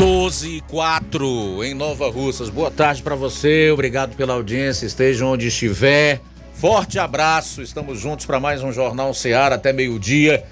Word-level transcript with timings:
12 0.00 0.48
e 0.48 0.60
4 0.62 1.62
em 1.62 1.74
Nova 1.74 2.10
Russas. 2.10 2.48
Boa 2.48 2.70
tarde 2.70 3.02
para 3.02 3.14
você, 3.14 3.70
obrigado 3.70 4.16
pela 4.16 4.32
audiência, 4.32 4.86
esteja 4.86 5.26
onde 5.26 5.48
estiver. 5.48 6.22
Forte 6.54 6.98
abraço, 6.98 7.60
estamos 7.60 8.00
juntos 8.00 8.24
para 8.24 8.40
mais 8.40 8.62
um 8.62 8.72
Jornal 8.72 9.12
Seara 9.12 9.56
até 9.56 9.74
meio-dia. 9.74 10.42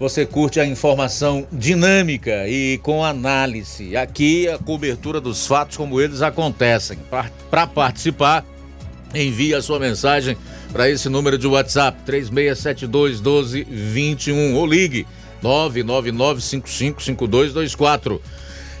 Você 0.00 0.26
curte 0.26 0.58
a 0.58 0.66
informação 0.66 1.46
dinâmica 1.52 2.48
e 2.48 2.78
com 2.78 3.04
análise. 3.04 3.96
Aqui 3.96 4.48
a 4.48 4.58
cobertura 4.58 5.20
dos 5.20 5.46
fatos 5.46 5.76
como 5.76 6.00
eles 6.00 6.20
acontecem. 6.20 6.98
Para 7.48 7.68
participar, 7.68 8.44
envie 9.14 9.54
a 9.54 9.62
sua 9.62 9.78
mensagem 9.78 10.36
para 10.72 10.90
esse 10.90 11.08
número 11.08 11.38
de 11.38 11.46
WhatsApp 11.46 12.02
3672 12.04 13.20
1221 13.20 14.56
ou 14.56 14.66
ligue 14.66 15.06
999555224. 15.40 18.20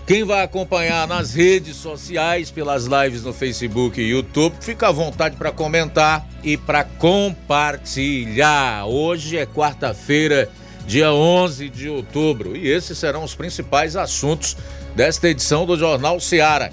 Quem 0.08 0.24
vai 0.24 0.42
acompanhar 0.42 1.06
nas 1.06 1.34
redes 1.34 1.76
sociais, 1.76 2.50
pelas 2.50 2.86
lives 2.86 3.24
no 3.24 3.34
Facebook 3.34 4.00
e 4.00 4.08
YouTube, 4.08 4.56
fica 4.58 4.88
à 4.88 4.90
vontade 4.90 5.36
para 5.36 5.52
comentar 5.52 6.26
e 6.42 6.56
para 6.56 6.82
compartilhar. 6.82 8.86
Hoje 8.86 9.36
é 9.36 9.44
quarta-feira, 9.44 10.48
dia 10.86 11.12
11 11.12 11.68
de 11.68 11.90
outubro, 11.90 12.56
e 12.56 12.70
esses 12.70 12.96
serão 12.96 13.22
os 13.22 13.34
principais 13.34 13.96
assuntos 13.96 14.56
desta 14.96 15.28
edição 15.28 15.66
do 15.66 15.76
Jornal 15.76 16.18
Seara. 16.20 16.72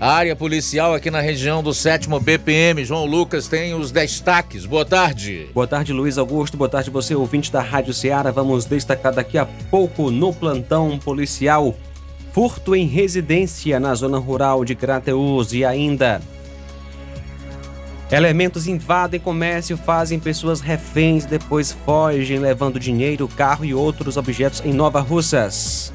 A 0.00 0.14
área 0.14 0.34
policial 0.34 0.92
aqui 0.92 1.08
na 1.08 1.20
região 1.20 1.62
do 1.62 1.72
7 1.72 2.08
BPM, 2.20 2.84
João 2.84 3.06
Lucas, 3.06 3.46
tem 3.46 3.74
os 3.74 3.92
destaques. 3.92 4.66
Boa 4.66 4.84
tarde. 4.84 5.46
Boa 5.54 5.68
tarde, 5.68 5.92
Luiz 5.92 6.18
Augusto. 6.18 6.56
Boa 6.56 6.68
tarde, 6.68 6.90
você, 6.90 7.14
ouvinte 7.14 7.52
da 7.52 7.62
Rádio 7.62 7.94
Ceará. 7.94 8.32
Vamos 8.32 8.64
destacar 8.64 9.14
daqui 9.14 9.38
a 9.38 9.46
pouco 9.70 10.10
no 10.10 10.34
plantão 10.34 10.98
policial 10.98 11.76
furto 12.32 12.74
em 12.74 12.86
residência 12.86 13.78
na 13.78 13.94
zona 13.94 14.18
rural 14.18 14.64
de 14.64 14.74
Crateus 14.74 15.52
e 15.52 15.64
ainda 15.64 16.20
Elementos 18.12 18.66
invadem 18.66 19.18
comércio, 19.18 19.74
fazem 19.74 20.20
pessoas 20.20 20.60
reféns, 20.60 21.24
depois 21.24 21.72
fogem 21.72 22.38
levando 22.38 22.78
dinheiro, 22.78 23.26
carro 23.26 23.64
e 23.64 23.72
outros 23.72 24.18
objetos 24.18 24.60
em 24.66 24.70
Nova 24.70 25.00
Russas. 25.00 25.94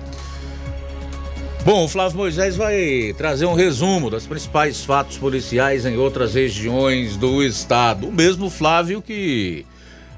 Bom, 1.64 1.86
o 1.86 1.88
Flávio 1.88 2.18
Moisés 2.18 2.56
vai 2.56 3.14
trazer 3.16 3.46
um 3.46 3.54
resumo 3.54 4.10
dos 4.10 4.26
principais 4.26 4.84
fatos 4.84 5.20
policiais 5.20 5.86
em 5.86 5.96
outras 5.98 6.34
regiões 6.34 7.16
do 7.18 7.44
estado. 7.44 8.08
O 8.08 8.12
mesmo 8.12 8.50
Flávio 8.50 9.00
que 9.00 9.64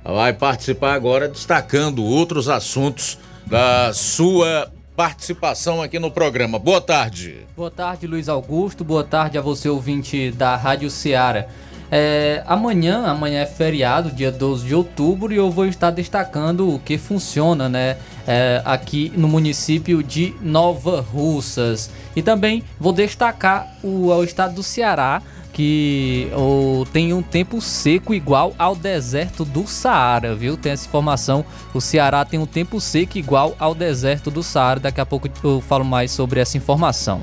vai 0.02 0.32
participar 0.32 0.94
agora 0.94 1.28
destacando 1.28 2.02
outros 2.02 2.48
assuntos 2.48 3.18
da 3.46 3.92
sua 3.94 4.72
participação 5.00 5.82
aqui 5.82 5.98
no 5.98 6.12
programa. 6.12 6.60
Boa 6.60 6.82
tarde. 6.82 7.48
Boa 7.56 7.72
tarde, 7.72 8.06
Luiz 8.06 8.28
Augusto. 8.28 8.84
Boa 8.84 9.02
tarde 9.02 9.38
a 9.38 9.42
você, 9.42 9.70
ouvinte 9.70 10.30
da 10.32 10.58
Rádio 10.58 10.92
Ceará. 10.92 11.48
É, 11.90 12.44
amanhã, 12.46 13.06
amanhã 13.06 13.40
é 13.40 13.46
feriado, 13.46 14.12
dia 14.12 14.30
12 14.30 14.68
de 14.68 14.76
outubro, 14.76 15.32
e 15.32 15.38
eu 15.38 15.50
vou 15.50 15.66
estar 15.66 15.90
destacando 15.90 16.76
o 16.76 16.80
que 16.80 16.98
funciona, 16.98 17.70
né? 17.70 17.96
É, 18.28 18.62
aqui 18.66 19.10
no 19.16 19.30
município 19.30 20.04
de 20.04 20.36
Nova 20.42 21.00
Russas. 21.00 21.90
E 22.14 22.22
também 22.22 22.62
vou 22.78 22.92
destacar 22.92 23.74
o, 23.82 24.08
o 24.08 24.24
estado 24.26 24.56
do 24.56 24.64
Ceará, 24.64 25.22
que 25.54 26.30
ou, 26.34 26.86
tem 26.86 27.14
um 27.14 27.22
tempo 27.22 27.62
seco 27.62 28.14
igual 28.14 28.54
ao 28.58 28.76
deserto 28.76 29.44
do 29.44 29.68
Saara, 29.68 30.36
viu? 30.36 30.56
Tem 30.56 30.72
essa 30.72 30.88
informação. 30.88 31.44
O 31.74 31.82
Ceará 31.82 32.24
tem 32.24 32.40
um 32.40 32.46
tempo 32.46 32.80
seco 32.80 33.18
igual 33.18 33.56
ao 33.60 33.76
deserto 33.76 34.32
do 34.32 34.42
Saara. 34.44 34.80
Daqui 34.80 35.02
a 35.02 35.06
pouco 35.06 35.30
eu 35.44 35.62
falo 35.62 35.84
mais 35.84 36.12
sobre 36.12 36.40
essa 36.40 36.58
informação. 36.58 37.22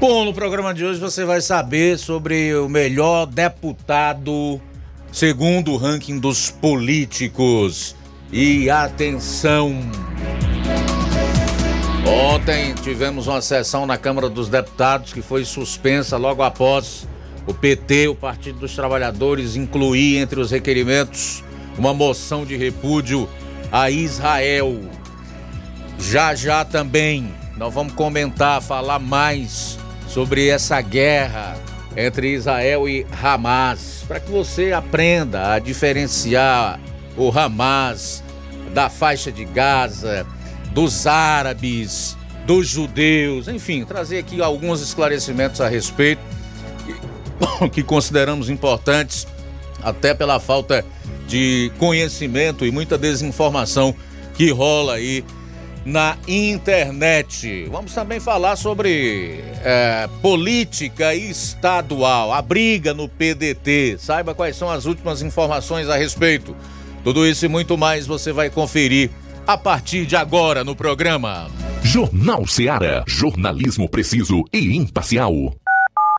Bom, 0.00 0.24
no 0.24 0.34
programa 0.34 0.74
de 0.74 0.84
hoje 0.84 0.98
você 0.98 1.24
vai 1.24 1.40
saber 1.40 1.98
sobre 1.98 2.54
o 2.54 2.68
melhor 2.68 3.26
deputado 3.26 4.60
segundo 5.12 5.72
o 5.72 5.76
ranking 5.76 6.18
dos 6.18 6.50
políticos. 6.50 7.94
E 8.32 8.68
atenção! 8.68 9.78
Ontem 12.06 12.74
tivemos 12.74 13.28
uma 13.28 13.40
sessão 13.40 13.86
na 13.86 13.96
Câmara 13.96 14.28
dos 14.28 14.48
Deputados 14.48 15.12
que 15.12 15.22
foi 15.22 15.44
suspensa 15.44 16.16
logo 16.16 16.42
após 16.42 17.06
o 17.46 17.52
PT, 17.52 18.08
o 18.08 18.14
Partido 18.14 18.60
dos 18.60 18.74
Trabalhadores, 18.74 19.56
incluir 19.56 20.18
entre 20.18 20.40
os 20.40 20.50
requerimentos 20.50 21.42
uma 21.76 21.92
moção 21.92 22.44
de 22.44 22.56
repúdio 22.56 23.28
a 23.70 23.90
Israel. 23.90 24.80
Já 25.98 26.34
já 26.34 26.64
também 26.64 27.32
nós 27.56 27.72
vamos 27.72 27.94
comentar, 27.94 28.60
falar 28.60 28.98
mais 28.98 29.78
sobre 30.08 30.48
essa 30.48 30.80
guerra 30.80 31.56
entre 31.96 32.34
Israel 32.34 32.88
e 32.88 33.06
Hamas, 33.22 34.04
para 34.08 34.18
que 34.18 34.30
você 34.30 34.72
aprenda 34.72 35.52
a 35.52 35.58
diferenciar 35.58 36.80
o 37.16 37.30
Hamas 37.30 38.22
da 38.72 38.90
faixa 38.90 39.30
de 39.30 39.44
Gaza, 39.44 40.26
dos 40.72 41.06
árabes, 41.06 42.16
dos 42.44 42.66
judeus, 42.66 43.46
enfim, 43.46 43.84
trazer 43.84 44.18
aqui 44.18 44.42
alguns 44.42 44.82
esclarecimentos 44.82 45.60
a 45.60 45.68
respeito 45.68 46.20
que 47.72 47.82
consideramos 47.82 48.48
importantes, 48.48 49.26
até 49.82 50.14
pela 50.14 50.40
falta 50.40 50.84
de 51.26 51.70
conhecimento 51.78 52.66
e 52.66 52.70
muita 52.70 52.98
desinformação 52.98 53.94
que 54.34 54.50
rola 54.50 54.94
aí 54.94 55.24
na 55.84 56.16
internet. 56.26 57.68
Vamos 57.70 57.92
também 57.92 58.18
falar 58.18 58.56
sobre 58.56 59.44
é, 59.62 60.08
política 60.22 61.14
estadual, 61.14 62.32
a 62.32 62.40
briga 62.40 62.94
no 62.94 63.08
PDT. 63.08 63.96
Saiba 63.98 64.34
quais 64.34 64.56
são 64.56 64.70
as 64.70 64.86
últimas 64.86 65.22
informações 65.22 65.88
a 65.88 65.96
respeito. 65.96 66.56
Tudo 67.02 67.26
isso 67.26 67.44
e 67.44 67.48
muito 67.48 67.76
mais 67.76 68.06
você 68.06 68.32
vai 68.32 68.48
conferir 68.48 69.10
a 69.46 69.58
partir 69.58 70.06
de 70.06 70.16
agora 70.16 70.64
no 70.64 70.74
programa. 70.74 71.50
Jornal 71.82 72.46
Seara. 72.46 73.04
Jornalismo 73.06 73.88
preciso 73.88 74.42
e 74.50 74.74
imparcial. 74.74 75.54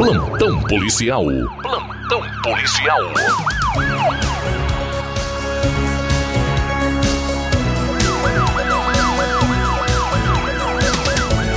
Plantão 0.00 0.58
policial. 0.62 1.26
Plantão 1.60 2.22
policial. 2.42 3.00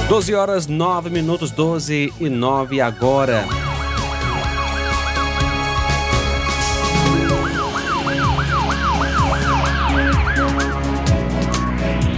12 0.10 0.36
horas 0.36 0.68
9 0.68 1.10
minutos, 1.10 1.52
12 1.52 2.14
e 2.20 2.30
9 2.30 2.82
agora. 2.82 3.46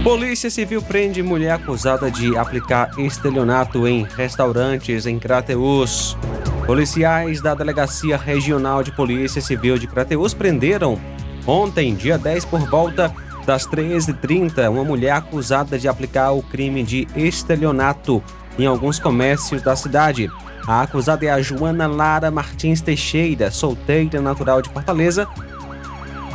Polícia 0.06 0.48
Civil 0.48 0.80
prende 0.80 1.20
mulher 1.20 1.50
acusada 1.50 2.08
de 2.08 2.36
aplicar 2.38 2.92
estelionato 2.96 3.88
em 3.88 4.04
restaurantes 4.04 5.04
em 5.04 5.18
Crateús. 5.18 6.16
Policiais 6.64 7.40
da 7.40 7.56
Delegacia 7.56 8.16
Regional 8.16 8.84
de 8.84 8.92
Polícia 8.92 9.42
Civil 9.42 9.76
de 9.76 9.88
Crateús 9.88 10.32
prenderam 10.32 10.96
ontem, 11.44 11.92
dia 11.92 12.16
10, 12.16 12.44
por 12.44 12.60
volta 12.70 13.12
das 13.44 13.66
13h30, 13.66 14.70
uma 14.70 14.84
mulher 14.84 15.10
acusada 15.10 15.76
de 15.76 15.88
aplicar 15.88 16.30
o 16.30 16.40
crime 16.40 16.84
de 16.84 17.08
estelionato 17.16 18.22
em 18.56 18.64
alguns 18.64 19.00
comércios 19.00 19.60
da 19.60 19.74
cidade. 19.74 20.30
A 20.68 20.82
acusada 20.82 21.26
é 21.26 21.30
a 21.30 21.42
Joana 21.42 21.88
Lara 21.88 22.30
Martins 22.30 22.80
Teixeira, 22.80 23.50
solteira 23.50 24.20
natural 24.20 24.62
de 24.62 24.68
Fortaleza, 24.68 25.26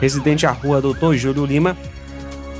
residente 0.02 0.46
à 0.46 0.52
rua 0.52 0.82
Doutor 0.82 1.16
Júlio 1.16 1.46
Lima, 1.46 1.78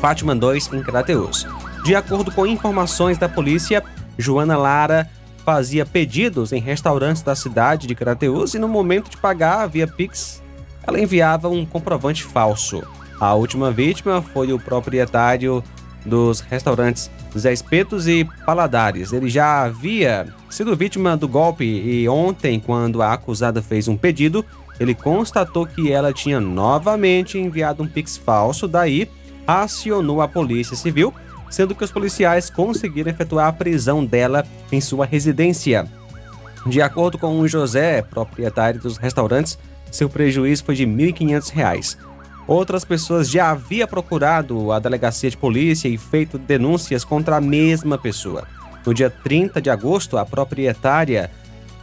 Fátima 0.02 0.36
2, 0.36 0.74
em 0.74 0.82
Crateús. 0.82 1.46
De 1.86 1.96
acordo 1.96 2.32
com 2.32 2.48
informações 2.48 3.20
da 3.20 3.30
polícia, 3.30 3.84
Joana 4.18 4.58
Lara 4.58 5.08
fazia 5.46 5.86
pedidos 5.86 6.52
em 6.52 6.60
restaurantes 6.60 7.22
da 7.22 7.36
cidade 7.36 7.86
de 7.86 7.94
Crateús 7.94 8.56
e 8.56 8.60
no 8.60 8.68
momento 8.68 9.12
de 9.12 9.18
pagar 9.18 9.68
via 9.68 9.86
Pix, 9.88 10.42
ela 10.88 11.00
enviava 11.00 11.50
um 11.50 11.64
comprovante 11.64 12.24
falso. 12.24 12.82
A 13.20 13.36
última 13.36 13.72
vítima 13.72 14.24
foi 14.24 14.52
o 14.52 14.60
proprietário 14.60 15.64
dos 16.04 16.40
restaurantes 16.40 17.12
Zé 17.38 17.54
Espetos 17.54 18.08
e 18.08 18.28
Paladares. 18.44 19.14
Ele 19.14 19.30
já 19.30 19.62
havia 19.62 20.28
sido 20.50 20.76
vítima 20.76 21.16
do 21.16 21.28
golpe 21.28 21.64
e 21.64 22.10
ontem, 22.10 22.60
quando 22.60 23.04
a 23.04 23.14
acusada 23.14 23.62
fez 23.62 23.88
um 23.88 23.96
pedido, 23.96 24.44
ele 24.80 24.96
constatou 24.96 25.68
que 25.68 25.92
ela 25.92 26.12
tinha 26.12 26.40
novamente 26.40 27.38
enviado 27.38 27.84
um 27.84 27.88
Pix 27.88 28.18
falso, 28.18 28.68
daí 28.68 29.08
acionou 29.46 30.22
a 30.22 30.28
Polícia 30.28 30.76
Civil, 30.76 31.14
sendo 31.50 31.76
que 31.76 31.84
os 31.84 31.92
policiais 31.92 32.50
conseguiram 32.50 33.12
efetuar 33.12 33.48
a 33.48 33.54
prisão 33.54 34.06
dela 34.06 34.46
em 34.72 34.80
sua 34.80 35.06
residência. 35.06 35.88
De 36.66 36.82
acordo 36.82 37.18
com 37.18 37.40
o 37.40 37.48
José, 37.48 38.02
proprietário 38.02 38.80
dos 38.80 38.98
restaurantes, 38.98 39.58
seu 39.92 40.10
prejuízo 40.10 40.64
foi 40.64 40.76
de 40.76 40.86
R$ 40.86 40.92
1.500. 40.92 41.98
Outras 42.48 42.86
pessoas 42.86 43.30
já 43.30 43.52
haviam 43.52 43.88
procurado 43.88 44.72
a 44.72 44.80
delegacia 44.80 45.30
de 45.30 45.38
polícia 45.38 45.88
e 45.88 45.98
feito 45.98 46.38
denúncias 46.38 47.04
contra 47.04 47.38
a 47.38 47.42
mesma 47.42 47.98
pessoa. 47.98 48.48
No 48.86 48.94
dia 48.94 49.10
30 49.10 49.62
de 49.62 49.70
agosto, 49.70 50.18
a 50.18 50.26
proprietária 50.26 51.30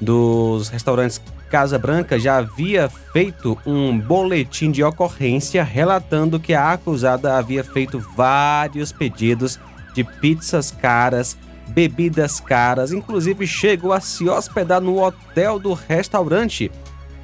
dos 0.00 0.68
restaurantes 0.68 1.20
Casa 1.48 1.78
Branca 1.78 2.18
já 2.18 2.36
havia 2.36 2.88
feito 2.88 3.58
um 3.64 3.98
boletim 3.98 4.70
de 4.70 4.84
ocorrência 4.84 5.64
relatando 5.64 6.38
que 6.38 6.54
a 6.54 6.72
acusada 6.72 7.36
havia 7.36 7.64
feito 7.64 7.98
vários 7.98 8.92
pedidos 8.92 9.58
de 9.94 10.04
pizzas 10.04 10.70
caras, 10.70 11.36
bebidas 11.68 12.38
caras, 12.40 12.92
inclusive 12.92 13.46
chegou 13.46 13.92
a 13.92 14.00
se 14.00 14.28
hospedar 14.28 14.80
no 14.80 15.02
hotel 15.02 15.58
do 15.58 15.72
restaurante. 15.72 16.70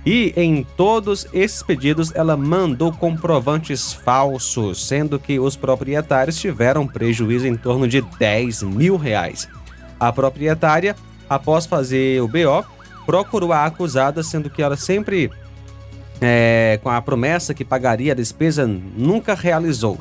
E 0.07 0.35
em 0.37 0.67
todos 0.77 1.27
esses 1.33 1.63
pedidos 1.63 2.13
ela 2.15 2.37
mandou 2.37 2.93
comprovantes 2.93 3.93
falsos, 3.93 4.87
sendo 4.87 5.19
que 5.19 5.39
os 5.39 5.57
proprietários 5.57 6.39
tiveram 6.39 6.87
prejuízo 6.87 7.47
em 7.47 7.57
torno 7.57 7.89
de 7.89 8.03
10 8.03 8.65
mil 8.65 8.97
reais. 8.97 9.49
A 9.99 10.13
proprietária, 10.13 10.95
após 11.29 11.65
fazer 11.65 12.21
o 12.21 12.29
BO, 12.29 12.67
procurou 13.07 13.53
a 13.53 13.65
acusada, 13.65 14.23
sendo 14.23 14.51
que 14.51 14.63
ela 14.63 14.77
sempre, 14.77 15.31
é, 16.21 16.79
com 16.83 16.91
a 16.91 17.01
promessa 17.01 17.55
que 17.55 17.65
pagaria 17.65 18.13
a 18.13 18.17
despesa, 18.17 18.67
nunca 18.67 19.35
realizou. 19.35 19.99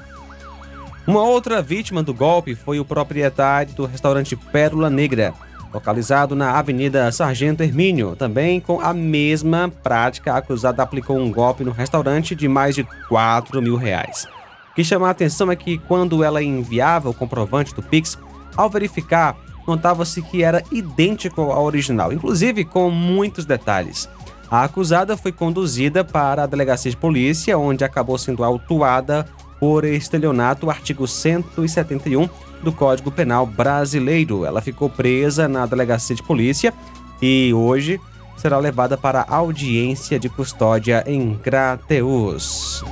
Uma 1.05 1.21
outra 1.21 1.61
vítima 1.61 2.01
do 2.01 2.13
golpe 2.13 2.55
foi 2.55 2.79
o 2.79 2.85
proprietário 2.85 3.73
do 3.73 3.85
restaurante 3.85 4.35
Pérola 4.37 4.89
Negra, 4.89 5.33
localizado 5.73 6.33
na 6.33 6.51
Avenida 6.57 7.11
Sargento 7.11 7.61
Hermínio. 7.61 8.15
Também 8.15 8.61
com 8.61 8.79
a 8.79 8.93
mesma 8.93 9.71
prática, 9.83 10.33
a 10.33 10.37
acusada 10.37 10.81
aplicou 10.81 11.17
um 11.17 11.29
golpe 11.29 11.63
no 11.63 11.71
restaurante 11.71 12.33
de 12.35 12.47
mais 12.47 12.75
de 12.75 12.85
4 13.09 13.61
mil 13.61 13.75
reais. 13.75 14.25
O 14.71 14.75
que 14.75 14.83
chama 14.83 15.07
a 15.07 15.11
atenção 15.11 15.51
é 15.51 15.55
que 15.55 15.77
quando 15.77 16.23
ela 16.23 16.41
enviava 16.41 17.09
o 17.09 17.13
comprovante 17.13 17.75
do 17.75 17.83
Pix, 17.83 18.17
ao 18.55 18.69
verificar 18.69 19.35
notava-se 19.67 20.21
que 20.21 20.43
era 20.43 20.63
idêntico 20.71 21.41
ao 21.41 21.63
original, 21.63 22.11
inclusive 22.11 22.65
com 22.65 22.89
muitos 22.89 23.45
detalhes. 23.45 24.09
A 24.49 24.63
acusada 24.63 25.17
foi 25.17 25.31
conduzida 25.31 26.03
para 26.03 26.43
a 26.43 26.45
delegacia 26.45 26.91
de 26.91 26.97
polícia, 26.97 27.57
onde 27.57 27.83
acabou 27.83 28.17
sendo 28.17 28.43
autuada 28.43 29.25
por 29.59 29.83
estelionato, 29.83 30.69
artigo 30.69 31.07
171 31.07 32.29
do 32.61 32.71
Código 32.71 33.11
Penal 33.11 33.45
brasileiro. 33.45 34.45
Ela 34.45 34.61
ficou 34.61 34.89
presa 34.89 35.47
na 35.47 35.65
delegacia 35.65 36.15
de 36.15 36.21
polícia 36.21 36.73
e 37.21 37.53
hoje 37.53 37.99
será 38.37 38.57
levada 38.57 38.97
para 38.97 39.25
audiência 39.27 40.19
de 40.19 40.29
custódia 40.29 41.03
em 41.07 41.35
Crateus. 41.35 42.83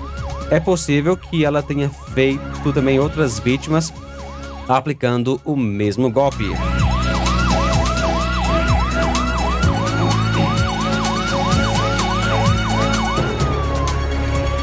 É 0.50 0.60
possível 0.60 1.16
que 1.16 1.46
ela 1.46 1.62
tenha 1.62 1.90
feito 1.90 2.74
também 2.74 3.00
outras 3.00 3.40
vítimas 3.40 3.94
aplicando 4.78 5.40
o 5.44 5.56
mesmo 5.56 6.10
golpe. 6.10 6.46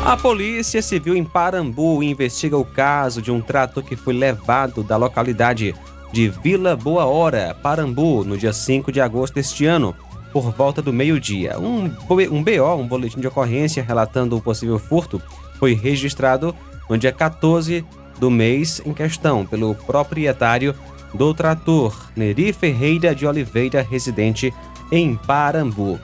A 0.04 0.16
Polícia 0.16 0.80
Civil 0.80 1.14
em 1.14 1.22
Parambu 1.22 2.02
investiga 2.02 2.56
o 2.56 2.64
caso 2.64 3.20
de 3.20 3.30
um 3.30 3.42
trator 3.42 3.82
que 3.82 3.94
foi 3.94 4.14
levado 4.14 4.82
da 4.82 4.96
localidade 4.96 5.74
de 6.10 6.28
Vila 6.28 6.74
Boa 6.74 7.04
Hora, 7.04 7.54
Parambu, 7.62 8.24
no 8.24 8.38
dia 8.38 8.52
5 8.52 8.90
de 8.90 9.02
agosto 9.02 9.34
deste 9.34 9.66
ano, 9.66 9.94
por 10.32 10.50
volta 10.50 10.80
do 10.80 10.94
meio-dia. 10.94 11.58
Um, 11.58 11.90
um 12.30 12.42
BO, 12.42 12.74
um 12.78 12.86
boletim 12.86 13.20
de 13.20 13.26
ocorrência 13.26 13.82
relatando 13.82 14.34
o 14.34 14.40
possível 14.40 14.78
furto, 14.78 15.20
foi 15.58 15.74
registrado 15.74 16.54
no 16.88 16.96
dia 16.96 17.12
14 17.12 17.84
do 18.18 18.30
mês 18.30 18.80
em 18.84 18.92
questão 18.92 19.46
pelo 19.46 19.74
proprietário 19.74 20.74
do 21.14 21.32
trator, 21.32 21.94
Neri 22.14 22.52
Ferreira 22.52 23.14
de 23.14 23.26
Oliveira, 23.26 23.82
residente 23.82 24.52
em 24.90 25.16
Parambu. 25.16 25.98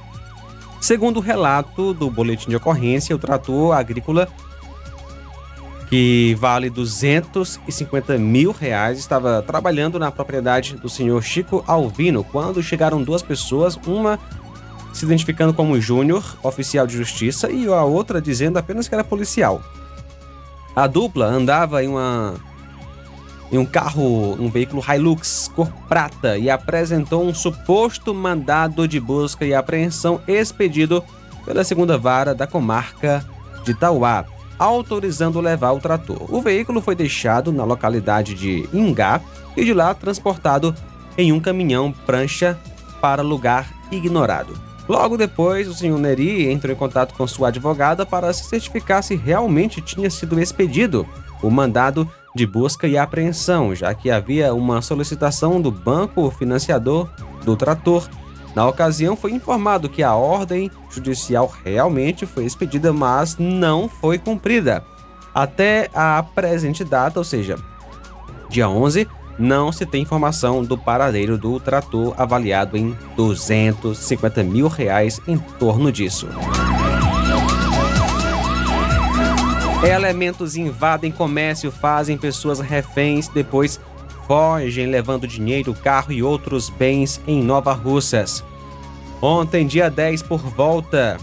Segundo 0.81 1.17
o 1.17 1.21
relato 1.21 1.95
do 1.95 2.11
boletim 2.11 2.51
de 2.51 2.57
ocorrência, 2.57 3.15
o 3.15 3.19
trator 3.19 3.75
agrícola, 3.75 4.29
que 5.89 6.35
vale 6.39 6.69
250 6.69 8.19
mil 8.19 8.53
reais, 8.53 8.99
estava 8.99 9.43
trabalhando 9.43 9.99
na 9.99 10.11
propriedade 10.11 10.77
do 10.77 10.89
senhor 10.89 11.23
Chico 11.23 11.65
Alvino 11.67 12.25
quando 12.25 12.63
chegaram 12.63 13.03
duas 13.03 13.23
pessoas, 13.23 13.79
uma 13.87 14.19
se 14.93 15.05
identificando 15.05 15.53
como 15.53 15.81
Júnior, 15.81 16.37
oficial 16.43 16.87
de 16.87 16.97
justiça, 16.97 17.51
e 17.51 17.67
a 17.67 17.83
outra 17.83 18.23
dizendo 18.23 18.59
apenas 18.59 18.87
que 18.87 18.95
era 18.95 19.03
policial. 19.03 19.63
A 20.75 20.87
dupla 20.87 21.27
andava 21.27 21.85
em 21.85 21.89
uma 21.89 22.35
em 23.53 23.59
um 23.59 23.65
carro, 23.65 24.35
um 24.43 24.51
veículo 24.51 24.83
Hilux 24.83 25.51
cor 25.55 25.71
prata 25.89 26.37
e 26.37 26.51
apresentou 26.51 27.25
um 27.25 27.33
suposto 27.33 28.13
mandado 28.13 28.89
de 28.89 28.99
busca 28.99 29.45
e 29.45 29.55
apreensão 29.55 30.21
expedido 30.27 31.05
pela 31.45 31.63
segunda 31.63 31.97
vara 31.97 32.35
da 32.35 32.49
comarca 32.49 33.25
de 33.65 33.73
Tauá, 33.73 34.25
autorizando 34.59 35.41
levar 35.41 35.73
o 35.73 35.79
trator. 35.79 36.27
O 36.35 36.43
veículo 36.43 36.81
foi 36.81 36.97
deixado 36.97 37.53
na 37.53 37.65
localidade 37.65 38.35
de 38.35 38.69
Ingá 38.73 39.21
e 39.57 39.65
de 39.65 39.73
lá 39.73 39.95
transportado 39.95 40.75
em 41.17 41.33
um 41.33 41.39
caminhão 41.39 41.93
prancha 42.05 42.59
para 43.01 43.23
lugar 43.23 43.73
ignorado. 43.93 44.74
Logo 44.89 45.17
depois, 45.17 45.67
o 45.67 45.75
senhor 45.75 45.99
Neri 45.99 46.51
entrou 46.51 46.73
em 46.73 46.77
contato 46.77 47.15
com 47.15 47.27
sua 47.27 47.49
advogada 47.49 48.05
para 48.05 48.33
se 48.33 48.45
certificar 48.45 49.03
se 49.03 49.17
realmente 49.17 49.81
tinha 49.81 50.11
sido 50.11 50.39
expedido 50.39 51.07
o 51.43 51.51
mandado 51.51 52.09
de 52.35 52.47
busca 52.47 52.87
e 52.87 52.99
apreensão, 52.99 53.75
já 53.75 53.95
que 53.95 54.11
havia 54.11 54.53
uma 54.53 54.83
solicitação 54.83 55.61
do 55.61 55.71
banco 55.71 56.31
financiador 56.31 57.09
do 57.45 57.57
trator. 57.57 58.07
Na 58.55 58.67
ocasião, 58.67 59.17
foi 59.17 59.33
informado 59.33 59.89
que 59.89 60.03
a 60.03 60.15
ordem 60.15 60.71
judicial 60.91 61.53
realmente 61.65 62.27
foi 62.27 62.45
expedida, 62.45 62.93
mas 62.93 63.37
não 63.39 63.89
foi 63.89 64.19
cumprida. 64.19 64.85
Até 65.35 65.91
a 65.95 66.23
presente 66.23 66.85
data, 66.85 67.19
ou 67.19 67.25
seja, 67.25 67.57
dia 68.49 68.69
11, 68.69 69.09
não 69.39 69.73
se 69.73 69.85
tem 69.85 70.03
informação 70.03 70.63
do 70.63 70.79
paradeiro 70.79 71.37
do 71.37 71.59
trator 71.59 72.15
avaliado 72.17 72.77
em 72.77 72.97
250 73.17 74.43
mil 74.43 74.69
reais 74.69 75.21
em 75.27 75.37
torno 75.37 75.91
disso. 75.91 76.29
Elementos 79.85 80.57
invadem 80.57 81.13
comércio, 81.13 81.71
fazem 81.71 82.17
pessoas 82.17 82.59
reféns, 82.59 83.29
depois 83.29 83.79
fogem 84.27 84.87
levando 84.87 85.27
dinheiro, 85.27 85.75
carro 85.75 86.13
e 86.13 86.23
outros 86.23 86.71
bens 86.71 87.21
em 87.27 87.43
Nova 87.43 87.73
Russas. 87.75 88.43
Ontem, 89.21 89.67
dia 89.67 89.91
10, 89.91 90.23
por 90.23 90.39
volta 90.39 91.19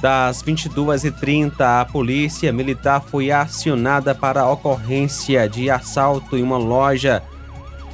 das 0.00 0.42
22h30, 0.42 1.60
a 1.60 1.84
polícia 1.84 2.52
militar 2.52 3.02
foi 3.02 3.30
acionada 3.30 4.14
para 4.14 4.40
a 4.40 4.50
ocorrência 4.50 5.48
de 5.48 5.70
assalto 5.70 6.36
em 6.36 6.42
uma 6.42 6.56
loja. 6.56 7.22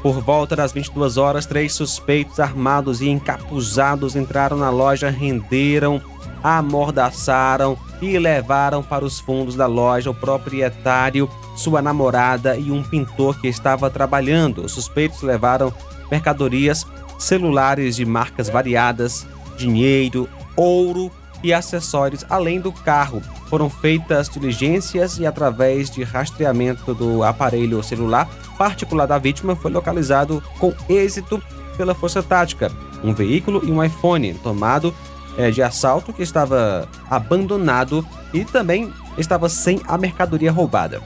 Por 0.03 0.21
volta 0.21 0.55
das 0.55 0.73
22 0.73 1.17
horas, 1.17 1.47
três 1.47 1.73
suspeitos 1.73 2.39
armados 2.39 3.01
e 3.01 3.09
encapuzados 3.09 4.15
entraram 4.15 4.57
na 4.57 4.71
loja, 4.71 5.11
renderam, 5.11 6.01
amordaçaram 6.45 7.77
e 8.01 8.17
levaram 8.19 8.83
para 8.83 9.05
os 9.05 9.19
fundos 9.19 9.57
da 9.57 9.67
loja 9.67 10.11
o 10.11 10.15
proprietário, 10.15 11.29
sua 11.57 11.83
namorada 11.83 12.57
e 12.57 12.71
um 12.71 12.85
pintor 12.85 13.41
que 13.41 13.49
estava 13.49 13.91
trabalhando. 13.91 14.65
Os 14.65 14.73
suspeitos 14.73 15.23
levaram 15.23 15.73
mercadorias, 16.09 16.87
celulares 17.19 17.97
de 17.97 18.05
marcas 18.05 18.49
variadas, 18.49 19.27
dinheiro, 19.57 20.29
ouro 20.55 21.11
e 21.43 21.53
acessórios, 21.53 22.25
além 22.29 22.61
do 22.61 22.73
carro. 22.73 23.23
Foram 23.49 23.71
feitas 23.71 24.29
diligências 24.29 25.19
e, 25.19 25.27
através 25.27 25.91
de 25.91 26.03
rastreamento 26.03 26.95
do 26.95 27.23
aparelho 27.23 27.83
celular 27.83 28.29
particular 28.59 29.07
da 29.07 29.19
vítima, 29.19 29.55
foi 29.55 29.71
localizado 29.71 30.43
com 30.59 30.73
êxito 30.89 31.43
pela 31.77 31.95
Força 31.95 32.23
Tática 32.23 32.71
um 33.03 33.13
veículo 33.13 33.63
e 33.65 33.71
um 33.71 33.83
iPhone 33.83 34.35
tomado 34.35 34.95
é, 35.37 35.51
de 35.51 35.63
assalto 35.63 36.13
que 36.13 36.23
estava 36.23 36.89
abandonado 37.11 38.07
e 38.33 38.45
também 38.45 38.93
estava 39.19 39.49
sem 39.49 39.81
a 39.87 39.97
mercadoria 39.99 40.51
roubada. 40.51 41.01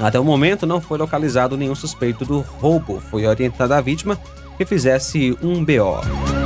Até 0.00 0.18
o 0.18 0.24
momento 0.24 0.66
não 0.66 0.80
foi 0.80 0.96
localizado 0.96 1.56
nenhum 1.56 1.74
suspeito 1.74 2.24
do 2.24 2.40
roubo. 2.40 3.00
Foi 3.10 3.26
orientada 3.26 3.76
a 3.76 3.80
vítima 3.80 4.16
que 4.56 4.64
fizesse 4.64 5.36
um 5.42 5.64
BO. 5.64 6.37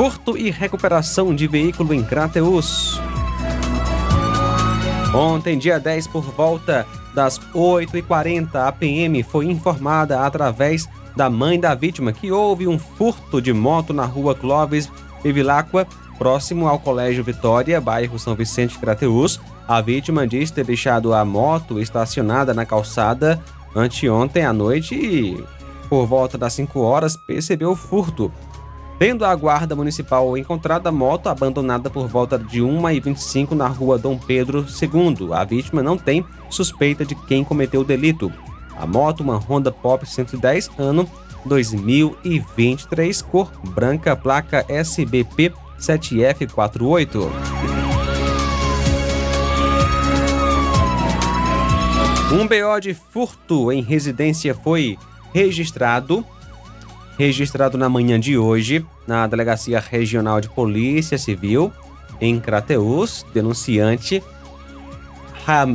Furto 0.00 0.34
e 0.34 0.50
recuperação 0.50 1.34
de 1.34 1.46
veículo 1.46 1.92
em 1.92 2.02
Crateus. 2.02 2.98
Ontem, 5.14 5.58
dia 5.58 5.78
10, 5.78 6.06
por 6.06 6.22
volta 6.22 6.86
das 7.12 7.38
8h40, 7.54 8.66
a 8.66 8.72
PM 8.72 9.22
foi 9.22 9.44
informada 9.44 10.24
através 10.24 10.88
da 11.14 11.28
mãe 11.28 11.60
da 11.60 11.74
vítima 11.74 12.14
que 12.14 12.32
houve 12.32 12.66
um 12.66 12.78
furto 12.78 13.42
de 13.42 13.52
moto 13.52 13.92
na 13.92 14.06
rua 14.06 14.34
Clóvis 14.34 14.90
Bevilacqua, 15.22 15.86
próximo 16.16 16.66
ao 16.66 16.78
Colégio 16.78 17.22
Vitória, 17.22 17.78
bairro 17.78 18.18
São 18.18 18.34
Vicente 18.34 18.78
Crateus. 18.78 19.38
A 19.68 19.82
vítima 19.82 20.26
diz 20.26 20.50
ter 20.50 20.64
deixado 20.64 21.12
a 21.12 21.22
moto 21.26 21.78
estacionada 21.78 22.54
na 22.54 22.64
calçada 22.64 23.38
anteontem 23.76 24.46
à 24.46 24.52
noite 24.54 24.94
e, 24.94 25.44
por 25.90 26.06
volta 26.06 26.38
das 26.38 26.54
5 26.54 26.80
horas, 26.80 27.18
percebeu 27.18 27.72
o 27.72 27.76
furto. 27.76 28.32
Tendo 29.00 29.24
a 29.24 29.34
guarda 29.34 29.74
municipal 29.74 30.36
encontrado 30.36 30.86
a 30.86 30.92
moto 30.92 31.30
abandonada 31.30 31.88
por 31.88 32.06
volta 32.06 32.38
de 32.38 32.60
1h25 32.60 33.52
na 33.52 33.66
rua 33.66 33.96
Dom 33.98 34.18
Pedro 34.18 34.58
II, 34.60 35.32
a 35.32 35.42
vítima 35.42 35.82
não 35.82 35.96
tem 35.96 36.22
suspeita 36.50 37.02
de 37.02 37.14
quem 37.14 37.42
cometeu 37.42 37.80
o 37.80 37.84
delito. 37.84 38.30
A 38.76 38.86
moto, 38.86 39.20
uma 39.20 39.38
Honda 39.38 39.72
Pop 39.72 40.06
110, 40.06 40.72
ano 40.76 41.08
2023, 41.46 43.22
cor 43.22 43.50
branca, 43.70 44.14
placa 44.14 44.66
SBP 44.68 45.50
7F48. 45.78 47.30
Um 52.34 52.46
BO 52.46 52.80
de 52.82 52.92
furto 52.92 53.72
em 53.72 53.80
residência 53.80 54.54
foi 54.54 54.98
registrado, 55.32 56.22
registrado 57.20 57.76
na 57.76 57.86
manhã 57.86 58.18
de 58.18 58.38
hoje 58.38 58.82
na 59.06 59.26
Delegacia 59.26 59.78
Regional 59.78 60.40
de 60.40 60.48
Polícia 60.48 61.18
Civil 61.18 61.70
em 62.18 62.40
Crateus, 62.40 63.26
denunciante 63.34 64.22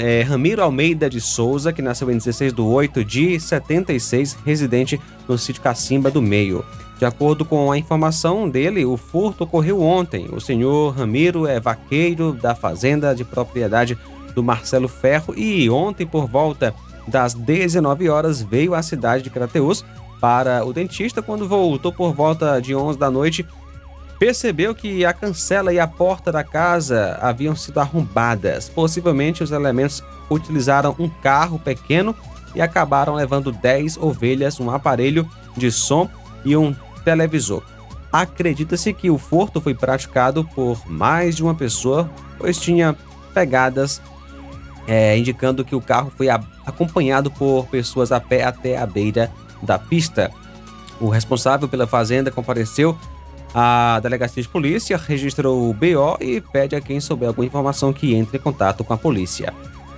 é, 0.02 0.24
Ramiro 0.24 0.64
Almeida 0.64 1.08
de 1.08 1.22
Souza, 1.22 1.72
que 1.72 1.84
nasceu 1.84 2.10
em 2.10 2.18
16 2.18 2.52
de 2.52 2.62
8 2.62 3.06
de 3.06 3.40
76, 3.40 4.40
residente 4.44 5.00
no 5.28 5.38
sítio 5.38 5.62
Cacimba 5.62 6.10
do 6.10 6.20
Meio. 6.20 6.66
De 6.98 7.06
acordo 7.06 7.46
com 7.46 7.72
a 7.72 7.78
informação 7.78 8.50
dele, 8.50 8.84
o 8.84 8.98
furto 8.98 9.44
ocorreu 9.44 9.84
ontem. 9.84 10.28
O 10.32 10.42
senhor 10.42 10.96
Ramiro 10.98 11.46
é 11.46 11.60
vaqueiro 11.60 12.34
da 12.34 12.56
fazenda 12.56 13.14
de 13.14 13.24
propriedade 13.24 13.96
do 14.34 14.42
Marcelo 14.42 14.88
Ferro 14.88 15.32
e 15.38 15.70
ontem, 15.70 16.08
por 16.08 16.26
volta 16.26 16.74
das 17.08 17.36
19 17.36 18.10
horas, 18.10 18.42
veio 18.42 18.74
à 18.74 18.82
cidade 18.82 19.24
de 19.24 19.30
Crateus 19.30 19.86
para 20.20 20.66
o 20.66 20.74
dentista. 20.74 21.22
Quando 21.22 21.48
voltou 21.48 21.92
por 21.92 22.14
volta 22.14 22.60
de 22.62 22.76
11 22.76 22.98
da 22.98 23.12
noite, 23.12 23.46
percebeu 24.20 24.74
que 24.74 25.06
a 25.06 25.14
cancela 25.14 25.74
e 25.74 25.80
a 25.80 25.88
porta 25.88 26.32
da 26.32 26.44
casa 26.44 27.18
haviam 27.22 27.56
sido 27.56 27.80
arrombadas. 27.80 28.70
Possivelmente 28.70 29.44
os 29.44 29.52
elementos 29.52 30.04
utilizaram 30.30 30.96
um 30.98 31.10
carro 31.10 31.60
pequeno 31.60 32.16
e 32.54 32.62
acabaram 32.62 33.16
levando 33.16 33.52
10 33.52 33.98
ovelhas, 33.98 34.60
um 34.60 34.72
aparelho 34.72 35.30
de 35.56 35.72
som 35.72 36.10
e 36.44 36.56
um 36.56 36.76
televisor. 37.04 37.64
Acredita-se 38.12 38.94
que 38.94 39.10
o 39.10 39.18
furto 39.18 39.60
foi 39.60 39.74
praticado 39.74 40.46
por 40.56 40.90
mais 40.90 41.36
de 41.36 41.44
uma 41.44 41.54
pessoa, 41.54 42.10
pois 42.38 42.58
tinha 42.58 42.96
pegadas 43.34 44.02
é, 44.88 45.18
indicando 45.18 45.66
que 45.66 45.76
o 45.76 45.82
carro 45.82 46.12
foi 46.16 46.30
acompanhado 46.30 47.30
por 47.30 47.66
pessoas 47.68 48.12
a 48.12 48.20
pé 48.20 48.44
até 48.44 48.78
a 48.78 48.86
beira 48.86 49.32
da 49.66 49.80
pista. 49.80 50.32
O 51.00 51.10
responsável 51.10 51.68
pela 51.68 51.86
fazenda 51.86 52.32
compareceu 52.32 52.98
a 53.58 54.02
delegacia 54.02 54.44
de 54.44 54.50
polícia 54.50 54.98
registrou 54.98 55.70
o 55.70 55.74
BO 55.74 56.18
e 56.20 56.42
pede 56.42 56.76
a 56.76 56.82
quem 56.82 57.00
souber 57.00 57.30
alguma 57.30 57.48
informação 57.48 57.94
que 57.94 58.14
entre 58.14 58.38
em 58.38 58.42
contato 58.42 58.84
com 58.84 58.94
a 58.94 58.98
polícia. 58.98 59.54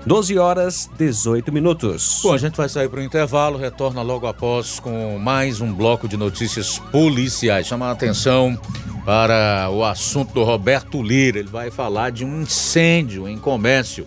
12 0.05 0.37
horas 0.37 0.89
18 0.95 1.51
minutos. 1.51 2.21
Bom, 2.23 2.33
a 2.33 2.37
gente 2.37 2.55
vai 2.55 2.69
sair 2.69 2.87
para 2.87 2.99
o 2.99 3.03
intervalo, 3.03 3.57
retorna 3.57 4.03
logo 4.03 4.27
após 4.27 4.79
com 4.79 5.17
mais 5.17 5.59
um 5.59 5.73
bloco 5.73 6.07
de 6.07 6.15
notícias 6.15 6.77
policiais. 6.77 7.65
Chama 7.65 7.87
a 7.87 7.91
atenção 7.91 8.57
para 9.03 9.69
o 9.71 9.83
assunto 9.83 10.33
do 10.33 10.43
Roberto 10.43 11.01
Lira. 11.01 11.39
Ele 11.39 11.49
vai 11.49 11.71
falar 11.71 12.11
de 12.11 12.23
um 12.23 12.43
incêndio 12.43 13.27
em 13.27 13.39
comércio 13.39 14.05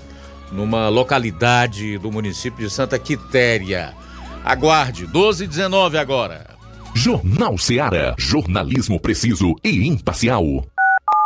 numa 0.52 0.88
localidade 0.88 1.98
do 1.98 2.10
município 2.10 2.66
de 2.66 2.72
Santa 2.72 2.98
Quitéria. 3.00 3.94
Aguarde, 4.50 5.06
12 5.06 5.44
e 5.44 5.46
19 5.46 5.96
agora. 5.96 6.44
Jornal 6.92 7.56
Seara. 7.56 8.16
Jornalismo 8.18 8.98
preciso 8.98 9.54
e 9.62 9.86
imparcial. 9.86 10.66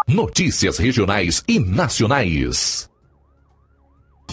Notícias 0.07 0.77
regionais 0.77 1.43
e 1.49 1.59
nacionais. 1.59 2.87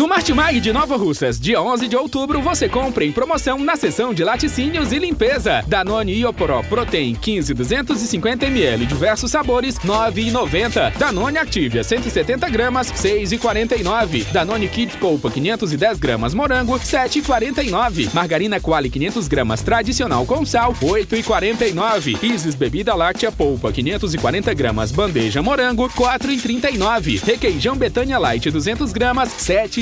No 0.00 0.08
Martimag 0.08 0.58
de 0.60 0.72
Nova 0.72 0.96
Russas, 0.96 1.38
dia 1.38 1.60
11 1.60 1.86
de 1.86 1.94
outubro, 1.94 2.40
você 2.40 2.70
compra 2.70 3.04
em 3.04 3.12
promoção 3.12 3.58
na 3.58 3.76
seção 3.76 4.14
de 4.14 4.24
laticínios 4.24 4.92
e 4.92 4.98
limpeza. 4.98 5.62
Danone 5.66 6.14
Ioporó 6.14 6.62
Protein 6.62 7.14
15 7.14 7.54
250ml, 7.54 8.86
diversos 8.86 9.30
sabores, 9.30 9.78
9,90. 9.80 10.96
Danone 10.96 11.36
Activia 11.36 11.84
170 11.84 12.48
gramas, 12.48 12.90
6,49. 12.90 14.24
Danone 14.32 14.68
Kids 14.68 14.96
Polpa 14.96 15.30
510 15.30 15.98
gramas 15.98 16.32
morango, 16.32 16.78
7,49. 16.78 18.14
Margarina 18.14 18.58
Quali 18.58 18.88
500 18.88 19.28
gramas 19.28 19.60
tradicional 19.60 20.24
com 20.24 20.46
sal, 20.46 20.72
8,49. 20.80 22.24
Isis 22.24 22.54
Bebida 22.54 22.94
Láctea 22.94 23.30
Polpa 23.30 23.70
540 23.70 24.54
gramas 24.54 24.92
bandeja 24.92 25.42
morango, 25.42 25.90
4,39. 25.90 27.22
Requeijão 27.22 27.76
Betânia 27.76 28.18
Light 28.18 28.50
200 28.50 28.94
gramas, 28.94 29.28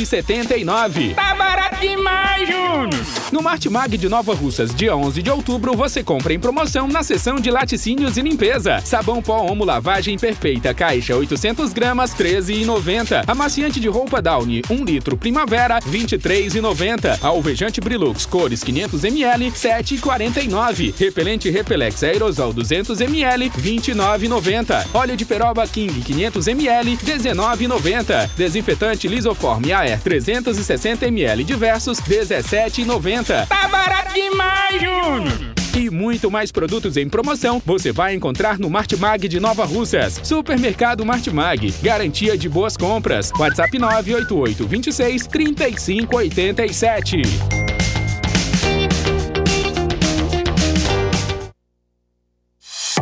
7,79. 0.09 1.15
Tá 1.15 1.35
barato 1.35 1.77
demais, 1.81 2.49
Júnior! 2.49 2.89
No 3.31 3.43
Martimag 3.43 3.99
de 3.99 4.09
Nova 4.09 4.35
Russas, 4.35 4.75
dia 4.75 4.97
11 4.97 5.23
de 5.23 5.31
outubro, 5.31 5.77
você 5.77 6.03
compra 6.03 6.33
em 6.33 6.41
promoção 6.41 6.89
na 6.89 7.03
seção 7.03 7.37
de 7.37 7.51
laticínios 7.51 8.17
e 8.17 8.23
limpeza. 8.23 8.81
Sabão 8.85 9.21
pó 9.21 9.43
Omo 9.43 9.65
Lavagem 9.65 10.17
Perfeita, 10.17 10.73
caixa 10.73 11.15
800 11.15 11.75
gramas, 11.75 12.15
13,90. 12.15 13.25
Amaciante 13.27 13.79
de 13.81 13.89
roupa 13.89 14.23
Downy, 14.23 14.63
1 14.71 14.85
litro 14.85 15.17
Primavera, 15.17 15.79
23,90. 15.81 17.19
Alvejante 17.23 17.81
Brilux, 17.83 18.25
cores 18.25 18.65
500 18.65 19.05
ml, 19.05 19.51
7,49. 19.51 20.95
Repelente 20.99 21.51
Repelex 21.51 22.03
Aerosol 22.03 22.55
200 22.55 22.99
ml, 23.03 23.51
29,90. 23.51 24.87
Óleo 24.95 25.17
de 25.17 25.25
peroba 25.27 25.67
King 25.67 26.01
500 26.01 26.49
ml, 26.49 26.97
19,90. 26.97 28.31
Desinfetante 28.37 29.07
Lisoform 29.07 29.71
Air 29.71 29.88
360 29.97 31.07
ml 31.07 31.45
diversos, 31.45 32.01
17,90. 32.01 33.47
Tá 33.47 33.69
barato 33.69 34.13
demais, 34.13 34.81
Júnior! 34.81 35.55
E 35.77 35.91
muito 35.91 36.31
mais 36.31 36.51
produtos 36.51 36.97
em 36.97 37.09
promoção 37.09 37.63
você 37.65 37.93
vai 37.93 38.15
encontrar 38.15 38.59
no 38.59 38.69
Martimag 38.69 39.29
de 39.29 39.39
Nova 39.39 39.65
Russas. 39.65 40.21
Supermercado 40.25 41.07
Martimag, 41.07 41.73
garantia 41.81 42.37
de 42.37 42.49
boas 42.49 42.77
compras. 42.77 43.31
WhatsApp 43.39 43.79
988 43.79 44.67
26 44.67 45.27
3587. 45.29 47.78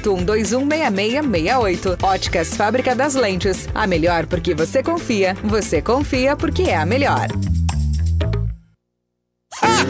981216668. 0.00 2.02
Óticas 2.02 2.54
Fábrica 2.54 2.94
das 2.94 3.14
Lentes. 3.14 3.68
A 3.74 3.86
melhor 3.86 4.26
porque 4.26 4.54
você 4.54 4.82
confia. 4.82 5.36
Você 5.44 5.82
confia 5.82 6.36
porque 6.36 6.62
é 6.62 6.76
a 6.76 6.86
melhor. 6.86 7.28
Tá? 9.60 9.84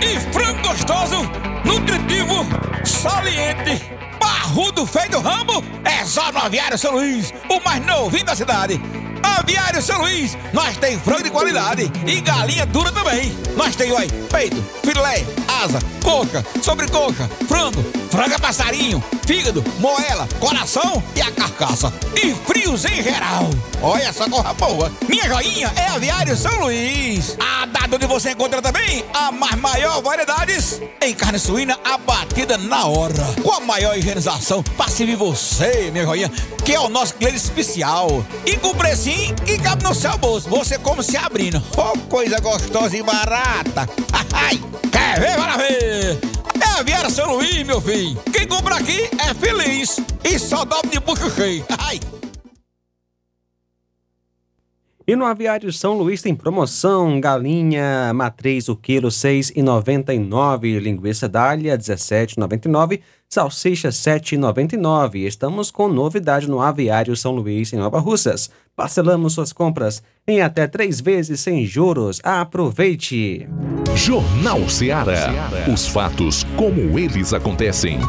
E 0.00 0.18
frango 0.32 0.68
gostoso, 0.68 1.22
nutritivo, 1.64 2.44
saliente, 2.84 3.80
barrudo 4.18 4.84
feio 4.84 5.10
do 5.10 5.20
ramo, 5.20 5.62
é 5.84 6.04
só 6.04 6.32
no 6.32 6.38
Aviário 6.38 6.76
São 6.76 6.92
Luís, 6.92 7.32
o 7.48 7.60
mais 7.60 7.84
novinho 7.86 8.24
da 8.24 8.34
cidade. 8.34 8.80
Aviário 9.22 9.80
São 9.80 10.00
Luís, 10.00 10.36
nós 10.52 10.76
tem 10.76 10.98
frango 10.98 11.22
de 11.22 11.30
qualidade 11.30 11.90
e 12.06 12.20
galinha 12.20 12.66
dura 12.66 12.90
também. 12.90 13.32
Nós 13.56 13.76
tem, 13.76 13.92
peito, 14.30 14.62
filé, 14.84 15.24
asa, 15.62 15.78
coca, 16.02 16.44
sobrecoca, 16.60 17.30
frango, 17.46 17.82
franga 18.10 18.38
passarinho, 18.38 19.02
fígado, 19.24 19.62
moela, 19.78 20.28
coração 20.40 21.02
e 21.14 21.22
a 21.22 21.30
carcaça. 21.30 21.92
E 22.16 22.34
frios 22.34 22.84
em 22.84 23.02
geral. 23.02 23.48
Olha 23.80 24.04
essa 24.04 24.28
corra 24.28 24.52
boa. 24.54 24.90
Minha 25.08 25.28
joinha 25.28 25.72
é 25.76 25.88
Aviário 25.88 26.36
São 26.36 26.60
Luís. 26.60 27.36
A 27.38 27.66
data 27.66 27.94
onde 27.94 28.06
você 28.06 28.32
encontra 28.32 28.60
também 28.60 29.04
a 29.14 29.30
mais 29.30 29.54
maior 29.56 30.02
variedades 30.02 30.80
em 31.00 31.14
carne 31.14 31.38
suína 31.38 31.78
abatida 31.84 32.58
na 32.58 32.86
hora. 32.86 33.14
Com 33.42 33.52
a 33.52 33.60
maior 33.60 33.96
higienização 33.96 34.62
para 34.76 34.90
servir 34.90 35.16
você, 35.16 35.90
minha 35.92 36.04
joinha, 36.04 36.30
que 36.64 36.74
é 36.74 36.80
o 36.80 36.88
nosso 36.88 37.14
cliente 37.14 37.36
especial. 37.36 38.24
E 38.44 38.56
com 38.56 38.74
precinho 38.74 39.34
que 39.36 39.58
cabe 39.58 39.84
no 39.84 39.94
seu 39.94 40.16
bolso. 40.18 40.48
Você 40.48 40.78
como 40.78 41.02
se 41.02 41.16
abrindo. 41.16 41.62
Oh, 41.76 41.96
coisa 42.08 42.40
gostosa 42.40 42.96
e 42.96 43.02
barata. 43.02 43.88
Ai, 44.32 44.60
quer 44.90 45.20
ver? 45.20 45.36
Bora 45.52 45.58
ver. 45.58 46.18
É 46.88 46.94
a 46.94 47.10
São 47.10 47.34
Luís, 47.34 47.62
meu 47.66 47.80
filho. 47.80 48.18
Quem 48.32 48.46
compra 48.46 48.76
aqui 48.76 49.10
é 49.18 49.34
feliz. 49.34 50.00
E 50.24 50.38
só 50.38 50.64
dobra 50.64 50.88
de 50.88 50.98
bucho 50.98 51.30
cheio. 51.30 51.64
Ai. 51.78 52.00
E 55.06 55.14
no 55.14 55.26
Aviário 55.26 55.70
São 55.72 55.98
Luís 55.98 56.22
tem 56.22 56.34
promoção: 56.34 57.20
galinha 57.20 58.12
matriz 58.14 58.68
o 58.68 58.76
quilo 58.76 59.08
6,99, 59.08 60.78
linguiça 60.78 61.28
dália 61.28 61.76
17,99, 61.76 63.00
salsicha 63.28 63.90
7,99. 63.90 65.16
Estamos 65.26 65.70
com 65.70 65.88
novidade 65.88 66.48
no 66.48 66.60
Aviário 66.62 67.14
São 67.16 67.32
Luís 67.32 67.72
em 67.72 67.76
Nova 67.76 67.98
Russas. 67.98 68.50
Parcelamos 68.74 69.34
suas 69.34 69.52
compras 69.52 70.02
em 70.26 70.40
até 70.40 70.66
três 70.66 71.00
vezes 71.00 71.40
sem 71.40 71.66
juros. 71.66 72.20
Aproveite! 72.24 73.46
Jornal 73.94 74.66
Seara. 74.68 75.30
Os 75.72 75.86
fatos 75.86 76.44
como 76.56 76.98
eles 76.98 77.34
acontecem. 77.34 78.00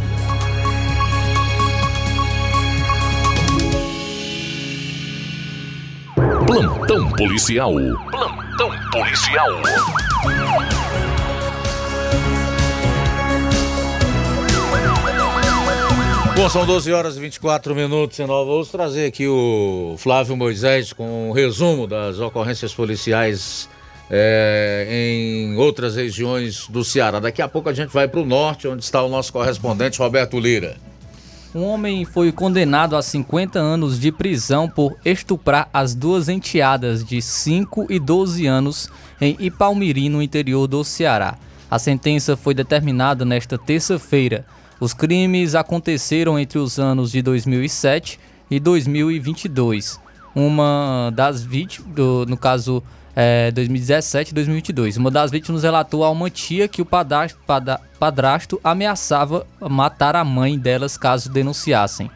Plantão 6.47 7.09
policial. 7.11 7.73
Plantão 8.09 8.71
policial. 8.91 9.49
Bom, 16.43 16.49
são 16.49 16.65
12 16.65 16.91
horas 16.91 17.15
e 17.15 17.21
24 17.21 17.73
minutos 17.73 18.19
em 18.19 18.27
Nova. 18.27 18.51
Vamos 18.51 18.67
trazer 18.67 19.05
aqui 19.05 19.25
o 19.25 19.95
Flávio 19.97 20.35
Moisés 20.35 20.91
com 20.91 21.29
um 21.29 21.31
resumo 21.31 21.87
das 21.87 22.19
ocorrências 22.19 22.73
policiais 22.73 23.69
é, 24.11 24.85
em 24.89 25.55
outras 25.55 25.95
regiões 25.95 26.67
do 26.67 26.83
Ceará. 26.83 27.21
Daqui 27.21 27.41
a 27.41 27.47
pouco 27.47 27.69
a 27.69 27.73
gente 27.73 27.93
vai 27.93 28.09
para 28.09 28.19
o 28.19 28.25
norte, 28.25 28.67
onde 28.67 28.83
está 28.83 29.01
o 29.01 29.07
nosso 29.07 29.31
correspondente 29.31 29.99
Roberto 29.99 30.37
Lira. 30.37 30.75
Um 31.55 31.63
homem 31.63 32.03
foi 32.03 32.29
condenado 32.29 32.97
a 32.97 33.01
50 33.01 33.57
anos 33.57 33.97
de 33.97 34.11
prisão 34.11 34.67
por 34.67 34.97
estuprar 35.05 35.69
as 35.73 35.95
duas 35.95 36.27
enteadas 36.27 37.05
de 37.05 37.21
5 37.21 37.87
e 37.89 37.97
12 37.97 38.45
anos 38.45 38.89
em 39.21 39.37
Ipalmiri, 39.39 40.09
no 40.09 40.21
interior 40.21 40.67
do 40.67 40.83
Ceará. 40.83 41.37
A 41.71 41.79
sentença 41.79 42.35
foi 42.35 42.53
determinada 42.53 43.23
nesta 43.23 43.57
terça-feira. 43.57 44.45
Os 44.79 44.93
crimes 44.93 45.55
aconteceram 45.55 46.37
entre 46.37 46.59
os 46.59 46.79
anos 46.79 47.11
de 47.11 47.21
2007 47.21 48.19
e 48.49 48.59
2022. 48.59 49.99
Uma 50.35 51.11
das 51.15 51.43
vítimas, 51.43 51.89
no 52.27 52.35
caso 52.35 52.83
é, 53.15 53.51
2017 53.51 54.31
e 54.31 54.33
2022. 54.33 54.97
Uma 54.97 55.11
das 55.11 55.31
vítimas 55.31 55.63
relatou 55.63 56.03
a 56.03 56.09
uma 56.09 56.29
tia 56.29 56.67
que 56.67 56.81
o 56.81 56.85
padrasto, 56.85 57.39
padrasto 57.99 58.59
ameaçava 58.63 59.45
matar 59.59 60.15
a 60.15 60.23
mãe 60.23 60.57
delas 60.57 60.97
caso 60.97 61.29
denunciassem. 61.29 62.09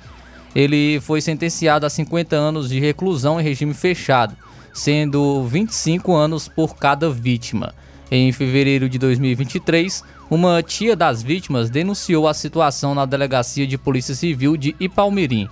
Ele 0.56 1.00
foi 1.02 1.22
sentenciado 1.22 1.86
a 1.86 1.90
50 1.90 2.36
anos 2.36 2.70
de 2.70 2.80
reclusão 2.80 3.40
em 3.40 3.44
regime 3.44 3.74
fechado, 3.74 4.36
sendo 4.74 5.44
25 5.44 6.14
anos 6.16 6.48
por 6.48 6.76
cada 6.76 7.10
vítima. 7.10 7.74
Em 8.10 8.32
fevereiro 8.32 8.88
de 8.88 8.98
2023, 8.98 10.04
uma 10.30 10.62
tia 10.62 10.96
das 10.96 11.24
vítimas 11.24 11.70
denunciou 11.70 12.28
a 12.28 12.34
situação 12.34 12.94
na 12.94 13.06
delegacia 13.06 13.66
de 13.66 13.78
Polícia 13.78 14.14
Civil 14.14 14.58
de 14.58 14.76
Ipalmirim. 14.80 15.48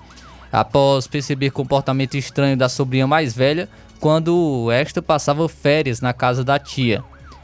Após 0.51 1.07
perceber 1.07 1.51
comportamento 1.51 2.15
estranho 2.15 2.57
da 2.57 2.67
sobrinha 2.67 3.07
mais 3.07 3.33
velha, 3.33 3.69
quando 3.99 4.69
esta 4.71 5.01
passava 5.01 5.47
férias 5.47 6.01
na 6.01 6.13
casa 6.13 6.43
da 6.43 6.59
tia. 6.59 7.03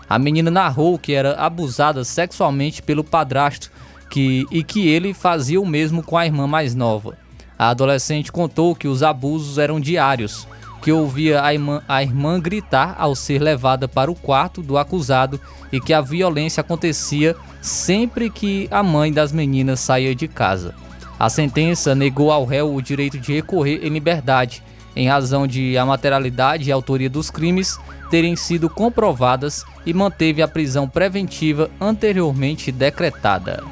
A 0.10 0.20
menina 0.20 0.52
narrou 0.52 1.00
que 1.00 1.13
era 1.13 1.34
abusada 1.36 2.04
sexualmente 2.04 2.82
pelo 2.82 3.04
padrasto 3.04 3.72
que, 4.10 4.46
e 4.52 4.62
que 4.62 4.89
ele 4.89 5.13
fazia 5.13 5.60
o 5.60 5.65
mesmo 5.65 6.04
com 6.04 6.17
a 6.17 6.26
irmã 6.26 6.46
mais 6.46 6.76
nova. 6.76 7.17
A 7.58 7.70
adolescente 7.70 8.32
contou 8.32 8.76
que 8.76 8.88
os 8.88 9.04
abusos 9.04 9.58
eram 9.58 9.80
diários, 9.80 10.46
que 10.82 10.91
ouvia 10.91 11.44
a 11.44 11.54
irmã, 11.54 11.82
a 11.88 12.02
irmã 12.02 12.39
gritar 12.39 12.96
ao 12.98 13.15
ser 13.15 13.39
levada 13.39 13.88
para 13.88 14.12
o 14.12 14.15
quarto 14.15 14.62
do 14.62 14.78
acusado 14.78 15.39
e 15.72 15.80
que 15.80 15.94
a 15.94 16.02
violência 16.02 16.62
acontecia 16.62 17.36
sempre 17.62 18.30
que 18.30 18.67
a 18.72 18.82
mãe 18.82 19.12
das 19.12 19.32
meninas 19.32 19.80
saía 19.80 20.15
de 20.15 20.28
casa. 20.28 20.74
A 21.20 21.30
sentença 21.30 21.94
negou 21.94 22.32
ao 22.32 22.46
réu 22.46 22.74
o 22.74 22.82
direito 22.82 23.20
de 23.20 23.34
recorrer 23.34 23.86
em 23.86 23.89
liberdade 23.89 24.63
em 24.96 25.08
razão 25.08 25.48
de 25.48 25.78
a 25.78 25.86
materialidade 25.86 26.70
e 26.70 26.72
autoria 26.72 27.10
dos 27.10 27.30
crimes 27.30 27.78
terem 28.10 28.36
sido 28.36 28.70
comprovadas 28.70 29.63
e 29.86 29.94
manteve 29.94 30.41
a 30.41 30.48
prisão 30.48 30.88
preventiva 30.88 31.70
anteriormente 31.80 32.72
decretada. 32.72 33.63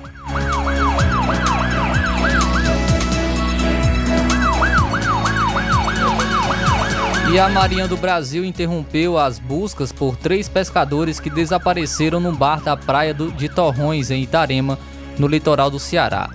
E 7.31 7.37
a 7.37 7.47
Marinha 7.47 7.87
do 7.87 7.95
Brasil 7.95 8.43
interrompeu 8.43 9.17
as 9.17 9.37
buscas 9.37 9.91
por 9.91 10.15
três 10.15 10.49
pescadores 10.49 11.19
que 11.19 11.29
desapareceram 11.29 12.19
no 12.19 12.31
bar 12.31 12.61
da 12.61 12.75
praia 12.75 13.13
de 13.13 13.47
Torrões, 13.47 14.09
em 14.09 14.23
Itarema, 14.23 14.79
no 15.17 15.27
litoral 15.27 15.69
do 15.69 15.79
Ceará. 15.79 16.29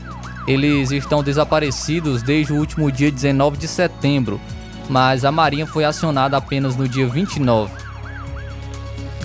Eles 0.47 0.93
estão 0.93 1.23
desaparecidos 1.23 2.23
desde 2.23 2.53
o 2.53 2.57
último 2.57 2.93
dia 2.93 3.11
19 3.11 3.57
de 3.57 3.67
setembro 3.67 4.41
mas 4.89 5.25
a 5.25 5.33
Marinha 5.33 5.67
foi 5.67 5.85
acionada 5.85 6.37
apenas 6.37 6.77
no 6.77 6.89
dia 6.89 7.07
29. 7.07 7.73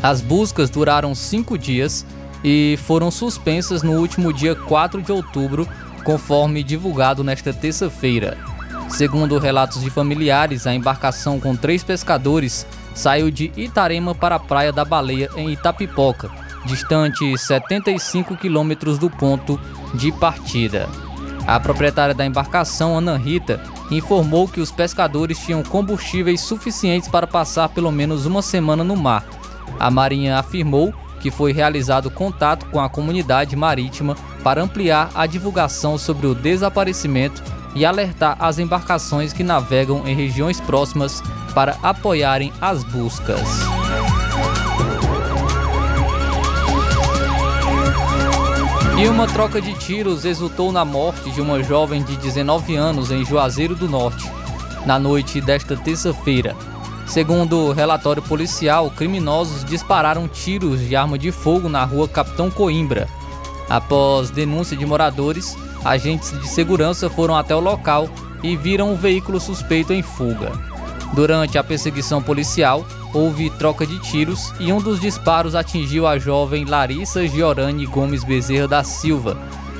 As 0.02 0.22
buscas 0.22 0.70
duraram 0.70 1.14
cinco 1.14 1.58
dias 1.58 2.06
e 2.44 2.78
foram 2.84 3.12
suspensas 3.12 3.84
no 3.84 3.94
último 3.94 4.32
dia 4.32 4.56
4 4.56 5.02
de 5.02 5.12
outubro, 5.12 5.68
conforme 6.04 6.64
divulgado 6.64 7.24
nesta 7.24 7.52
terça-feira. 7.52 8.38
Segundo 8.90 9.38
relatos 9.38 9.82
de 9.82 9.90
familiares, 9.90 10.68
a 10.68 10.74
embarcação 10.74 11.40
com 11.40 11.56
três 11.56 11.84
pescadores 11.84 12.66
saiu 12.94 13.32
de 13.32 13.52
Itarema 13.56 14.14
para 14.14 14.36
a 14.36 14.40
Praia 14.40 14.74
da 14.74 14.84
Baleia, 14.84 15.30
em 15.38 15.52
Itapipoca, 15.52 16.30
distante 16.66 17.38
75 17.38 18.36
quilômetros 18.36 18.98
do 18.98 19.10
ponto 19.10 19.60
de 19.94 20.12
partida. 20.12 20.90
A 21.48 21.60
proprietária 21.60 22.14
da 22.14 22.26
embarcação, 22.26 22.98
Ana 22.98 23.16
Rita, 23.16 23.62
informou 23.90 24.48
que 24.48 24.60
os 24.60 24.72
pescadores 24.72 25.40
tinham 25.40 25.64
combustíveis 25.64 26.42
suficientes 26.42 27.08
para 27.08 27.26
passar 27.26 27.70
pelo 27.70 27.92
menos 27.92 28.26
uma 28.26 28.42
semana 28.42 28.84
no 28.84 28.96
mar. 28.96 29.24
A 29.80 29.90
Marinha 29.90 30.38
afirmou 30.38 30.94
que 31.22 31.32
foi 31.32 31.52
realizado 31.52 32.12
contato 32.12 32.66
com 32.68 32.80
a 32.80 32.90
comunidade 32.90 33.56
marítima 33.56 34.16
para 34.44 34.62
ampliar 34.62 35.10
a 35.16 35.26
divulgação 35.26 35.98
sobre 35.98 36.28
o 36.28 36.36
desaparecimento 36.36 37.59
e 37.76 37.86
alertar 37.86 38.36
as 38.40 38.60
embarcações 38.60 39.34
que 39.34 39.44
navegam 39.44 40.08
em 40.08 40.16
regiões 40.16 40.60
próximas 40.60 41.22
para 41.54 41.78
apoiarem 41.82 42.52
as 42.62 42.84
buscas. 42.84 43.48
E 49.00 49.08
uma 49.08 49.28
troca 49.28 49.62
de 49.62 49.74
tiros 49.76 50.26
resultou 50.26 50.74
na 50.74 50.84
morte 50.84 51.32
de 51.32 51.40
uma 51.40 51.64
jovem 51.64 52.04
de 52.04 52.18
19 52.18 52.76
anos 52.76 53.12
em 53.12 53.24
Juazeiro 53.24 53.74
do 53.74 53.88
Norte, 53.88 54.30
na 54.86 55.00
noite 55.00 55.40
desta 55.40 55.78
terça-feira. 55.78 56.54
Segundo 57.08 57.72
relatório 57.72 58.22
policial, 58.22 58.92
criminosos 58.92 59.64
dispararam 59.64 60.28
tiros 60.28 60.82
de 60.82 60.98
arma 60.98 61.18
de 61.18 61.32
fogo 61.32 61.70
na 61.70 61.84
rua 61.86 62.10
Capitão 62.10 62.52
Coimbra. 62.52 63.08
Após 63.70 64.30
denúncia 64.30 64.76
de 64.76 64.86
moradores, 64.86 65.56
agentes 65.84 66.32
de 66.40 66.48
segurança 66.48 67.10
foram 67.10 67.36
até 67.36 67.56
o 67.56 67.60
local 67.60 68.10
e 68.44 68.56
viram 68.56 68.94
um 68.94 68.96
veículo 68.96 69.40
suspeito 69.40 69.94
em 69.94 70.02
fuga. 70.02 70.52
Durante 71.14 71.58
a 71.58 71.64
perseguição 71.64 72.22
policial, 72.22 72.86
houve 73.14 73.50
troca 73.52 73.86
de 73.86 74.00
tiros 74.00 74.54
e 74.60 74.72
um 74.72 74.80
dos 74.80 75.00
disparos 75.00 75.56
atingiu 75.56 76.06
a 76.06 76.20
jovem 76.20 76.66
Larissa 76.66 77.28
Giorani 77.28 77.86
Gomes 77.86 78.24
Bezerra 78.24 78.68
da 78.68 78.84
Silva, 78.84 79.38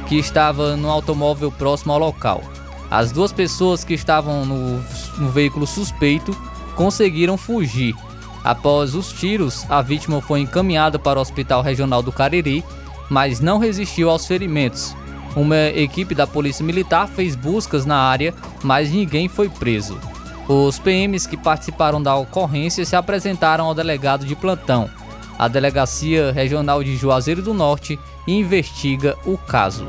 que 0.08 0.16
estava 0.16 0.76
no 0.76 0.90
automóvel 0.90 1.52
próximo 1.52 1.94
ao 1.94 2.00
local. 2.00 2.42
As 2.90 3.12
duas 3.12 3.32
pessoas 3.32 3.84
que 3.84 3.94
estavam 3.94 4.46
no, 4.46 4.84
no 5.18 5.30
veículo 5.30 5.68
suspeito 5.68 6.36
conseguiram 6.76 7.38
fugir. 7.38 7.96
Após 8.44 8.96
os 8.96 9.12
tiros, 9.12 9.66
a 9.70 9.82
vítima 9.82 10.22
foi 10.22 10.40
encaminhada 10.40 10.98
para 10.98 11.20
o 11.20 11.22
Hospital 11.22 11.62
Regional 11.62 12.02
do 12.02 12.12
Cariri, 12.12 12.64
mas 13.10 13.40
não 13.40 13.60
resistiu 13.60 14.10
aos 14.10 14.26
ferimentos. 14.26 14.96
Uma 15.36 15.68
equipe 15.68 16.16
da 16.16 16.26
Polícia 16.26 16.66
Militar 16.66 17.08
fez 17.08 17.36
buscas 17.36 17.86
na 17.86 17.98
área, 17.98 18.34
mas 18.64 18.92
ninguém 18.92 19.28
foi 19.28 19.48
preso. 19.48 19.98
Os 20.48 20.80
PMs 20.80 21.28
que 21.28 21.38
participaram 21.38 22.02
da 22.02 22.16
ocorrência 22.16 22.84
se 22.84 22.96
apresentaram 22.96 23.66
ao 23.66 23.76
delegado 23.76 24.26
de 24.26 24.36
plantão. 24.36 24.90
A 25.38 25.48
Delegacia 25.48 26.32
Regional 26.32 26.84
de 26.84 26.98
Juazeiro 26.98 27.42
do 27.42 27.54
Norte 27.54 28.00
investiga 28.28 29.16
o 29.26 29.38
caso. 29.38 29.88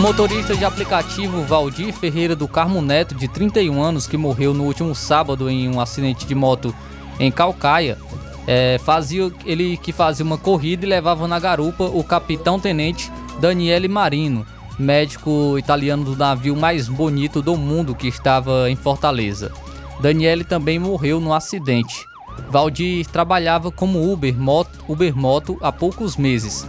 Motorista 0.00 0.56
de 0.56 0.64
aplicativo 0.64 1.42
Valdir 1.42 1.92
Ferreira 1.92 2.34
do 2.34 2.48
Carmo 2.48 2.80
Neto, 2.80 3.14
de 3.14 3.28
31 3.28 3.82
anos, 3.82 4.06
que 4.06 4.16
morreu 4.16 4.54
no 4.54 4.64
último 4.64 4.94
sábado 4.94 5.50
em 5.50 5.68
um 5.68 5.78
acidente 5.78 6.26
de 6.26 6.34
moto 6.34 6.74
em 7.18 7.30
Calcaia, 7.30 7.98
é, 8.46 8.80
fazia 8.82 9.30
ele 9.44 9.76
que 9.76 9.92
fazia 9.92 10.24
uma 10.24 10.38
corrida 10.38 10.86
e 10.86 10.88
levava 10.88 11.28
na 11.28 11.38
garupa 11.38 11.84
o 11.84 12.02
capitão-tenente 12.02 13.12
Daniele 13.40 13.88
Marino, 13.88 14.46
médico 14.78 15.58
italiano 15.58 16.02
do 16.02 16.16
navio 16.16 16.56
mais 16.56 16.88
bonito 16.88 17.42
do 17.42 17.54
mundo 17.54 17.94
que 17.94 18.08
estava 18.08 18.70
em 18.70 18.76
Fortaleza. 18.76 19.52
Daniele 20.00 20.44
também 20.44 20.78
morreu 20.78 21.20
no 21.20 21.34
acidente. 21.34 22.06
Valdir 22.48 23.06
trabalhava 23.06 23.70
como 23.70 24.10
Uber 24.10 24.34
Moto, 24.34 24.82
Uber 24.88 25.14
Moto 25.14 25.58
há 25.60 25.70
poucos 25.70 26.16
meses. 26.16 26.66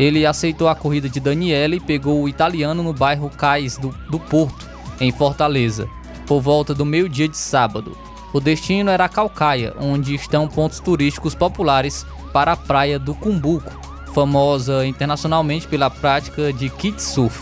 Ele 0.00 0.24
aceitou 0.24 0.66
a 0.66 0.74
corrida 0.74 1.10
de 1.10 1.20
Daniele 1.20 1.76
e 1.76 1.80
pegou 1.80 2.22
o 2.22 2.28
italiano 2.28 2.82
no 2.82 2.94
bairro 2.94 3.28
Cais 3.28 3.76
do, 3.76 3.94
do 4.08 4.18
Porto, 4.18 4.66
em 4.98 5.12
Fortaleza, 5.12 5.86
por 6.26 6.40
volta 6.40 6.72
do 6.72 6.86
meio-dia 6.86 7.28
de 7.28 7.36
sábado. 7.36 7.94
O 8.32 8.40
destino 8.40 8.90
era 8.90 9.10
Calcaia, 9.10 9.74
onde 9.78 10.14
estão 10.14 10.48
pontos 10.48 10.80
turísticos 10.80 11.34
populares 11.34 12.06
para 12.32 12.52
a 12.52 12.56
praia 12.56 12.98
do 12.98 13.14
Cumbuco, 13.14 13.70
famosa 14.14 14.86
internacionalmente 14.86 15.68
pela 15.68 15.90
prática 15.90 16.50
de 16.50 16.70
kitesurf. 16.70 17.38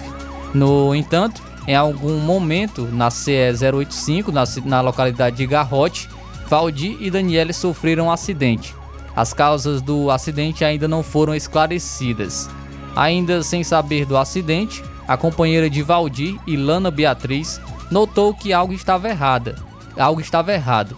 No 0.53 0.92
entanto, 0.97 1.40
em 1.64 1.77
algum 1.77 2.18
momento 2.18 2.88
na 2.90 3.09
CE 3.09 3.53
085, 3.73 4.33
na, 4.33 4.42
na 4.64 4.81
localidade 4.81 5.37
de 5.37 5.47
Garrote, 5.47 6.11
Valdir 6.49 6.97
e 6.99 7.09
Daniele 7.09 7.53
sofreram 7.53 8.07
um 8.07 8.11
acidente. 8.11 8.75
As 9.18 9.33
causas 9.33 9.83
do 9.83 10.12
acidente 10.12 10.64
ainda 10.64 10.87
não 10.87 11.02
foram 11.02 11.35
esclarecidas. 11.35 12.48
Ainda 12.94 13.42
sem 13.42 13.64
saber 13.64 14.07
do 14.07 14.16
acidente, 14.16 14.81
a 15.09 15.16
companheira 15.16 15.68
de 15.68 15.83
Valdir, 15.83 16.38
Ilana 16.46 16.88
Beatriz, 16.88 17.61
notou 17.90 18.33
que 18.33 18.52
algo 18.52 18.72
estava 18.72 19.09
errada. 19.09 19.57
Algo 19.98 20.20
estava 20.20 20.52
errado. 20.52 20.96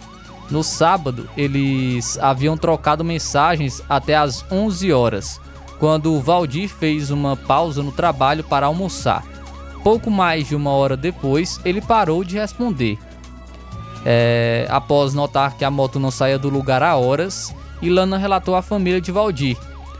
No 0.51 0.63
sábado, 0.63 1.27
eles 1.35 2.19
haviam 2.19 2.55
trocado 2.55 3.03
mensagens 3.03 3.81
até 3.89 4.15
às 4.15 4.45
11 4.51 4.93
horas, 4.93 5.41
quando 5.79 6.21
Valdir 6.21 6.69
fez 6.69 7.09
uma 7.09 7.35
pausa 7.35 7.81
no 7.81 7.91
trabalho 7.91 8.43
para 8.43 8.67
almoçar. 8.67 9.25
Pouco 9.83 10.11
mais 10.11 10.47
de 10.47 10.55
uma 10.55 10.69
hora 10.69 10.95
depois, 10.95 11.59
ele 11.65 11.81
parou 11.81 12.23
de 12.23 12.37
responder. 12.37 12.99
É, 14.05 14.67
após 14.69 15.15
notar 15.15 15.57
que 15.57 15.65
a 15.65 15.71
moto 15.71 15.99
não 15.99 16.11
saía 16.11 16.37
do 16.37 16.49
lugar 16.49 16.83
há 16.83 16.95
horas, 16.95 17.51
Ilana 17.81 18.17
relatou 18.17 18.55
à 18.55 18.61
família 18.61 19.01
de 19.01 19.11
Valdir. 19.11 19.57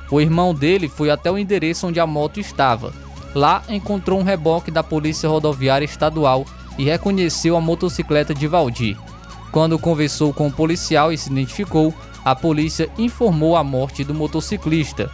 O 0.09 0.19
irmão 0.19 0.53
dele 0.53 0.87
foi 0.87 1.09
até 1.09 1.31
o 1.31 1.37
endereço 1.37 1.87
onde 1.87 1.99
a 1.99 2.05
moto 2.05 2.39
estava. 2.39 2.93
Lá 3.33 3.63
encontrou 3.69 4.19
um 4.19 4.23
reboque 4.23 4.69
da 4.69 4.83
Polícia 4.83 5.27
Rodoviária 5.27 5.85
Estadual 5.85 6.45
e 6.77 6.83
reconheceu 6.83 7.55
a 7.55 7.61
motocicleta 7.61 8.33
de 8.33 8.47
Valdir. 8.47 8.97
Quando 9.51 9.79
conversou 9.79 10.33
com 10.33 10.47
o 10.47 10.51
policial 10.51 11.11
e 11.11 11.17
se 11.17 11.29
identificou, 11.29 11.93
a 12.23 12.35
polícia 12.35 12.89
informou 12.97 13.55
a 13.55 13.63
morte 13.63 14.03
do 14.03 14.13
motociclista. 14.13 15.09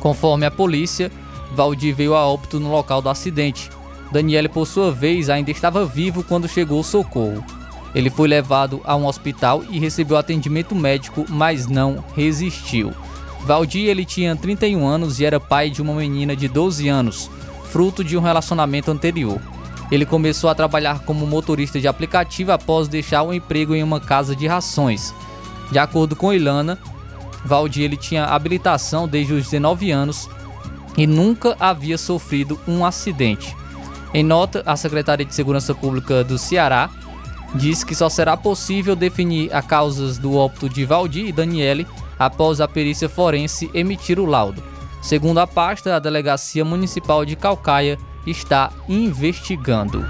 Conforme 0.00 0.46
a 0.46 0.50
polícia, 0.50 1.10
Valdir 1.54 1.94
veio 1.94 2.14
a 2.14 2.26
óbito 2.26 2.60
no 2.60 2.70
local 2.70 3.02
do 3.02 3.08
acidente. 3.08 3.70
Daniele, 4.10 4.48
por 4.48 4.66
sua 4.66 4.92
vez, 4.92 5.30
ainda 5.30 5.50
estava 5.50 5.86
vivo 5.86 6.22
quando 6.22 6.48
chegou 6.48 6.80
o 6.80 6.84
socorro. 6.84 7.44
Ele 7.94 8.08
foi 8.08 8.26
levado 8.26 8.80
a 8.84 8.96
um 8.96 9.06
hospital 9.06 9.62
e 9.70 9.78
recebeu 9.78 10.16
atendimento 10.16 10.74
médico, 10.74 11.26
mas 11.28 11.66
não 11.66 12.02
resistiu. 12.16 12.92
Valdir 13.44 13.88
ele 13.88 14.04
tinha 14.04 14.36
31 14.36 14.86
anos 14.86 15.20
e 15.20 15.24
era 15.24 15.40
pai 15.40 15.68
de 15.68 15.82
uma 15.82 15.94
menina 15.94 16.34
de 16.34 16.48
12 16.48 16.88
anos, 16.88 17.30
fruto 17.70 18.02
de 18.02 18.16
um 18.16 18.20
relacionamento 18.20 18.90
anterior. 18.90 19.40
Ele 19.90 20.06
começou 20.06 20.48
a 20.48 20.54
trabalhar 20.54 21.00
como 21.00 21.26
motorista 21.26 21.78
de 21.78 21.86
aplicativo 21.86 22.52
após 22.52 22.88
deixar 22.88 23.22
o 23.22 23.34
emprego 23.34 23.74
em 23.74 23.82
uma 23.82 24.00
casa 24.00 24.34
de 24.34 24.46
rações. 24.46 25.12
De 25.70 25.78
acordo 25.78 26.16
com 26.16 26.32
Ilana, 26.32 26.78
Valdir 27.44 27.84
ele 27.84 27.96
tinha 27.96 28.24
habilitação 28.24 29.08
desde 29.08 29.34
os 29.34 29.44
19 29.44 29.90
anos 29.90 30.30
e 30.96 31.06
nunca 31.06 31.56
havia 31.58 31.98
sofrido 31.98 32.58
um 32.66 32.84
acidente. 32.84 33.54
Em 34.14 34.22
nota, 34.22 34.62
a 34.64 34.76
Secretaria 34.76 35.26
de 35.26 35.34
Segurança 35.34 35.74
Pública 35.74 36.22
do 36.22 36.38
Ceará 36.38 36.88
diz 37.54 37.84
que 37.84 37.94
só 37.94 38.08
será 38.08 38.36
possível 38.36 38.96
definir 38.96 39.54
as 39.54 39.64
causas 39.64 40.18
do 40.18 40.36
óbito 40.36 40.68
de 40.68 40.84
Valdir 40.84 41.26
e 41.26 41.32
Daniele 41.32 41.86
após 42.18 42.60
a 42.60 42.68
perícia 42.68 43.08
forense 43.08 43.70
emitir 43.74 44.18
o 44.18 44.26
laudo. 44.26 44.62
Segundo 45.02 45.38
a 45.38 45.46
pasta, 45.46 45.96
a 45.96 45.98
Delegacia 45.98 46.64
Municipal 46.64 47.24
de 47.24 47.34
Calcaia 47.34 47.98
está 48.26 48.72
investigando. 48.88 50.04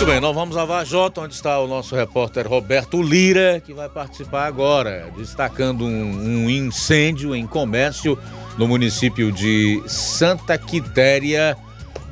Muito 0.00 0.12
bem, 0.12 0.18
nós 0.18 0.34
vamos 0.34 0.56
a 0.56 0.64
Vajota, 0.64 1.20
onde 1.20 1.34
está 1.34 1.60
o 1.60 1.66
nosso 1.66 1.94
repórter 1.94 2.48
Roberto 2.48 3.02
Lira, 3.02 3.60
que 3.60 3.74
vai 3.74 3.86
participar 3.86 4.46
agora, 4.46 5.12
destacando 5.14 5.84
um, 5.84 6.46
um 6.46 6.48
incêndio 6.48 7.36
em 7.36 7.46
comércio 7.46 8.18
no 8.56 8.66
município 8.66 9.30
de 9.30 9.82
Santa 9.86 10.56
Quitéria. 10.56 11.54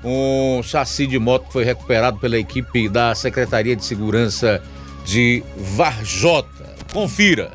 Um 0.05 0.62
chassi 0.62 1.07
de 1.07 1.18
moto 1.18 1.46
foi 1.51 1.64
recuperado 1.64 2.18
pela 2.18 2.37
equipe 2.37 2.90
da 2.90 3.14
Secretaria 3.14 3.74
de 3.74 3.83
Segurança 3.83 4.62
de 5.07 5.42
Varjota. 5.57 6.68
Confira. 6.92 7.53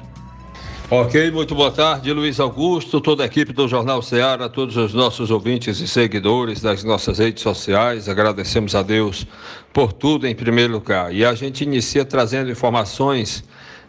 Ok, 0.95 1.31
muito 1.31 1.55
boa 1.55 1.71
tarde, 1.71 2.13
Luiz 2.13 2.39
Augusto, 2.39 3.01
toda 3.01 3.23
a 3.23 3.25
equipe 3.25 3.51
do 3.51 3.67
Jornal 3.67 3.99
Ceará, 4.03 4.47
todos 4.47 4.77
os 4.77 4.93
nossos 4.93 5.31
ouvintes 5.31 5.79
e 5.79 5.87
seguidores 5.87 6.61
das 6.61 6.83
nossas 6.83 7.17
redes 7.17 7.41
sociais. 7.41 8.07
Agradecemos 8.07 8.75
a 8.75 8.83
Deus 8.83 9.25
por 9.73 9.91
tudo 9.91 10.27
em 10.27 10.35
primeiro 10.35 10.73
lugar. 10.73 11.11
E 11.11 11.25
a 11.25 11.33
gente 11.33 11.63
inicia 11.63 12.05
trazendo 12.05 12.51
informações, 12.51 13.43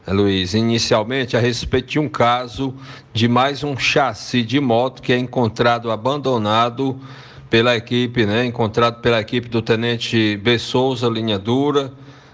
Luiz, 0.08 0.54
inicialmente 0.54 1.36
a 1.36 1.40
respeito 1.40 1.88
de 1.88 1.98
um 1.98 2.08
caso 2.08 2.74
de 3.12 3.28
mais 3.28 3.62
um 3.62 3.76
chassi 3.76 4.42
de 4.42 4.58
moto 4.58 5.02
que 5.02 5.12
é 5.12 5.18
encontrado 5.18 5.90
abandonado 5.90 6.98
pela 7.50 7.76
equipe, 7.76 8.24
né? 8.24 8.46
Encontrado 8.46 9.02
pela 9.02 9.20
equipe 9.20 9.50
do 9.50 9.60
Tenente 9.60 10.38
B. 10.38 10.58
Souza, 10.58 11.06
linha 11.10 11.38
dura, 11.38 11.92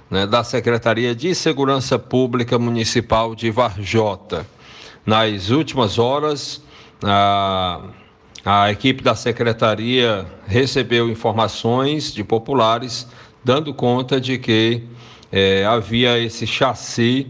né? 0.09 0.29
da 0.29 0.45
Secretaria 0.45 1.13
de 1.13 1.35
Segurança 1.35 1.99
Pública 1.99 2.57
Municipal 2.57 3.35
de 3.35 3.51
Varjota. 3.51 4.47
Nas 5.11 5.51
últimas 5.51 5.99
horas, 5.99 6.63
a, 7.03 7.81
a 8.45 8.71
equipe 8.71 9.03
da 9.03 9.17
secretaria 9.17 10.25
recebeu 10.47 11.11
informações 11.11 12.15
de 12.15 12.23
populares 12.23 13.09
dando 13.43 13.75
conta 13.75 14.21
de 14.21 14.39
que 14.39 14.85
é, 15.33 15.65
havia 15.67 16.17
esse 16.17 16.47
chassi 16.47 17.27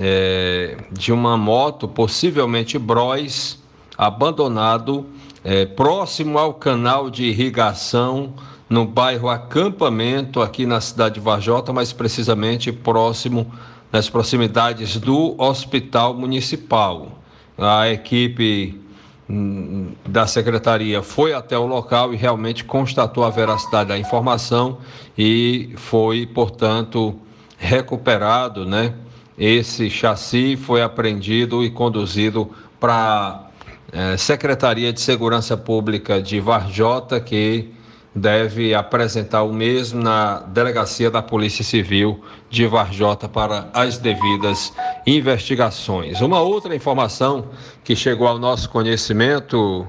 é, 0.00 0.78
de 0.90 1.12
uma 1.12 1.36
moto, 1.36 1.86
possivelmente 1.86 2.78
Bros, 2.78 3.58
abandonado 3.98 5.04
é, 5.44 5.66
próximo 5.66 6.38
ao 6.38 6.54
canal 6.54 7.10
de 7.10 7.24
irrigação 7.24 8.32
no 8.70 8.86
bairro 8.86 9.28
Acampamento, 9.28 10.40
aqui 10.40 10.64
na 10.64 10.80
cidade 10.80 11.16
de 11.16 11.20
Varjota, 11.20 11.74
mais 11.74 11.92
precisamente 11.92 12.72
próximo 12.72 13.52
nas 13.92 14.08
proximidades 14.08 14.96
do 14.96 15.34
Hospital 15.38 16.14
Municipal. 16.14 17.17
A 17.58 17.90
equipe 17.90 18.80
hum, 19.28 19.92
da 20.06 20.28
secretaria 20.28 21.02
foi 21.02 21.34
até 21.34 21.58
o 21.58 21.66
local 21.66 22.14
e 22.14 22.16
realmente 22.16 22.62
constatou 22.62 23.24
a 23.24 23.30
veracidade 23.30 23.88
da 23.88 23.98
informação 23.98 24.78
e 25.16 25.72
foi, 25.76 26.24
portanto, 26.24 27.18
recuperado, 27.58 28.64
né? 28.64 28.94
Esse 29.36 29.90
chassi 29.90 30.56
foi 30.56 30.82
apreendido 30.82 31.64
e 31.64 31.70
conduzido 31.70 32.50
para 32.78 33.48
a 33.92 34.12
eh, 34.12 34.16
Secretaria 34.16 34.92
de 34.92 35.00
Segurança 35.00 35.56
Pública 35.56 36.22
de 36.22 36.38
Varjota, 36.40 37.20
que 37.20 37.72
deve 38.14 38.74
apresentar 38.74 39.42
o 39.42 39.52
mesmo 39.52 40.02
na 40.02 40.40
delegacia 40.40 41.10
da 41.10 41.22
Polícia 41.22 41.64
Civil 41.64 42.22
de 42.50 42.66
Varjota 42.66 43.28
para 43.28 43.68
as 43.72 43.98
devidas 43.98 44.72
investigações. 45.06 46.20
Uma 46.20 46.40
outra 46.40 46.74
informação 46.74 47.48
que 47.84 47.94
chegou 47.94 48.26
ao 48.26 48.38
nosso 48.38 48.70
conhecimento 48.70 49.86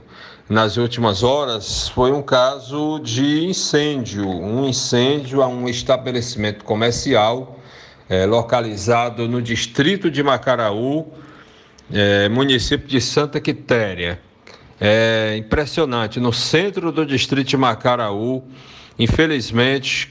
nas 0.50 0.78
últimas 0.78 1.24
horas 1.24 1.88
foi 1.90 2.12
um 2.12 2.22
caso 2.22 3.00
de 3.00 3.46
incêndio, 3.46 4.28
um 4.28 4.68
incêndio 4.68 5.42
a 5.42 5.48
um 5.48 5.70
estabelecimento 5.70 6.66
comercial 6.66 7.60
é, 8.10 8.26
localizado 8.26 9.28
no 9.28 9.42
distrito 9.42 10.10
de 10.10 10.24
Macaraú, 10.24 11.14
é, 11.94 12.28
município 12.28 12.88
de 12.88 13.00
Santa 13.00 13.40
Quitéria. 13.40 14.20
É 14.80 15.36
impressionante. 15.38 16.20
No 16.20 16.32
centro 16.32 16.92
do 16.92 17.06
distrito 17.06 17.48
de 17.48 17.58
Macaraú, 17.58 18.44
infelizmente, 18.98 20.10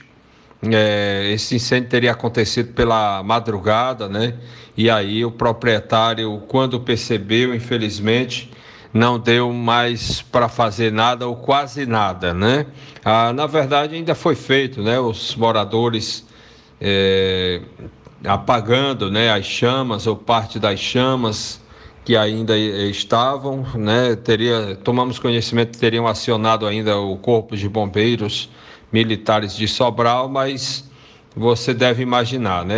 é, 0.62 1.31
esse 1.33 1.57
incêndio 1.57 1.88
teria 1.88 2.12
acontecido 2.12 2.72
pela 2.72 3.22
madrugada, 3.22 4.09
né? 4.09 4.35
E 4.76 4.90
aí 4.90 5.24
o 5.24 5.31
proprietário, 5.31 6.42
quando 6.48 6.81
percebeu, 6.81 7.54
infelizmente, 7.54 8.50
não 8.92 9.18
deu 9.18 9.52
mais 9.52 10.20
para 10.20 10.48
fazer 10.48 10.92
nada 10.92 11.26
ou 11.26 11.37
quase 11.37 11.87
nada, 11.87 12.35
né? 12.35 12.66
Ah, 13.04 13.33
na 13.33 13.46
verdade, 13.46 13.94
ainda 13.94 14.14
foi 14.14 14.35
feito, 14.35 14.83
né? 14.83 14.98
Os 14.98 15.35
moradores 15.35 16.26
é, 16.81 17.61
apagando, 18.24 19.11
né? 19.11 19.31
As 19.31 19.46
chamas 19.46 20.07
ou 20.07 20.16
parte 20.16 20.59
das 20.59 20.78
chamas 20.78 21.61
que 22.08 22.16
ainda 22.16 22.56
estavam, 22.56 23.66
né? 23.74 24.16
Teria, 24.16 24.74
tomamos 24.82 25.18
conhecimento 25.18 25.72
que 25.72 25.78
teriam 25.78 26.06
acionado 26.06 26.66
ainda 26.66 26.96
o 26.96 27.18
corpo 27.18 27.54
de 27.54 27.68
bombeiros 27.68 28.48
militares 28.90 29.54
de 29.54 29.68
Sobral, 29.68 30.26
mas 30.26 30.90
você 31.36 31.74
deve 31.74 32.02
imaginar, 32.02 32.64
né? 32.64 32.76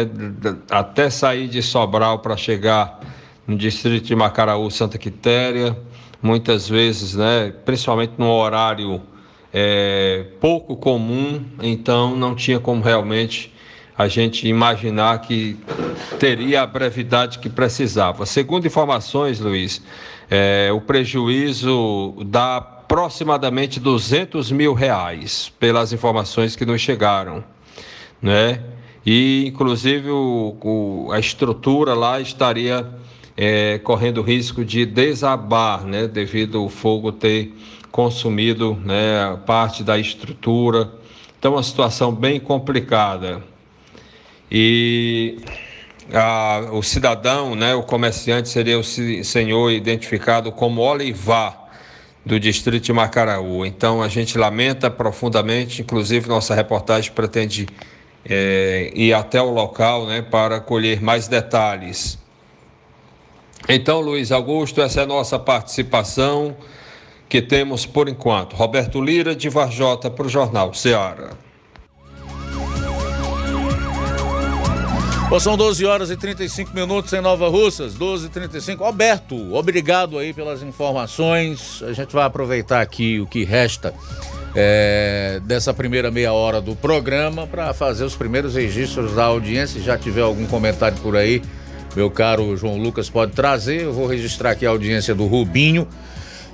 Até 0.69 1.09
sair 1.11 1.47
de 1.47 1.63
Sobral 1.63 2.19
para 2.19 2.37
chegar 2.37 2.99
no 3.47 3.57
distrito 3.57 4.05
de 4.05 4.17
Macaraú, 4.17 4.69
Santa 4.69 4.99
Quitéria, 4.99 5.79
muitas 6.21 6.69
vezes, 6.69 7.15
né? 7.15 7.55
Principalmente 7.65 8.15
num 8.19 8.33
horário 8.33 9.01
é, 9.53 10.27
pouco 10.41 10.75
comum, 10.75 11.45
então 11.63 12.17
não 12.17 12.35
tinha 12.35 12.59
como 12.59 12.83
realmente 12.83 13.55
a 14.01 14.09
gente 14.09 14.49
imaginar 14.49 15.21
que 15.21 15.57
teria 16.19 16.63
a 16.63 16.67
brevidade 16.67 17.39
que 17.39 17.49
precisava. 17.49 18.25
Segundo 18.27 18.67
informações, 18.67 19.41
Luiz, 19.41 19.83
é, 20.31 20.71
o 20.73 20.81
prejuízo 20.81 22.15
dá 22.27 22.57
aproximadamente 22.57 23.79
200 23.79 24.51
mil 24.51 24.75
reais, 24.75 25.53
pelas 25.61 25.93
informações 25.93 26.57
que 26.57 26.65
nos 26.65 26.81
chegaram 26.81 27.45
né? 28.21 28.61
E 29.05 29.47
inclusive 29.47 30.11
o, 30.11 30.57
o, 30.61 31.13
a 31.13 31.19
estrutura 31.19 31.95
lá 31.95 32.21
estaria 32.21 32.87
é, 33.37 33.79
correndo 33.79 34.21
risco 34.21 34.65
de 34.65 34.85
desabar, 34.85 35.85
né? 35.85 36.07
Devido 36.07 36.59
ao 36.59 36.69
fogo 36.69 37.11
ter 37.11 37.55
consumido 37.91 38.77
né, 38.85 39.37
parte 39.47 39.83
da 39.83 39.99
estrutura. 39.99 40.93
Então, 41.39 41.53
uma 41.53 41.63
situação 41.63 42.13
bem 42.13 42.39
complicada. 42.39 43.43
E 44.51 45.39
a, 46.13 46.69
o 46.73 46.83
cidadão, 46.83 47.55
né, 47.55 47.75
o 47.75 47.83
comerciante, 47.83 48.49
seria 48.49 48.79
o 48.79 48.85
senhor 48.85 49.71
identificado 49.71 50.51
como 50.51 50.81
Olivar, 50.81 51.61
do 52.25 52.39
distrito 52.39 52.85
de 52.85 52.93
Macaraú. 52.93 53.65
Então, 53.65 54.03
a 54.03 54.09
gente 54.09 54.37
lamenta 54.37 54.91
profundamente, 54.91 55.83
inclusive 55.83 56.29
nossa 56.29 56.55
reportagem 56.55 57.13
pretende 57.13 57.67
é, 58.25 58.93
ir 58.95 59.13
até 59.15 59.41
o 59.41 59.51
local 59.51 60.07
né, 60.07 60.23
para 60.23 60.61
colher 60.61 61.01
mais 61.01 61.29
detalhes. 61.29 62.19
Então, 63.69 64.01
Luiz 64.01 64.33
Augusto, 64.33 64.81
essa 64.83 65.03
é 65.03 65.07
nossa 65.07 65.39
participação 65.39 66.57
que 67.29 67.41
temos 67.41 67.87
por 67.87 68.09
enquanto. 68.09 68.55
Roberto 68.57 69.01
Lira, 69.01 69.35
de 69.35 69.49
Varjota, 69.49 70.11
para 70.11 70.27
o 70.27 70.29
Jornal 70.29 70.75
Ceará. 70.75 71.31
Bom, 75.31 75.39
são 75.39 75.57
12 75.57 75.87
horas 75.87 76.11
e 76.11 76.17
35 76.17 76.75
minutos 76.75 77.13
em 77.13 77.21
Nova 77.21 77.49
Russas, 77.49 77.95
12 77.95 78.27
e 78.27 78.29
35 78.31 78.83
Alberto, 78.83 79.55
obrigado 79.55 80.19
aí 80.19 80.35
pelas 80.35 80.61
informações. 80.61 81.81
A 81.85 81.93
gente 81.93 82.13
vai 82.13 82.25
aproveitar 82.25 82.81
aqui 82.81 83.21
o 83.21 83.27
que 83.29 83.45
resta 83.45 83.95
é, 84.57 85.41
dessa 85.45 85.73
primeira 85.73 86.11
meia 86.11 86.33
hora 86.33 86.61
do 86.61 86.75
programa 86.75 87.47
para 87.47 87.73
fazer 87.73 88.03
os 88.03 88.17
primeiros 88.17 88.57
registros 88.57 89.15
da 89.15 89.23
audiência. 89.23 89.79
Se 89.79 89.87
já 89.87 89.97
tiver 89.97 90.23
algum 90.23 90.47
comentário 90.47 90.99
por 90.99 91.15
aí, 91.15 91.41
meu 91.95 92.11
caro 92.11 92.57
João 92.57 92.77
Lucas 92.77 93.09
pode 93.09 93.31
trazer. 93.31 93.83
Eu 93.83 93.93
vou 93.93 94.09
registrar 94.09 94.51
aqui 94.51 94.67
a 94.67 94.71
audiência 94.71 95.15
do 95.15 95.27
Rubinho, 95.27 95.87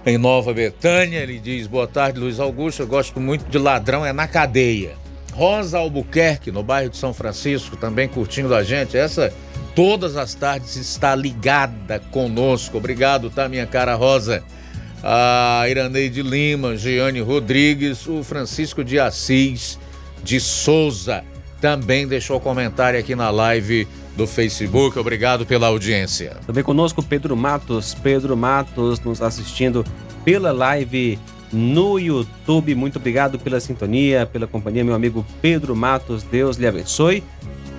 em 0.05 0.19
Nova 0.19 0.53
Betânia. 0.53 1.21
Ele 1.21 1.39
diz: 1.39 1.67
Boa 1.67 1.87
tarde, 1.87 2.21
Luiz 2.21 2.39
Augusto. 2.39 2.83
Eu 2.83 2.87
gosto 2.87 3.19
muito 3.19 3.49
de 3.49 3.57
ladrão, 3.57 4.05
é 4.05 4.13
na 4.13 4.29
cadeia. 4.29 5.06
Rosa 5.37 5.79
Albuquerque, 5.79 6.51
no 6.51 6.63
bairro 6.63 6.91
de 6.91 6.97
São 6.97 7.13
Francisco, 7.13 7.77
também 7.77 8.09
curtindo 8.09 8.55
a 8.55 8.63
gente. 8.63 8.97
Essa 8.97 9.33
todas 9.75 10.17
as 10.17 10.35
tardes 10.35 10.77
está 10.77 11.15
ligada 11.15 12.01
conosco. 12.11 12.79
Obrigado, 12.79 13.29
tá, 13.29 13.49
minha 13.49 13.67
cara 13.67 13.95
Rosa? 13.95 14.43
a 15.03 15.65
Iraneide 15.69 16.21
Lima, 16.23 16.77
Giane 16.77 17.21
Rodrigues, 17.21 18.09
o 18.09 18.25
Francisco 18.25 18.83
de 18.83 18.99
Assis 18.99 19.79
de 20.25 20.41
Souza 20.41 21.23
também 21.61 22.09
deixou 22.09 22.41
comentário 22.41 22.99
aqui 22.99 23.15
na 23.15 23.31
live 23.31 23.87
do 24.17 24.27
Facebook. 24.27 24.99
Obrigado 24.99 25.47
pela 25.47 25.69
audiência. 25.69 26.37
Também 26.47 26.65
conosco 26.65 27.03
Pedro 27.03 27.37
Matos. 27.37 27.95
Pedro 27.95 28.37
Matos 28.37 28.99
nos 29.01 29.23
assistindo 29.23 29.85
pela 30.25 30.51
live 30.51 31.19
no 31.53 31.99
YouTube. 31.99 32.75
Muito 32.75 32.99
obrigado 32.99 33.39
pela 33.39 33.61
sintonia, 33.61 34.27
pela 34.27 34.47
companhia, 34.47 34.85
meu 34.85 34.95
amigo 34.95 35.25
Pedro 35.41 35.75
Matos. 35.75 36.23
Deus 36.23 36.57
lhe 36.57 36.67
abençoe. 36.67 37.23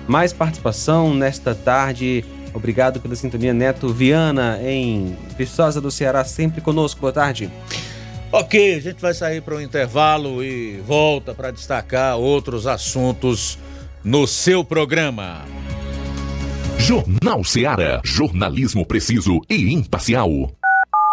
Mais 0.06 0.32
participação 0.32 1.14
nesta 1.14 1.54
tarde 1.54 2.24
Obrigado 2.54 3.00
pela 3.00 3.14
sintonia, 3.14 3.52
Neto 3.52 3.88
Viana, 3.92 4.58
em 4.62 5.16
Viçosa 5.36 5.80
do 5.80 5.90
Ceará, 5.90 6.24
sempre 6.24 6.60
conosco. 6.60 7.00
Boa 7.00 7.12
tarde. 7.12 7.50
Ok, 8.30 8.74
a 8.74 8.80
gente 8.80 9.00
vai 9.00 9.14
sair 9.14 9.40
para 9.40 9.54
o 9.54 9.58
um 9.58 9.60
intervalo 9.60 10.42
e 10.42 10.80
volta 10.86 11.34
para 11.34 11.50
destacar 11.50 12.16
outros 12.16 12.66
assuntos 12.66 13.58
no 14.04 14.26
seu 14.26 14.64
programa. 14.64 15.44
Jornal 16.78 17.42
Ceará, 17.44 18.00
jornalismo 18.04 18.84
preciso 18.84 19.40
e 19.48 19.72
imparcial. 19.72 20.50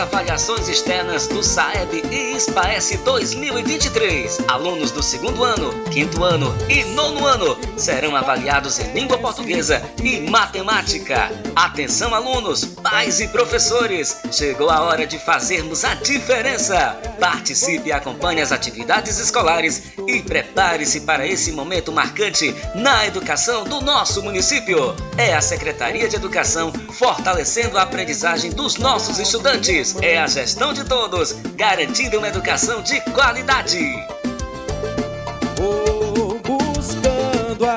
Avaliações 0.00 0.66
externas 0.66 1.26
do 1.26 1.42
SAEB 1.42 2.02
e 2.10 2.40
SPAES 2.40 2.98
2023. 3.04 4.38
Alunos 4.48 4.90
do 4.90 5.02
segundo 5.02 5.44
ano, 5.44 5.70
quinto 5.90 6.24
ano 6.24 6.54
e 6.70 6.84
nono 6.84 7.26
ano 7.26 7.56
serão 7.76 8.16
avaliados 8.16 8.78
em 8.78 8.92
língua 8.92 9.18
portuguesa 9.18 9.82
e 10.02 10.20
matemática. 10.20 11.30
Atenção, 11.54 12.14
alunos, 12.14 12.64
pais 12.64 13.20
e 13.20 13.28
professores! 13.28 14.22
Chegou 14.32 14.70
a 14.70 14.80
hora 14.80 15.06
de 15.06 15.18
fazermos 15.18 15.84
a 15.84 15.94
diferença. 15.94 16.98
Participe 17.20 17.90
e 17.90 17.92
acompanhe 17.92 18.40
as 18.40 18.52
atividades 18.52 19.18
escolares 19.18 19.92
e 20.06 20.22
prepare-se 20.22 21.02
para 21.02 21.26
esse 21.26 21.52
momento 21.52 21.92
marcante 21.92 22.54
na 22.74 23.06
educação 23.06 23.64
do 23.64 23.82
nosso 23.82 24.22
município. 24.22 24.94
É 25.18 25.34
a 25.34 25.42
Secretaria 25.42 26.08
de 26.08 26.16
Educação 26.16 26.72
fortalecendo 26.92 27.76
a 27.76 27.82
aprendizagem 27.82 28.50
dos 28.50 28.76
nossos 28.78 29.18
estudantes 29.18 29.89
é 30.02 30.18
a 30.18 30.26
gestão 30.26 30.72
de 30.72 30.84
todos, 30.84 31.32
garantindo 31.56 32.18
uma 32.18 32.28
educação 32.28 32.82
de 32.82 33.00
qualidade. 33.12 33.80
Vou 35.56 36.40
buscando 36.40 37.66
a 37.66 37.76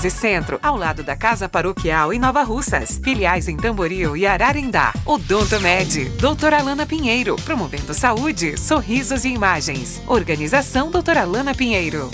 13 0.01 0.09
Centro, 0.09 0.59
ao 0.63 0.75
lado 0.75 1.03
da 1.03 1.15
Casa 1.15 1.47
Paroquial 1.47 2.11
em 2.11 2.17
Nova 2.17 2.41
Russas. 2.41 2.99
Filiais 3.03 3.47
em 3.47 3.55
Tamboril 3.55 4.17
e 4.17 4.25
Ararindá. 4.25 4.91
Odonto 5.05 5.59
Med, 5.59 6.09
doutora 6.19 6.57
Alana 6.57 6.87
Pinheiro, 6.87 7.35
promovendo 7.35 7.93
saúde, 7.93 8.57
sorrisos 8.57 9.25
e 9.25 9.29
imagens. 9.29 10.01
Organização 10.07 10.89
doutora 10.89 11.21
Alana 11.21 11.53
Pinheiro. 11.53 12.09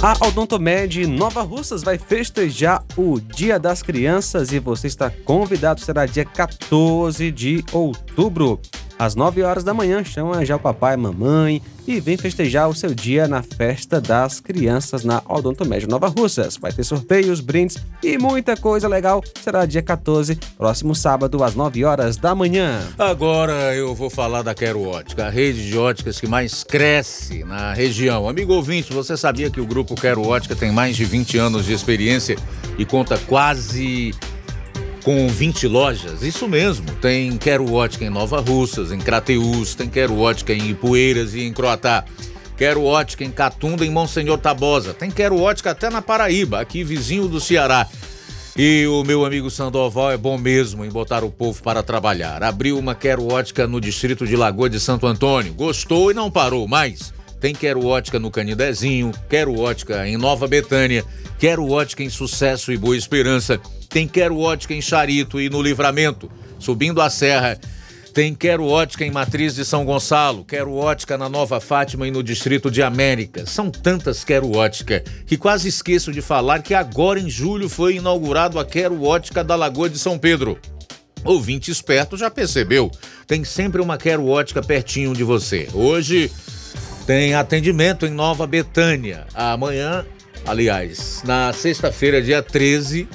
A 0.00 0.24
Odontomed 0.24 1.04
Nova 1.08 1.42
Russas 1.42 1.82
vai 1.82 1.98
festejar 1.98 2.84
o 2.96 3.18
Dia 3.18 3.58
das 3.58 3.82
Crianças 3.82 4.52
e 4.52 4.60
você 4.60 4.86
está 4.86 5.10
convidado, 5.10 5.80
será 5.80 6.06
dia 6.06 6.24
14 6.24 7.32
de 7.32 7.64
outubro. 7.72 8.60
Às 8.98 9.14
9 9.14 9.42
horas 9.42 9.62
da 9.62 9.72
manhã. 9.72 10.02
Chama 10.02 10.44
já 10.44 10.56
o 10.56 10.60
papai 10.60 10.94
e 10.94 10.96
mamãe 10.96 11.62
e 11.86 12.00
vem 12.00 12.16
festejar 12.16 12.68
o 12.68 12.74
seu 12.74 12.94
dia 12.94 13.26
na 13.26 13.42
festa 13.42 14.00
das 14.00 14.40
crianças 14.40 15.04
na 15.04 15.22
Odontomédio 15.26 15.88
Nova 15.88 16.08
Russas. 16.08 16.56
Vai 16.56 16.72
ter 16.72 16.84
sorteios, 16.84 17.40
brindes 17.40 17.78
e 18.02 18.18
muita 18.18 18.56
coisa 18.56 18.88
legal. 18.88 19.22
Será 19.40 19.64
dia 19.64 19.82
14, 19.82 20.38
próximo 20.56 20.94
sábado, 20.94 21.42
às 21.42 21.54
9 21.54 21.84
horas 21.84 22.16
da 22.16 22.34
manhã. 22.34 22.80
Agora 22.98 23.74
eu 23.74 23.94
vou 23.94 24.10
falar 24.10 24.42
da 24.42 24.54
Quero 24.54 24.82
Ótica, 24.82 25.26
a 25.26 25.30
rede 25.30 25.66
de 25.66 25.78
óticas 25.78 26.20
que 26.20 26.26
mais 26.26 26.64
cresce 26.64 27.44
na 27.44 27.72
região. 27.72 28.28
Amigo 28.28 28.52
ouvinte, 28.52 28.92
você 28.92 29.16
sabia 29.16 29.50
que 29.50 29.60
o 29.60 29.66
grupo 29.66 29.94
Quero 29.94 30.26
Ótica 30.26 30.56
tem 30.56 30.72
mais 30.72 30.96
de 30.96 31.04
20 31.04 31.38
anos 31.38 31.64
de 31.64 31.72
experiência 31.72 32.36
e 32.76 32.84
conta 32.84 33.16
quase 33.16 34.12
com 35.08 35.26
20 35.26 35.66
lojas. 35.68 36.20
Isso 36.22 36.46
mesmo. 36.46 36.84
Tem 36.96 37.34
Quero 37.38 37.72
Ótica 37.72 38.04
em 38.04 38.10
Nova 38.10 38.42
Russas, 38.42 38.92
em 38.92 38.98
Crateús, 38.98 39.74
tem 39.74 39.88
Quero 39.88 40.18
Ótica 40.18 40.52
em 40.52 40.68
Ipueiras 40.68 41.32
e 41.32 41.44
em 41.44 41.52
Croatá. 41.54 42.04
Quero 42.58 42.84
Ótica 42.84 43.24
em 43.24 43.30
Catunda, 43.30 43.86
em 43.86 43.90
Monsenhor 43.90 44.36
Tabosa. 44.36 44.92
Tem 44.92 45.10
Quero 45.10 45.40
Ótica 45.40 45.70
até 45.70 45.88
na 45.88 46.02
Paraíba, 46.02 46.60
aqui 46.60 46.84
vizinho 46.84 47.26
do 47.26 47.40
Ceará. 47.40 47.88
E 48.54 48.86
o 48.86 49.02
meu 49.02 49.24
amigo 49.24 49.50
Sandoval 49.50 50.10
é 50.10 50.18
bom 50.18 50.36
mesmo 50.36 50.84
em 50.84 50.90
botar 50.90 51.24
o 51.24 51.30
povo 51.30 51.62
para 51.62 51.82
trabalhar. 51.82 52.42
Abriu 52.42 52.78
uma 52.78 52.94
Quero 52.94 53.32
Ótica 53.32 53.66
no 53.66 53.80
distrito 53.80 54.26
de 54.26 54.36
Lagoa 54.36 54.68
de 54.68 54.78
Santo 54.78 55.06
Antônio. 55.06 55.54
Gostou 55.54 56.10
e 56.10 56.14
não 56.14 56.30
parou 56.30 56.68
mais. 56.68 57.14
Tem 57.40 57.54
Quero 57.54 57.86
Ótica 57.86 58.18
no 58.18 58.30
Canidezinho, 58.30 59.12
Quero 59.28 59.58
Ótica 59.58 60.06
em 60.08 60.16
Nova 60.16 60.46
Betânia, 60.46 61.04
Quero 61.38 61.68
Ótica 61.70 62.02
em 62.02 62.10
Sucesso 62.10 62.72
e 62.72 62.76
Boa 62.76 62.96
Esperança 62.96 63.60
tem 63.88 64.06
Quero 64.06 64.38
Ótica 64.38 64.74
em 64.74 64.82
Charito 64.82 65.40
e 65.40 65.48
no 65.48 65.62
Livramento, 65.62 66.30
subindo 66.58 67.00
a 67.00 67.08
serra. 67.08 67.58
Tem 68.12 68.34
Quero 68.34 68.66
Ótica 68.66 69.04
em 69.04 69.10
Matriz 69.10 69.54
de 69.54 69.64
São 69.64 69.84
Gonçalo, 69.84 70.44
Quero 70.44 70.74
Ótica 70.74 71.16
na 71.16 71.28
Nova 71.28 71.60
Fátima 71.60 72.06
e 72.06 72.10
no 72.10 72.22
Distrito 72.22 72.70
de 72.70 72.82
América. 72.82 73.46
São 73.46 73.70
tantas 73.70 74.24
Quero 74.24 74.56
Ótica 74.56 75.02
que 75.26 75.36
quase 75.36 75.68
esqueço 75.68 76.12
de 76.12 76.20
falar 76.20 76.62
que 76.62 76.74
agora 76.74 77.18
em 77.18 77.30
julho 77.30 77.68
foi 77.68 77.96
inaugurado 77.96 78.58
a 78.58 78.64
Quero 78.64 79.02
Ótica 79.02 79.42
da 79.42 79.56
Lagoa 79.56 79.88
de 79.88 79.98
São 79.98 80.18
Pedro. 80.18 80.58
Ouvinte 81.24 81.70
esperto 81.70 82.16
já 82.16 82.30
percebeu, 82.30 82.90
tem 83.26 83.44
sempre 83.44 83.80
uma 83.80 83.96
Quero 83.96 84.26
Ótica 84.26 84.62
pertinho 84.62 85.14
de 85.14 85.24
você. 85.24 85.68
Hoje 85.72 86.30
tem 87.08 87.32
atendimento 87.32 88.04
em 88.04 88.10
Nova 88.10 88.46
Betânia. 88.46 89.26
Amanhã, 89.32 90.04
aliás, 90.46 91.22
na 91.24 91.54
sexta-feira, 91.54 92.20
dia 92.20 92.42
13, 92.42 93.08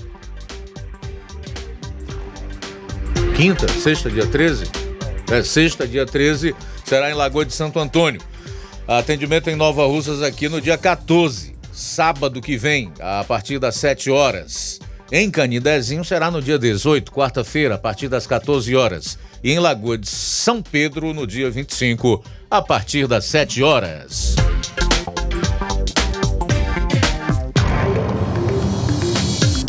quinta, 3.36 3.68
sexta, 3.68 4.10
dia 4.10 4.26
13? 4.26 4.66
É, 5.32 5.44
sexta, 5.44 5.88
dia 5.88 6.08
13, 6.08 6.56
será 6.84 7.12
em 7.12 7.14
Lagoa 7.14 7.46
de 7.46 7.54
Santo 7.54 7.80
Antônio. 7.80 8.20
Atendimento 8.88 9.52
em 9.52 9.56
Nova 9.56 9.86
Russas 9.86 10.24
aqui 10.24 10.50
no 10.50 10.60
dia 10.60 10.76
14, 10.76 11.56
sábado 11.72 12.42
que 12.42 12.58
vem, 12.58 12.92
a 13.00 13.24
partir 13.24 13.60
das 13.60 13.76
7 13.76 14.10
horas. 14.10 14.80
Em 15.12 15.30
Canidezinho 15.30 16.04
será 16.04 16.32
no 16.32 16.42
dia 16.42 16.58
18, 16.58 17.12
quarta-feira, 17.12 17.76
a 17.76 17.78
partir 17.78 18.08
das 18.08 18.26
14 18.26 18.76
horas. 18.76 19.20
E 19.44 19.52
em 19.52 19.60
Lagoa 19.60 19.98
de 19.98 20.08
São 20.08 20.62
Pedro, 20.62 21.14
no 21.14 21.28
dia 21.28 21.52
25, 21.52 22.24
a 22.50 22.62
partir 22.62 23.08
das 23.08 23.26
7 23.26 23.62
horas. 23.62 24.36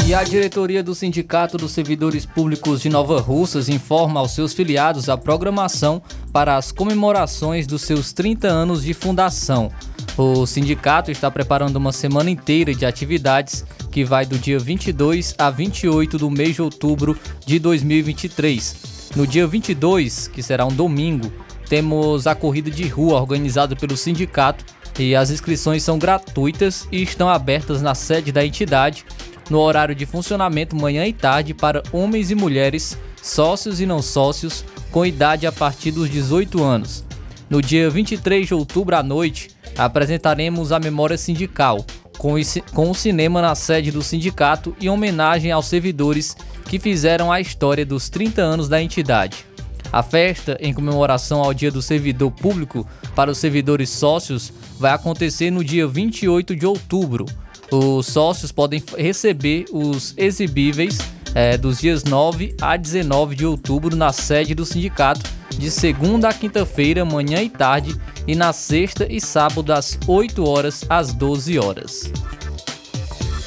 E 0.06 0.14
a 0.14 0.22
diretoria 0.22 0.80
do 0.80 0.94
Sindicato 0.94 1.56
dos 1.56 1.72
Servidores 1.72 2.24
Públicos 2.24 2.82
de 2.82 2.88
Nova 2.88 3.20
Russas 3.20 3.68
informa 3.68 4.20
aos 4.20 4.32
seus 4.32 4.52
filiados 4.52 5.08
a 5.08 5.16
programação 5.16 6.00
para 6.32 6.56
as 6.56 6.70
comemorações 6.70 7.66
dos 7.66 7.82
seus 7.82 8.12
30 8.12 8.46
anos 8.46 8.84
de 8.84 8.94
fundação. 8.94 9.72
O 10.16 10.46
sindicato 10.46 11.10
está 11.10 11.28
preparando 11.30 11.76
uma 11.76 11.90
semana 11.90 12.30
inteira 12.30 12.72
de 12.72 12.86
atividades 12.86 13.64
que 13.90 14.04
vai 14.04 14.24
do 14.24 14.38
dia 14.38 14.58
22 14.58 15.34
a 15.36 15.50
28 15.50 16.18
do 16.18 16.30
mês 16.30 16.54
de 16.54 16.62
outubro 16.62 17.18
de 17.44 17.58
2023. 17.58 18.93
No 19.16 19.26
dia 19.26 19.46
22, 19.46 20.26
que 20.26 20.42
será 20.42 20.66
um 20.66 20.72
domingo, 20.72 21.32
temos 21.68 22.26
a 22.26 22.34
corrida 22.34 22.68
de 22.68 22.88
rua 22.88 23.20
organizada 23.20 23.76
pelo 23.76 23.96
sindicato 23.96 24.64
e 24.98 25.14
as 25.14 25.30
inscrições 25.30 25.84
são 25.84 25.98
gratuitas 25.98 26.88
e 26.90 27.00
estão 27.00 27.28
abertas 27.28 27.80
na 27.80 27.94
sede 27.94 28.32
da 28.32 28.44
entidade 28.44 29.04
no 29.48 29.60
horário 29.60 29.94
de 29.94 30.04
funcionamento 30.04 30.74
manhã 30.74 31.06
e 31.06 31.12
tarde 31.12 31.54
para 31.54 31.82
homens 31.92 32.32
e 32.32 32.34
mulheres, 32.34 32.98
sócios 33.22 33.80
e 33.80 33.86
não 33.86 34.02
sócios, 34.02 34.64
com 34.90 35.06
idade 35.06 35.46
a 35.46 35.52
partir 35.52 35.92
dos 35.92 36.10
18 36.10 36.62
anos. 36.62 37.04
No 37.48 37.62
dia 37.62 37.88
23 37.90 38.46
de 38.46 38.54
outubro 38.54 38.96
à 38.96 39.02
noite, 39.02 39.50
apresentaremos 39.76 40.72
a 40.72 40.80
memória 40.80 41.18
sindical, 41.18 41.84
com 42.18 42.90
o 42.90 42.94
cinema 42.94 43.42
na 43.42 43.54
sede 43.54 43.90
do 43.90 44.02
sindicato 44.02 44.74
em 44.80 44.88
homenagem 44.88 45.52
aos 45.52 45.66
servidores 45.66 46.36
que 46.64 46.78
fizeram 46.78 47.30
a 47.30 47.40
história 47.40 47.84
dos 47.84 48.08
30 48.08 48.42
anos 48.42 48.68
da 48.68 48.82
entidade. 48.82 49.44
A 49.92 50.02
festa, 50.02 50.56
em 50.60 50.74
comemoração 50.74 51.42
ao 51.42 51.54
Dia 51.54 51.70
do 51.70 51.80
Servidor 51.80 52.30
Público 52.30 52.86
para 53.14 53.30
os 53.30 53.38
servidores 53.38 53.90
sócios, 53.90 54.52
vai 54.78 54.92
acontecer 54.92 55.50
no 55.50 55.62
dia 55.62 55.86
28 55.86 56.56
de 56.56 56.66
outubro, 56.66 57.26
os 57.70 58.06
sócios 58.06 58.52
podem 58.52 58.82
receber 58.96 59.64
os 59.72 60.14
exibíveis 60.16 60.98
é, 61.34 61.56
dos 61.56 61.80
dias 61.80 62.04
9 62.04 62.54
a 62.60 62.76
19 62.76 63.34
de 63.34 63.44
outubro 63.44 63.96
na 63.96 64.12
sede 64.12 64.54
do 64.54 64.64
sindicato, 64.64 65.28
de 65.50 65.70
segunda 65.70 66.28
a 66.28 66.32
quinta-feira, 66.32 67.04
manhã 67.04 67.42
e 67.42 67.48
tarde, 67.48 67.94
e 68.26 68.34
na 68.34 68.52
sexta 68.52 69.06
e 69.10 69.20
sábado, 69.20 69.62
das 69.62 69.98
8 70.06 70.48
horas 70.48 70.84
às 70.88 71.12
12 71.12 71.58
horas. 71.58 72.10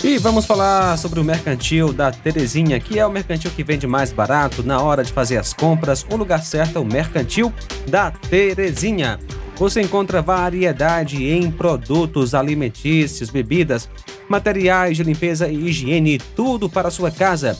E 0.04 0.20
vamos 0.20 0.46
falar 0.46 0.96
sobre 0.98 1.20
o 1.20 1.24
mercantil 1.24 1.92
da 1.92 2.12
Terezinha, 2.12 2.80
que 2.80 3.00
é 3.00 3.06
o 3.06 3.12
mercantil 3.12 3.50
que 3.50 3.64
vende 3.64 3.88
mais 3.88 4.14
barato 4.14 4.62
na 4.62 4.80
hora 4.80 5.04
de 5.04 5.12
fazer 5.12 5.38
as 5.38 5.54
compras. 5.54 6.06
O 6.12 6.16
lugar 6.16 6.44
certo 6.44 6.78
é 6.78 6.80
o 6.80 6.86
mercantil 6.86 7.52
da 7.90 8.12
Terezinha. 8.12 9.20
Você 9.56 9.82
encontra 9.82 10.22
variedade 10.22 11.26
em 11.26 11.50
produtos 11.50 12.36
alimentícios, 12.36 13.32
bebidas, 13.32 13.90
materiais 14.30 14.98
de 14.98 15.04
limpeza 15.04 15.48
e 15.48 15.68
higiene, 15.68 16.20
tudo 16.36 16.70
para 16.70 16.90
a 16.90 16.92
sua 16.92 17.10
casa. 17.10 17.58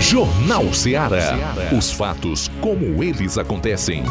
Jornal 0.00 0.72
Ceará. 0.72 1.36
Os 1.76 1.92
fatos 1.92 2.48
como 2.60 3.02
eles 3.02 3.36
acontecem. 3.38 4.04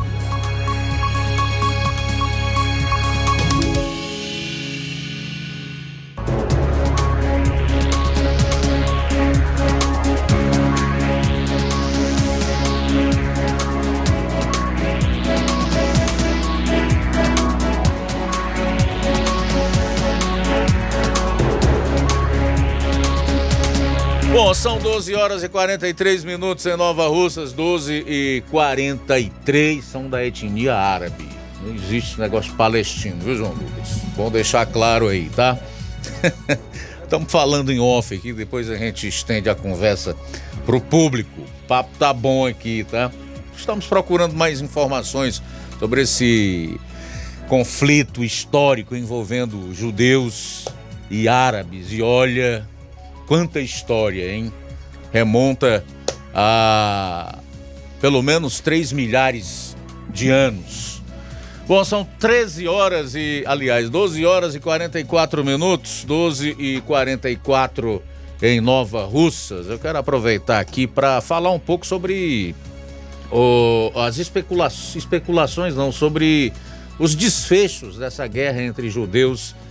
São 24.61 24.77
12 24.77 25.15
horas 25.15 25.43
e 25.43 25.49
43 25.49 26.23
minutos 26.23 26.67
em 26.67 26.77
Nova 26.77 27.07
Russas, 27.07 27.51
12 27.51 28.05
e 28.07 28.43
43 28.51 29.83
são 29.83 30.07
da 30.07 30.23
etnia 30.23 30.75
árabe. 30.75 31.27
Não 31.63 31.73
existe 31.73 32.19
negócio 32.19 32.53
palestino, 32.53 33.19
viu, 33.23 33.35
João 33.35 33.53
Lucas? 33.53 33.89
Bom 34.15 34.29
deixar 34.29 34.67
claro 34.67 35.07
aí, 35.07 35.31
tá? 35.35 35.57
Estamos 37.01 37.31
falando 37.31 37.71
em 37.71 37.79
off 37.79 38.13
aqui, 38.13 38.31
depois 38.33 38.69
a 38.69 38.77
gente 38.77 39.07
estende 39.07 39.49
a 39.49 39.55
conversa 39.55 40.15
pro 40.63 40.79
público. 40.79 41.41
O 41.41 41.67
papo 41.67 41.89
tá 41.97 42.13
bom 42.13 42.45
aqui, 42.45 42.83
tá? 42.83 43.11
Estamos 43.57 43.87
procurando 43.87 44.35
mais 44.35 44.61
informações 44.61 45.41
sobre 45.79 46.03
esse 46.03 46.79
conflito 47.47 48.23
histórico 48.23 48.95
envolvendo 48.95 49.73
judeus 49.73 50.65
e 51.09 51.27
árabes. 51.27 51.91
E 51.91 52.03
olha, 52.03 52.69
quanta 53.31 53.61
história, 53.61 54.29
hein? 54.29 54.51
Remonta 55.09 55.85
a 56.35 57.39
pelo 58.01 58.21
menos 58.21 58.59
3 58.59 58.91
milhares 58.91 59.73
de 60.09 60.29
anos. 60.29 61.01
Bom, 61.65 61.81
são 61.85 62.05
13 62.19 62.67
horas 62.67 63.15
e, 63.15 63.41
aliás, 63.47 63.89
12 63.89 64.25
horas 64.25 64.53
e 64.53 64.59
44 64.59 65.45
minutos, 65.45 66.03
12 66.03 66.57
e 66.59 66.81
44 66.81 68.03
em 68.41 68.59
Nova 68.59 69.05
Russas. 69.05 69.67
Eu 69.67 69.79
quero 69.79 69.97
aproveitar 69.97 70.59
aqui 70.59 70.85
para 70.85 71.21
falar 71.21 71.51
um 71.51 71.59
pouco 71.59 71.87
sobre 71.87 72.53
o, 73.31 73.93
as 73.95 74.17
especula 74.17 74.67
especulações, 74.67 75.73
não, 75.73 75.89
sobre 75.89 76.51
os 76.99 77.15
desfechos 77.15 77.97
dessa 77.97 78.27
guerra 78.27 78.61
entre 78.61 78.89
judeus 78.89 79.55
e 79.55 79.70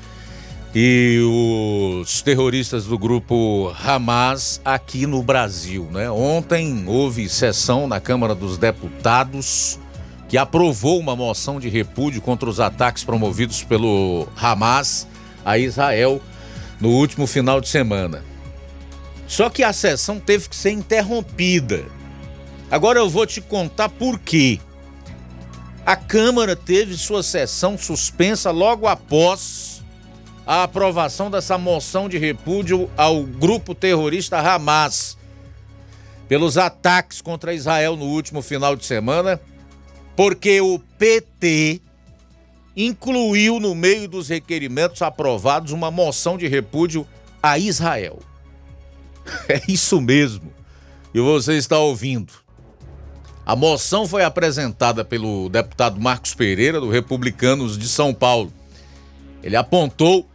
os 0.73 2.23
terroristas 2.23 2.85
do 2.85 2.97
grupo 2.97 3.75
Hamas 3.85 4.61
aqui 4.65 5.05
no 5.05 5.21
Brasil, 5.21 5.89
né? 5.91 6.09
Ontem 6.09 6.85
houve 6.87 7.29
sessão 7.29 7.89
na 7.89 7.99
Câmara 7.99 8.37
dos 8.37 8.57
Deputados 8.57 9.81
que 10.29 10.39
aprovou 10.39 11.01
uma 11.01 11.17
moção 11.17 11.59
de 11.59 11.69
repúdio 11.69 12.23
contra 12.23 12.49
os 12.49 12.61
ataques 12.61 13.03
promovidos 13.03 13.65
pelo 13.65 14.29
Hamas 14.41 15.09
a 15.45 15.59
Israel 15.59 16.23
no 16.81 16.91
último 16.91 17.27
final 17.27 17.61
de 17.61 17.69
semana. 17.69 18.23
Só 19.27 19.51
que 19.51 19.65
a 19.65 19.73
sessão 19.73 20.21
teve 20.21 20.49
que 20.49 20.55
ser 20.55 20.71
interrompida. 20.71 21.85
Agora 22.71 23.01
eu 23.01 23.11
vou 23.11 23.27
te 23.27 23.41
contar 23.41 23.89
por 23.89 24.21
quê. 24.21 24.61
A 25.85 25.97
Câmara 25.97 26.55
teve 26.55 26.97
sua 26.97 27.25
sessão 27.25 27.77
suspensa 27.77 28.53
logo 28.53 28.87
após 28.87 29.80
a 30.51 30.65
aprovação 30.65 31.31
dessa 31.31 31.57
moção 31.57 32.09
de 32.09 32.19
repúdio 32.19 32.91
ao 32.97 33.23
grupo 33.23 33.73
terrorista 33.73 34.37
Hamas 34.41 35.17
pelos 36.29 36.59
ataques 36.59 37.21
contra 37.21 37.55
Israel 37.55 37.95
no 37.95 38.07
último 38.07 38.43
final 38.43 38.75
de 38.75 38.85
semana 38.85 39.41
porque 40.17 40.61
o 40.61 40.81
PT 40.99 41.81
incluiu 42.77 43.61
no 43.61 43.77
meio 43.77 44.09
dos 44.09 44.29
requerimentos 44.29 45.03
aprovados 45.03 45.71
uma 45.71 45.89
moção 45.89 46.37
de 46.37 46.49
repúdio 46.49 47.07
a 47.41 47.57
Israel. 47.57 48.19
É 49.49 49.63
isso 49.69 50.01
mesmo. 50.01 50.53
E 51.15 51.21
você 51.21 51.57
está 51.57 51.79
ouvindo. 51.79 52.33
A 53.47 53.55
moção 53.55 54.05
foi 54.05 54.25
apresentada 54.25 55.05
pelo 55.05 55.49
deputado 55.49 56.01
Marcos 56.01 56.35
Pereira, 56.35 56.81
do 56.81 56.91
Republicanos 56.91 57.79
de 57.79 57.87
São 57.87 58.13
Paulo. 58.13 58.53
Ele 59.43 59.57
apontou 59.57 60.29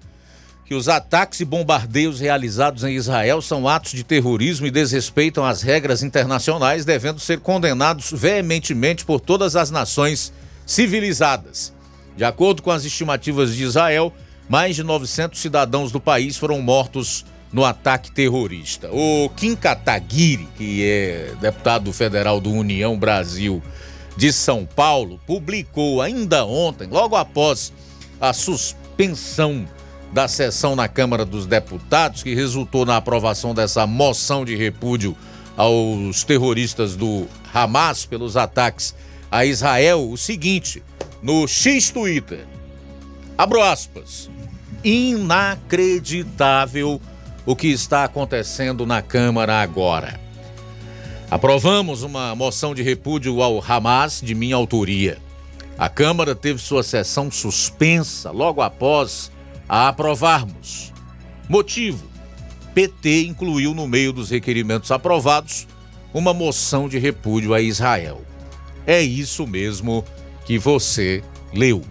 que 0.66 0.74
os 0.74 0.90
ataques 0.90 1.40
e 1.40 1.46
bombardeios 1.46 2.20
realizados 2.20 2.84
em 2.84 2.96
Israel 2.96 3.40
são 3.42 3.68
atos 3.68 3.92
de 3.92 4.04
terrorismo 4.04 4.66
e 4.66 4.72
desrespeitam 4.72 5.46
as 5.46 5.62
regras 5.62 6.02
internacionais, 6.02 6.84
devendo 6.84 7.20
ser 7.20 7.40
condenados 7.40 8.12
veementemente 8.12 9.06
por 9.06 9.20
todas 9.20 9.56
as 9.56 9.70
nações 9.70 10.34
civilizadas. 10.66 11.72
De 12.18 12.24
acordo 12.24 12.64
com 12.64 12.72
as 12.72 12.84
estimativas 12.84 13.56
de 13.56 13.64
Israel, 13.64 14.12
mais 14.50 14.76
de 14.76 14.84
900 14.84 15.40
cidadãos 15.40 15.92
do 15.92 16.00
país 16.00 16.36
foram 16.36 16.60
mortos 16.62 17.26
no 17.54 17.64
ataque 17.64 18.12
terrorista. 18.12 18.90
O 18.92 19.30
Kim 19.30 19.56
Kataguiri, 19.56 20.48
que 20.58 20.84
é 20.84 21.34
deputado 21.40 21.94
federal 21.94 22.42
do 22.42 22.52
União 22.52 22.98
Brasil 22.98 23.62
de 24.18 24.34
São 24.34 24.66
Paulo, 24.66 25.20
publicou 25.28 26.02
ainda 26.02 26.44
ontem, 26.44 26.88
logo 26.88 27.16
após 27.16 27.72
a 28.20 28.34
suspensão 28.34 29.68
da 30.16 30.28
sessão 30.30 30.78
na 30.78 30.88
Câmara 30.88 31.26
dos 31.26 31.46
Deputados, 31.46 32.24
que 32.24 32.34
resultou 32.34 32.86
na 32.86 32.96
aprovação 32.96 33.54
dessa 33.54 33.86
moção 33.86 34.46
de 34.46 34.56
repúdio 34.56 35.14
aos 35.58 36.24
terroristas 36.24 36.96
do 36.96 37.28
Hamas 37.54 38.06
pelos 38.06 38.38
ataques 38.38 38.96
a 39.30 39.44
Israel, 39.44 40.10
o 40.10 40.16
seguinte, 40.16 40.82
no 41.22 41.46
X 41.46 41.92
Twitter. 41.92 42.46
Abro 43.38 43.62
aspas. 43.62 44.30
Inacreditável 44.86 47.02
o 47.46 47.54
que 47.54 47.68
está 47.68 48.06
acontecendo 48.06 48.86
na 48.86 49.02
Câmara 49.02 49.62
agora. 49.62 50.18
Aprovamos 51.30 52.04
uma 52.04 52.34
moção 52.34 52.74
de 52.74 52.82
repúdio 52.82 53.42
ao 53.42 53.62
Hamas 53.62 54.22
de 54.24 54.34
minha 54.34 54.56
autoria. 54.56 55.18
A 55.78 55.90
Câmara 55.90 56.34
teve 56.34 56.62
sua 56.62 56.84
sessão 56.84 57.30
suspensa 57.30 58.32
logo 58.32 58.62
após 58.62 59.35
a 59.68 59.88
aprovarmos. 59.88 60.94
Motivo: 61.48 62.04
PT 62.74 63.26
incluiu 63.26 63.74
no 63.74 63.88
meio 63.88 64.12
dos 64.12 64.30
requerimentos 64.30 64.92
aprovados 64.92 65.68
uma 66.14 66.34
moção 66.34 66.88
de 66.88 66.98
repúdio 66.98 67.54
a 67.54 67.62
Israel. 67.62 68.22
É 68.88 69.02
isso 69.02 69.46
mesmo 69.48 70.04
que 70.46 70.58
você 70.58 71.24
leu. 71.54 71.84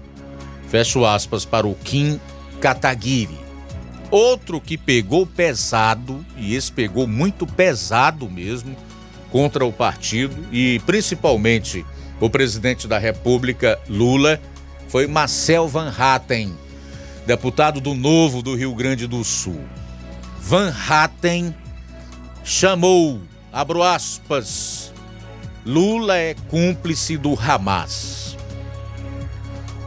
Fecho 0.69 1.05
aspas 1.05 1.45
para 1.45 1.67
o 1.67 1.75
Kim 1.75 2.21
Kataguiri. 2.61 3.39
Outro 4.11 4.61
que 4.61 4.79
pegou 4.79 5.27
pesado, 5.27 6.25
e 6.37 6.55
esse 6.55 6.71
pegou 6.71 7.07
muito 7.07 7.47
pesado 7.47 8.31
mesmo, 8.31 8.77
contra 9.31 9.65
o 9.65 9.73
partido 9.73 10.37
e 10.53 10.81
principalmente 10.87 11.85
o 12.21 12.31
presidente 12.31 12.87
da 12.87 12.99
República, 12.99 13.79
Lula, 13.89 14.41
foi 14.89 15.09
Marcel 15.09 15.67
Van 15.67 15.93
Hatten, 15.99 16.55
deputado 17.27 17.81
do 17.81 17.95
Novo 17.95 18.43
do 18.43 18.55
Rio 18.55 18.75
Grande 18.75 19.07
do 19.07 19.25
Sul. 19.25 19.65
Van 20.39 20.73
Hatten 20.89 21.55
chamou, 22.45 23.21
abro 23.53 23.83
aspas, 23.83 24.93
Lula 25.65 26.19
é 26.19 26.35
cúmplice 26.49 27.17
do 27.17 27.39
Hamas. 27.39 28.37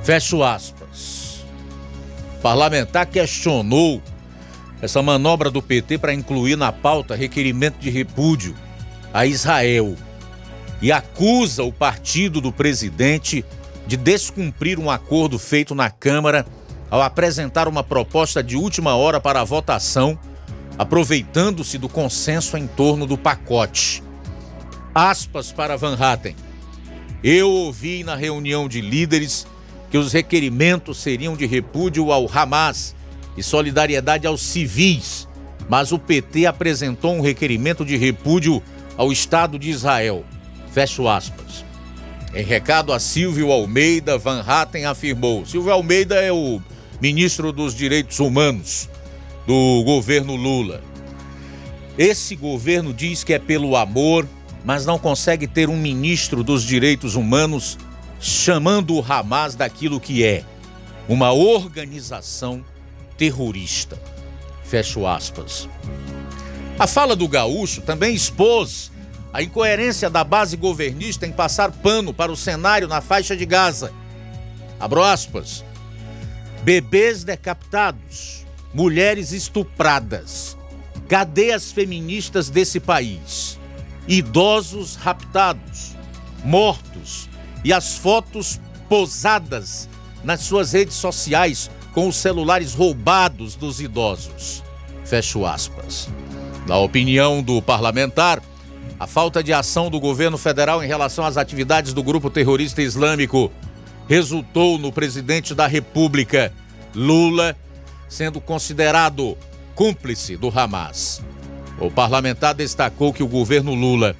Fecho 0.03 0.41
aspas. 0.41 1.45
O 2.37 2.41
parlamentar 2.41 3.05
questionou 3.05 4.01
essa 4.81 5.01
manobra 5.03 5.51
do 5.51 5.61
PT 5.61 5.99
para 5.99 6.13
incluir 6.13 6.55
na 6.55 6.71
pauta 6.71 7.15
requerimento 7.15 7.77
de 7.77 7.89
repúdio 7.89 8.55
a 9.13 9.25
Israel 9.25 9.95
e 10.81 10.91
acusa 10.91 11.63
o 11.63 11.71
partido 11.71 12.39
do 12.39 12.51
presidente 12.51 13.45
de 13.85 13.97
descumprir 13.97 14.79
um 14.79 14.89
acordo 14.89 15.37
feito 15.39 15.73
na 15.73 15.89
Câmara 15.89 16.45
ao 16.89 17.01
apresentar 17.01 17.67
uma 17.67 17.83
proposta 17.83 18.41
de 18.41 18.55
última 18.55 18.95
hora 18.95 19.19
para 19.19 19.41
a 19.41 19.43
votação, 19.43 20.17
aproveitando-se 20.77 21.77
do 21.77 21.89
consenso 21.89 22.57
em 22.57 22.67
torno 22.67 23.05
do 23.05 23.17
pacote. 23.17 24.03
Aspas 24.93 25.51
para 25.51 25.77
Van 25.77 25.97
Hatten. 25.99 26.35
Eu 27.23 27.49
ouvi 27.49 28.03
na 28.03 28.15
reunião 28.15 28.67
de 28.67 28.79
líderes 28.79 29.47
que 29.89 29.97
os 29.97 30.13
requerimentos 30.13 30.97
seriam 30.97 31.35
de 31.35 31.45
repúdio 31.45 32.11
ao 32.11 32.29
Hamas 32.31 32.95
e 33.35 33.43
solidariedade 33.43 34.27
aos 34.27 34.41
civis, 34.41 35.27
mas 35.69 35.91
o 35.91 35.99
PT 35.99 36.45
apresentou 36.45 37.13
um 37.15 37.21
requerimento 37.21 37.83
de 37.83 37.97
repúdio 37.97 38.61
ao 38.95 39.11
Estado 39.11 39.59
de 39.59 39.69
Israel. 39.69 40.23
Fecho 40.71 41.07
aspas. 41.07 41.65
Em 42.33 42.43
recado 42.43 42.93
a 42.93 42.99
Silvio 42.99 43.51
Almeida, 43.51 44.17
Van 44.17 44.43
Hatten 44.45 44.85
afirmou: 44.85 45.45
Silvio 45.45 45.71
Almeida 45.71 46.15
é 46.15 46.31
o 46.31 46.61
ministro 46.99 47.51
dos 47.51 47.75
Direitos 47.75 48.19
Humanos 48.19 48.89
do 49.45 49.83
governo 49.83 50.35
Lula. 50.35 50.81
Esse 51.97 52.35
governo 52.35 52.93
diz 52.93 53.23
que 53.23 53.33
é 53.33 53.39
pelo 53.39 53.75
amor, 53.75 54.27
mas 54.65 54.85
não 54.85 54.97
consegue 54.97 55.47
ter 55.47 55.69
um 55.69 55.77
ministro 55.77 56.43
dos 56.43 56.63
direitos 56.63 57.15
humanos 57.15 57.77
chamando 58.19 58.95
o 58.95 59.05
Hamas 59.07 59.55
daquilo 59.55 59.99
que 59.99 60.23
é 60.23 60.43
uma 61.07 61.31
organização 61.31 62.65
terrorista. 63.15 63.97
Fecho 64.63 65.05
aspas. 65.05 65.69
A 66.77 66.85
fala 66.87 67.15
do 67.15 67.27
gaúcho 67.27 67.81
também 67.81 68.13
expôs 68.13 68.91
a 69.31 69.41
incoerência 69.41 70.09
da 70.09 70.23
base 70.23 70.57
governista 70.57 71.25
em 71.25 71.31
passar 71.31 71.71
pano 71.71 72.13
para 72.13 72.31
o 72.31 72.35
cenário 72.35 72.87
na 72.87 73.01
faixa 73.01 73.37
de 73.37 73.45
Gaza. 73.45 73.91
Abro 74.79 75.03
aspas 75.03 75.63
bebês 76.67 77.23
decapitados, 77.23 78.45
mulheres 78.73 79.31
estupradas, 79.31 80.57
cadeias 81.07 81.71
feministas 81.71 82.49
desse 82.49 82.77
país, 82.77 83.57
idosos 84.05 84.97
raptados, 84.97 85.95
mortos 86.43 87.29
e 87.63 87.71
as 87.71 87.97
fotos 87.97 88.59
posadas 88.89 89.87
nas 90.25 90.41
suas 90.41 90.73
redes 90.73 90.95
sociais 90.95 91.71
com 91.93 92.09
os 92.09 92.17
celulares 92.17 92.73
roubados 92.73 93.55
dos 93.55 93.79
idosos. 93.79 94.61
Fecho 95.05 95.45
aspas. 95.45 96.09
Na 96.67 96.75
opinião 96.75 97.41
do 97.41 97.61
parlamentar, 97.61 98.43
a 98.99 99.07
falta 99.07 99.41
de 99.41 99.53
ação 99.53 99.89
do 99.89 100.01
governo 100.01 100.37
federal 100.37 100.83
em 100.83 100.87
relação 100.87 101.25
às 101.25 101.37
atividades 101.37 101.93
do 101.93 102.03
grupo 102.03 102.29
terrorista 102.29 102.81
islâmico 102.81 103.49
resultou 104.07 104.77
no 104.79 104.91
presidente 104.91 105.53
da 105.53 105.67
República, 105.67 106.53
Lula, 106.95 107.55
sendo 108.07 108.39
considerado 108.39 109.37
cúmplice 109.75 110.37
do 110.37 110.47
Hamas. 110.47 111.21
O 111.79 111.91
parlamentar 111.91 112.55
destacou 112.55 113.13
que 113.13 113.21
o 113.21 113.27
governo 113.27 113.75
Lula, 113.75 114.15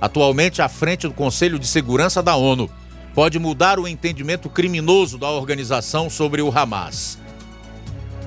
atualmente 0.00 0.62
à 0.62 0.68
frente 0.68 1.06
do 1.06 1.12
Conselho 1.12 1.58
de 1.58 1.66
Segurança 1.66 2.22
da 2.22 2.36
ONU, 2.36 2.70
pode 3.14 3.38
mudar 3.38 3.78
o 3.78 3.86
entendimento 3.86 4.48
criminoso 4.48 5.18
da 5.18 5.28
organização 5.28 6.08
sobre 6.08 6.40
o 6.40 6.56
Hamas. 6.56 7.18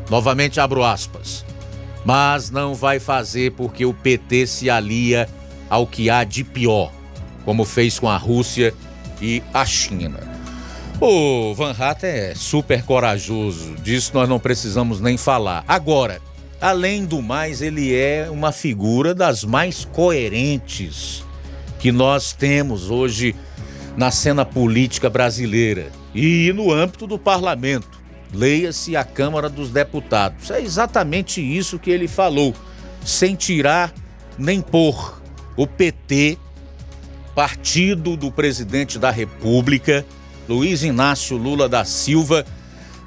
Novamente 0.10 0.60
abro 0.60 0.84
aspas. 0.84 1.44
Mas 2.04 2.52
não 2.52 2.76
vai 2.76 3.00
fazer 3.00 3.54
porque 3.54 3.84
o 3.84 3.94
PT 3.94 4.46
se 4.46 4.70
alia 4.70 5.28
ao 5.68 5.88
que 5.88 6.08
há 6.08 6.24
de 6.24 6.44
pior, 6.44 6.92
como 7.44 7.66
fez 7.66 7.98
com 7.98 8.08
a 8.08 8.16
Rússia 8.16 8.76
e 9.20 9.42
a 9.52 9.66
China. 9.66 10.35
O 11.00 11.54
Van 11.54 11.76
Hatten 11.78 12.10
é 12.10 12.36
super 12.36 12.84
corajoso, 12.84 13.76
disso 13.76 14.12
nós 14.14 14.30
não 14.30 14.40
precisamos 14.40 15.02
nem 15.02 15.18
falar. 15.18 15.64
Agora, 15.68 16.22
além 16.62 17.06
do 17.06 17.22
mais, 17.22 17.62
ele 17.62 17.94
é 17.94 18.30
uma 18.32 18.54
figura 18.54 19.14
das 19.14 19.44
mais 19.44 19.84
coerentes 19.84 21.24
que 21.80 21.92
nós 21.92 22.32
temos 22.32 22.90
hoje 22.90 23.36
na 23.98 24.10
cena 24.10 24.46
política 24.46 25.10
brasileira 25.10 25.92
e 26.14 26.52
no 26.54 26.72
âmbito 26.72 27.06
do 27.06 27.20
parlamento. 27.20 28.00
Leia-se 28.34 28.96
a 28.96 29.04
Câmara 29.04 29.50
dos 29.50 29.70
Deputados. 29.70 30.50
É 30.50 30.62
exatamente 30.62 31.42
isso 31.42 31.78
que 31.78 31.92
ele 31.92 32.08
falou, 32.08 32.54
sem 33.04 33.36
tirar 33.36 33.94
nem 34.38 34.62
pôr. 34.62 35.22
O 35.58 35.68
PT, 35.68 36.38
partido 37.36 38.16
do 38.16 38.32
presidente 38.32 38.98
da 38.98 39.12
República, 39.12 40.06
Luiz 40.48 40.84
Inácio 40.84 41.38
Lula 41.38 41.68
da 41.68 41.84
Silva, 41.86 42.46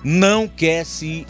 não 0.03 0.49
quer 0.49 0.85
se 0.85 1.27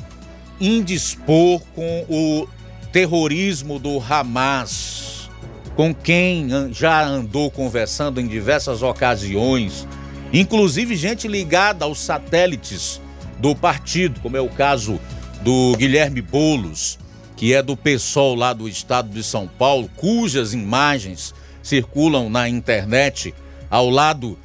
indispor 0.60 1.60
com 1.74 2.04
o 2.08 2.48
terrorismo 2.92 3.78
do 3.78 4.02
Hamas, 4.02 5.30
com 5.76 5.94
quem 5.94 6.48
já 6.72 7.04
andou 7.04 7.50
conversando 7.50 8.20
em 8.20 8.26
diversas 8.26 8.82
ocasiões, 8.82 9.86
inclusive 10.32 10.96
gente 10.96 11.28
ligada 11.28 11.84
aos 11.84 12.00
satélites 12.00 13.00
do 13.38 13.54
partido, 13.54 14.20
como 14.20 14.36
é 14.36 14.40
o 14.40 14.48
caso 14.48 14.98
do 15.42 15.76
Guilherme 15.76 16.20
Bolos, 16.20 16.98
que 17.36 17.54
é 17.54 17.62
do 17.62 17.76
PSOL 17.76 18.34
lá 18.34 18.52
do 18.52 18.68
estado 18.68 19.10
de 19.10 19.22
São 19.22 19.46
Paulo, 19.46 19.88
cujas 19.96 20.52
imagens 20.52 21.32
circulam 21.62 22.28
na 22.28 22.48
internet 22.48 23.32
ao 23.70 23.88
lado 23.88 24.36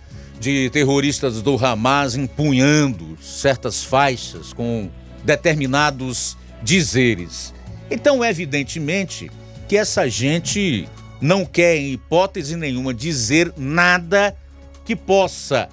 de 0.44 0.70
terroristas 0.70 1.42
do 1.42 1.56
Hamas 1.56 2.16
empunhando 2.16 3.18
certas 3.22 3.82
faixas 3.82 4.52
com 4.52 4.90
determinados 5.24 6.38
dizeres. 6.62 7.54
Então, 7.90 8.24
evidentemente, 8.24 9.32
que 9.70 9.78
essa 9.78 10.10
gente 10.10 10.86
não 11.22 11.46
quer, 11.46 11.78
em 11.78 11.94
hipótese 11.94 12.58
nenhuma, 12.58 12.94
dizer 12.94 13.54
nada 13.56 14.36
que 14.84 14.98
possa 14.98 15.70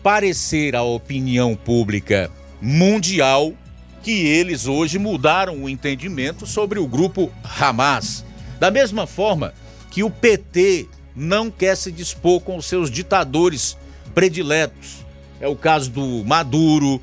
parecer 0.00 0.76
à 0.76 0.82
opinião 0.82 1.56
pública 1.56 2.30
mundial 2.60 3.52
que 4.00 4.26
eles 4.26 4.68
hoje 4.68 4.96
mudaram 4.96 5.64
o 5.64 5.68
entendimento 5.68 6.46
sobre 6.46 6.78
o 6.78 6.86
grupo 6.86 7.32
Hamas. 7.42 8.24
Da 8.60 8.70
mesma 8.70 9.08
forma 9.08 9.52
que 9.90 10.04
o 10.04 10.10
PT 10.10 10.86
não 11.16 11.50
quer 11.50 11.76
se 11.76 11.90
dispor 11.90 12.40
com 12.40 12.56
os 12.56 12.66
seus 12.66 12.90
ditadores 12.90 13.76
prediletos. 14.14 15.04
É 15.40 15.48
o 15.48 15.56
caso 15.56 15.90
do 15.90 16.24
Maduro, 16.24 17.02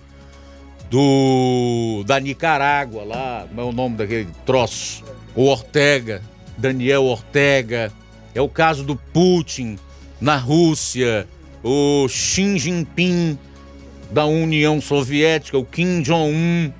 do 0.89 2.03
da 2.05 2.19
Nicarágua 2.19 3.03
lá, 3.03 3.45
como 3.47 3.61
é 3.61 3.63
o 3.63 3.71
nome 3.71 3.97
daquele 3.97 4.29
troço? 4.45 5.03
O 5.35 5.45
Ortega, 5.45 6.21
Daniel 6.57 7.03
Ortega. 7.03 7.91
É 8.33 8.41
o 8.41 8.49
caso 8.49 8.83
do 8.83 8.95
Putin 8.95 9.77
na 10.19 10.37
Rússia, 10.37 11.27
o 11.63 12.07
Xi 12.07 12.57
Jinping 12.57 13.37
da 14.11 14.25
União 14.25 14.79
Soviética, 14.79 15.57
o 15.57 15.65
Kim 15.65 16.01
Jong-un 16.01 16.71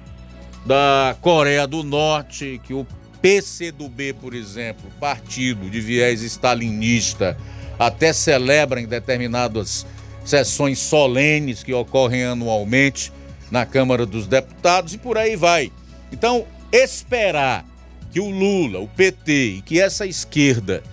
da 0.65 1.15
Coreia 1.21 1.65
do 1.65 1.83
Norte, 1.83 2.61
que 2.63 2.73
o 2.73 2.85
PCdoB, 3.21 4.13
por 4.13 4.33
exemplo, 4.33 4.89
partido 4.99 5.69
de 5.69 5.79
viés 5.79 6.21
stalinista, 6.21 7.37
até 7.77 8.13
celebra 8.13 8.81
em 8.81 8.85
determinadas 8.85 9.85
sessões 10.23 10.79
solenes 10.79 11.63
que 11.63 11.73
ocorrem 11.73 12.23
anualmente 12.23 13.11
na 13.49 13.65
Câmara 13.65 14.05
dos 14.05 14.27
Deputados 14.27 14.93
e 14.93 14.97
por 14.97 15.17
aí 15.17 15.35
vai. 15.35 15.71
Então, 16.11 16.45
esperar 16.71 17.65
que 18.11 18.19
o 18.19 18.29
Lula, 18.29 18.79
o 18.79 18.87
PT 18.87 19.31
e 19.57 19.61
que 19.61 19.79
essa 19.79 20.05
esquerda 20.05 20.83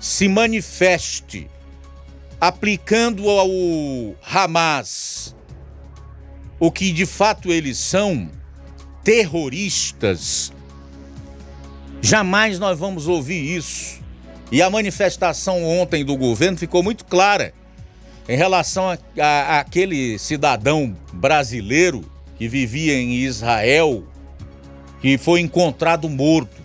se 0.00 0.28
manifeste 0.28 1.48
aplicando 2.40 3.28
ao 3.30 3.48
Hamas 4.22 5.34
o 6.58 6.70
que 6.70 6.92
de 6.92 7.06
fato 7.06 7.52
eles 7.52 7.78
são, 7.78 8.30
terroristas, 9.02 10.52
jamais 12.00 12.58
nós 12.58 12.78
vamos 12.78 13.06
ouvir 13.06 13.56
isso. 13.56 14.02
E 14.52 14.62
a 14.62 14.70
manifestação 14.70 15.64
ontem 15.64 16.04
do 16.04 16.16
governo 16.16 16.56
ficou 16.56 16.82
muito 16.82 17.04
clara 17.04 17.52
em 18.28 18.36
relação 18.36 18.90
a, 18.90 18.98
a, 19.20 19.60
aquele 19.60 20.18
cidadão 20.18 20.96
brasileiro 21.12 22.04
que 22.36 22.48
vivia 22.48 22.94
em 22.94 23.14
Israel, 23.14 24.04
que 25.00 25.18
foi 25.18 25.40
encontrado 25.40 26.08
morto. 26.08 26.62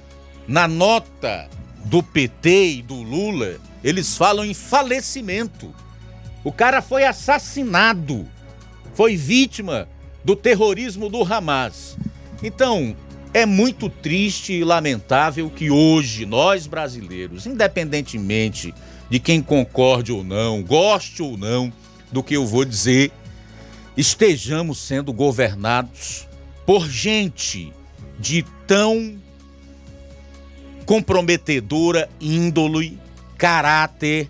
Na 0.48 0.68
nota 0.68 1.48
do 1.86 2.02
PT 2.02 2.72
e 2.72 2.82
do 2.82 2.96
Lula, 2.96 3.58
eles 3.84 4.18
falam 4.18 4.46
em 4.46 4.54
falecimento. 4.54 5.74
O 6.44 6.52
cara 6.52 6.82
foi 6.82 7.04
assassinado, 7.04 8.28
foi 8.94 9.16
vítima 9.16 9.88
do 10.24 10.36
terrorismo 10.36 11.10
do 11.10 11.22
Hamas. 11.22 11.98
Então, 12.42 12.96
é 13.34 13.46
muito 13.46 13.90
triste 13.90 14.54
e 14.54 14.64
lamentável 14.64 15.50
que 15.50 15.70
hoje 15.70 16.26
nós 16.26 16.66
brasileiros, 16.66 17.46
independentemente 17.46 18.74
de 19.10 19.20
quem 19.20 19.42
concorde 19.42 20.12
ou 20.12 20.24
não, 20.24 20.62
goste 20.62 21.22
ou 21.22 21.38
não 21.38 21.72
do 22.12 22.24
que 22.24 22.36
eu 22.36 22.46
vou 22.46 22.66
dizer, 22.66 23.12
estejamos 23.98 24.78
sendo 24.80 25.12
governados 25.12 26.28
por 26.66 26.88
gente 26.88 27.74
de 28.20 28.46
tão 28.68 29.18
comprometedora 30.86 32.10
índole, 32.20 33.00
caráter 33.38 34.30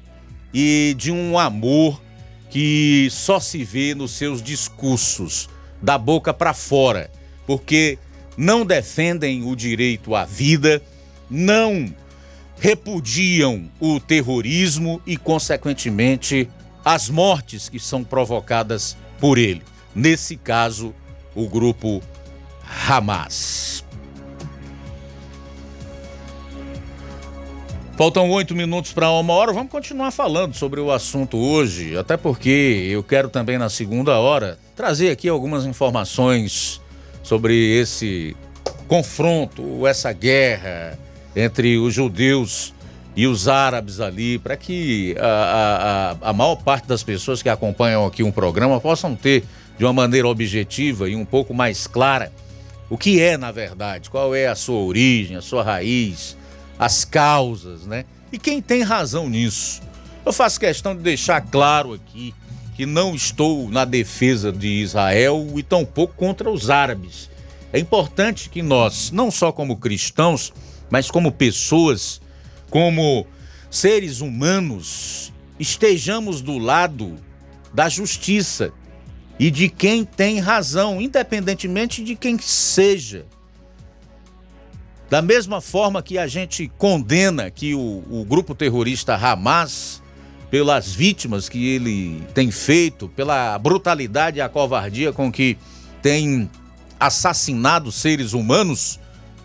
e 0.53 0.93
de 0.97 1.11
um 1.11 1.37
amor 1.37 2.01
que 2.49 3.07
só 3.11 3.39
se 3.39 3.63
vê 3.63 3.93
nos 3.93 4.11
seus 4.11 4.41
discursos, 4.41 5.47
da 5.81 5.97
boca 5.97 6.33
para 6.33 6.53
fora, 6.53 7.09
porque 7.45 7.97
não 8.35 8.65
defendem 8.65 9.43
o 9.43 9.55
direito 9.55 10.15
à 10.15 10.25
vida, 10.25 10.81
não 11.29 11.93
repudiam 12.59 13.69
o 13.79 13.99
terrorismo 13.99 15.01
e, 15.05 15.15
consequentemente, 15.17 16.49
as 16.83 17.09
mortes 17.09 17.69
que 17.69 17.79
são 17.79 18.03
provocadas 18.03 18.97
por 19.19 19.37
ele. 19.37 19.61
Nesse 19.95 20.35
caso, 20.35 20.93
o 21.33 21.47
grupo 21.47 22.01
Hamas. 22.87 23.83
Faltam 27.97 28.29
oito 28.29 28.55
minutos 28.55 28.93
para 28.93 29.11
uma 29.11 29.33
hora. 29.33 29.51
Vamos 29.51 29.71
continuar 29.71 30.11
falando 30.11 30.53
sobre 30.53 30.79
o 30.79 30.89
assunto 30.89 31.37
hoje, 31.37 31.97
até 31.97 32.15
porque 32.15 32.87
eu 32.89 33.03
quero 33.03 33.27
também 33.27 33.57
na 33.57 33.69
segunda 33.69 34.17
hora 34.17 34.57
trazer 34.73 35.11
aqui 35.11 35.27
algumas 35.27 35.65
informações 35.65 36.79
sobre 37.21 37.53
esse 37.77 38.37
confronto, 38.87 39.85
essa 39.85 40.13
guerra 40.13 40.97
entre 41.35 41.77
os 41.77 41.93
judeus 41.93 42.73
e 43.15 43.27
os 43.27 43.47
árabes 43.47 43.99
ali, 43.99 44.39
para 44.39 44.55
que 44.55 45.15
a, 45.19 46.17
a, 46.23 46.29
a 46.29 46.33
maior 46.33 46.55
parte 46.55 46.87
das 46.87 47.03
pessoas 47.03 47.41
que 47.41 47.49
acompanham 47.49 48.05
aqui 48.05 48.23
um 48.23 48.31
programa 48.31 48.79
possam 48.79 49.15
ter 49.15 49.43
de 49.77 49.85
uma 49.85 49.93
maneira 49.93 50.27
objetiva 50.27 51.09
e 51.09 51.15
um 51.15 51.25
pouco 51.25 51.53
mais 51.53 51.87
clara 51.87 52.31
o 52.89 52.97
que 52.97 53.21
é, 53.21 53.37
na 53.37 53.51
verdade, 53.51 54.09
qual 54.09 54.33
é 54.33 54.47
a 54.47 54.55
sua 54.55 54.79
origem, 54.79 55.37
a 55.37 55.41
sua 55.41 55.63
raiz, 55.63 56.35
as 56.77 57.05
causas, 57.05 57.85
né? 57.85 58.03
E 58.31 58.39
quem 58.39 58.61
tem 58.61 58.81
razão 58.81 59.29
nisso. 59.29 59.81
Eu 60.25 60.33
faço 60.33 60.59
questão 60.59 60.95
de 60.95 61.01
deixar 61.01 61.41
claro 61.41 61.93
aqui 61.93 62.33
que 62.75 62.85
não 62.85 63.13
estou 63.13 63.69
na 63.69 63.85
defesa 63.85 64.51
de 64.51 64.67
Israel 64.67 65.45
e 65.55 65.61
tampouco 65.61 66.13
contra 66.15 66.49
os 66.49 66.69
árabes. 66.69 67.29
É 67.71 67.77
importante 67.79 68.49
que 68.49 68.61
nós, 68.61 69.11
não 69.11 69.29
só 69.29 69.51
como 69.51 69.77
cristãos, 69.77 70.51
mas 70.89 71.09
como 71.09 71.31
pessoas, 71.31 72.21
como 72.69 73.25
seres 73.69 74.21
humanos, 74.21 75.33
estejamos 75.59 76.41
do 76.41 76.57
lado 76.57 77.15
da 77.73 77.87
justiça 77.87 78.71
e 79.37 79.49
de 79.49 79.69
quem 79.69 80.03
tem 80.03 80.39
razão, 80.39 81.01
independentemente 81.01 82.03
de 82.03 82.15
quem 82.15 82.37
seja. 82.39 83.25
Da 85.09 85.21
mesma 85.21 85.59
forma 85.59 86.03
que 86.03 86.17
a 86.17 86.27
gente 86.27 86.71
condena 86.77 87.49
que 87.49 87.73
o, 87.73 88.03
o 88.09 88.25
grupo 88.25 88.53
terrorista 88.53 89.15
Hamas 89.15 90.03
pelas 90.51 90.91
vítimas 90.91 91.47
que 91.47 91.67
ele 91.67 92.23
tem 92.33 92.51
feito, 92.51 93.07
pela 93.09 93.57
brutalidade 93.57 94.37
e 94.37 94.41
a 94.41 94.49
covardia 94.49 95.13
com 95.13 95.31
que 95.31 95.57
tem 96.01 96.49
assassinado 96.99 97.91
seres 97.91 98.33
humanos, 98.33 98.99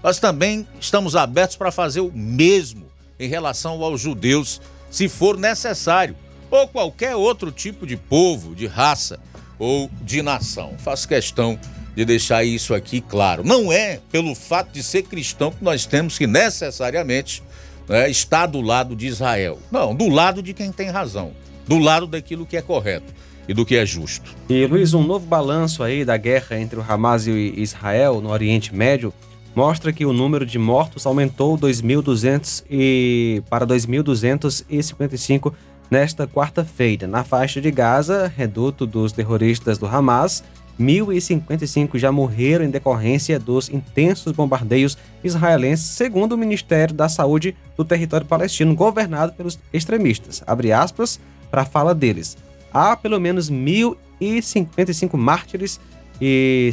nós 0.05 0.19
também 0.19 0.69
estamos 0.79 1.17
abertos 1.17 1.57
para 1.57 1.73
fazer 1.73 2.01
o 2.01 2.13
mesmo 2.13 2.85
em 3.19 3.27
relação 3.27 3.83
aos 3.83 4.03
judeus, 4.03 4.61
se 4.91 5.09
for 5.09 5.39
necessário, 5.39 6.15
ou 6.51 6.69
qualquer 6.69 7.17
outro 7.17 7.51
tipo 7.51 7.87
de 7.87 7.97
povo, 7.97 8.55
de 8.55 8.67
raça 8.67 9.19
ou 9.59 9.91
de 10.03 10.21
nação. 10.21 10.75
Faço 10.77 11.09
questão 11.09 11.59
de 11.97 12.05
deixar 12.05 12.45
isso 12.45 12.75
aqui 12.75 13.01
claro. 13.01 13.43
Não 13.43 13.73
é 13.73 13.99
pelo 14.13 14.35
fato 14.35 14.73
de 14.73 14.83
ser 14.83 15.05
cristão 15.05 15.51
que 15.51 15.65
nós 15.65 15.87
temos 15.87 16.19
que 16.19 16.27
necessariamente 16.27 17.43
né, 17.89 18.11
estar 18.11 18.45
do 18.45 18.61
lado 18.61 18.95
de 18.95 19.07
Israel. 19.07 19.59
Não, 19.73 19.95
do 19.95 20.11
lado 20.11 20.43
de 20.43 20.53
quem 20.53 20.71
tem 20.71 20.91
razão, 20.91 21.33
do 21.67 21.79
lado 21.79 22.07
daquilo 22.07 22.45
que 22.45 22.59
é 22.59 22.63
correto 22.63 23.11
e 23.49 23.55
do 23.55 23.65
que 23.65 23.75
é 23.75 23.87
justo. 23.87 24.37
E 24.51 24.67
Luiz, 24.67 24.93
um 24.93 25.03
novo 25.03 25.25
balanço 25.25 25.83
aí 25.83 26.05
da 26.05 26.19
guerra 26.19 26.61
entre 26.61 26.79
o 26.79 26.85
Hamas 26.87 27.27
e 27.27 27.55
Israel 27.57 28.21
no 28.21 28.29
Oriente 28.29 28.75
Médio 28.75 29.15
mostra 29.55 29.93
que 29.93 30.05
o 30.05 30.13
número 30.13 30.45
de 30.45 30.59
mortos 30.59 31.07
aumentou 31.07 31.57
2.200 31.57 32.65
e 32.69 33.43
para 33.49 33.67
2.255 33.67 35.53
nesta 35.91 36.27
quarta-feira. 36.27 37.07
Na 37.07 37.23
faixa 37.23 37.61
de 37.61 37.71
Gaza, 37.71 38.33
reduto 38.35 38.87
dos 38.87 39.13
terroristas 39.13 39.79
do 39.79 39.87
Hamas, 39.87 40.43
1.055 40.79 41.99
já 41.99 42.11
morreram 42.11 42.65
em 42.65 42.71
decorrência 42.71 43.39
dos 43.39 43.69
intensos 43.69 44.33
bombardeios 44.33 44.99
israelenses, 45.23 45.87
segundo 45.87 46.33
o 46.33 46.39
Ministério 46.39 46.95
da 46.95 47.09
Saúde 47.09 47.57
do 47.77 47.85
território 47.85 48.27
palestino, 48.27 48.75
governado 48.75 49.33
pelos 49.35 49.59
extremistas. 49.73 50.43
Abre 50.47 50.73
aspas 50.73 51.21
para 51.51 51.63
a 51.63 51.67
fala 51.67 51.95
deles. 51.95 52.37
Há 52.73 52.97
pelo 52.97 53.21
menos 53.21 53.49
1.055 53.49 55.17
mártires 55.17 55.81
e 56.21 56.71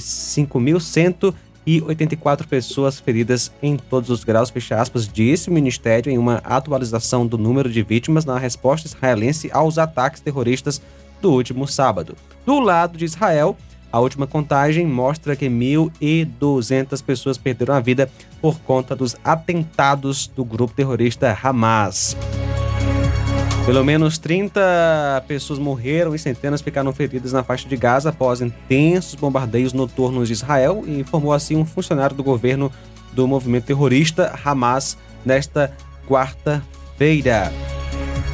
5.184 1.68 2.48
pessoas 2.48 3.00
feridas 3.00 3.52
em 3.62 3.78
todos 3.78 4.10
os 4.10 4.24
graus, 4.24 4.50
fecha 4.50 4.80
aspas, 4.80 5.08
disse 5.08 5.50
o 5.50 5.54
Ministério 5.54 6.12
em 6.12 6.18
uma 6.18 6.38
atualização 6.44 7.26
do 7.26 7.38
número 7.38 7.70
de 7.70 7.84
vítimas 7.84 8.26
na 8.26 8.38
resposta 8.38 8.88
israelense 8.88 9.50
aos 9.54 9.78
ataques 9.78 10.22
terroristas 10.22 10.82
do 11.22 11.32
último 11.32 11.68
sábado. 11.68 12.16
Do 12.46 12.60
lado 12.60 12.98
de 12.98 13.06
Israel, 13.06 13.56
a 13.92 14.00
última 14.00 14.26
contagem 14.26 14.88
mostra 14.88 15.36
que 15.36 15.48
1.200 15.48 17.04
pessoas 17.04 17.38
perderam 17.38 17.76
a 17.76 17.80
vida 17.80 18.10
por 18.42 18.60
conta 18.62 18.96
dos 18.96 19.16
atentados 19.24 20.28
do 20.28 20.46
grupo 20.46 20.74
terrorista 20.74 21.38
Hamas. 21.44 22.16
Pelo 23.66 23.86
menos 23.86 24.18
30 24.18 25.24
pessoas 25.28 25.60
morreram 25.60 26.16
e 26.16 26.20
centenas 26.20 26.62
ficaram 26.62 26.92
feridas 26.92 27.32
na 27.32 27.44
faixa 27.44 27.70
de 27.70 27.78
Gaza 27.78 28.10
após 28.10 28.42
intensos 28.42 29.14
bombardeios 29.14 29.72
noturnos 29.72 30.28
de 30.28 30.34
Israel, 30.34 30.84
informou 30.88 31.32
assim 31.32 31.56
um 31.56 31.66
funcionário 31.66 32.16
do 32.16 32.24
governo 32.24 32.72
do 33.14 33.28
movimento 33.28 33.66
terrorista 33.66 34.38
Hamas 34.44 34.98
nesta 35.24 35.72
quarta-feira. 36.08 37.52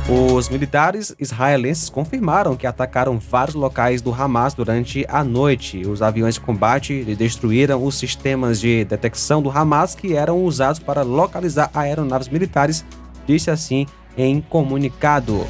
Os 0.09 0.47
militares 0.47 1.13
israelenses 1.19 1.89
confirmaram 1.89 2.55
que 2.55 2.65
atacaram 2.65 3.19
vários 3.19 3.55
locais 3.55 4.01
do 4.01 4.13
Hamas 4.13 4.53
durante 4.53 5.05
a 5.09 5.21
noite. 5.21 5.85
Os 5.85 6.01
aviões 6.01 6.35
de 6.35 6.39
combate 6.39 7.03
destruíram 7.15 7.83
os 7.83 7.95
sistemas 7.95 8.61
de 8.61 8.85
detecção 8.85 9.41
do 9.41 9.51
Hamas 9.51 9.93
que 9.93 10.15
eram 10.15 10.41
usados 10.41 10.79
para 10.79 11.01
localizar 11.01 11.69
aeronaves 11.73 12.29
militares, 12.29 12.85
disse 13.27 13.51
assim 13.51 13.85
em 14.17 14.41
comunicado. 14.41 15.45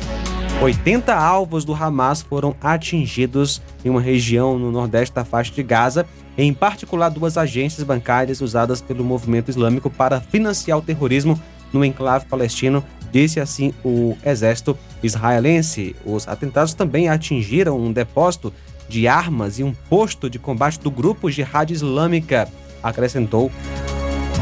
80 0.62 1.14
alvos 1.14 1.64
do 1.64 1.74
Hamas 1.74 2.22
foram 2.22 2.56
atingidos 2.62 3.62
em 3.86 3.90
uma 3.90 4.02
região 4.02 4.58
no 4.58 4.72
nordeste 4.72 5.14
da 5.14 5.24
faixa 5.24 5.54
de 5.54 5.62
Gaza, 5.62 6.06
em 6.38 6.54
particular 6.54 7.10
duas 7.10 7.38
agências 7.38 7.86
bancárias 7.86 8.42
usadas 8.42 8.82
pelo 8.82 9.04
movimento 9.04 9.50
islâmico 9.50 9.90
para 9.90 10.20
financiar 10.20 10.78
o 10.78 10.82
terrorismo 10.82 11.40
no 11.72 11.84
enclave 11.84 12.26
palestino 12.26 12.84
disse 13.12 13.40
assim 13.40 13.74
o 13.84 14.18
exército 14.26 14.78
israelense. 15.02 15.96
Os 16.06 16.28
atentados 16.28 16.74
também 16.74 17.10
atingiram 17.10 17.80
um 17.80 17.92
depósito 17.92 18.54
de 18.88 19.08
armas 19.08 19.60
e 19.60 19.64
um 19.64 19.74
posto 19.90 20.30
de 20.30 20.40
combate 20.40 20.80
do 20.80 20.90
grupo 20.90 21.30
Jihad 21.30 21.72
Islâmica, 21.72 22.48
acrescentou 22.82 23.52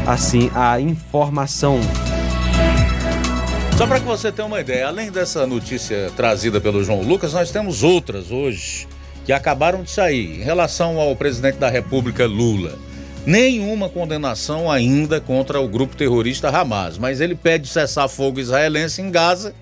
assim 0.06 0.50
a 0.54 0.80
informação. 0.80 1.80
Só 3.76 3.86
para 3.86 4.00
que 4.00 4.06
você 4.06 4.32
tenha 4.32 4.46
uma 4.46 4.60
ideia, 4.60 4.86
além 4.88 5.10
dessa 5.10 5.46
notícia 5.46 6.10
trazida 6.16 6.60
pelo 6.60 6.82
João 6.82 7.02
Lucas, 7.02 7.34
nós 7.34 7.50
temos 7.50 7.82
outras 7.82 8.30
hoje 8.30 8.88
que 9.24 9.32
acabaram 9.32 9.82
de 9.82 9.90
sair 9.90 10.40
em 10.40 10.42
relação 10.42 10.98
ao 10.98 11.14
presidente 11.14 11.58
da 11.58 11.68
República 11.68 12.26
Lula 12.26 12.78
nenhuma 13.26 13.88
condenação 13.88 14.70
ainda 14.70 15.20
contra 15.20 15.60
o 15.60 15.66
grupo 15.66 15.96
terrorista 15.96 16.48
Hamas, 16.48 16.96
mas 16.96 17.20
ele 17.20 17.34
pede 17.34 17.66
cessar 17.66 18.08
fogo 18.08 18.38
israelense 18.38 19.02
em 19.02 19.10
Gaza 19.10 19.52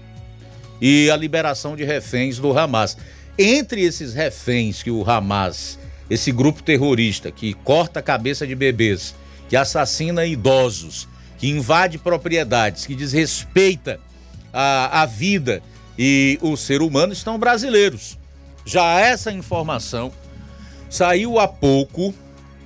e 0.81 1.11
a 1.11 1.17
liberação 1.17 1.75
de 1.75 1.83
reféns 1.83 2.39
do 2.39 2.57
Hamas. 2.57 2.97
Entre 3.39 3.83
esses 3.83 4.12
reféns 4.12 4.83
que 4.83 4.91
o 4.91 5.09
Hamas, 5.09 5.79
esse 6.11 6.31
grupo 6.31 6.62
terrorista 6.62 7.33
que 7.33 7.55
corta 7.55 8.01
a 8.01 8.03
cabeça 8.03 8.47
de 8.47 8.55
bebês, 8.55 9.15
que 9.49 9.57
assassina 9.57 10.27
idosos, 10.27 11.09
que 11.39 11.49
invade 11.49 11.99
propriedades, 11.99 12.87
que 12.87 12.95
desrespeita 12.95 14.01
a, 14.53 15.03
a 15.03 15.07
vida 15.07 15.62
e 15.99 16.39
o 16.43 16.57
ser 16.57 16.82
humano, 16.82 17.12
estão 17.12 17.39
brasileiros. 17.39 18.18
Já 18.64 19.01
essa 19.01 19.30
informação 19.30 20.12
saiu 20.89 21.39
há 21.39 21.47
pouco 21.47 22.14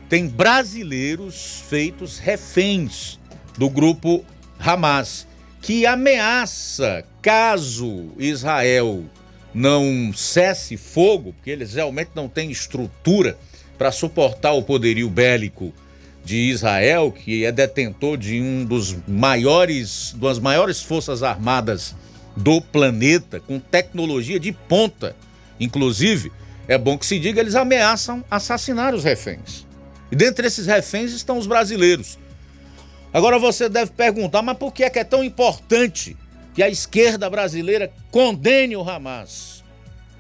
tem 0.09 0.27
brasileiros 0.27 1.63
feitos 1.69 2.19
reféns 2.19 3.19
do 3.59 3.69
grupo 3.69 4.25
Hamas, 4.59 5.27
que 5.61 5.85
ameaça, 5.85 7.05
caso 7.21 8.13
Israel 8.19 9.05
não 9.53 10.13
cesse 10.15 10.77
fogo, 10.77 11.33
porque 11.35 11.51
eles 11.51 11.75
realmente 11.75 12.11
não 12.15 12.29
têm 12.29 12.51
estrutura 12.51 13.37
para 13.77 13.93
suportar 13.93 14.53
o 14.53 14.63
poderio 14.63 15.11
bélico 15.11 15.75
de 16.29 16.51
Israel, 16.51 17.11
que 17.11 17.47
é 17.47 17.51
detentor 17.51 18.19
de 18.19 18.39
um 18.39 18.63
dos 18.63 18.95
maiores, 19.09 20.15
das 20.21 20.39
maiores 20.39 20.83
forças 20.83 21.23
armadas 21.23 21.97
do 22.37 22.61
planeta, 22.61 23.41
com 23.41 23.59
tecnologia 23.59 24.39
de 24.39 24.53
ponta. 24.53 25.17
Inclusive, 25.59 26.31
é 26.69 26.77
bom 26.77 26.99
que 26.99 27.07
se 27.07 27.19
diga, 27.19 27.41
eles 27.41 27.55
ameaçam 27.55 28.23
assassinar 28.31 28.95
os 28.95 29.05
reféns. 29.05 29.67
E 30.13 30.17
dentre 30.17 30.47
esses 30.47 30.67
reféns 30.67 31.13
estão 31.13 31.39
os 31.39 31.47
brasileiros. 31.47 32.19
Agora 33.11 33.39
você 33.39 33.67
deve 33.67 33.93
perguntar, 33.93 34.43
mas 34.43 34.59
por 34.59 34.71
que 34.71 34.85
é 34.85 34.91
que 34.91 34.99
é 34.99 35.05
tão 35.05 35.25
importante 35.25 36.15
que 36.55 36.63
a 36.63 36.69
esquerda 36.69 37.31
brasileira 37.31 37.91
condene 38.11 38.77
o 38.77 38.87
Hamas? 38.87 39.65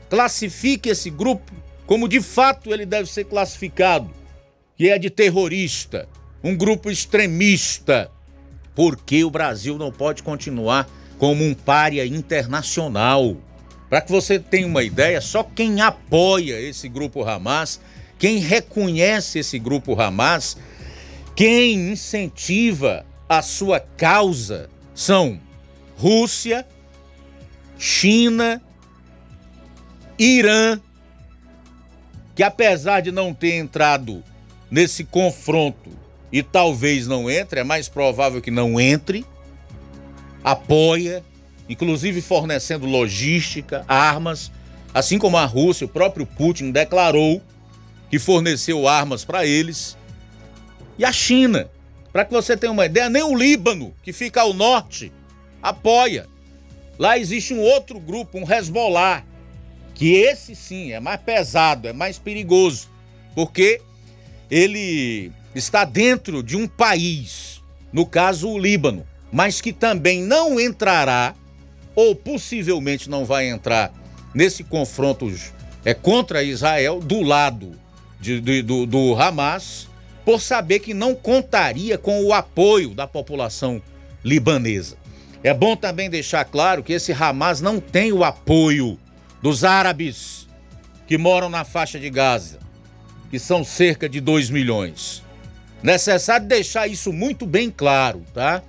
Classifique 0.09 0.89
esse 0.89 1.11
grupo 1.11 1.53
como 1.87 2.09
de 2.09 2.23
fato 2.23 2.73
ele 2.73 2.87
deve 2.87 3.11
ser 3.11 3.25
classificado, 3.25 4.11
que 4.79 4.89
é 4.89 4.99
de 4.99 5.11
terrorista, 5.11 6.09
um 6.43 6.57
grupo 6.57 6.91
extremista. 6.91 8.11
Porque 8.75 9.25
o 9.25 9.31
Brasil 9.31 9.77
não 9.77 9.93
pode 9.93 10.23
continuar 10.23 10.89
como 11.19 11.45
um 11.45 11.53
pária 11.53 12.07
internacional. 12.07 13.37
Para 13.91 14.01
que 14.01 14.11
você 14.11 14.39
tenha 14.39 14.67
uma 14.67 14.83
ideia, 14.83 15.21
só 15.21 15.43
quem 15.43 15.81
apoia 15.81 16.61
esse 16.61 16.89
grupo 16.89 17.23
Hamas 17.23 17.81
quem 18.19 18.39
reconhece 18.39 19.39
esse 19.39 19.59
grupo 19.59 19.99
Hamas, 19.99 20.57
quem 21.37 21.93
incentiva 21.93 23.07
a 23.29 23.41
sua 23.41 23.79
causa 23.79 24.69
são 24.95 25.41
Rússia, 25.97 26.67
China, 27.79 28.61
Irã, 30.19 30.81
que 32.35 32.43
apesar 32.43 33.01
de 33.01 33.13
não 33.13 33.33
ter 33.33 33.55
entrado 33.55 34.23
nesse 34.71 35.05
confronto 35.05 35.91
e 36.31 36.43
talvez 36.43 37.07
não 37.07 37.31
entre, 37.31 37.61
é 37.61 37.65
mais 37.65 37.89
provável 37.89 38.41
que 38.41 38.51
não 38.51 38.79
entre, 38.79 39.25
apoia, 40.45 41.25
inclusive 41.69 42.21
fornecendo 42.21 42.87
logística, 42.87 43.85
armas, 43.89 44.53
assim 44.93 45.19
como 45.19 45.37
a 45.37 45.45
Rússia, 45.45 45.87
o 45.87 45.89
próprio 45.89 46.27
Putin 46.27 46.71
declarou 46.71 47.43
que 48.11 48.19
forneceu 48.19 48.89
armas 48.89 49.25
para 49.25 49.47
eles, 49.47 49.97
e 50.99 51.05
a 51.05 51.13
China. 51.13 51.71
Para 52.13 52.25
que 52.25 52.33
você 52.33 52.57
tenha 52.57 52.73
uma 52.73 52.87
ideia, 52.87 53.09
nem 53.09 53.23
o 53.23 53.37
Líbano, 53.37 53.95
que 54.03 54.13
fica 54.13 54.41
ao 54.41 54.55
norte, 54.55 55.13
apoia. 55.63 56.27
Lá 56.99 57.19
existe 57.19 57.55
um 57.55 57.61
outro 57.61 58.01
grupo, 58.01 58.39
um 58.39 58.51
Hezbollah, 58.51 59.25
que 59.95 60.15
esse 60.15 60.57
sim 60.57 60.93
é 60.93 60.99
mais 60.99 61.21
pesado, 61.21 61.87
é 61.87 61.93
mais 61.93 62.19
perigoso, 62.19 62.89
porque 63.35 63.81
ele 64.51 65.33
está 65.55 65.85
dentro 65.85 66.43
de 66.43 66.57
um 66.57 66.67
país, 66.67 67.63
no 67.93 68.07
caso 68.07 68.49
o 68.49 68.59
Líbano, 68.59 69.07
mas 69.31 69.61
que 69.61 69.73
também 69.73 70.23
não 70.23 70.59
entrará 70.59 71.35
ou 71.95 72.15
possivelmente 72.15 73.11
não 73.11 73.25
vai 73.25 73.49
entrar 73.49 73.93
nesse 74.35 74.63
confronto 74.63 75.33
é, 75.85 75.93
contra 75.95 76.43
Israel 76.43 77.01
do 77.01 77.23
lado 77.23 77.73
de, 78.21 78.41
de, 78.41 78.63
do, 78.63 78.87
do 78.87 79.15
Hamas, 79.21 79.89
por 80.25 80.41
saber 80.41 80.81
que 80.81 80.93
não 80.93 81.15
contaria 81.15 81.97
com 81.97 82.23
o 82.25 82.33
apoio 82.33 82.95
da 82.95 83.07
população 83.07 83.81
libanesa. 84.23 84.97
É 85.43 85.55
bom 85.55 85.77
também 85.77 86.11
deixar 86.11 86.45
claro 86.45 86.83
que 86.83 86.93
esse 86.93 87.13
Hamas 87.13 87.61
não 87.61 87.81
tem 87.81 88.13
o 88.13 88.25
apoio 88.25 88.99
dos 89.41 89.65
árabes 89.65 90.47
que 91.07 91.17
moram 91.17 91.49
na 91.49 91.65
faixa 91.65 91.99
de 91.99 92.11
Gaza, 92.11 92.59
que 93.31 93.39
são 93.39 93.63
cerca 93.63 94.09
de 94.09 94.21
2 94.21 94.51
milhões. 94.51 95.23
Necessário 95.83 96.47
deixar 96.47 96.89
isso 96.89 97.13
muito 97.13 97.47
bem 97.47 97.71
claro, 97.71 98.25
tá? 98.35 98.63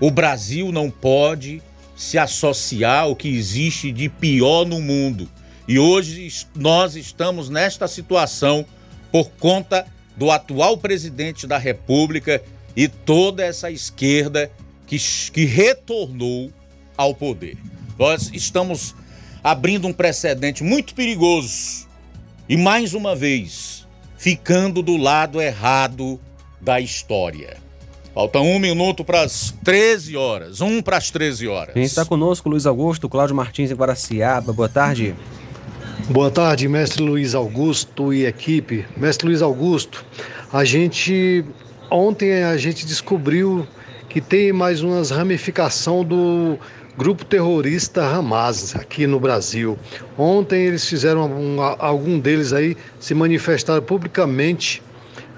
O 0.00 0.10
Brasil 0.10 0.70
não 0.70 0.90
pode 0.90 1.62
se 1.96 2.18
associar 2.18 3.04
ao 3.04 3.16
que 3.16 3.28
existe 3.28 3.90
de 3.90 4.08
pior 4.08 4.64
no 4.64 4.80
mundo. 4.80 5.28
E 5.66 5.78
hoje 5.78 6.30
nós 6.54 6.94
estamos 6.94 7.48
nesta 7.48 7.88
situação 7.88 8.64
por 9.10 9.30
conta 9.30 9.86
do 10.16 10.30
atual 10.30 10.76
presidente 10.78 11.46
da 11.46 11.58
República 11.58 12.42
e 12.76 12.86
toda 12.86 13.44
essa 13.44 13.70
esquerda 13.70 14.50
que, 14.86 14.98
que 15.32 15.44
retornou 15.44 16.52
ao 16.96 17.14
poder. 17.14 17.56
Nós 17.98 18.30
estamos 18.32 18.94
abrindo 19.42 19.88
um 19.88 19.92
precedente 19.92 20.62
muito 20.62 20.94
perigoso 20.94 21.87
e, 22.48 22.56
mais 22.56 22.94
uma 22.94 23.14
vez, 23.14 23.86
ficando 24.16 24.82
do 24.82 24.96
lado 24.96 25.40
errado 25.40 26.18
da 26.60 26.80
história. 26.80 27.56
Falta 28.14 28.40
um 28.40 28.58
minuto 28.58 29.04
para 29.04 29.22
as 29.22 29.54
13 29.62 30.16
horas. 30.16 30.60
Um 30.60 30.82
para 30.82 30.96
as 30.96 31.10
13 31.10 31.46
horas. 31.46 31.74
Quem 31.74 31.84
está 31.84 32.04
conosco, 32.04 32.48
Luiz 32.48 32.66
Augusto, 32.66 33.08
Cláudio 33.08 33.36
Martins 33.36 33.70
em 33.70 33.74
Guaraciaba. 33.74 34.52
Boa 34.52 34.68
tarde. 34.68 35.14
Boa 36.10 36.30
tarde, 36.30 36.66
mestre 36.68 37.02
Luiz 37.02 37.34
Augusto 37.34 38.12
e 38.14 38.24
equipe. 38.24 38.86
Mestre 38.96 39.28
Luiz 39.28 39.42
Augusto, 39.42 40.04
a 40.50 40.64
gente 40.64 41.44
ontem 41.90 42.42
a 42.42 42.56
gente 42.56 42.86
descobriu 42.86 43.66
que 44.08 44.20
tem 44.20 44.52
mais 44.52 44.82
umas 44.82 45.10
ramificação 45.10 46.02
do 46.02 46.58
grupo 46.98 47.24
terrorista 47.24 48.04
Hamas 48.04 48.74
aqui 48.74 49.06
no 49.06 49.20
Brasil. 49.20 49.78
Ontem 50.18 50.66
eles 50.66 50.84
fizeram 50.84 51.30
um, 51.30 51.62
algum 51.62 52.18
deles 52.18 52.52
aí 52.52 52.76
se 52.98 53.14
manifestaram 53.14 53.80
publicamente 53.80 54.82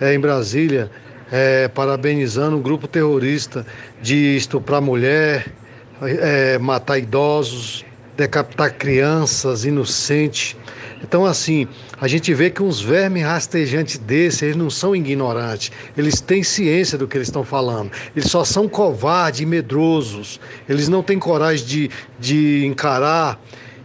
é, 0.01 0.15
em 0.15 0.19
Brasília, 0.19 0.91
é, 1.31 1.69
parabenizando 1.69 2.57
o 2.57 2.61
grupo 2.61 2.89
terrorista 2.89 3.67
de 4.01 4.39
estuprar 4.39 4.81
mulher, 4.81 5.53
é, 6.01 6.57
matar 6.57 6.99
idosos, 6.99 7.85
decapitar 8.17 8.75
crianças 8.75 9.65
inocentes. 9.65 10.57
Então, 11.03 11.25
assim, 11.25 11.67
a 12.01 12.07
gente 12.07 12.33
vê 12.35 12.51
que 12.51 12.63
uns 12.63 12.81
vermes 12.81 13.23
rastejantes 13.23 13.97
desses, 13.99 14.43
eles 14.43 14.57
não 14.57 14.69
são 14.69 14.95
ignorantes, 14.95 15.73
eles 15.97 16.21
têm 16.21 16.43
ciência 16.43 16.99
do 16.99 17.09
que 17.09 17.17
eles 17.17 17.29
estão 17.29 17.43
falando. 17.43 17.91
Eles 18.15 18.31
só 18.31 18.45
são 18.45 18.69
covardes 18.69 19.41
e 19.41 19.47
medrosos. 19.47 20.39
Eles 20.69 20.89
não 20.89 21.03
têm 21.03 21.19
coragem 21.19 21.67
de, 21.67 21.91
de 22.19 22.67
encarar 22.67 23.41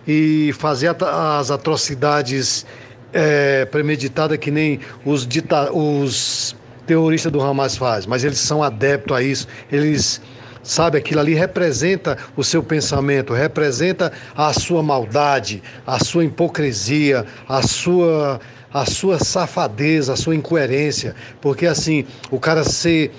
e 0.08 0.54
fazer 0.58 0.96
as 1.02 1.50
atrocidades 1.50 2.66
é, 3.14 3.66
premeditadas 3.66 4.38
que 4.38 4.52
nem 4.52 4.80
os, 5.06 5.28
os 5.74 6.56
terroristas 6.86 7.32
do 7.32 7.42
Hamas 7.42 7.78
fazem. 7.78 8.10
Mas 8.10 8.24
eles 8.24 8.38
são 8.38 8.62
adeptos 8.62 9.16
a 9.16 9.24
isso. 9.24 9.48
Eles 9.72 10.22
Sabe, 10.66 10.98
aquilo 10.98 11.20
ali 11.20 11.36
representa 11.36 12.18
o 12.36 12.44
seu 12.44 12.64
pensamento, 12.64 13.34
representa 13.34 14.12
a 14.36 14.52
sua 14.52 14.82
maldade, 14.82 15.62
a 15.86 16.04
sua 16.04 16.26
hipocrisia, 16.26 17.24
a 17.48 17.62
sua 17.62 18.42
a 18.74 18.86
sua 18.86 19.18
safadeza, 19.20 20.12
a 20.12 20.16
sua 20.18 20.36
incoerência, 20.36 21.16
porque 21.40 21.66
assim, 21.66 22.04
o 22.30 22.38
cara 22.38 22.62
ser 22.66 23.10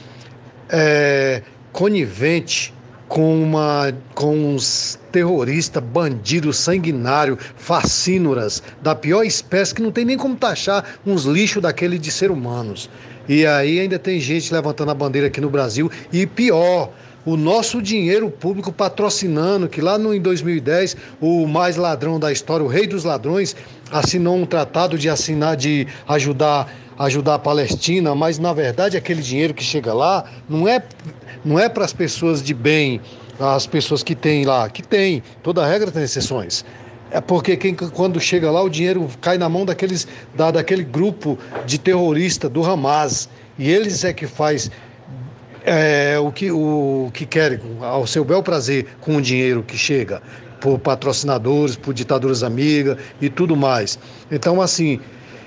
é, 0.69 1.41
conivente 1.73 2.75
com, 3.09 3.43
uma, 3.43 3.91
com 4.15 4.55
uns 4.55 4.99
terroristas, 5.11 5.83
bandidos, 5.83 6.59
sanguinários, 6.59 7.39
facínoras, 7.57 8.63
da 8.83 8.95
pior 8.95 9.23
espécie, 9.23 9.75
que 9.75 9.81
não 9.81 9.93
tem 9.93 10.05
nem 10.05 10.19
como 10.19 10.37
taxar 10.37 10.85
uns 11.07 11.25
lixos 11.25 11.63
daquele 11.63 11.99
de 11.99 12.11
ser 12.11 12.31
humanos. 12.31 12.91
E 13.29 13.47
aí 13.47 13.81
ainda 13.81 13.99
tem 13.99 14.21
gente 14.21 14.53
levantando 14.53 14.91
a 14.91 14.95
bandeira 14.95 15.29
aqui 15.29 15.41
no 15.41 15.49
Brasil, 15.49 15.91
e 16.13 16.27
pior, 16.27 16.91
o 17.27 17.37
nosso 17.37 17.83
dinheiro 17.83 18.31
público 18.31 18.73
patrocinando, 18.73 19.69
que 19.69 19.81
lá 19.81 19.99
no, 19.99 20.15
em 20.15 20.21
2010 20.21 20.97
o 21.21 21.45
mais 21.47 21.77
ladrão 21.77 22.21
da 22.21 22.31
história, 22.31 22.65
o 22.65 22.69
rei 22.69 22.87
dos 22.87 23.03
ladrões, 23.03 23.57
assinou 23.91 24.37
um 24.37 24.47
tratado 24.47 24.97
de 24.97 25.11
assinar, 25.11 25.57
de 25.57 25.89
ajudar, 26.07 26.73
ajudar 26.97 27.35
a 27.35 27.39
Palestina, 27.39 28.15
mas 28.15 28.39
na 28.39 28.53
verdade 28.53 28.97
aquele 28.97 29.21
dinheiro 29.21 29.53
que 29.53 29.65
chega 29.65 29.93
lá 29.93 30.25
não 30.49 30.69
é, 30.69 30.81
não 31.45 31.59
é 31.59 31.69
para 31.69 31.85
as 31.85 31.93
pessoas 31.93 32.41
de 32.41 32.55
bem, 32.55 33.01
as 33.41 33.67
pessoas 33.67 34.05
que 34.05 34.15
têm 34.15 34.45
lá, 34.45 34.71
que 34.71 34.83
tem, 34.83 35.21
toda 35.43 35.67
regra 35.67 35.91
tem 35.91 36.05
exceções. 36.05 36.65
É 37.11 37.21
porque 37.21 37.57
quem, 37.57 37.75
quando 37.75 38.21
chega 38.21 38.51
lá 38.51 38.63
o 38.63 38.69
dinheiro 38.69 39.09
cai 39.21 39.39
na 39.39 39.49
mão 39.49 39.65
daqueles, 39.65 40.07
da, 40.35 40.51
daquele 40.51 40.85
grupo 40.85 41.39
de 41.65 41.79
terrorista 41.79 42.49
do 42.49 42.65
Hamas. 42.65 43.29
E 43.59 43.71
eles 43.71 44.05
é 44.05 44.13
que 44.13 44.27
faz 44.27 44.71
é, 45.67 46.17
o, 46.19 46.31
que, 46.31 46.51
o 46.51 47.11
que 47.13 47.27
querem, 47.27 47.59
ao 47.81 48.07
seu 48.07 48.25
bel 48.25 48.41
prazer, 48.41 48.87
com 49.01 49.17
o 49.17 49.21
dinheiro 49.21 49.65
que 49.65 49.77
chega, 49.77 50.23
por 50.61 50.79
patrocinadores, 50.79 51.75
por 51.75 51.93
ditaduras 51.93 52.45
amigas 52.45 52.97
e 53.21 53.29
tudo 53.29 53.57
mais. 53.57 53.99
Então, 54.31 54.63
assim, 54.63 55.01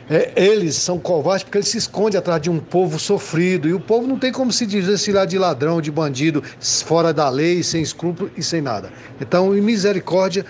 é, 0.10 0.32
eles 0.36 0.76
são 0.76 1.00
covardes 1.00 1.44
porque 1.44 1.60
eles 1.60 1.70
se 1.70 1.78
escondem 1.78 2.20
atrás 2.20 2.42
de 2.42 2.50
um 2.50 2.60
povo 2.60 3.00
sofrido. 3.00 3.68
E 3.70 3.74
o 3.74 3.80
povo 3.80 4.06
não 4.06 4.20
tem 4.20 4.32
como 4.32 4.52
se 4.52 4.66
desvencilhar 4.66 5.26
de 5.26 5.38
ladrão, 5.38 5.80
de 5.80 5.90
bandido, 5.90 6.44
fora 6.60 7.14
da 7.14 7.30
lei, 7.30 7.64
sem 7.64 7.82
escrúpulo 7.82 8.30
e 8.36 8.44
sem 8.44 8.62
nada. 8.62 8.92
Então, 9.22 9.56
em 9.56 9.62
misericórdia, 9.62 10.46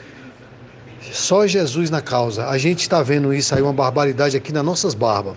só 1.12 1.46
Jesus 1.46 1.92
na 1.92 2.02
causa. 2.02 2.48
A 2.48 2.58
gente 2.58 2.82
está 2.82 3.04
vendo 3.04 3.32
isso 3.32 3.54
aí, 3.54 3.62
uma 3.62 3.74
barbaridade 3.74 4.36
aqui 4.36 4.52
nas 4.52 4.66
nossas 4.66 4.96
barbas. 4.96 5.36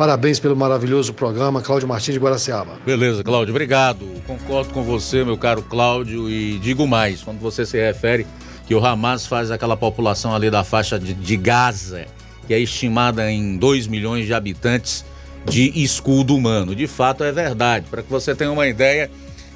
Parabéns 0.00 0.40
pelo 0.40 0.56
maravilhoso 0.56 1.12
programa, 1.12 1.60
Cláudio 1.60 1.86
Martins 1.86 2.14
de 2.14 2.18
Guaraciaba. 2.18 2.78
Beleza, 2.86 3.22
Cláudio, 3.22 3.52
obrigado. 3.52 4.06
Concordo 4.26 4.72
com 4.72 4.82
você, 4.82 5.22
meu 5.26 5.36
caro 5.36 5.60
Cláudio, 5.60 6.26
e 6.30 6.58
digo 6.58 6.88
mais, 6.88 7.22
quando 7.22 7.38
você 7.38 7.66
se 7.66 7.76
refere 7.76 8.26
que 8.66 8.74
o 8.74 8.82
Hamas 8.82 9.26
faz 9.26 9.50
aquela 9.50 9.76
população 9.76 10.34
ali 10.34 10.50
da 10.50 10.64
faixa 10.64 10.98
de, 10.98 11.12
de 11.12 11.36
Gaza, 11.36 12.06
que 12.46 12.54
é 12.54 12.58
estimada 12.58 13.30
em 13.30 13.58
2 13.58 13.88
milhões 13.88 14.24
de 14.24 14.32
habitantes 14.32 15.04
de 15.44 15.70
escudo 15.82 16.34
humano. 16.34 16.74
De 16.74 16.86
fato 16.86 17.22
é 17.22 17.30
verdade. 17.30 17.84
Para 17.90 18.02
que 18.02 18.08
você 18.08 18.34
tenha 18.34 18.50
uma 18.50 18.66
ideia, 18.66 19.10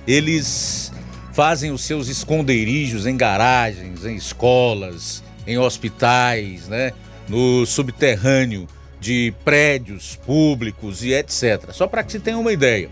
eles 0.07 0.93
fazem 1.33 1.71
os 1.71 1.81
seus 1.81 2.09
esconderijos 2.09 3.07
em 3.07 3.17
garagens, 3.17 4.05
em 4.05 4.15
escolas, 4.15 5.25
em 5.47 5.57
hospitais, 5.57 6.69
né? 6.69 6.93
No 7.31 7.65
subterrâneo 7.65 8.69
de 9.05 9.35
prédios 9.45 10.19
públicos 10.25 11.05
e 11.05 11.13
etc. 11.13 11.73
Só 11.73 11.87
para 11.87 12.03
que 12.03 12.11
se 12.11 12.19
tenha 12.19 12.39
uma 12.39 12.51
ideia. 12.51 12.89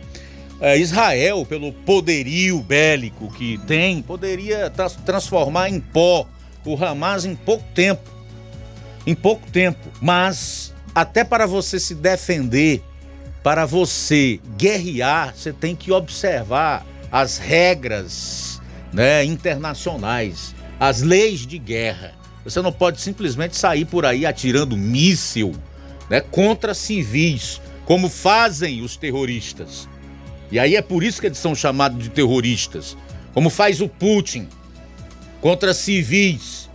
É, 0.60 0.76
Israel, 0.76 1.46
pelo 1.46 1.72
poderio 1.72 2.60
bélico 2.60 3.32
que 3.32 3.58
tem, 3.66 4.02
poderia 4.02 4.68
tra 4.68 4.90
transformar 4.90 5.70
em 5.70 5.80
pó 5.80 6.28
o 6.66 6.76
Hamas 6.76 7.24
em 7.24 7.34
pouco 7.34 7.64
tempo. 7.74 8.10
Em 9.06 9.14
pouco 9.14 9.50
tempo. 9.50 9.88
Mas 10.02 10.74
até 10.94 11.24
para 11.24 11.46
você 11.46 11.80
se 11.80 11.94
defender, 11.94 12.82
para 13.42 13.64
você 13.64 14.38
guerrear, 14.58 15.34
você 15.34 15.50
tem 15.50 15.74
que 15.74 15.90
observar 15.90 16.86
as 17.10 17.38
regras 17.38 18.60
né, 18.92 19.24
internacionais, 19.24 20.54
as 20.78 21.00
leis 21.00 21.46
de 21.46 21.58
guerra. 21.58 22.12
Você 22.44 22.60
não 22.60 22.70
pode 22.70 23.00
simplesmente 23.00 23.56
sair 23.56 23.86
por 23.86 24.04
aí 24.04 24.26
atirando 24.26 24.76
míssil 24.76 25.54
né, 26.08 26.20
contra 26.20 26.74
civis, 26.74 27.60
como 27.84 28.08
fazem 28.08 28.82
os 28.82 28.96
terroristas. 28.96 29.88
E 30.50 30.58
aí 30.58 30.76
é 30.76 30.82
por 30.82 31.02
isso 31.02 31.20
que 31.20 31.26
eles 31.26 31.38
são 31.38 31.54
chamados 31.54 32.02
de 32.02 32.10
terroristas, 32.10 32.96
como 33.32 33.48
faz 33.48 33.80
o 33.80 33.88
Putin 33.88 34.48
contra 35.40 35.72
civis 35.74 36.68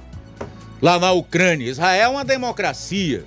lá 0.81 0.99
na 0.99 1.11
Ucrânia. 1.11 1.69
Israel 1.69 2.01
é 2.01 2.07
uma 2.07 2.25
democracia, 2.25 3.23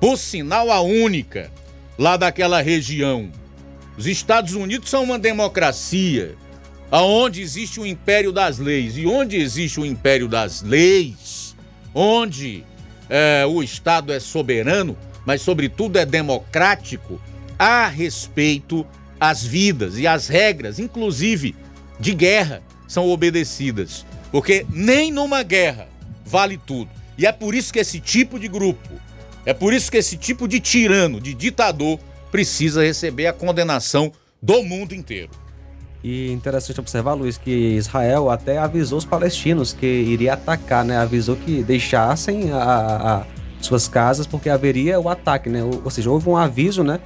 por 0.00 0.16
sinal 0.16 0.70
a 0.70 0.80
única 0.80 1.50
lá 1.98 2.16
daquela 2.16 2.62
região. 2.62 3.30
Os 3.96 4.06
Estados 4.06 4.54
Unidos 4.54 4.88
são 4.88 5.04
uma 5.04 5.18
democracia, 5.18 6.34
aonde 6.90 7.40
existe 7.40 7.78
o 7.78 7.86
império 7.86 8.32
das 8.32 8.58
leis. 8.58 8.96
E 8.96 9.06
onde 9.06 9.36
existe 9.36 9.78
o 9.80 9.86
império 9.86 10.28
das 10.28 10.62
leis, 10.62 11.54
onde 11.94 12.64
é, 13.08 13.44
o 13.46 13.62
Estado 13.62 14.12
é 14.12 14.20
soberano, 14.20 14.96
mas, 15.24 15.42
sobretudo, 15.42 15.98
é 15.98 16.04
democrático, 16.04 17.20
há 17.58 17.86
respeito 17.86 18.86
às 19.20 19.44
vidas 19.44 19.98
e 19.98 20.06
às 20.06 20.28
regras, 20.28 20.78
inclusive 20.78 21.54
de 22.00 22.14
guerra, 22.14 22.62
são 22.88 23.08
obedecidas. 23.08 24.04
Porque 24.30 24.66
nem 24.70 25.12
numa 25.12 25.42
guerra 25.42 25.88
vale 26.24 26.58
tudo. 26.58 26.90
E 27.16 27.26
é 27.26 27.32
por 27.32 27.54
isso 27.54 27.72
que 27.72 27.78
esse 27.78 28.00
tipo 28.00 28.38
de 28.38 28.48
grupo, 28.48 28.90
é 29.44 29.52
por 29.52 29.72
isso 29.72 29.90
que 29.90 29.98
esse 29.98 30.16
tipo 30.16 30.48
de 30.48 30.58
tirano, 30.58 31.20
de 31.20 31.34
ditador, 31.34 32.00
precisa 32.30 32.82
receber 32.82 33.26
a 33.26 33.32
condenação 33.32 34.10
do 34.40 34.62
mundo 34.62 34.94
inteiro. 34.94 35.30
E 36.02 36.32
interessante 36.32 36.80
observar, 36.80 37.14
Luiz, 37.14 37.38
que 37.38 37.50
Israel 37.50 38.28
até 38.28 38.58
avisou 38.58 38.98
os 38.98 39.04
palestinos 39.04 39.72
que 39.72 39.86
iria 39.86 40.34
atacar, 40.34 40.84
né? 40.84 40.96
Avisou 40.96 41.36
que 41.36 41.62
deixassem 41.62 42.50
a, 42.50 42.58
a 42.58 43.26
suas 43.60 43.86
casas 43.86 44.26
porque 44.26 44.50
haveria 44.50 44.98
o 44.98 45.08
ataque, 45.08 45.48
né? 45.48 45.62
Ou, 45.62 45.82
ou 45.84 45.90
seja, 45.90 46.10
houve 46.10 46.28
um 46.28 46.36
aviso, 46.36 46.82
né? 46.82 46.98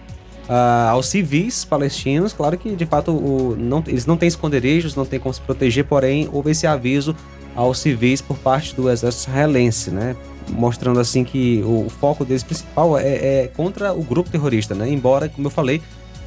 Uh, 0.48 0.90
aos 0.90 1.06
civis 1.06 1.64
palestinos, 1.64 2.32
claro 2.32 2.56
que 2.56 2.76
de 2.76 2.86
fato 2.86 3.10
o, 3.10 3.56
não, 3.58 3.82
eles 3.84 4.06
não 4.06 4.16
têm 4.16 4.28
esconderijos, 4.28 4.94
não 4.94 5.04
têm 5.04 5.18
como 5.18 5.34
se 5.34 5.40
proteger, 5.40 5.84
porém 5.84 6.28
houve 6.32 6.52
esse 6.52 6.68
aviso 6.68 7.16
aos 7.54 7.80
civis 7.80 8.20
por 8.22 8.38
parte 8.38 8.74
do 8.74 8.88
exército 8.88 9.28
israelense, 9.28 9.90
né? 9.90 10.16
Mostrando 10.48 11.00
assim 11.00 11.24
que 11.24 11.62
o, 11.64 11.86
o 11.86 11.90
foco 11.90 12.24
deles 12.24 12.44
principal 12.44 12.96
é, 12.96 13.02
é, 13.42 13.50
contra 13.56 13.92
o 13.92 14.02
grupo 14.02 14.30
terrorista, 14.30 14.74
né? 14.74 14.88
Embora, 14.88 15.28
como 15.28 15.48
eu 15.48 15.50
falei, 15.50 15.82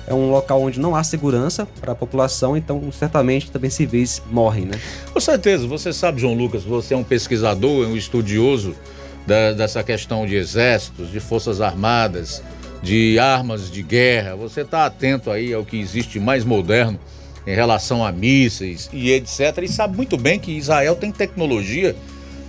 é 0.09 0.13
um 0.13 0.31
local 0.31 0.61
onde 0.63 0.79
não 0.79 0.95
há 0.95 1.03
segurança 1.03 1.67
para 1.79 1.91
a 1.91 1.95
população, 1.95 2.57
então 2.57 2.91
certamente 2.91 3.51
também 3.51 3.69
civis 3.69 4.21
morrem, 4.31 4.65
né? 4.65 4.79
Com 5.13 5.19
certeza, 5.19 5.67
você 5.67 5.93
sabe, 5.93 6.19
João 6.19 6.33
Lucas, 6.33 6.63
você 6.63 6.95
é 6.95 6.97
um 6.97 7.03
pesquisador, 7.03 7.85
é 7.85 7.87
um 7.87 7.95
estudioso 7.95 8.75
da, 9.27 9.53
dessa 9.53 9.83
questão 9.83 10.25
de 10.25 10.35
exércitos, 10.35 11.11
de 11.11 11.19
forças 11.19 11.61
armadas, 11.61 12.41
de 12.81 13.19
armas 13.19 13.69
de 13.69 13.83
guerra. 13.83 14.35
Você 14.35 14.61
está 14.61 14.85
atento 14.85 15.29
aí 15.29 15.53
ao 15.53 15.63
que 15.63 15.79
existe 15.79 16.19
mais 16.19 16.43
moderno 16.43 16.99
em 17.45 17.53
relação 17.53 18.03
a 18.03 18.11
mísseis 18.11 18.89
e 18.91 19.11
etc. 19.11 19.59
E 19.61 19.67
sabe 19.67 19.95
muito 19.95 20.17
bem 20.17 20.39
que 20.39 20.51
Israel 20.51 20.95
tem 20.95 21.11
tecnologia 21.11 21.95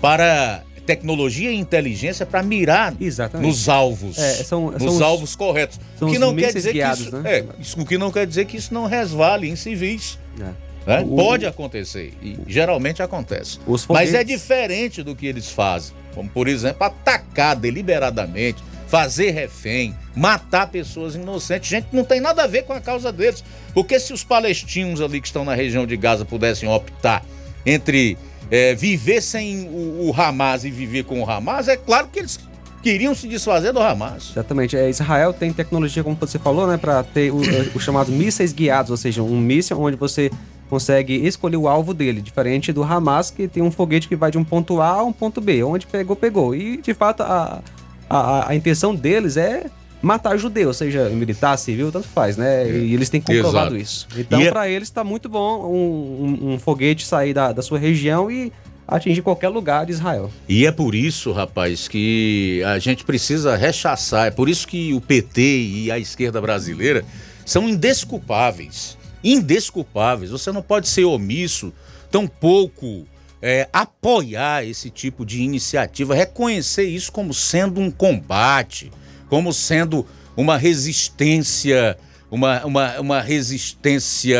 para 0.00 0.62
tecnologia 0.86 1.50
e 1.50 1.56
inteligência 1.56 2.24
para 2.26 2.42
mirar 2.42 2.94
Exatamente. 3.00 3.46
nos 3.46 3.68
alvos, 3.68 4.18
é, 4.18 4.34
são, 4.44 4.70
nos 4.70 4.82
são 4.82 5.04
alvos 5.04 5.36
corretos. 5.36 5.78
São 5.98 6.08
o 6.08 6.12
que 6.12 6.18
não 6.18 6.34
quer 6.34 6.52
dizer 6.52 6.72
guiados, 6.72 6.98
que 7.02 7.06
isso, 7.08 7.16
né? 7.18 7.30
é, 7.38 7.44
isso, 7.60 7.80
o 7.80 7.86
que 7.86 7.96
não 7.98 8.10
quer 8.10 8.26
dizer 8.26 8.44
que 8.46 8.56
isso 8.56 8.72
não 8.74 8.86
resvale 8.86 9.48
em 9.48 9.56
civis. 9.56 10.18
É. 10.40 10.44
né? 10.86 11.04
O- 11.06 11.16
Pode 11.16 11.44
acontecer 11.46 12.12
e 12.22 12.38
geralmente 12.46 13.02
acontece. 13.02 13.58
Os 13.66 13.86
Mas 13.86 14.08
é 14.14 14.18
foguetes- 14.18 14.40
diferente 14.40 15.02
do 15.02 15.14
que 15.14 15.26
eles 15.26 15.50
fazem, 15.50 15.94
como 16.14 16.28
por 16.28 16.48
exemplo 16.48 16.84
atacar 16.84 17.54
deliberadamente, 17.56 18.62
fazer 18.88 19.30
refém, 19.30 19.94
matar 20.16 20.66
pessoas 20.68 21.14
inocentes, 21.14 21.68
gente 21.70 21.84
que 21.90 21.94
não 21.96 22.02
tem 22.04 22.20
nada 22.20 22.42
a 22.42 22.46
ver 22.48 22.62
com 22.64 22.72
a 22.72 22.80
causa 22.80 23.12
deles. 23.12 23.44
Porque 23.72 24.00
se 24.00 24.12
os 24.12 24.24
palestinos 24.24 25.00
ali 25.00 25.20
que 25.20 25.28
estão 25.28 25.44
na 25.44 25.54
região 25.54 25.86
de 25.86 25.96
Gaza 25.96 26.24
pudessem 26.24 26.68
optar 26.68 27.24
entre 27.64 28.16
é, 28.50 28.74
viver 28.74 29.20
sem 29.20 29.68
o, 29.68 30.08
o 30.08 30.14
Hamas 30.16 30.64
e 30.64 30.70
viver 30.70 31.04
com 31.04 31.20
o 31.22 31.30
Hamas, 31.30 31.68
é 31.68 31.76
claro 31.76 32.08
que 32.12 32.18
eles 32.18 32.38
queriam 32.82 33.14
se 33.14 33.28
desfazer 33.28 33.72
do 33.72 33.78
Hamas. 33.80 34.30
Exatamente. 34.32 34.76
É, 34.76 34.88
Israel 34.88 35.32
tem 35.32 35.52
tecnologia, 35.52 36.02
como 36.02 36.16
você 36.16 36.38
falou, 36.38 36.66
né, 36.66 36.76
para 36.78 37.02
ter 37.02 37.30
o- 37.30 37.40
os 37.74 37.82
chamados 37.84 38.12
mísseis 38.12 38.52
guiados, 38.52 38.90
ou 38.90 38.96
seja, 38.96 39.22
um 39.22 39.38
míssil 39.38 39.78
onde 39.80 39.96
você 39.96 40.30
consegue 40.68 41.14
escolher 41.26 41.56
o 41.56 41.66
alvo 41.68 41.92
dele, 41.92 42.20
diferente 42.22 42.72
do 42.72 42.82
Hamas, 42.82 43.30
que 43.30 43.46
tem 43.48 43.62
um 43.62 43.70
foguete 43.70 44.08
que 44.08 44.16
vai 44.16 44.30
de 44.30 44.38
um 44.38 44.44
ponto 44.44 44.80
A 44.80 44.88
a 45.00 45.04
um 45.04 45.12
ponto 45.12 45.40
B, 45.40 45.62
onde 45.64 45.86
pegou, 45.86 46.14
pegou. 46.16 46.54
E, 46.54 46.76
de 46.78 46.94
fato, 46.94 47.22
a, 47.22 47.60
a, 48.08 48.48
a 48.50 48.54
intenção 48.56 48.94
deles 48.94 49.36
é 49.36 49.66
matar 50.02 50.36
judeu, 50.38 50.72
seja 50.72 51.08
militar, 51.10 51.56
civil, 51.58 51.90
tanto 51.92 52.08
faz, 52.08 52.36
né? 52.36 52.68
E 52.70 52.94
eles 52.94 53.08
têm 53.10 53.20
comprovado 53.20 53.76
Exato. 53.76 53.76
isso. 53.76 54.08
Então, 54.16 54.40
é- 54.40 54.50
para 54.50 54.68
eles 54.68 54.88
está 54.88 55.04
muito 55.04 55.28
bom 55.28 55.66
um, 55.70 56.24
um- 56.48 56.52
um 56.54 56.58
foguete 56.58 57.04
sair 57.06 57.32
da, 57.34 57.52
da 57.52 57.62
sua 57.62 57.78
região 57.78 58.30
e 58.30 58.52
atingir 58.88 59.22
qualquer 59.22 59.48
lugar 59.50 59.86
de 59.86 59.92
Israel. 59.92 60.30
E 60.48 60.66
é 60.66 60.72
por 60.72 60.94
isso, 60.94 61.30
rapaz, 61.32 61.86
que 61.86 62.62
a 62.66 62.78
gente 62.78 63.04
precisa 63.04 63.54
rechaçar. 63.56 64.26
É 64.26 64.30
por 64.30 64.48
isso 64.48 64.66
que 64.66 64.92
o 64.94 65.00
PT 65.00 65.40
e 65.42 65.90
a 65.92 65.98
esquerda 65.98 66.40
brasileira 66.40 67.04
são 67.46 67.68
indesculpáveis. 67.68 68.96
Indesculpáveis. 69.22 70.30
Você 70.30 70.50
não 70.50 70.62
pode 70.62 70.88
ser 70.88 71.04
omisso, 71.04 71.72
tampouco 72.10 73.06
é, 73.42 73.68
apoiar 73.72 74.64
esse 74.66 74.90
tipo 74.90 75.24
de 75.24 75.40
iniciativa, 75.42 76.14
reconhecer 76.14 76.84
isso 76.84 77.10
como 77.12 77.32
sendo 77.32 77.80
um 77.80 77.90
combate, 77.90 78.90
como 79.30 79.52
sendo 79.52 80.04
uma 80.36 80.58
resistência, 80.58 81.96
uma, 82.30 82.64
uma, 82.66 83.00
uma 83.00 83.20
resistência 83.20 84.38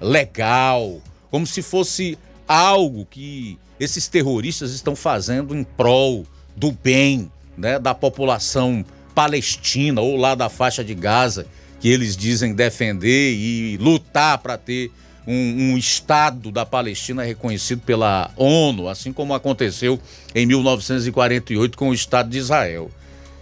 legal, 0.00 1.00
como 1.30 1.46
se 1.46 1.62
fosse 1.62 2.18
algo 2.46 3.06
que 3.10 3.58
esses 3.80 4.06
terroristas 4.06 4.72
estão 4.72 4.94
fazendo 4.94 5.56
em 5.56 5.64
prol 5.64 6.24
do 6.54 6.70
bem 6.70 7.30
né, 7.56 7.78
da 7.78 7.94
população 7.94 8.84
palestina 9.14 10.00
ou 10.00 10.16
lá 10.16 10.34
da 10.34 10.48
faixa 10.48 10.84
de 10.84 10.94
Gaza, 10.94 11.46
que 11.80 11.88
eles 11.88 12.16
dizem 12.16 12.54
defender 12.54 13.32
e 13.34 13.78
lutar 13.78 14.38
para 14.38 14.58
ter 14.58 14.90
um, 15.26 15.72
um 15.72 15.78
Estado 15.78 16.50
da 16.50 16.64
Palestina 16.64 17.22
reconhecido 17.22 17.80
pela 17.80 18.30
ONU, 18.36 18.88
assim 18.88 19.12
como 19.12 19.34
aconteceu 19.34 19.98
em 20.34 20.46
1948 20.46 21.76
com 21.76 21.88
o 21.88 21.94
Estado 21.94 22.30
de 22.30 22.38
Israel. 22.38 22.90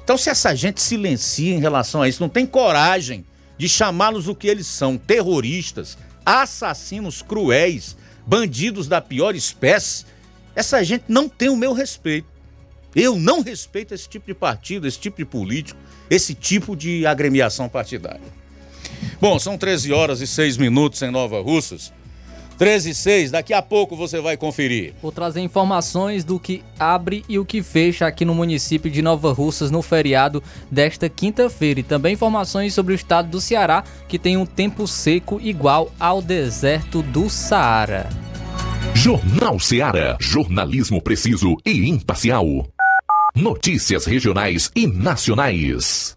Então, 0.05 0.18
se 0.18 0.28
essa 0.28 0.55
gente 0.55 0.82
silencia 0.82 1.55
em 1.55 1.61
relação 1.61 2.02
a 2.02 2.09
isso, 2.09 2.22
não 2.22 2.28
tem 2.28 2.44
coragem 2.44 3.24
de 3.57 3.66
chamá-los 3.68 4.28
o 4.28 4.34
que 4.34 4.46
eles 4.46 4.66
são, 4.66 4.98
terroristas, 4.98 5.96
assassinos 6.26 7.22
cruéis, 7.22 7.96
bandidos 8.26 8.86
da 8.86 9.00
pior 9.00 9.34
espécie, 9.34 10.05
essa 10.55 10.84
gente 10.84 11.05
não 11.09 11.28
tem 11.28 11.48
o 11.48 11.57
meu 11.57 11.72
respeito. 11.72 12.28
Eu 12.94 13.16
não 13.16 13.40
respeito 13.40 13.94
esse 13.94 14.09
tipo 14.09 14.26
de 14.26 14.34
partido, 14.34 14.86
esse 14.86 14.98
tipo 14.98 15.16
de 15.16 15.24
político, 15.24 15.80
esse 16.09 16.34
tipo 16.34 16.76
de 16.76 17.07
agremiação 17.07 17.68
partidária. 17.68 18.20
Bom, 19.20 19.38
são 19.38 19.57
13 19.57 19.92
horas 19.92 20.20
e 20.20 20.26
6 20.26 20.59
minutos 20.59 21.00
em 21.02 21.11
Nova 21.11 21.40
Russas. 21.40 21.92
13 22.57 22.90
e 22.90 22.94
6, 22.94 23.30
daqui 23.30 23.52
a 23.52 23.61
pouco 23.61 23.96
você 23.96 24.20
vai 24.20 24.36
conferir. 24.36 24.94
Vou 25.02 25.12
trazer 25.12 25.40
informações 25.40 26.24
do 26.24 26.38
que 26.38 26.62
abre 26.78 27.24
e 27.28 27.38
o 27.38 27.44
que 27.44 27.62
fecha 27.62 28.07
aqui 28.07 28.24
no 28.24 28.34
município 28.34 28.90
de 28.90 29.02
Nova 29.02 29.32
Russas 29.32 29.70
no 29.70 29.82
feriado 29.82 30.42
desta 30.70 31.09
quinta-feira. 31.09 31.80
E 31.80 31.82
também 31.82 32.14
informações 32.14 32.74
sobre 32.74 32.92
o 32.92 32.96
estado 32.96 33.28
do 33.28 33.40
Ceará, 33.40 33.84
que 34.09 34.18
tem 34.18 34.36
um 34.36 34.46
tempo 34.46 34.86
seco 34.86 35.40
igual 35.42 35.92
ao 35.98 36.22
deserto 36.22 37.02
do 37.02 37.28
Saara. 37.28 38.09
Jornal 38.94 39.59
Seara. 39.59 40.16
Jornalismo 40.20 41.02
preciso 41.02 41.57
e 41.66 41.88
imparcial. 41.88 42.46
Notícias 43.34 44.07
regionais 44.07 44.70
e 44.74 44.86
nacionais. 44.86 46.16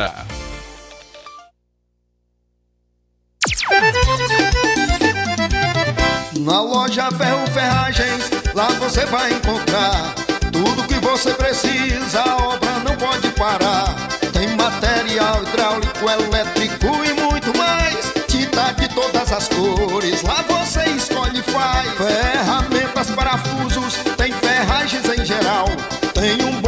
Na 6.39 6.61
loja 6.61 7.11
Ferro 7.11 7.45
Ferragens, 7.47 8.31
lá 8.55 8.67
você 8.79 9.05
vai 9.05 9.31
encontrar 9.33 10.15
tudo 10.51 10.87
que 10.87 10.95
você 10.95 11.33
precisa, 11.33 12.21
a 12.21 12.35
obra 12.37 12.71
não 12.79 12.95
pode 12.97 13.29
parar. 13.29 13.95
Tem 14.33 14.47
material 14.55 15.43
hidráulico, 15.43 16.09
elétrico 16.09 16.87
e 17.05 17.13
muito 17.21 17.57
mais. 17.57 18.11
Tinta 18.27 18.71
de 18.73 18.87
todas 18.89 19.31
as 19.31 19.47
cores, 19.49 20.21
lá 20.23 20.43
você 20.47 20.83
escolhe 20.89 21.39
e 21.39 21.43
faz. 21.43 21.89
Ferramentas, 21.97 23.11
parafusos, 23.11 23.95
tem 24.17 24.31
ferragens 24.33 25.05
em 25.05 25.25
geral. 25.25 25.67
Tem 26.13 26.43
um 26.43 26.60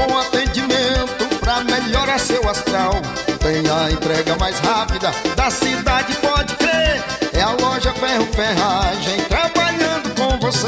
a 3.84 3.92
entrega 3.92 4.36
mais 4.38 4.58
rápida 4.60 5.12
da 5.36 5.52
cidade, 5.52 6.16
pode 6.18 6.56
crer. 6.56 7.04
É 7.34 7.42
a 7.42 7.52
loja 7.52 7.94
Ferro 7.94 8.26
Ferragem 8.28 9.26
trabalhando 9.26 10.10
com 10.16 10.40
você. 10.40 10.68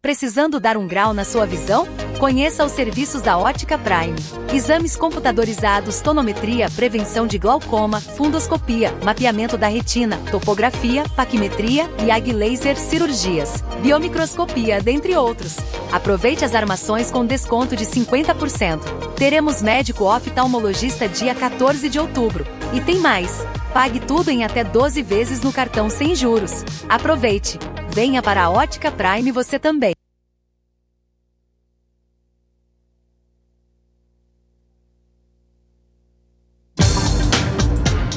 Precisando 0.00 0.58
dar 0.58 0.78
um 0.78 0.88
grau 0.88 1.12
na 1.12 1.24
sua 1.24 1.44
visão? 1.44 1.86
Conheça 2.20 2.66
os 2.66 2.72
serviços 2.72 3.22
da 3.22 3.38
Ótica 3.38 3.78
Prime. 3.78 4.14
Exames 4.52 4.94
computadorizados, 4.94 6.02
tonometria, 6.02 6.68
prevenção 6.68 7.26
de 7.26 7.38
glaucoma, 7.38 7.98
fundoscopia, 7.98 8.94
mapeamento 9.02 9.56
da 9.56 9.68
retina, 9.68 10.18
topografia, 10.30 11.02
paquimetria 11.16 11.90
e 12.04 12.10
ag 12.10 12.30
laser 12.30 12.76
cirurgias, 12.76 13.64
biomicroscopia, 13.80 14.82
dentre 14.82 15.16
outros. 15.16 15.56
Aproveite 15.90 16.44
as 16.44 16.54
armações 16.54 17.10
com 17.10 17.24
desconto 17.24 17.74
de 17.74 17.86
50%. 17.86 19.14
Teremos 19.16 19.62
médico 19.62 20.04
oftalmologista 20.04 21.08
dia 21.08 21.34
14 21.34 21.88
de 21.88 21.98
outubro. 21.98 22.44
E 22.74 22.82
tem 22.82 22.98
mais! 22.98 23.46
Pague 23.72 23.98
tudo 23.98 24.30
em 24.30 24.44
até 24.44 24.62
12 24.62 25.00
vezes 25.00 25.40
no 25.40 25.54
cartão 25.54 25.88
sem 25.88 26.14
juros. 26.14 26.66
Aproveite! 26.86 27.58
Venha 27.94 28.20
para 28.20 28.44
a 28.44 28.50
Ótica 28.50 28.90
Prime 28.90 29.32
você 29.32 29.58
também. 29.58 29.94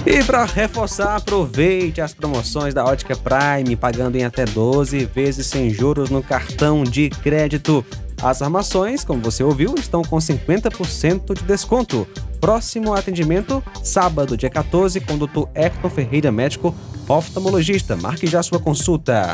E 0.06 0.22
para 0.22 0.44
reforçar, 0.44 1.16
aproveite 1.16 2.02
as 2.02 2.14
promoções 2.14 2.74
da 2.74 2.84
Ótica 2.84 3.16
Prime, 3.16 3.74
pagando 3.78 4.18
em 4.18 4.26
até 4.26 4.44
12 4.44 5.06
vezes 5.06 5.48
sem 5.48 5.70
juros 5.70 6.10
no 6.10 6.22
cartão 6.22 6.84
de 6.84 7.10
crédito. 7.10 7.86
As 8.22 8.42
armações, 8.42 9.06
como 9.06 9.22
você 9.22 9.44
ouviu, 9.44 9.76
estão 9.76 10.02
com 10.02 10.18
50% 10.18 11.34
de 11.34 11.44
desconto. 11.44 12.06
Próximo 12.42 12.94
atendimento, 12.94 13.64
sábado, 13.82 14.36
dia 14.36 14.50
14, 14.50 15.00
com 15.00 15.14
o 15.14 15.26
Dr. 15.26 15.50
Hector 15.56 15.90
Ferreira, 15.90 16.34
médico 16.34 16.76
oftalmologista. 17.08 17.96
Marque 17.96 18.28
já 18.28 18.44
sua 18.44 18.60
consulta. 18.60 19.32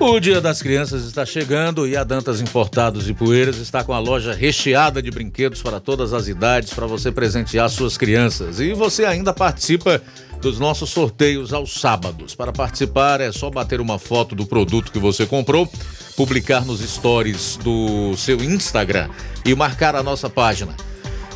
O 0.00 0.20
Dia 0.20 0.40
das 0.40 0.62
Crianças 0.62 1.04
está 1.04 1.26
chegando 1.26 1.86
e 1.86 1.96
a 1.96 2.04
Dantas 2.04 2.40
Importados 2.40 3.08
e 3.08 3.14
Poeiras 3.14 3.56
está 3.56 3.82
com 3.82 3.92
a 3.92 3.98
loja 3.98 4.32
recheada 4.32 5.02
de 5.02 5.10
brinquedos 5.10 5.60
para 5.60 5.80
todas 5.80 6.12
as 6.12 6.28
idades 6.28 6.72
para 6.72 6.86
você 6.86 7.10
presentear 7.10 7.68
suas 7.68 7.96
crianças. 7.98 8.60
E 8.60 8.72
você 8.72 9.04
ainda 9.04 9.32
participa 9.32 10.00
dos 10.40 10.58
nossos 10.58 10.90
sorteios 10.90 11.52
aos 11.52 11.80
sábados. 11.80 12.34
Para 12.34 12.52
participar 12.52 13.20
é 13.20 13.32
só 13.32 13.50
bater 13.50 13.80
uma 13.80 13.98
foto 13.98 14.34
do 14.34 14.46
produto 14.46 14.92
que 14.92 14.98
você 14.98 15.26
comprou, 15.26 15.68
publicar 16.16 16.64
nos 16.64 16.80
stories 16.80 17.58
do 17.62 18.16
seu 18.16 18.42
Instagram 18.42 19.10
e 19.44 19.54
marcar 19.54 19.96
a 19.96 20.02
nossa 20.02 20.30
página. 20.30 20.74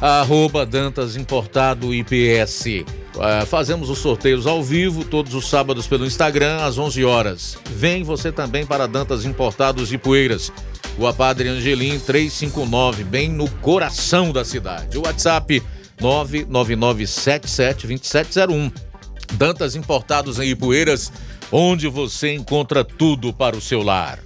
Arroba 0.00 0.64
Dantas 0.64 1.16
Importado 1.16 1.92
IPS. 1.92 3.01
Uh, 3.14 3.46
fazemos 3.46 3.90
os 3.90 3.98
sorteios 3.98 4.46
ao 4.46 4.62
vivo 4.62 5.04
todos 5.04 5.34
os 5.34 5.48
sábados 5.48 5.86
pelo 5.86 6.06
Instagram 6.06 6.64
às 6.64 6.78
11 6.78 7.04
horas. 7.04 7.58
Vem 7.70 8.02
você 8.02 8.32
também 8.32 8.64
para 8.64 8.88
Dantas 8.88 9.24
Importados 9.24 9.92
e 9.92 9.98
Poeiras. 9.98 10.50
O 10.98 11.10
Padre 11.12 11.48
Angelim 11.48 11.98
359, 11.98 13.04
bem 13.04 13.28
no 13.28 13.48
coração 13.48 14.32
da 14.32 14.44
cidade. 14.44 14.98
O 14.98 15.02
WhatsApp 15.02 15.62
999772701. 16.00 18.72
Dantas 19.34 19.76
Importados 19.76 20.38
em 20.38 20.50
Ipueiras, 20.50 21.12
onde 21.50 21.88
você 21.88 22.34
encontra 22.34 22.84
tudo 22.84 23.32
para 23.32 23.56
o 23.56 23.60
seu 23.60 23.82
lar. 23.82 24.18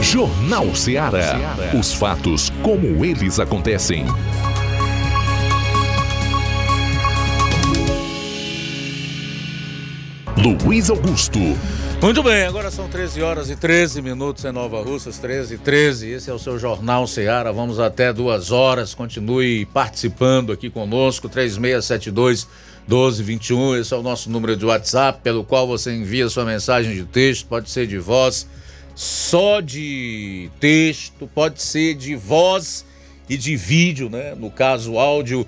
Jornal 0.00 0.74
Ceará. 0.74 1.36
Os 1.78 1.92
fatos 1.92 2.50
como 2.62 3.04
eles 3.04 3.38
acontecem. 3.38 4.06
Luiz 10.36 10.88
Augusto. 10.88 11.38
Muito 12.00 12.22
bem, 12.22 12.44
agora 12.44 12.70
são 12.70 12.88
13 12.88 13.22
horas 13.22 13.50
e 13.50 13.56
13 13.56 14.00
minutos 14.00 14.44
em 14.44 14.52
Nova 14.52 14.80
Russas, 14.80 15.18
13 15.18 15.56
e 15.56 15.58
13. 15.58 16.10
Esse 16.10 16.30
é 16.30 16.32
o 16.32 16.38
seu 16.38 16.56
Jornal 16.56 17.08
Seara. 17.08 17.52
Vamos 17.52 17.80
até 17.80 18.12
duas 18.12 18.52
horas. 18.52 18.94
Continue 18.94 19.66
participando 19.66 20.52
aqui 20.52 20.70
conosco, 20.70 21.28
3672 21.28 22.46
1221. 22.86 23.76
Esse 23.76 23.92
é 23.92 23.96
o 23.96 24.02
nosso 24.02 24.30
número 24.30 24.56
de 24.56 24.64
WhatsApp, 24.64 25.20
pelo 25.24 25.42
qual 25.42 25.66
você 25.66 25.92
envia 25.92 26.28
sua 26.28 26.44
mensagem 26.44 26.94
de 26.94 27.04
texto, 27.04 27.48
pode 27.48 27.68
ser 27.68 27.88
de 27.88 27.98
voz, 27.98 28.48
só 28.94 29.60
de 29.60 30.48
texto, 30.60 31.28
pode 31.34 31.60
ser 31.60 31.94
de 31.94 32.14
voz 32.14 32.86
e 33.28 33.36
de 33.36 33.56
vídeo, 33.56 34.08
né? 34.08 34.36
No 34.36 34.52
caso, 34.52 34.98
áudio 34.98 35.44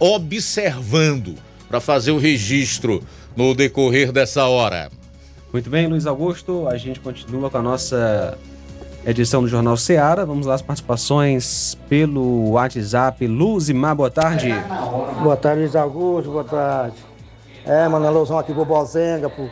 observando 0.00 1.36
para 1.68 1.78
fazer 1.78 2.10
o 2.10 2.18
registro 2.18 3.04
no 3.36 3.54
decorrer 3.54 4.10
dessa 4.10 4.46
hora. 4.46 4.90
Muito 5.52 5.70
bem, 5.70 5.86
Luiz 5.86 6.08
Augusto, 6.08 6.66
a 6.66 6.76
gente 6.76 6.98
continua 6.98 7.48
com 7.48 7.58
a 7.58 7.62
nossa 7.62 8.36
edição 9.06 9.42
do 9.42 9.48
Jornal 9.48 9.76
Seara. 9.76 10.24
Vamos 10.24 10.46
lá, 10.46 10.54
as 10.54 10.62
participações 10.62 11.76
pelo 11.88 12.50
WhatsApp. 12.52 13.26
Luzimar, 13.26 13.94
boa 13.94 14.10
tarde. 14.10 14.54
Boa 15.22 15.36
tarde, 15.36 15.60
Luiz 15.60 15.76
Augusto, 15.76 16.30
boa 16.30 16.44
tarde. 16.44 16.96
É, 17.66 17.88
mano, 17.88 18.06
alusão 18.06 18.38
aqui 18.38 18.52
pro 18.52 18.64
Bozenga, 18.64 19.30
pro, 19.30 19.48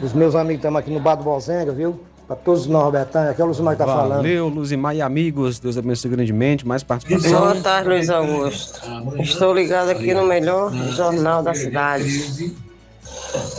os 0.00 0.12
meus 0.12 0.34
amigos 0.34 0.56
estamos 0.56 0.78
aqui 0.78 0.90
no 0.90 1.00
bar 1.00 1.16
do 1.16 1.24
Bozenga, 1.24 1.72
viu? 1.72 2.00
Pra 2.26 2.36
todos 2.36 2.66
nós, 2.66 2.84
Robertão, 2.84 3.28
aqui 3.28 3.40
é 3.40 3.44
o 3.44 3.48
Luzimar 3.48 3.74
que 3.74 3.78
tá 3.78 3.86
falando. 3.86 4.16
Valeu, 4.16 4.48
Luzimar 4.48 4.94
e 4.94 5.02
amigos. 5.02 5.58
Deus 5.58 5.76
abençoe 5.76 6.10
grandemente. 6.10 6.66
Mais 6.66 6.82
participação. 6.82 7.40
Boa 7.40 7.56
tarde, 7.56 7.88
Luiz 7.88 8.08
Augusto. 8.08 8.80
Estou 9.18 9.52
ligado 9.52 9.90
aqui 9.90 10.14
no 10.14 10.24
melhor 10.24 10.72
jornal 10.72 11.42
da 11.42 11.52
cidade. 11.52 12.54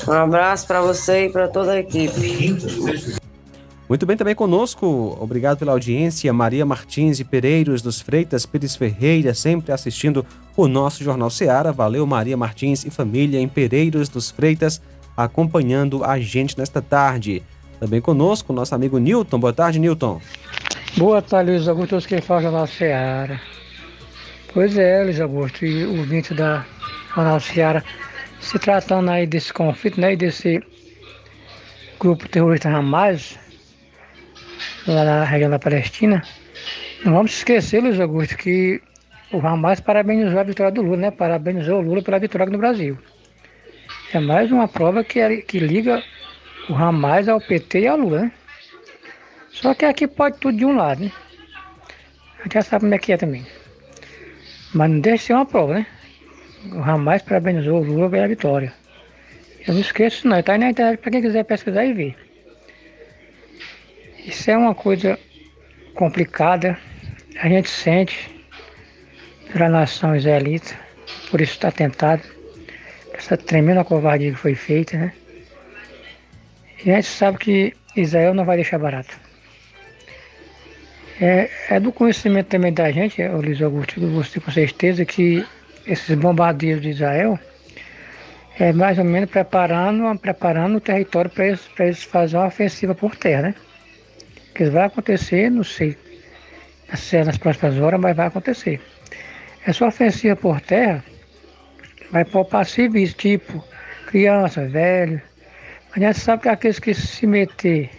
Um 0.08 0.12
abraço 0.14 0.66
para 0.66 0.82
você 0.82 1.26
e 1.26 1.30
para 1.30 1.48
toda 1.50 1.74
a 1.74 1.80
equipe. 1.80 2.64
Muito 3.94 4.08
bem, 4.08 4.18
também 4.18 4.34
conosco, 4.34 5.16
obrigado 5.22 5.60
pela 5.60 5.72
audiência, 5.72 6.34
Maria 6.34 6.66
Martins 6.66 7.20
e 7.20 7.24
Pereiros 7.24 7.80
dos 7.80 8.02
Freitas 8.02 8.44
Pires 8.44 8.76
Ferreira, 8.76 9.36
sempre 9.36 9.72
assistindo 9.72 10.26
o 10.58 10.68
nosso 10.68 11.04
Jornal 11.04 11.30
Seara. 11.30 11.72
Valeu, 11.72 12.04
Maria 12.08 12.36
Martins 12.36 12.84
e 12.86 12.90
família 12.90 13.40
em 13.40 13.48
Pereiros 13.48 14.10
dos 14.10 14.32
Freitas, 14.32 14.82
acompanhando 15.16 16.04
a 16.04 16.20
gente 16.20 16.58
nesta 16.58 16.82
tarde. 16.82 17.44
Também 17.80 18.02
conosco, 18.02 18.52
nosso 18.52 18.74
amigo 18.74 18.98
Newton. 18.98 19.40
Boa 19.40 19.54
tarde, 19.54 19.78
Newton. 19.78 20.20
Boa 20.98 21.22
tarde, 21.22 21.52
Luiz 21.52 21.68
Augusto, 21.68 22.02
quem 22.08 22.20
fala 22.20 22.40
é 22.40 22.44
Jornal 22.46 22.66
Seara. 22.66 23.40
Pois 24.56 24.76
é, 24.76 25.04
Luiz 25.04 25.22
Augusto, 25.22 25.68
e 25.68 25.86
o 25.86 26.04
vinte 26.04 26.34
da 26.34 26.66
Jornal 27.14 27.40
Seara, 27.40 27.84
se 28.42 28.58
tratando 28.58 29.12
aí 29.12 29.28
desse 29.28 29.54
conflito, 29.54 30.02
né, 30.02 30.14
e 30.14 30.18
desse 30.18 30.64
grupo 32.00 32.28
terrorista 32.28 32.70
Hamas, 32.70 33.38
lá 34.88 35.04
na 35.04 35.24
região 35.24 35.50
da 35.50 35.60
Palestina, 35.60 36.22
não 37.06 37.14
vamos 37.14 37.34
esquecer, 37.34 37.82
Luiz 37.82 38.00
Augusto, 38.00 38.38
que 38.38 38.82
o 39.32 39.46
Hamas 39.46 39.80
parabenizou 39.80 40.40
a 40.40 40.44
vitória 40.44 40.72
do 40.72 40.82
Lula, 40.82 40.98
né? 40.98 41.12
Parabenizou 41.12 41.80
o 41.80 41.82
Lula 41.82 42.02
pela 42.02 42.20
vitória 42.20 42.52
no 42.52 42.58
Brasil. 42.58 42.98
É 44.14 44.20
mais 44.20 44.52
uma 44.52 44.68
prova 44.68 45.04
que, 45.04 45.20
é, 45.20 45.38
que 45.38 45.60
liga 45.60 46.04
o 46.70 46.76
Hamas 46.76 47.28
ao 47.28 47.42
PT 47.42 47.82
e 47.82 47.88
ao 47.88 47.98
Lula, 47.98 48.22
né? 48.22 48.32
Só 49.52 49.74
que 49.74 49.86
aqui 49.86 50.08
pode 50.08 50.38
tudo 50.40 50.58
de 50.58 50.66
um 50.66 50.76
lado, 50.76 51.04
né? 51.04 51.12
A 52.40 52.44
gente 52.44 52.54
já 52.54 52.62
sabe 52.62 52.82
como 52.82 52.94
é 52.94 52.98
que 53.00 53.14
é 53.14 53.18
também. 53.18 53.46
Mas 54.74 54.90
não 54.90 55.00
deixa 55.00 55.18
de 55.18 55.24
ser 55.24 55.34
uma 55.34 55.46
prova, 55.46 55.76
né? 55.76 55.88
O 56.72 56.80
Hamas 56.80 57.22
parabenizou 57.22 57.82
o 57.82 57.84
Lula 57.84 58.10
pela 58.10 58.28
vitória. 58.28 58.74
Eu 59.68 59.74
não 59.74 59.82
esqueço 59.82 60.28
não, 60.28 60.40
está 60.40 60.54
aí 60.54 60.60
na 60.60 60.70
internet 60.70 61.00
para 61.00 61.12
quem 61.12 61.22
quiser 61.22 61.44
pesquisar 61.44 61.86
e 61.86 61.94
ver. 61.94 62.33
Isso 64.26 64.50
é 64.50 64.58
uma 64.58 64.74
coisa 64.74 65.20
complicada, 65.96 66.78
a 67.42 67.50
gente 67.50 67.70
sente 67.70 68.34
pela 69.52 69.68
nação 69.68 70.16
israelita, 70.16 70.74
por 71.30 71.42
isso 71.42 71.54
está 71.54 71.70
tentado, 71.70 72.24
essa 73.14 73.36
tremenda 73.36 73.84
covardia 73.84 74.32
que 74.32 74.38
foi 74.38 74.56
feita, 74.56 74.98
né? 74.98 75.14
E 76.86 76.92
a 76.92 76.96
gente 76.96 77.08
sabe 77.08 77.38
que 77.38 77.74
Israel 77.98 78.34
não 78.34 78.46
vai 78.46 78.56
deixar 78.56 78.80
barato. 78.80 79.20
É, 81.20 81.50
é 81.70 81.80
do 81.80 81.92
conhecimento 81.92 82.48
também 82.48 82.72
da 82.72 82.90
gente, 82.92 83.22
o 83.22 83.42
Luiz 83.42 83.62
Augusto, 83.62 84.00
você 84.08 84.40
com 84.40 84.52
certeza, 84.52 85.04
que 85.04 85.46
esses 85.86 86.18
bombardeios 86.18 86.82
de 86.82 86.90
Israel 86.92 87.38
é 88.58 88.72
mais 88.72 88.98
ou 88.98 89.04
menos 89.04 89.30
preparando, 89.30 90.18
preparando 90.18 90.78
o 90.78 90.82
território 90.82 91.30
para 91.30 91.48
eles, 91.48 91.70
eles 91.78 92.04
fazerem 92.04 92.42
uma 92.42 92.48
ofensiva 92.48 92.96
por 92.96 93.18
terra, 93.18 93.42
né? 93.42 93.56
Que 94.56 94.66
vai 94.66 94.86
acontecer, 94.86 95.50
não 95.50 95.64
sei 95.64 95.98
se 96.96 97.18
é 97.18 97.24
nas 97.24 97.38
próximas 97.38 97.78
horas, 97.80 98.00
mas 98.00 98.16
vai 98.16 98.28
acontecer. 98.28 98.80
Essa 99.66 99.88
ofensiva 99.88 100.36
por 100.36 100.62
terra 100.62 101.04
vai 102.12 102.24
poupar 102.24 102.66
civis, 102.66 103.14
tipo 103.14 103.64
criança, 104.08 104.68
velho. 104.68 105.22
A 105.96 106.00
gente 106.00 106.20
sabe 106.20 106.44
que 106.44 106.50
aqueles 106.50 106.80
que 106.80 106.94
se 106.94 107.26
meter 107.26 107.90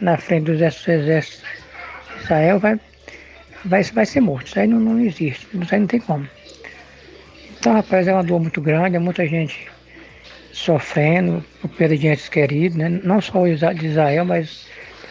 na 0.00 0.16
frente 0.16 0.46
dos 0.46 0.60
exércitos 0.60 1.42
de 2.16 2.22
Israel 2.24 2.58
vai, 2.58 2.80
vai, 3.64 3.82
vai 3.82 4.06
ser 4.06 4.20
morto. 4.20 4.48
Isso 4.48 4.58
aí 4.58 4.66
não, 4.66 4.80
não 4.80 5.00
existe, 5.00 5.46
isso 5.52 5.74
aí 5.74 5.80
não 5.80 5.86
tem 5.86 6.00
como. 6.00 6.28
Então, 7.58 7.72
rapaz, 7.72 8.06
é 8.06 8.12
uma 8.12 8.22
dor 8.22 8.40
muito 8.40 8.60
grande, 8.60 8.96
é 8.96 8.98
muita 8.98 9.26
gente 9.26 9.68
sofrendo 10.52 11.44
por 11.60 11.68
perda 11.70 11.96
de 11.96 12.08
entes 12.08 12.28
queridos, 12.28 12.76
né? 12.76 12.88
não 12.88 13.20
só 13.20 13.46
de 13.46 13.86
Israel, 13.86 14.24
mas 14.24 14.66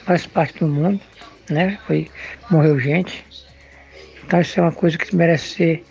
faz 0.07 0.25
parte 0.25 0.59
do 0.59 0.67
mundo, 0.67 1.01
né? 1.49 1.77
Foi, 1.85 2.09
morreu 2.49 2.79
gente. 2.79 3.25
Então 4.25 4.39
isso 4.39 4.57
é 4.57 4.63
uma 4.63 4.71
coisa 4.71 4.97
que 4.97 5.13
merece 5.13 5.55
ser 5.55 5.83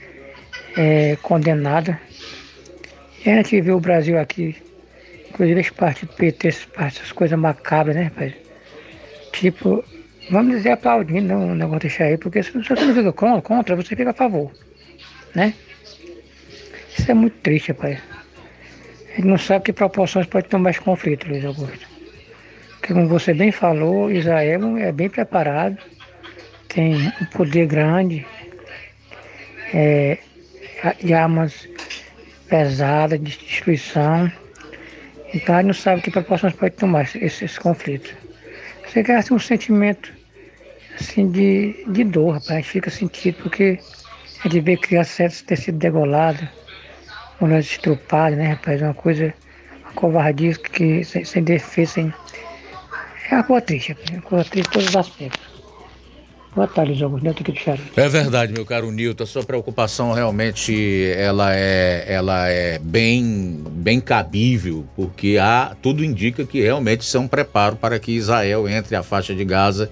é, 0.76 1.16
condenada. 1.16 2.00
E 3.24 3.28
a 3.28 3.36
gente 3.36 3.60
vê 3.60 3.72
o 3.72 3.78
Brasil 3.78 4.18
aqui, 4.18 4.56
inclusive 5.28 5.60
esse 5.60 5.72
partido 5.72 6.14
PT, 6.14 6.48
essas 6.48 7.12
coisas 7.12 7.38
macabras, 7.38 7.94
né, 7.94 8.04
rapaz? 8.04 8.32
Tipo, 9.32 9.84
vamos 10.30 10.56
dizer 10.56 10.70
aplaudindo 10.70 11.28
não, 11.28 11.54
não 11.54 11.68
vou 11.68 11.78
deixar 11.78 12.04
aí, 12.04 12.16
porque 12.16 12.42
se 12.42 12.52
você 12.52 12.74
não 12.74 12.94
fica 12.94 13.12
contra, 13.42 13.76
você 13.76 13.94
fica 13.94 14.10
a 14.10 14.14
favor, 14.14 14.50
né? 15.34 15.52
Isso 16.98 17.10
é 17.10 17.14
muito 17.14 17.36
triste, 17.40 17.68
rapaz. 17.68 17.98
A 19.12 19.16
gente 19.16 19.26
não 19.26 19.36
sabe 19.36 19.66
que 19.66 19.72
proporções 19.74 20.26
pode 20.26 20.48
tomar 20.48 20.70
esse 20.70 20.80
conflito, 20.80 21.28
Luiz 21.28 21.44
Augusto. 21.44 21.95
Como 22.86 23.08
você 23.08 23.34
bem 23.34 23.50
falou, 23.50 24.10
Israel 24.10 24.76
é 24.76 24.92
bem 24.92 25.08
preparado, 25.08 25.76
tem 26.68 26.94
um 27.20 27.24
poder 27.26 27.66
grande, 27.66 28.24
é, 29.74 30.18
e 31.02 31.12
armas 31.12 31.68
pesadas 32.48 33.20
de 33.20 33.36
destruição. 33.36 34.30
Então 35.34 35.54
a 35.54 35.58
gente 35.58 35.66
não 35.66 35.74
sabe 35.74 36.02
que 36.02 36.10
proporções 36.10 36.54
pode 36.54 36.74
tomar 36.76 37.02
esse, 37.02 37.18
esse 37.24 37.60
conflito. 37.60 38.14
Você 38.86 39.02
gasta 39.02 39.34
um 39.34 39.38
sentimento 39.38 40.12
assim 40.98 41.30
de, 41.30 41.84
de 41.88 42.04
dor, 42.04 42.34
rapaz. 42.34 42.50
A 42.50 42.54
gente 42.56 42.70
fica 42.70 42.90
sentido 42.90 43.42
porque 43.42 43.78
a 44.40 44.48
gente 44.48 44.60
vê 44.60 44.76
crianças 44.76 45.42
ter 45.42 45.56
sido 45.56 45.78
degoladas, 45.78 46.48
mulheres 47.40 47.66
estrupadas, 47.66 48.38
né, 48.38 48.50
rapaz? 48.50 48.80
É 48.80 48.84
uma 48.84 48.94
coisa, 48.94 49.34
uma 49.82 49.92
covardia 49.92 50.54
que 50.54 51.04
sem, 51.04 51.24
sem 51.24 51.42
defesa, 51.42 51.92
sem. 51.92 52.14
É 53.30 53.34
uma 53.34 53.44
coisa 53.44 53.62
triste, 53.62 53.96
é 54.10 54.12
uma 54.14 54.22
coisa 54.22 54.44
triste 54.44 54.68
em 54.68 54.72
todos 54.72 54.88
os 54.88 54.96
aspectos. 54.96 55.56
Boa 56.56 56.66
tarde, 56.66 56.94
Jogo. 56.94 57.18
Neto 57.22 57.42
aqui 57.42 57.52
de 57.52 57.60
Xarope. 57.60 57.82
É 57.94 58.08
verdade, 58.08 58.50
meu 58.50 58.64
caro 58.64 58.90
Nilton. 58.90 59.24
A 59.24 59.26
sua 59.26 59.44
preocupação 59.44 60.12
realmente 60.12 61.04
ela 61.14 61.54
é, 61.54 62.06
ela 62.08 62.48
é 62.48 62.78
bem, 62.78 63.62
bem 63.72 64.00
cabível, 64.00 64.86
porque 64.96 65.36
há, 65.38 65.76
tudo 65.82 66.02
indica 66.02 66.46
que 66.46 66.62
realmente 66.62 67.14
é 67.14 67.20
um 67.20 67.28
preparo 67.28 67.76
para 67.76 67.98
que 67.98 68.12
Israel 68.12 68.66
entre 68.66 68.96
a 68.96 69.02
faixa 69.02 69.34
de 69.34 69.44
Gaza 69.44 69.90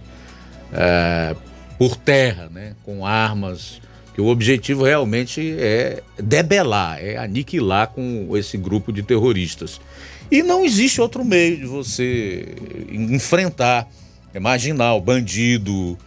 é, 0.73 1.37
por 1.77 1.97
terra, 1.97 2.49
né, 2.51 2.75
com 2.83 3.05
armas. 3.05 3.83
Que 4.15 4.21
o 4.21 4.29
objetivo 4.29 4.85
realmente 4.85 5.57
é 5.59 6.03
debelar, 6.17 6.99
é 6.99 7.19
aniquilar 7.19 7.89
com 7.89 8.35
esse 8.37 8.57
grupo 8.57 8.91
de 8.91 9.03
terroristas. 9.03 9.81
E 10.31 10.43
não 10.43 10.65
existe 10.65 11.01
outro 11.01 11.25
meio 11.25 11.59
de 11.59 11.67
você 11.67 12.55
enfrentar, 12.91 13.89
é 14.33 14.41
marginal, 14.41 15.01
bandido, 15.01 15.99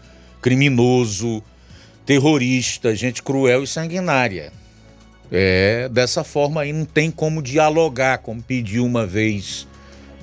criminoso, 0.41 1.41
terrorista, 2.05 2.95
gente 2.95 3.21
cruel 3.21 3.63
e 3.63 3.67
sanguinária. 3.67 4.51
É, 5.31 5.89
dessa 5.89 6.23
forma 6.23 6.61
aí 6.61 6.71
não 6.71 6.85
tem 6.85 7.11
como 7.11 7.41
dialogar, 7.41 8.19
como 8.19 8.41
pediu 8.41 8.85
uma 8.85 9.05
vez 9.05 9.67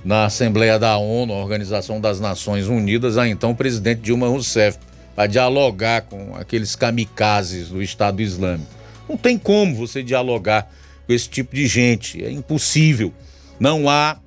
na 0.05 0.27
Assembleia 0.27 0.79
da 0.79 0.97
ONU, 0.97 1.33
a 1.33 1.37
Organização 1.37 2.01
das 2.01 2.21
Nações 2.21 2.69
Unidas, 2.69 3.17
a 3.17 3.29
então 3.29 3.55
presidente 3.55 4.01
Dilma 4.01 4.29
Rousseff, 4.29 4.79
para 5.15 5.27
dialogar 5.27 6.03
com 6.03 6.35
aqueles 6.37 6.75
kamikazes 6.75 7.69
do 7.69 7.83
Estado 7.83 8.21
Islâmico. 8.21 8.71
Não 9.09 9.17
tem 9.17 9.39
como 9.39 9.75
você 9.75 10.03
dialogar 10.03 10.71
com 11.07 11.13
esse 11.13 11.29
tipo 11.29 11.55
de 11.55 11.67
gente, 11.67 12.23
é 12.25 12.31
impossível. 12.31 13.13
Não 13.59 13.89
há 13.89 14.19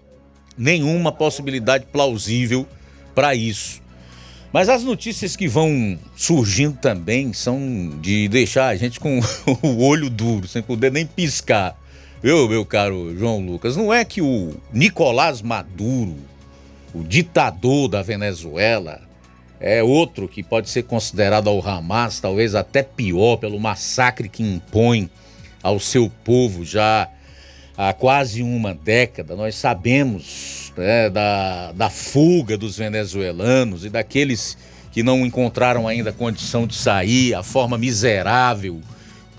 nenhuma 0.57 1.11
possibilidade 1.11 1.85
plausível 1.85 2.67
para 3.13 3.35
isso. 3.35 3.81
Mas 4.51 4.69
as 4.69 4.83
notícias 4.83 5.35
que 5.35 5.47
vão 5.47 5.99
surgindo 6.15 6.77
também 6.77 7.33
são 7.33 7.91
de 8.01 8.27
deixar 8.27 8.67
a 8.67 8.75
gente 8.75 8.99
com 8.99 9.19
o 9.61 9.83
olho 9.83 10.09
duro, 10.09 10.47
sem 10.47 10.61
poder 10.61 10.91
nem 10.91 11.05
piscar. 11.05 11.77
Viu, 12.23 12.47
meu 12.49 12.65
caro 12.65 13.15
João 13.17 13.45
Lucas? 13.45 13.75
Não 13.75 13.93
é 13.93 14.03
que 14.03 14.21
o 14.21 14.55
Nicolás 14.73 15.41
Maduro, 15.41 16.15
o 16.93 17.03
ditador 17.03 17.87
da 17.87 18.01
Venezuela, 18.01 19.01
é 19.59 19.83
outro 19.83 20.27
que 20.27 20.41
pode 20.41 20.69
ser 20.69 20.83
considerado 20.83 21.49
ao 21.49 21.65
Hamas, 21.67 22.19
talvez 22.19 22.55
até 22.55 22.81
pior, 22.81 23.37
pelo 23.37 23.59
massacre 23.59 24.29
que 24.29 24.43
impõe 24.43 25.09
ao 25.61 25.79
seu 25.79 26.11
povo 26.23 26.63
já 26.63 27.09
há 27.77 27.93
quase 27.93 28.41
uma 28.41 28.73
década. 28.73 29.35
Nós 29.35 29.55
sabemos 29.55 30.73
né, 30.75 31.09
da, 31.09 31.71
da 31.71 31.89
fuga 31.89 32.57
dos 32.57 32.77
venezuelanos 32.77 33.85
e 33.85 33.89
daqueles 33.89 34.57
que 34.91 35.03
não 35.03 35.23
encontraram 35.23 35.87
ainda 35.87 36.11
condição 36.11 36.65
de 36.65 36.75
sair, 36.75 37.35
a 37.35 37.43
forma 37.43 37.77
miserável 37.77 38.81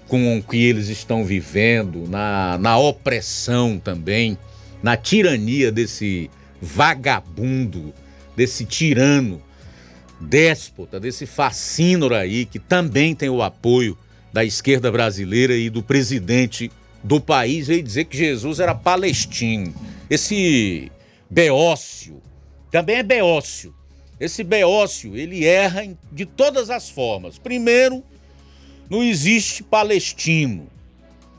com 0.07 0.41
que 0.41 0.57
eles 0.57 0.89
estão 0.89 1.25
vivendo, 1.25 2.09
na, 2.09 2.57
na 2.59 2.79
opressão 2.79 3.79
também, 3.79 4.39
na 4.83 4.97
tirania 4.97 5.71
desse 5.71 6.31
vagabundo, 6.63 7.93
desse 8.37 8.65
tirano, 8.65 9.43
déspota, 10.21 10.99
desse 10.99 11.27
fascínora 11.27 12.21
aí, 12.21 12.47
que 12.47 12.59
também 12.59 13.15
tem 13.15 13.29
o 13.29 13.43
apoio 13.43 13.99
da 14.33 14.45
esquerda 14.45 14.91
brasileira 14.91 15.55
e 15.57 15.69
do 15.69 15.83
presidente 15.83 16.71
do 17.03 17.21
país, 17.21 17.69
veio 17.69 17.83
dizer 17.83 18.05
que 18.05 18.17
Jesus 18.17 18.61
era 18.61 18.75
palestino. 18.75 19.75
Esse 20.11 20.91
beócio, 21.31 22.21
também 22.71 22.97
é 22.97 23.03
beócio. 23.03 23.75
Esse 24.21 24.43
beócio, 24.43 25.17
ele 25.17 25.45
erra 25.45 25.83
de 26.11 26.27
todas 26.27 26.71
as 26.71 26.91
formas. 26.91 27.39
Primeiro, 27.39 28.03
não 28.91 29.03
existe 29.03 29.63
palestino. 29.63 30.67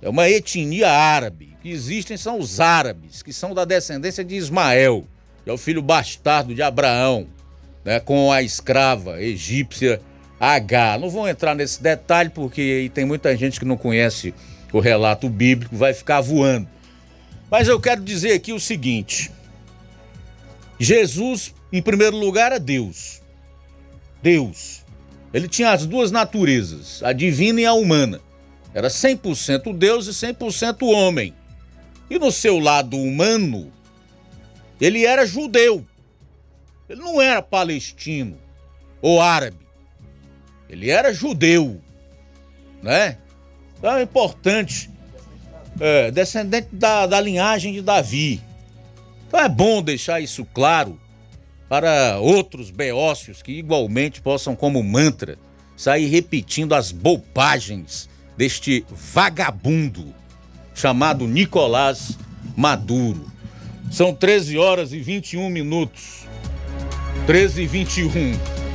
É 0.02 0.08
uma 0.08 0.30
etnia 0.30 0.90
árabe. 0.90 1.54
O 1.58 1.62
que 1.62 1.70
existem 1.70 2.16
são 2.16 2.40
os 2.40 2.60
árabes, 2.60 3.22
que 3.22 3.34
são 3.34 3.54
da 3.54 3.66
descendência 3.66 4.24
de 4.24 4.36
Ismael, 4.36 5.06
que 5.44 5.50
é 5.50 5.54
o 5.54 5.58
filho 5.58 5.82
bastardo 5.82 6.56
de 6.56 6.62
Abraão, 6.62 7.28
né, 7.84 8.00
com 8.00 8.32
a 8.32 8.42
escrava 8.42 9.22
egípcia 9.22 10.00
H. 10.40 11.00
Não 11.00 11.10
vou 11.10 11.28
entrar 11.28 11.54
nesse 11.54 11.84
detalhe 11.84 12.30
porque 12.30 12.90
tem 12.94 13.04
muita 13.04 13.36
gente 13.36 13.60
que 13.60 13.66
não 13.66 13.76
conhece 13.76 14.34
o 14.72 14.80
relato 14.80 15.30
bíblico, 15.30 15.76
vai 15.76 15.94
ficar 15.94 16.22
voando. 16.22 16.68
Mas 17.50 17.68
eu 17.68 17.80
quero 17.80 18.02
dizer 18.02 18.34
aqui 18.34 18.54
o 18.54 18.60
seguinte: 18.60 19.32
Jesus, 20.80 21.54
em 21.72 21.82
primeiro 21.82 22.18
lugar, 22.18 22.52
é 22.52 22.60
Deus. 22.60 23.22
Deus. 24.22 24.84
Ele 25.34 25.48
tinha 25.48 25.72
as 25.72 25.86
duas 25.86 26.12
naturezas, 26.12 27.02
a 27.04 27.14
divina 27.14 27.62
e 27.62 27.66
a 27.66 27.74
humana. 27.74 28.20
Era 28.74 28.88
100% 28.88 29.76
Deus 29.76 30.08
e 30.08 30.12
100% 30.12 30.84
homem. 30.88 31.34
E 32.10 32.18
no 32.18 32.32
seu 32.32 32.60
lado 32.60 32.98
humano, 32.98 33.72
ele 34.80 35.06
era 35.06 35.26
judeu. 35.26 35.86
Ele 36.88 37.02
não 37.02 37.22
era 37.22 37.42
palestino 37.42 38.38
ou 39.02 39.22
árabe. 39.22 39.68
Ele 40.68 40.90
era 40.90 41.14
judeu, 41.14 41.82
né? 42.82 43.18
É 43.82 44.02
importante, 44.02 44.90
é, 45.80 46.12
descendente 46.12 46.70
da, 46.72 47.06
da 47.06 47.22
linhagem 47.22 47.74
de 47.74 47.82
Davi. 47.82 48.42
Então 49.28 49.40
é 49.40 49.48
bom 49.48 49.82
deixar 49.82 50.20
isso 50.20 50.46
claro 50.46 51.00
para 51.70 52.18
outros 52.20 52.72
beócios 52.72 53.42
que 53.42 53.52
igualmente 53.52 54.22
possam, 54.22 54.56
como 54.56 54.84
mantra, 54.84 55.38
sair 55.78 56.08
repetindo 56.08 56.74
as 56.74 56.92
bobagens 56.92 58.10
deste 58.36 58.86
vagabundo 58.90 60.14
chamado 60.74 61.28
Nicolás 61.28 62.18
Maduro. 62.56 63.30
São 63.92 64.14
13 64.14 64.58
horas 64.58 64.94
e 64.94 65.00
21 65.00 65.50
minutos. 65.50 66.26
13 67.26 67.62
e 67.62 67.68
21. 67.68 68.69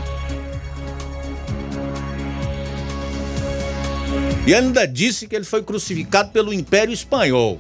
E 4.47 4.55
ainda 4.55 4.87
disse 4.87 5.27
que 5.27 5.35
ele 5.35 5.45
foi 5.45 5.62
crucificado 5.62 6.31
pelo 6.31 6.53
Império 6.53 6.93
Espanhol. 6.93 7.59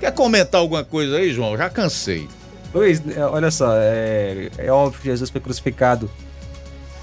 Quer 0.00 0.12
comentar 0.12 0.60
alguma 0.60 0.82
coisa 0.82 1.16
aí, 1.16 1.30
João? 1.30 1.56
Já 1.58 1.68
cansei. 1.68 2.26
Luiz, 2.74 3.02
é, 3.14 3.24
olha 3.24 3.50
só, 3.50 3.74
é, 3.76 4.50
é 4.56 4.72
óbvio 4.72 5.00
que 5.00 5.08
Jesus 5.08 5.28
foi 5.28 5.40
crucificado 5.42 6.10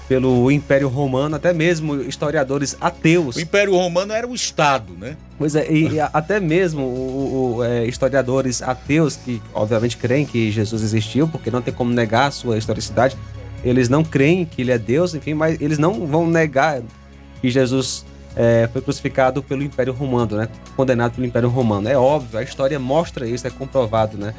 pelo 0.08 0.50
Império 0.50 0.88
Romano, 0.88 1.36
até 1.36 1.52
mesmo 1.52 2.02
historiadores 2.02 2.76
ateus. 2.80 3.36
O 3.36 3.40
Império 3.40 3.74
Romano 3.74 4.12
era 4.12 4.26
o 4.26 4.34
Estado, 4.34 4.92
né? 4.94 5.16
Pois 5.38 5.54
é, 5.54 5.70
e, 5.70 5.94
e 5.94 6.00
até 6.00 6.40
mesmo 6.40 6.82
o, 6.82 7.56
o, 7.56 7.64
é, 7.64 7.86
historiadores 7.86 8.62
ateus, 8.62 9.16
que 9.16 9.40
obviamente 9.54 9.96
creem 9.96 10.26
que 10.26 10.50
Jesus 10.50 10.82
existiu, 10.82 11.26
porque 11.28 11.50
não 11.50 11.62
tem 11.62 11.72
como 11.72 11.92
negar 11.92 12.26
a 12.26 12.30
sua 12.32 12.58
historicidade, 12.58 13.16
eles 13.64 13.88
não 13.88 14.04
creem 14.04 14.44
que 14.44 14.60
ele 14.60 14.72
é 14.72 14.78
Deus, 14.78 15.14
enfim, 15.14 15.34
mas 15.34 15.58
eles 15.60 15.78
não 15.78 16.06
vão 16.06 16.26
negar 16.26 16.82
que 17.40 17.48
Jesus 17.48 18.04
é, 18.36 18.68
foi 18.72 18.82
crucificado 18.82 19.42
pelo 19.42 19.62
Império 19.62 19.92
Romano, 19.92 20.36
né? 20.36 20.48
Condenado 20.76 21.14
pelo 21.14 21.26
Império 21.26 21.48
Romano. 21.48 21.88
É 21.88 21.96
óbvio, 21.96 22.38
a 22.38 22.42
história 22.42 22.78
mostra 22.78 23.26
isso, 23.26 23.46
é 23.46 23.50
comprovado, 23.50 24.16
né? 24.18 24.34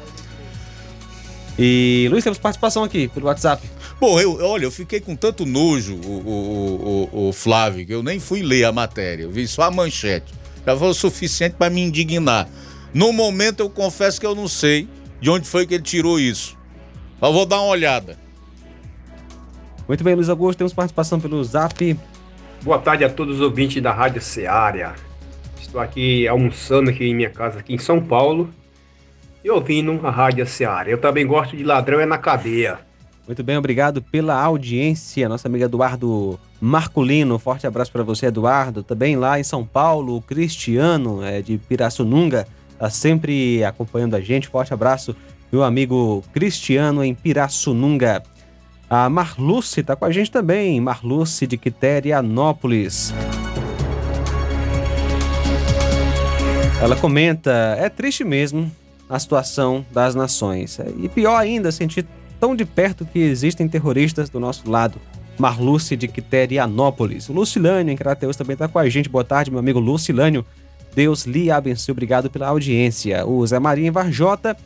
E 1.58 2.06
Luiz, 2.10 2.22
temos 2.22 2.38
participação 2.38 2.84
aqui 2.84 3.08
pelo 3.08 3.26
WhatsApp. 3.26 3.66
Bom, 3.98 4.20
eu, 4.20 4.38
olha, 4.44 4.64
eu 4.64 4.70
fiquei 4.70 5.00
com 5.00 5.16
tanto 5.16 5.46
nojo, 5.46 5.94
o, 5.94 6.10
o, 6.10 7.08
o, 7.12 7.28
o 7.28 7.32
Flávio, 7.32 7.86
que 7.86 7.94
eu 7.94 8.02
nem 8.02 8.20
fui 8.20 8.42
ler 8.42 8.64
a 8.64 8.72
matéria, 8.72 9.22
eu 9.22 9.30
vi 9.30 9.48
só 9.48 9.62
a 9.62 9.70
manchete. 9.70 10.34
Já 10.66 10.76
foi 10.76 10.88
o 10.88 10.94
suficiente 10.94 11.54
para 11.56 11.70
me 11.70 11.80
indignar. 11.80 12.48
No 12.92 13.12
momento, 13.12 13.60
eu 13.60 13.70
confesso 13.70 14.20
que 14.20 14.26
eu 14.26 14.34
não 14.34 14.48
sei 14.48 14.88
de 15.20 15.30
onde 15.30 15.48
foi 15.48 15.66
que 15.66 15.74
ele 15.74 15.82
tirou 15.82 16.20
isso. 16.20 16.56
Eu 17.22 17.32
vou 17.32 17.46
dar 17.46 17.60
uma 17.60 17.70
olhada. 17.70 18.18
Muito 19.88 20.04
bem, 20.04 20.14
Luiz 20.14 20.28
Augusto, 20.28 20.58
temos 20.58 20.72
participação 20.74 21.18
pelo 21.18 21.42
Zap. 21.42 21.96
Boa 22.62 22.78
tarde 22.78 23.04
a 23.04 23.10
todos 23.10 23.36
os 23.36 23.40
ouvintes 23.40 23.82
da 23.82 23.92
Rádio 23.92 24.20
Ceará. 24.20 24.94
Estou 25.60 25.80
aqui 25.80 26.26
almoçando 26.26 26.90
aqui 26.90 27.04
em 27.04 27.14
minha 27.14 27.30
casa 27.30 27.60
aqui 27.60 27.74
em 27.74 27.78
São 27.78 28.00
Paulo 28.00 28.50
e 29.44 29.50
ouvindo 29.50 30.00
a 30.04 30.10
Rádio 30.10 30.46
Ceará. 30.46 30.90
Eu 30.90 30.98
também 30.98 31.26
gosto 31.26 31.56
de 31.56 31.62
ladrão 31.62 32.00
é 32.00 32.06
na 32.06 32.18
cadeia. 32.18 32.78
Muito 33.26 33.42
bem, 33.42 33.56
obrigado 33.56 34.00
pela 34.00 34.40
audiência. 34.40 35.28
Nosso 35.28 35.46
amigo 35.46 35.64
Eduardo 35.64 36.38
Marculino, 36.60 37.38
forte 37.38 37.66
abraço 37.66 37.90
para 37.90 38.04
você, 38.04 38.26
Eduardo. 38.26 38.82
Também 38.82 39.16
lá 39.16 39.38
em 39.38 39.44
São 39.44 39.64
Paulo, 39.64 40.16
o 40.16 40.22
Cristiano 40.22 41.24
é, 41.24 41.42
de 41.42 41.58
Pirassununga, 41.58 42.46
está 42.72 42.88
sempre 42.88 43.64
acompanhando 43.64 44.14
a 44.14 44.20
gente. 44.20 44.48
Forte 44.48 44.72
abraço, 44.72 45.14
meu 45.50 45.64
amigo 45.64 46.22
Cristiano 46.32 47.02
em 47.02 47.14
Pirassununga. 47.14 48.22
A 48.88 49.10
Marluce 49.10 49.80
está 49.80 49.96
com 49.96 50.04
a 50.04 50.12
gente 50.12 50.30
também, 50.30 50.80
Marluce 50.80 51.44
de 51.44 51.56
Quiterianópolis. 51.56 53.12
Ela 56.80 56.94
comenta: 56.94 57.50
é 57.80 57.88
triste 57.88 58.22
mesmo 58.22 58.70
a 59.10 59.18
situação 59.18 59.84
das 59.90 60.14
nações. 60.14 60.78
E 60.98 61.08
pior 61.08 61.36
ainda, 61.36 61.72
sentir 61.72 62.06
tão 62.38 62.54
de 62.54 62.64
perto 62.64 63.04
que 63.04 63.18
existem 63.18 63.68
terroristas 63.68 64.30
do 64.30 64.38
nosso 64.38 64.70
lado. 64.70 65.00
Marluce 65.36 65.96
de 65.96 66.06
Quiterianópolis. 66.06 67.28
O 67.28 67.32
Lucilânio 67.32 67.92
em 67.92 67.96
Crateus 67.96 68.36
também 68.36 68.54
está 68.54 68.68
com 68.68 68.78
a 68.78 68.88
gente. 68.88 69.08
Boa 69.08 69.24
tarde, 69.24 69.50
meu 69.50 69.58
amigo 69.58 69.80
Lucilânio. 69.80 70.46
Deus 70.94 71.26
lhe 71.26 71.50
abençoe. 71.50 71.90
Obrigado 71.90 72.30
pela 72.30 72.46
audiência. 72.46 73.26
O 73.26 73.44
Zé 73.44 73.58
Maria 73.58 73.88
em 73.88 73.90
Varjota. 73.90 74.56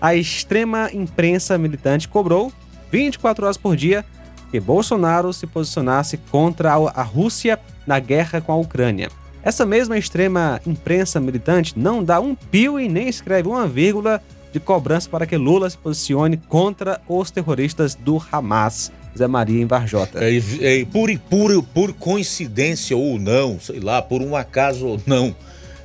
A 0.00 0.16
extrema 0.16 0.90
imprensa 0.92 1.56
militante 1.56 2.08
cobrou 2.08 2.52
24 2.96 3.44
horas 3.44 3.58
por 3.58 3.76
dia 3.76 4.06
que 4.50 4.58
Bolsonaro 4.58 5.30
se 5.30 5.46
posicionasse 5.46 6.16
contra 6.30 6.72
a 6.72 7.02
Rússia 7.02 7.60
na 7.86 7.98
guerra 7.98 8.40
com 8.40 8.52
a 8.52 8.56
Ucrânia. 8.56 9.10
Essa 9.42 9.66
mesma 9.66 9.98
extrema 9.98 10.62
imprensa 10.66 11.20
militante 11.20 11.78
não 11.78 12.02
dá 12.02 12.18
um 12.18 12.34
pio 12.34 12.80
e 12.80 12.88
nem 12.88 13.06
escreve 13.06 13.48
uma 13.48 13.68
vírgula 13.68 14.22
de 14.50 14.58
cobrança 14.58 15.10
para 15.10 15.26
que 15.26 15.36
Lula 15.36 15.68
se 15.68 15.76
posicione 15.76 16.38
contra 16.48 16.98
os 17.06 17.30
terroristas 17.30 17.94
do 17.94 18.22
Hamas. 18.32 18.90
Zé 19.16 19.26
Maria 19.26 19.62
em 19.62 19.66
Varjota. 19.66 20.18
É, 20.24 20.36
é, 20.60 20.84
por, 20.86 21.10
por, 21.30 21.62
por 21.62 21.92
coincidência 21.92 22.96
ou 22.96 23.18
não, 23.18 23.60
sei 23.60 23.80
lá, 23.80 24.00
por 24.00 24.22
um 24.22 24.34
acaso 24.34 24.86
ou 24.86 25.00
não, 25.06 25.34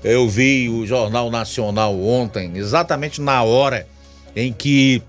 Eu 0.03 0.27
vi 0.29 0.69
o 0.69 0.85
Jornal 0.85 1.29
Nacional 1.29 1.97
ontem, 2.01 2.51
exatamente 2.55 3.21
na 3.21 3.43
hora 3.43 3.85
em 4.35 4.51
que 4.51 5.03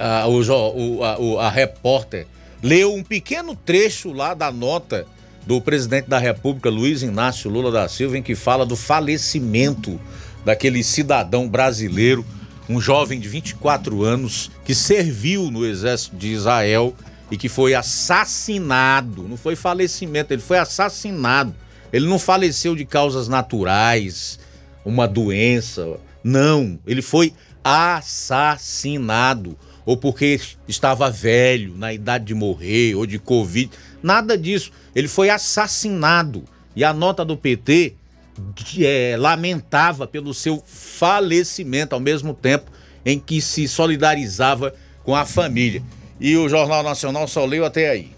a, 0.00 0.26
o, 0.26 0.40
o, 0.40 1.04
a, 1.04 1.18
o, 1.20 1.38
a 1.38 1.50
repórter 1.50 2.26
leu 2.62 2.94
um 2.94 3.02
pequeno 3.02 3.54
trecho 3.54 4.12
lá 4.12 4.34
da 4.34 4.50
nota 4.50 5.06
do 5.46 5.60
presidente 5.60 6.08
da 6.08 6.18
República, 6.18 6.68
Luiz 6.68 7.02
Inácio 7.02 7.50
Lula 7.50 7.70
da 7.70 7.88
Silva, 7.88 8.18
em 8.18 8.22
que 8.22 8.34
fala 8.34 8.66
do 8.66 8.76
falecimento 8.76 10.00
daquele 10.44 10.82
cidadão 10.82 11.48
brasileiro, 11.48 12.24
um 12.68 12.80
jovem 12.80 13.18
de 13.18 13.28
24 13.28 14.02
anos 14.04 14.50
que 14.64 14.74
serviu 14.74 15.50
no 15.50 15.66
exército 15.66 16.16
de 16.16 16.28
Israel 16.28 16.94
e 17.30 17.36
que 17.36 17.48
foi 17.48 17.74
assassinado. 17.74 19.26
Não 19.28 19.36
foi 19.36 19.56
falecimento, 19.56 20.32
ele 20.32 20.42
foi 20.42 20.58
assassinado. 20.58 21.54
Ele 21.92 22.06
não 22.06 22.18
faleceu 22.18 22.76
de 22.76 22.84
causas 22.84 23.26
naturais, 23.26 24.38
uma 24.84 25.08
doença. 25.08 25.98
Não, 26.22 26.78
ele 26.86 27.02
foi 27.02 27.32
assassinado. 27.64 29.56
Ou 29.84 29.96
porque 29.96 30.40
estava 30.68 31.10
velho, 31.10 31.74
na 31.76 31.92
idade 31.92 32.26
de 32.26 32.34
morrer, 32.34 32.94
ou 32.94 33.06
de 33.06 33.18
Covid. 33.18 33.70
Nada 34.02 34.36
disso. 34.36 34.70
Ele 34.94 35.08
foi 35.08 35.30
assassinado. 35.30 36.44
E 36.76 36.84
a 36.84 36.92
nota 36.92 37.24
do 37.24 37.36
PT 37.36 37.94
é, 38.78 39.16
lamentava 39.18 40.06
pelo 40.06 40.32
seu 40.32 40.62
falecimento, 40.66 41.94
ao 41.94 42.00
mesmo 42.00 42.34
tempo 42.34 42.70
em 43.04 43.18
que 43.18 43.40
se 43.40 43.66
solidarizava 43.66 44.74
com 45.02 45.14
a 45.16 45.24
família. 45.24 45.82
E 46.20 46.36
o 46.36 46.48
Jornal 46.48 46.82
Nacional 46.82 47.26
só 47.26 47.44
leu 47.44 47.64
até 47.64 47.88
aí. 47.90 48.12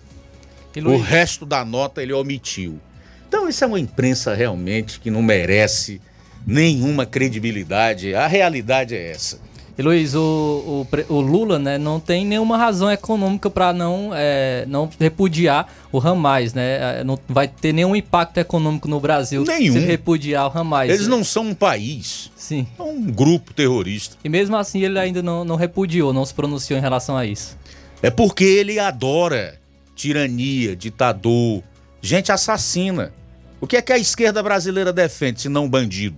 O 0.77 0.97
resto 0.97 1.45
da 1.45 1.65
nota 1.65 2.03
ele 2.03 2.13
omitiu. 2.13 2.81
Então, 3.29 3.49
isso 3.49 3.63
é 3.65 3.67
uma 3.67 3.81
imprensa 3.81 4.35
realmente 4.35 4.99
que 5.01 5.11
não 5.11 5.23
merece 5.23 6.01
nenhuma 6.47 7.07
credibilidade. 7.07 8.15
A 8.15 8.27
realidade 8.27 8.95
é 8.95 9.11
essa. 9.11 9.39
E 9.77 9.83
Luiz, 9.83 10.15
o, 10.15 10.87
o, 11.09 11.15
o, 11.15 11.21
Lula 11.21 11.59
né, 11.59 11.79
não 11.79 11.99
tem 11.99 12.27
nenhuma 12.27 12.59
razão 12.59 12.91
econômica 12.91 13.49
para 13.49 13.73
não, 13.73 14.11
é, 14.15 14.67
não 14.69 14.89
repudiar 15.01 15.67
o 15.91 15.99
Ramais, 15.99 16.53
né? 16.53 17.01
É, 17.01 17.05
não 17.05 17.19
vai 17.27 17.49
ter 17.49 17.73
nenhum 17.73 17.97
impacto 17.97 18.37
econômico 18.37 18.87
no 18.87 19.01
Brasil 19.01 19.45
nenhum. 19.45 19.73
se 19.73 19.79
repudiar 19.79 20.47
o 20.47 20.51
Ramais. 20.51 20.91
Eles 20.91 21.09
não 21.09 21.25
são 21.25 21.45
um 21.45 21.55
país. 21.55 22.31
Sim. 22.37 22.67
É 22.79 22.83
um 22.83 23.01
grupo 23.03 23.55
terrorista. 23.55 24.17
E 24.23 24.29
mesmo 24.29 24.57
assim 24.57 24.83
ele 24.83 24.99
ainda 24.99 25.23
não, 25.23 25.43
não 25.43 25.57
repudiou, 25.57 26.13
não 26.13 26.25
se 26.27 26.35
pronunciou 26.35 26.79
em 26.79 26.83
relação 26.83 27.17
a 27.17 27.25
isso. 27.25 27.57
É 28.03 28.11
porque 28.11 28.45
ele 28.45 28.79
adora 28.79 29.59
tirania, 29.95 30.77
ditador, 30.77 31.63
gente 32.01 32.31
assassina. 32.31 33.13
O 33.61 33.67
que 33.67 33.77
é 33.77 33.83
que 33.83 33.93
a 33.93 33.99
esquerda 33.99 34.43
brasileira 34.43 34.93
defende, 34.93 35.41
se 35.41 35.49
não 35.49 35.69
bandido? 35.69 36.17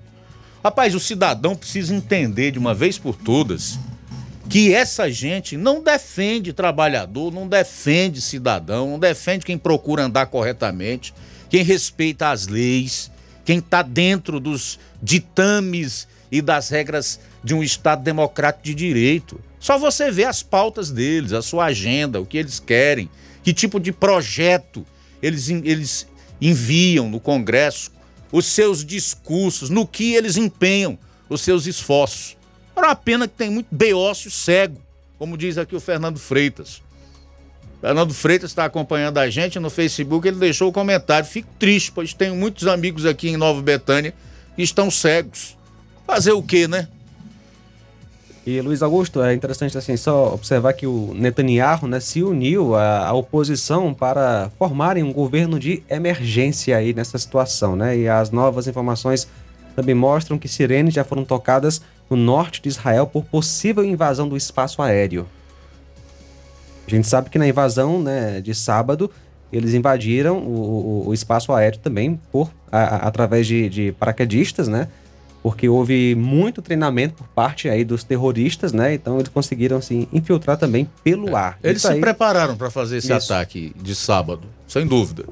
Rapaz, 0.64 0.94
o 0.94 1.00
cidadão 1.00 1.54
precisa 1.54 1.94
entender 1.94 2.52
de 2.52 2.58
uma 2.58 2.72
vez 2.72 2.96
por 2.96 3.14
todas 3.14 3.78
que 4.48 4.72
essa 4.72 5.10
gente 5.10 5.58
não 5.58 5.82
defende 5.82 6.54
trabalhador, 6.54 7.30
não 7.30 7.46
defende 7.46 8.18
cidadão, 8.22 8.92
não 8.92 8.98
defende 8.98 9.44
quem 9.44 9.58
procura 9.58 10.04
andar 10.04 10.24
corretamente, 10.24 11.12
quem 11.50 11.62
respeita 11.62 12.30
as 12.30 12.46
leis, 12.46 13.10
quem 13.44 13.58
está 13.58 13.82
dentro 13.82 14.40
dos 14.40 14.78
ditames 15.02 16.08
e 16.32 16.40
das 16.40 16.70
regras 16.70 17.20
de 17.42 17.54
um 17.54 17.62
Estado 17.62 18.02
democrático 18.02 18.64
de 18.64 18.74
direito. 18.74 19.38
Só 19.60 19.76
você 19.76 20.10
vê 20.10 20.24
as 20.24 20.42
pautas 20.42 20.90
deles, 20.90 21.34
a 21.34 21.42
sua 21.42 21.66
agenda, 21.66 22.22
o 22.22 22.24
que 22.24 22.38
eles 22.38 22.58
querem, 22.58 23.10
que 23.42 23.52
tipo 23.52 23.78
de 23.78 23.92
projeto 23.92 24.82
eles, 25.22 25.46
eles 25.50 26.06
enviam 26.40 27.10
no 27.10 27.20
Congresso, 27.20 27.92
os 28.34 28.46
seus 28.46 28.84
discursos, 28.84 29.70
no 29.70 29.86
que 29.86 30.12
eles 30.12 30.36
empenham 30.36 30.98
os 31.28 31.40
seus 31.40 31.66
esforços. 31.66 32.36
É 32.74 32.80
uma 32.80 32.96
pena 32.96 33.28
que 33.28 33.34
tem 33.36 33.48
muito 33.48 33.68
beócio 33.70 34.28
cego, 34.28 34.76
como 35.16 35.38
diz 35.38 35.56
aqui 35.56 35.76
o 35.76 35.80
Fernando 35.80 36.18
Freitas. 36.18 36.82
Fernando 37.80 38.12
Freitas 38.12 38.50
está 38.50 38.64
acompanhando 38.64 39.18
a 39.18 39.30
gente 39.30 39.60
no 39.60 39.70
Facebook, 39.70 40.26
ele 40.26 40.38
deixou 40.38 40.68
o 40.68 40.72
comentário. 40.72 41.28
Fico 41.28 41.48
triste, 41.60 41.92
pois 41.92 42.12
tenho 42.12 42.34
muitos 42.34 42.66
amigos 42.66 43.06
aqui 43.06 43.28
em 43.28 43.36
Nova 43.36 43.62
Betânia 43.62 44.12
que 44.56 44.62
estão 44.62 44.90
cegos. 44.90 45.56
Fazer 46.04 46.32
o 46.32 46.42
quê, 46.42 46.66
né? 46.66 46.88
E 48.46 48.60
Luiz 48.60 48.82
Augusto, 48.82 49.22
é 49.22 49.32
interessante 49.32 49.78
assim 49.78 49.96
só 49.96 50.34
observar 50.34 50.74
que 50.74 50.86
o 50.86 51.14
Netanyahu 51.14 51.86
né, 51.86 51.98
se 51.98 52.22
uniu 52.22 52.74
à, 52.74 53.06
à, 53.06 53.12
oposição 53.14 53.94
para 53.94 54.50
formarem 54.58 55.02
um 55.02 55.14
governo 55.14 55.58
de 55.58 55.82
emergência 55.88 56.76
aí 56.76 56.92
nessa 56.92 57.16
situação, 57.16 57.74
né? 57.74 57.96
E 57.96 58.06
as 58.06 58.30
novas 58.30 58.66
informações 58.66 59.26
também 59.74 59.94
mostram 59.94 60.38
que 60.38 60.46
sirenes 60.46 60.92
já 60.92 61.02
foram 61.02 61.24
tocadas 61.24 61.80
no 62.10 62.18
norte 62.18 62.60
de 62.60 62.68
Israel 62.68 63.06
por 63.06 63.24
possível 63.24 63.82
invasão 63.82 64.28
do 64.28 64.36
espaço 64.36 64.82
aéreo. 64.82 65.26
A 66.86 66.90
gente 66.90 67.08
sabe 67.08 67.30
que 67.30 67.38
na 67.38 67.48
invasão 67.48 68.02
né, 68.02 68.42
de 68.42 68.54
sábado 68.54 69.10
eles 69.50 69.72
invadiram 69.72 70.36
o, 70.38 71.04
o, 71.06 71.08
o 71.08 71.14
espaço 71.14 71.50
aéreo 71.50 71.78
também 71.78 72.20
por 72.30 72.50
a, 72.70 72.78
a, 72.78 72.96
através 73.08 73.46
de, 73.46 73.70
de 73.70 73.92
paraquedistas, 73.92 74.68
né? 74.68 74.88
Porque 75.44 75.68
houve 75.68 76.14
muito 76.14 76.62
treinamento 76.62 77.16
por 77.16 77.26
parte 77.28 77.68
aí 77.68 77.84
dos 77.84 78.02
terroristas, 78.02 78.72
né? 78.72 78.94
Então 78.94 79.18
eles 79.18 79.28
conseguiram 79.28 79.78
se 79.78 80.08
infiltrar 80.10 80.56
também 80.56 80.88
pelo 81.04 81.36
ar. 81.36 81.58
Eles 81.62 81.82
Isso 81.82 81.86
se 81.88 81.92
aí... 81.92 82.00
prepararam 82.00 82.56
para 82.56 82.70
fazer 82.70 82.96
esse 82.96 83.12
Isso. 83.12 83.30
ataque 83.30 83.70
de 83.76 83.94
sábado, 83.94 84.44
sem 84.66 84.86
dúvida. 84.86 85.26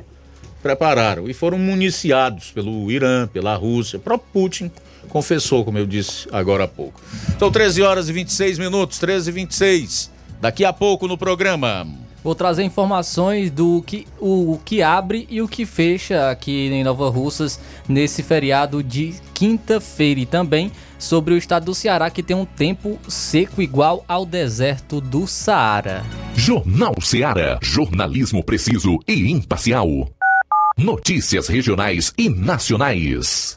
Prepararam 0.63 1.31
e 1.31 1.33
foram 1.33 1.57
municiados 1.57 2.51
pelo 2.51 2.93
Irã, 2.93 3.27
pela 3.27 3.55
Rússia. 3.55 3.97
O 3.97 4.01
próprio 4.01 4.29
Putin 4.35 4.71
confessou, 5.09 5.65
como 5.65 5.79
eu 5.79 5.87
disse 5.87 6.29
agora 6.31 6.65
há 6.65 6.69
pouco. 6.69 7.01
São 7.39 7.51
13 7.51 7.81
horas 7.81 8.11
e 8.11 8.13
26 8.13 8.59
minutos, 8.59 8.99
13 8.99 9.31
e 9.31 9.33
26. 9.33 10.11
Daqui 10.43 10.63
a 10.63 10.75
pouco 10.75 11.09
no 11.09 11.17
programa. 11.17 11.87
Vou 12.23 12.35
trazer 12.35 12.63
informações 12.63 13.51
do 13.51 13.83
que 13.83 14.07
o, 14.21 14.53
o, 14.53 14.59
que 14.65 14.83
abre 14.83 15.27
e 15.29 15.43
o 15.43 15.49
que 15.49 15.67
fecha 15.67 16.31
aqui 16.31 16.69
em 16.69 16.85
Nova 16.85 17.11
Russas 17.11 17.59
nesse 17.89 18.23
feriado 18.23 18.83
de 18.83 19.15
quinta-feira 19.35 20.21
e 20.21 20.27
também 20.27 20.71
sobre 20.99 21.35
o 21.35 21.37
estado 21.37 21.65
do 21.65 21.75
Ceará 21.75 22.11
que 22.11 22.23
tem 22.23 22.37
um 22.37 22.45
tempo 22.45 22.99
seco 23.09 23.61
igual 23.61 24.05
ao 24.07 24.25
deserto 24.25 25.01
do 25.01 25.27
Saara. 25.27 26.05
Jornal 26.35 26.95
Ceará, 27.01 27.59
jornalismo 27.61 28.45
preciso 28.45 28.99
e 29.09 29.31
imparcial. 29.31 29.89
Notícias 30.79 31.49
regionais 31.49 32.13
e 32.17 32.29
nacionais. 32.29 33.57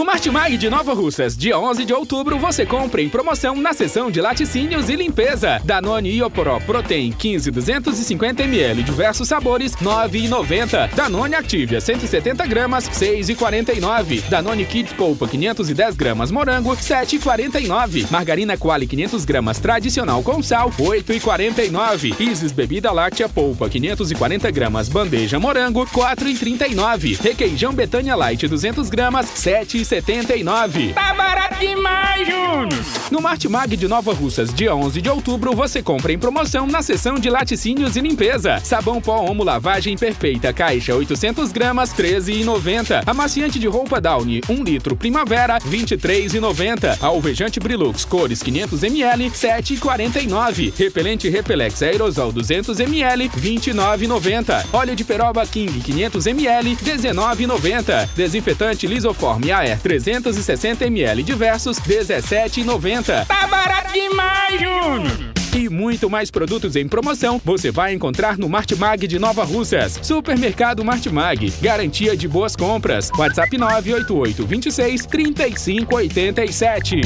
No 0.00 0.06
Martimag 0.06 0.56
de 0.56 0.70
Nova 0.70 0.94
Russas, 0.94 1.36
dia 1.36 1.58
11 1.58 1.84
de 1.84 1.92
outubro, 1.92 2.38
você 2.38 2.64
compra 2.64 3.02
em 3.02 3.08
promoção 3.10 3.54
na 3.56 3.74
seção 3.74 4.10
de 4.10 4.18
laticínios 4.18 4.88
e 4.88 4.96
limpeza. 4.96 5.60
Danone 5.62 6.08
Ioporó 6.08 6.58
Protein 6.58 7.12
15 7.12 7.50
250 7.50 8.44
ml, 8.44 8.82
diversos 8.82 9.28
sabores, 9.28 9.76
9,90. 9.76 10.94
Danone 10.94 11.34
Activia 11.34 11.82
170 11.82 12.46
gramas, 12.46 12.88
6,49. 12.88 14.22
Danone 14.30 14.64
Kids 14.64 14.94
Polpa 14.94 15.28
510 15.28 15.94
gramas 15.96 16.30
morango, 16.30 16.74
7,49. 16.74 18.10
Margarina 18.10 18.56
Quali 18.56 18.86
500 18.86 19.26
gramas 19.26 19.58
tradicional 19.58 20.22
com 20.22 20.42
sal, 20.42 20.70
8,49. 20.78 22.18
Isis 22.18 22.52
Bebida 22.52 22.90
Láctea 22.90 23.28
Polpa 23.28 23.68
540 23.68 24.50
gramas 24.50 24.88
bandeja 24.88 25.38
morango, 25.38 25.84
4,39. 25.84 27.20
Requeijão 27.20 27.74
Betânia 27.74 28.16
Light 28.16 28.48
200 28.48 28.88
gramas, 28.88 29.26
7,79. 29.90 30.94
Tá 30.94 31.12
barato 31.14 31.58
demais, 31.58 32.26
Júnior! 32.26 32.68
No 33.10 33.20
Martimag 33.20 33.76
de 33.76 33.88
Nova 33.88 34.14
Russas, 34.14 34.54
dia 34.54 34.72
11 34.72 35.02
de 35.02 35.08
outubro, 35.08 35.52
você 35.52 35.82
compra 35.82 36.12
em 36.12 36.18
promoção 36.18 36.64
na 36.64 36.80
seção 36.80 37.16
de 37.16 37.28
laticínios 37.28 37.96
e 37.96 38.00
limpeza. 38.00 38.60
Sabão 38.62 39.00
pó 39.00 39.24
Omo 39.24 39.42
Lavagem 39.42 39.96
Perfeita, 39.96 40.52
caixa 40.52 40.94
800 40.94 41.50
gramas, 41.50 41.92
13,90. 41.92 43.02
Amaciante 43.04 43.58
de 43.58 43.66
roupa 43.66 44.00
Downy, 44.00 44.40
1 44.48 44.62
litro 44.62 44.94
Primavera, 44.94 45.58
23,90. 45.58 46.98
Alvejante 47.00 47.58
Brilux, 47.58 48.04
cores 48.04 48.44
500 48.44 48.84
ml, 48.84 49.30
7,49. 49.30 50.72
Repelente 50.78 51.28
Repelex 51.28 51.82
Aerosol 51.82 52.30
200 52.30 52.78
ml, 52.78 53.28
29,90. 53.30 54.66
Óleo 54.72 54.94
de 54.94 55.02
peroba 55.02 55.44
King 55.46 55.80
500 55.80 56.26
ml, 56.28 56.76
19,90. 56.76 58.08
Desinfetante 58.14 58.86
Lisoform 58.86 59.50
Air 59.50 59.69
360 59.76 60.86
ml 60.86 61.22
diversos, 61.22 61.78
17,90. 61.80 63.26
Tá 63.26 63.46
barato 63.46 63.92
demais, 63.92 64.60
Júnior! 64.60 65.30
E 65.54 65.68
muito 65.68 66.08
mais 66.08 66.30
produtos 66.30 66.76
em 66.76 66.86
promoção 66.86 67.40
você 67.44 67.72
vai 67.72 67.92
encontrar 67.92 68.38
no 68.38 68.48
Martimag 68.48 69.06
de 69.06 69.18
Nova 69.18 69.42
Russas. 69.42 69.98
Supermercado 70.00 70.84
Martimag, 70.84 71.52
garantia 71.60 72.16
de 72.16 72.28
boas 72.28 72.54
compras. 72.54 73.10
WhatsApp 73.16 73.58
988 73.58 74.46
26 74.46 75.06
3587. 75.06 77.00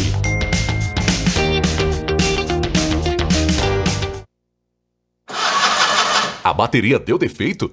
A 6.44 6.52
bateria 6.52 6.98
deu 6.98 7.16
defeito? 7.16 7.72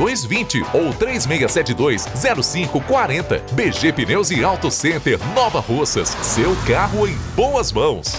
3220 0.00 0.64
ou 0.72 0.94
3672 0.94 2.06
0540. 2.46 3.42
BG 3.52 3.92
Pneus 3.92 4.30
e 4.30 4.42
Auto 4.42 4.70
Center 4.70 5.18
Nova 5.34 5.60
Russas. 5.60 6.08
Seu 6.22 6.56
carro 6.66 7.06
em 7.06 7.14
boas 7.36 7.70
mãos. 7.70 8.18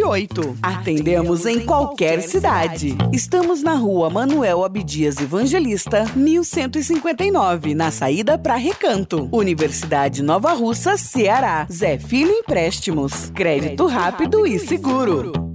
981330698. 0.01 0.57
Atendemos 0.61 1.45
em 1.45 1.59
qualquer 1.65 2.21
cidade. 2.21 2.95
Estamos 3.11 3.61
na 3.61 3.73
rua 3.73 4.09
Manuel 4.09 4.63
Abdias 4.63 5.17
Evangelista, 5.19 6.05
1159, 6.15 7.75
na 7.75 7.91
saída 7.91 8.37
para 8.37 8.55
Recanto. 8.55 9.29
Universidade 9.31 10.23
Nova 10.23 10.53
Russa, 10.53 10.97
Ceará. 10.97 11.67
Zé 11.71 11.97
Filho 11.97 12.31
Empréstimos. 12.31 13.31
Crédito 13.33 13.85
rápido 13.85 14.45
e 14.47 14.59
seguro. 14.59 15.50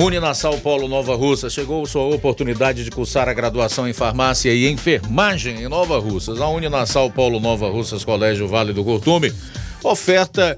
Uninasal 0.00 0.56
Polo 0.58 0.86
Nova 0.86 1.16
Russa 1.16 1.50
chegou 1.50 1.84
sua 1.84 2.04
oportunidade 2.04 2.84
de 2.84 2.90
cursar 2.90 3.28
a 3.28 3.32
graduação 3.32 3.88
em 3.88 3.92
farmácia 3.92 4.54
e 4.54 4.70
enfermagem 4.70 5.62
em 5.62 5.68
Nova 5.68 5.98
Russas. 5.98 6.40
A 6.40 6.46
Uninasal 6.46 7.10
Polo 7.10 7.40
Nova 7.40 7.68
Russas 7.68 8.04
Colégio 8.04 8.46
Vale 8.46 8.72
do 8.72 8.84
Curtume 8.84 9.32
oferta 9.82 10.56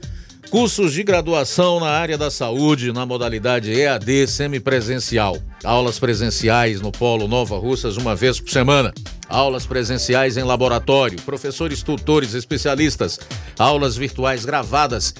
cursos 0.51 0.93
de 0.93 1.03
graduação 1.03 1.81
na 1.81 1.89
área 1.89 2.19
da 2.19 2.31
saúde 2.31 2.93
na 2.93 3.07
modalidade 3.07 3.73
EAD 3.73 4.27
semipresencial. 4.27 5.39
Aulas 5.65 5.99
presenciais 5.99 6.83
no 6.83 6.93
Polo 6.93 7.27
Nova 7.27 7.57
Russas 7.57 7.97
uma 7.97 8.15
vez 8.15 8.39
por 8.39 8.51
semana. 8.51 8.93
Aulas 9.27 9.65
presenciais 9.65 10.37
em 10.37 10.43
laboratório, 10.43 11.19
professores, 11.23 11.83
tutores, 11.83 12.35
especialistas, 12.35 13.19
aulas 13.59 13.97
virtuais 13.97 14.45
gravadas 14.45 15.15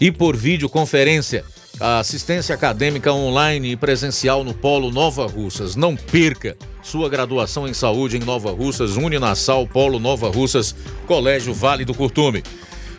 e 0.00 0.10
por 0.10 0.34
videoconferência. 0.34 1.44
A 1.80 2.00
assistência 2.00 2.54
acadêmica 2.54 3.10
online 3.12 3.72
e 3.72 3.76
presencial 3.76 4.42
no 4.42 4.52
Polo 4.52 4.90
Nova 4.90 5.26
Russas. 5.26 5.76
Não 5.76 5.94
perca 5.94 6.56
sua 6.82 7.08
graduação 7.08 7.68
em 7.68 7.74
saúde 7.74 8.16
em 8.16 8.20
Nova 8.20 8.50
Russas, 8.50 8.96
Uninasal 8.96 9.64
Polo 9.66 10.00
Nova 10.00 10.28
Russas, 10.28 10.74
Colégio 11.06 11.54
Vale 11.54 11.84
do 11.84 11.94
Curtume. 11.94 12.42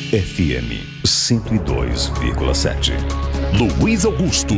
FM 0.09 0.81
102,7. 1.05 2.93
Luiz 3.53 4.03
Augusto. 4.03 4.55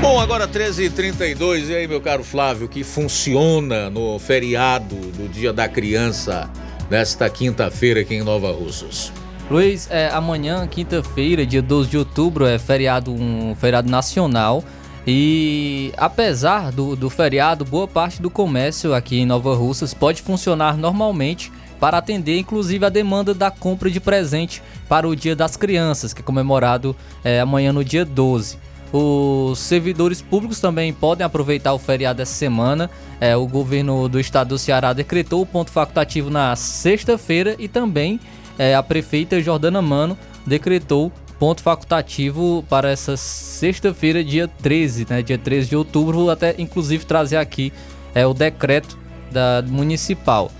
Bom, 0.00 0.18
agora 0.18 0.48
13h32, 0.48 1.68
e 1.68 1.76
aí, 1.76 1.86
meu 1.86 2.00
caro 2.00 2.24
Flávio, 2.24 2.66
que 2.66 2.82
funciona 2.82 3.88
no 3.88 4.18
feriado 4.18 4.96
do 4.96 5.28
Dia 5.28 5.52
da 5.52 5.68
Criança, 5.68 6.50
nesta 6.90 7.30
quinta-feira 7.30 8.00
aqui 8.00 8.16
em 8.16 8.24
Nova 8.24 8.50
Russas? 8.50 9.12
Luiz, 9.48 9.88
é, 9.92 10.08
amanhã, 10.08 10.66
quinta-feira, 10.66 11.46
dia 11.46 11.62
12 11.62 11.88
de 11.88 11.98
outubro, 11.98 12.44
é 12.44 12.58
feriado, 12.58 13.12
um 13.12 13.54
feriado 13.54 13.88
nacional. 13.88 14.64
E 15.10 15.90
apesar 15.96 16.70
do, 16.70 16.94
do 16.94 17.08
feriado, 17.08 17.64
boa 17.64 17.88
parte 17.88 18.20
do 18.20 18.28
comércio 18.28 18.92
aqui 18.92 19.18
em 19.20 19.24
Nova 19.24 19.54
Russas 19.54 19.94
pode 19.94 20.20
funcionar 20.20 20.76
normalmente 20.76 21.50
para 21.80 21.96
atender 21.96 22.38
inclusive 22.38 22.84
a 22.84 22.90
demanda 22.90 23.32
da 23.32 23.50
compra 23.50 23.90
de 23.90 24.00
presente 24.00 24.62
para 24.86 25.08
o 25.08 25.16
Dia 25.16 25.34
das 25.34 25.56
Crianças, 25.56 26.12
que 26.12 26.20
é 26.20 26.22
comemorado 26.22 26.94
é, 27.24 27.40
amanhã 27.40 27.72
no 27.72 27.82
dia 27.82 28.04
12. 28.04 28.58
Os 28.92 29.58
servidores 29.58 30.20
públicos 30.20 30.60
também 30.60 30.92
podem 30.92 31.24
aproveitar 31.24 31.72
o 31.72 31.78
feriado 31.78 32.20
essa 32.20 32.34
semana. 32.34 32.90
É, 33.18 33.34
o 33.34 33.46
governo 33.46 34.10
do 34.10 34.20
estado 34.20 34.48
do 34.48 34.58
Ceará 34.58 34.92
decretou 34.92 35.40
o 35.40 35.46
ponto 35.46 35.70
facultativo 35.70 36.28
na 36.28 36.54
sexta-feira 36.54 37.56
e 37.58 37.66
também 37.66 38.20
é, 38.58 38.74
a 38.74 38.82
prefeita 38.82 39.40
Jordana 39.40 39.80
Mano 39.80 40.18
decretou 40.46 41.10
ponto 41.38 41.62
facultativo 41.62 42.64
para 42.68 42.90
essa 42.90 43.16
sexta-feira, 43.16 44.24
dia 44.24 44.48
13, 44.48 45.06
né? 45.08 45.22
Dia 45.22 45.38
13 45.38 45.68
de 45.68 45.76
outubro. 45.76 46.18
Vou 46.18 46.30
até 46.30 46.54
inclusive 46.58 47.04
trazer 47.04 47.36
aqui 47.36 47.72
é 48.14 48.26
o 48.26 48.34
decreto 48.34 48.98
da 49.30 49.62
municipal, 49.66 50.50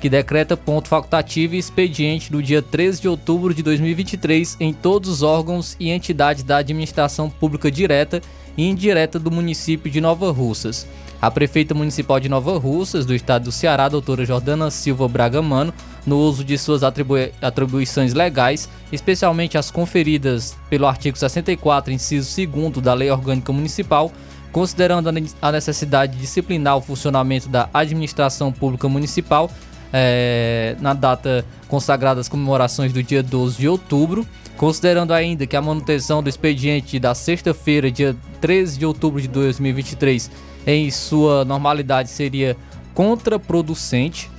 que 0.00 0.08
decreta 0.08 0.56
ponto 0.56 0.88
facultativo 0.88 1.54
e 1.54 1.58
expediente 1.58 2.30
do 2.30 2.42
dia 2.42 2.62
13 2.62 3.00
de 3.00 3.08
outubro 3.08 3.52
de 3.52 3.62
2023 3.62 4.56
em 4.60 4.72
todos 4.72 5.10
os 5.10 5.22
órgãos 5.22 5.76
e 5.80 5.90
entidades 5.90 6.44
da 6.44 6.58
administração 6.58 7.28
pública 7.30 7.70
direta 7.70 8.20
e 8.56 8.68
indireta 8.68 9.18
do 9.18 9.30
município 9.30 9.90
de 9.90 10.00
Nova 10.00 10.30
Russas. 10.30 10.86
A 11.20 11.32
prefeita 11.32 11.74
municipal 11.74 12.20
de 12.20 12.28
Nova 12.28 12.56
Russas, 12.58 13.04
do 13.04 13.12
estado 13.12 13.44
do 13.44 13.52
Ceará, 13.52 13.88
doutora 13.88 14.24
Jordana 14.24 14.70
Silva 14.70 15.08
Braga 15.08 15.42
Mano, 15.42 15.74
no 16.06 16.16
uso 16.16 16.44
de 16.44 16.56
suas 16.56 16.84
atribui 16.84 17.32
atribuições 17.42 18.14
legais, 18.14 18.68
especialmente 18.92 19.58
as 19.58 19.68
conferidas 19.68 20.56
pelo 20.70 20.86
artigo 20.86 21.18
64, 21.18 21.92
inciso 21.92 22.46
2 22.46 22.78
da 22.78 22.94
Lei 22.94 23.10
Orgânica 23.10 23.52
Municipal, 23.52 24.12
considerando 24.52 25.10
a 25.42 25.52
necessidade 25.52 26.12
de 26.12 26.20
disciplinar 26.20 26.76
o 26.76 26.80
funcionamento 26.80 27.48
da 27.48 27.68
administração 27.74 28.52
pública 28.52 28.88
municipal 28.88 29.50
é, 29.92 30.76
na 30.80 30.94
data 30.94 31.44
consagrada 31.66 32.20
às 32.20 32.28
comemorações 32.28 32.92
do 32.92 33.02
dia 33.02 33.24
12 33.24 33.58
de 33.58 33.68
outubro, 33.68 34.24
considerando 34.56 35.12
ainda 35.12 35.48
que 35.48 35.56
a 35.56 35.62
manutenção 35.62 36.22
do 36.22 36.28
expediente 36.28 36.98
da 36.98 37.12
sexta-feira, 37.12 37.90
dia 37.90 38.16
13 38.40 38.78
de 38.78 38.86
outubro 38.86 39.20
de 39.20 39.28
2023, 39.28 40.30
em 40.66 40.90
sua 40.90 41.44
normalidade 41.44 42.10
seria 42.10 42.56
contraproducente, 42.94 44.30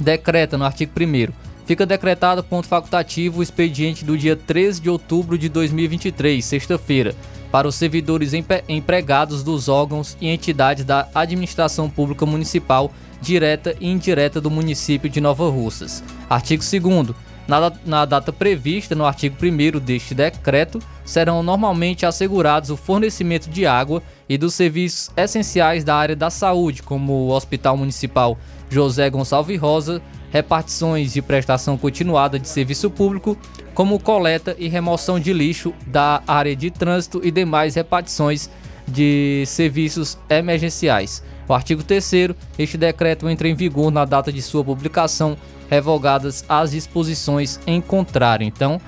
decreta 0.00 0.56
no 0.56 0.64
artigo 0.64 0.92
1 0.98 1.32
fica 1.66 1.86
decretado 1.86 2.42
ponto 2.42 2.66
facultativo 2.66 3.40
o 3.40 3.42
expediente 3.42 4.04
do 4.04 4.16
dia 4.18 4.36
13 4.36 4.80
de 4.80 4.90
outubro 4.90 5.38
de 5.38 5.48
2023, 5.48 6.44
sexta-feira, 6.44 7.14
para 7.50 7.68
os 7.68 7.74
servidores 7.74 8.32
empregados 8.68 9.42
dos 9.42 9.68
órgãos 9.68 10.16
e 10.20 10.28
entidades 10.28 10.84
da 10.84 11.08
administração 11.14 11.88
pública 11.88 12.26
municipal 12.26 12.90
direta 13.20 13.76
e 13.80 13.88
indireta 13.88 14.40
do 14.40 14.50
município 14.50 15.08
de 15.08 15.20
Nova 15.20 15.48
Russas. 15.48 16.02
Artigo 16.28 16.62
2 16.62 17.14
na, 17.46 17.72
na 17.84 18.04
data 18.04 18.32
prevista 18.32 18.94
no 18.94 19.04
artigo 19.04 19.36
1 19.40 19.78
deste 19.80 20.14
decreto, 20.14 20.78
serão 21.04 21.42
normalmente 21.42 22.06
assegurados 22.06 22.70
o 22.70 22.76
fornecimento 22.76 23.48
de 23.50 23.66
água 23.66 24.02
e 24.28 24.38
dos 24.38 24.54
serviços 24.54 25.10
essenciais 25.16 25.84
da 25.84 25.96
área 25.96 26.16
da 26.16 26.30
saúde, 26.30 26.82
como 26.82 27.12
o 27.12 27.30
Hospital 27.30 27.76
Municipal 27.76 28.38
José 28.70 29.10
Gonçalves 29.10 29.60
Rosa, 29.60 30.00
repartições 30.30 31.12
de 31.12 31.20
prestação 31.20 31.76
continuada 31.76 32.38
de 32.38 32.48
serviço 32.48 32.90
público, 32.90 33.36
como 33.74 34.00
coleta 34.00 34.56
e 34.58 34.68
remoção 34.68 35.20
de 35.20 35.32
lixo 35.32 35.74
da 35.86 36.22
área 36.26 36.56
de 36.56 36.70
trânsito 36.70 37.20
e 37.22 37.30
demais 37.30 37.74
repartições 37.74 38.48
de 38.86 39.44
serviços 39.46 40.18
emergenciais. 40.28 41.22
O 41.48 41.54
artigo 41.54 41.82
3 41.82 42.34
este 42.58 42.78
decreto 42.78 43.28
entra 43.28 43.48
em 43.48 43.54
vigor 43.54 43.90
na 43.90 44.04
data 44.04 44.32
de 44.32 44.40
sua 44.40 44.64
publicação, 44.64 45.36
revogadas 45.68 46.44
as 46.48 46.70
disposições 46.70 47.58
em 47.66 47.80
contrário. 47.80 48.46
Então, 48.46 48.80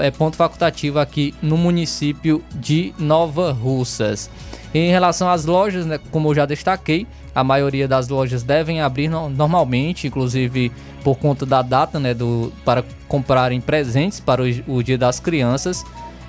é 0.00 0.10
ponto 0.10 0.36
facultativo 0.36 0.98
aqui 0.98 1.34
no 1.40 1.56
município 1.56 2.42
de 2.54 2.92
Nova 2.98 3.52
Russas. 3.52 4.28
Em 4.74 4.90
relação 4.90 5.28
às 5.28 5.44
lojas, 5.44 5.86
né, 5.86 5.98
como 6.10 6.28
eu 6.28 6.34
já 6.34 6.44
destaquei, 6.44 7.06
a 7.34 7.44
maioria 7.44 7.86
das 7.86 8.08
lojas 8.08 8.42
devem 8.42 8.80
abrir 8.80 9.08
no, 9.08 9.28
normalmente, 9.28 10.06
inclusive 10.06 10.72
por 11.04 11.16
conta 11.16 11.46
da 11.46 11.62
data 11.62 12.00
né, 12.00 12.12
do, 12.12 12.52
para 12.64 12.84
comprarem 13.06 13.60
presentes 13.60 14.18
para 14.18 14.42
o, 14.42 14.46
o 14.66 14.82
Dia 14.82 14.98
das 14.98 15.20
Crianças. 15.20 15.84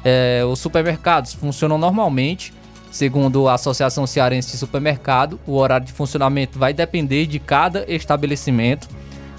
É, 0.05 0.43
os 0.45 0.59
supermercados 0.59 1.33
funcionam 1.33 1.77
normalmente, 1.77 2.53
segundo 2.91 3.47
a 3.47 3.53
Associação 3.53 4.07
Cearense 4.07 4.51
de 4.51 4.57
Supermercado. 4.57 5.39
O 5.45 5.55
horário 5.55 5.85
de 5.85 5.93
funcionamento 5.93 6.57
vai 6.57 6.73
depender 6.73 7.25
de 7.25 7.39
cada 7.39 7.85
estabelecimento. 7.87 8.87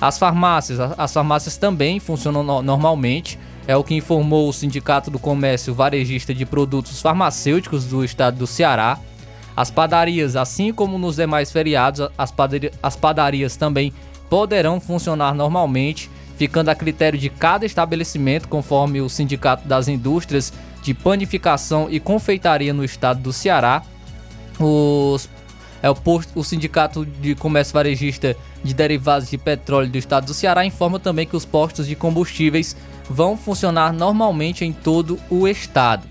As 0.01 0.19
farmácias, 0.19 0.79
as 0.97 1.13
farmácias 1.13 1.57
também 1.57 1.99
funcionam 1.99 2.43
no, 2.43 2.63
normalmente 2.63 3.39
é 3.67 3.77
o 3.77 3.85
que 3.85 3.95
informou 3.95 4.49
o 4.49 4.53
Sindicato 4.53 5.11
do 5.11 5.19
Comércio 5.19 5.75
Varejista 5.75 6.33
de 6.33 6.47
Produtos 6.47 7.03
Farmacêuticos 7.03 7.85
do 7.85 8.03
estado 8.03 8.39
do 8.39 8.47
Ceará. 8.47 8.99
As 9.55 9.71
padarias, 9.71 10.37
assim 10.37 10.73
como 10.73 10.99
nos 10.99 11.17
demais 11.17 11.53
feriados, 11.53 12.09
as, 12.17 12.31
padari 12.31 12.71
as 12.83 12.97
padarias 12.97 13.57
também 13.57 13.93
poderão 14.31 14.81
funcionar 14.81 15.35
normalmente, 15.35 16.09
ficando 16.37 16.71
a 16.71 16.75
critério 16.75 17.19
de 17.19 17.29
cada 17.29 17.67
estabelecimento, 17.67 18.49
conforme 18.49 19.03
o 19.03 19.09
Sindicato 19.09 19.69
das 19.69 19.87
Indústrias 19.87 20.53
de 20.89 20.95
Panificação 20.95 21.87
e 21.91 22.01
Confeitaria 22.01 22.73
no 22.73 22.83
estado 22.83 23.21
do 23.21 23.31
Ceará. 23.31 23.83
Os 24.59 25.29
é 25.83 25.89
o, 25.89 25.95
posto, 25.95 26.33
o 26.35 26.43
Sindicato 26.43 27.05
de 27.05 27.35
Comércio 27.35 27.75
Varejista 27.75 28.35
de 28.65 28.75
Derivados 28.75 29.29
de 29.29 29.37
Petróleo 29.37 29.89
do 29.89 29.99
Estado 29.99 30.27
do 30.27 30.35
Ceará 30.35 30.65
informa 30.65 30.99
também 30.99 31.27
que 31.27 31.37
os 31.37 31.45
postos 31.45 31.87
de 31.87 31.95
combustíveis 31.95 32.75
vão 33.09 33.37
funcionar 33.37 33.93
normalmente 33.93 34.65
em 34.65 34.73
todo 34.73 35.21
o 35.31 35.47
estado. 35.47 36.09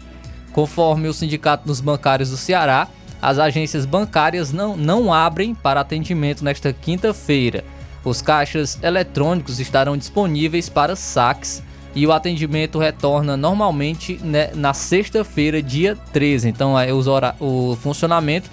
Conforme 0.54 1.10
o 1.10 1.14
Sindicato 1.14 1.68
dos 1.68 1.82
Bancários 1.82 2.30
do 2.30 2.38
Ceará, 2.38 2.88
as 3.20 3.40
agências 3.40 3.84
bancárias 3.84 4.54
não, 4.54 4.78
não 4.78 5.12
abrem 5.12 5.56
para 5.56 5.82
atendimento 5.82 6.46
nesta 6.46 6.72
quinta-feira. 6.72 7.66
Os 8.06 8.22
caixas 8.22 8.78
eletrônicos 8.82 9.60
estarão 9.60 9.98
disponíveis 9.98 10.70
para 10.70 10.96
saques 10.96 11.64
e 11.98 12.06
o 12.06 12.12
atendimento 12.12 12.78
retorna 12.78 13.36
normalmente 13.36 14.20
né, 14.24 14.52
na 14.54 14.72
sexta-feira, 14.72 15.64
dia 15.64 15.98
13. 16.14 16.48
Então, 16.48 16.80
é, 16.80 16.94
o 16.94 17.76
funcionamento 17.82 18.52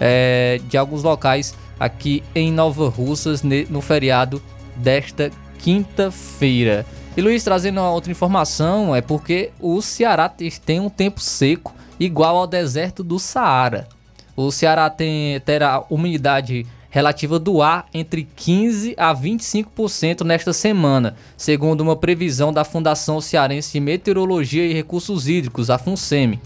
é, 0.00 0.60
de 0.68 0.76
alguns 0.76 1.02
locais 1.02 1.56
aqui 1.78 2.22
em 2.36 2.52
Nova 2.52 2.88
Russas 2.88 3.42
no 3.42 3.80
feriado 3.80 4.40
desta 4.76 5.32
quinta-feira. 5.58 6.86
E 7.16 7.20
Luiz, 7.20 7.42
trazendo 7.42 7.80
uma 7.80 7.90
outra 7.90 8.12
informação, 8.12 8.94
é 8.94 9.00
porque 9.00 9.50
o 9.58 9.82
Ceará 9.82 10.32
tem 10.64 10.78
um 10.78 10.88
tempo 10.88 11.18
seco 11.18 11.74
igual 11.98 12.36
ao 12.36 12.46
deserto 12.46 13.02
do 13.02 13.18
Saara. 13.18 13.88
O 14.36 14.52
Ceará 14.52 14.88
tem, 14.88 15.40
terá 15.40 15.82
umidade 15.90 16.64
relativa 16.94 17.40
do 17.40 17.60
ar 17.60 17.86
entre 17.92 18.22
15 18.36 18.94
a 18.96 19.12
25% 19.12 20.20
nesta 20.20 20.52
semana, 20.52 21.16
segundo 21.36 21.80
uma 21.80 21.96
previsão 21.96 22.52
da 22.52 22.64
Fundação 22.64 23.20
Cearense 23.20 23.72
de 23.72 23.80
Meteorologia 23.80 24.64
e 24.64 24.72
Recursos 24.72 25.26
Hídricos, 25.26 25.70
a 25.70 25.76
FUNSEMI. 25.76 26.38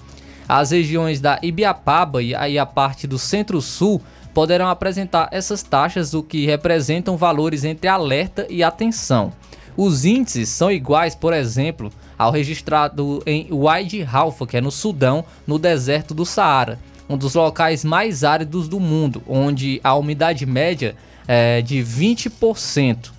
As 0.48 0.70
regiões 0.70 1.20
da 1.20 1.38
Ibiapaba 1.42 2.22
e 2.22 2.58
a 2.58 2.64
parte 2.64 3.06
do 3.06 3.18
Centro-Sul 3.18 4.00
poderão 4.32 4.70
apresentar 4.70 5.28
essas 5.32 5.62
taxas, 5.62 6.14
o 6.14 6.22
que 6.22 6.46
representam 6.46 7.14
valores 7.14 7.62
entre 7.62 7.86
alerta 7.86 8.46
e 8.48 8.62
atenção. 8.62 9.34
Os 9.76 10.06
índices 10.06 10.48
são 10.48 10.72
iguais, 10.72 11.14
por 11.14 11.34
exemplo, 11.34 11.92
ao 12.18 12.32
registrado 12.32 13.22
em 13.26 13.48
Wadi 13.52 14.02
Halfa, 14.02 14.46
que 14.46 14.56
é 14.56 14.62
no 14.62 14.70
Sudão, 14.70 15.26
no 15.46 15.58
deserto 15.58 16.14
do 16.14 16.24
Saara, 16.24 16.78
um 17.08 17.16
dos 17.16 17.34
locais 17.34 17.84
mais 17.84 18.22
áridos 18.24 18.68
do 18.68 18.78
mundo, 18.78 19.22
onde 19.26 19.80
a 19.82 19.94
umidade 19.94 20.44
média 20.44 20.94
é 21.26 21.62
de 21.62 21.78
20%. 21.78 23.10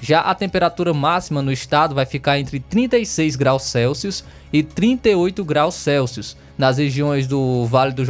Já 0.00 0.20
a 0.20 0.34
temperatura 0.34 0.92
máxima 0.92 1.40
no 1.40 1.50
estado 1.50 1.94
vai 1.94 2.04
ficar 2.04 2.38
entre 2.38 2.60
36 2.60 3.36
graus 3.36 3.62
Celsius 3.62 4.24
e 4.52 4.62
38 4.62 5.44
graus 5.44 5.74
Celsius, 5.74 6.36
nas 6.58 6.78
regiões 6.78 7.26
do 7.26 7.64
Vale 7.66 7.92
do 7.92 8.04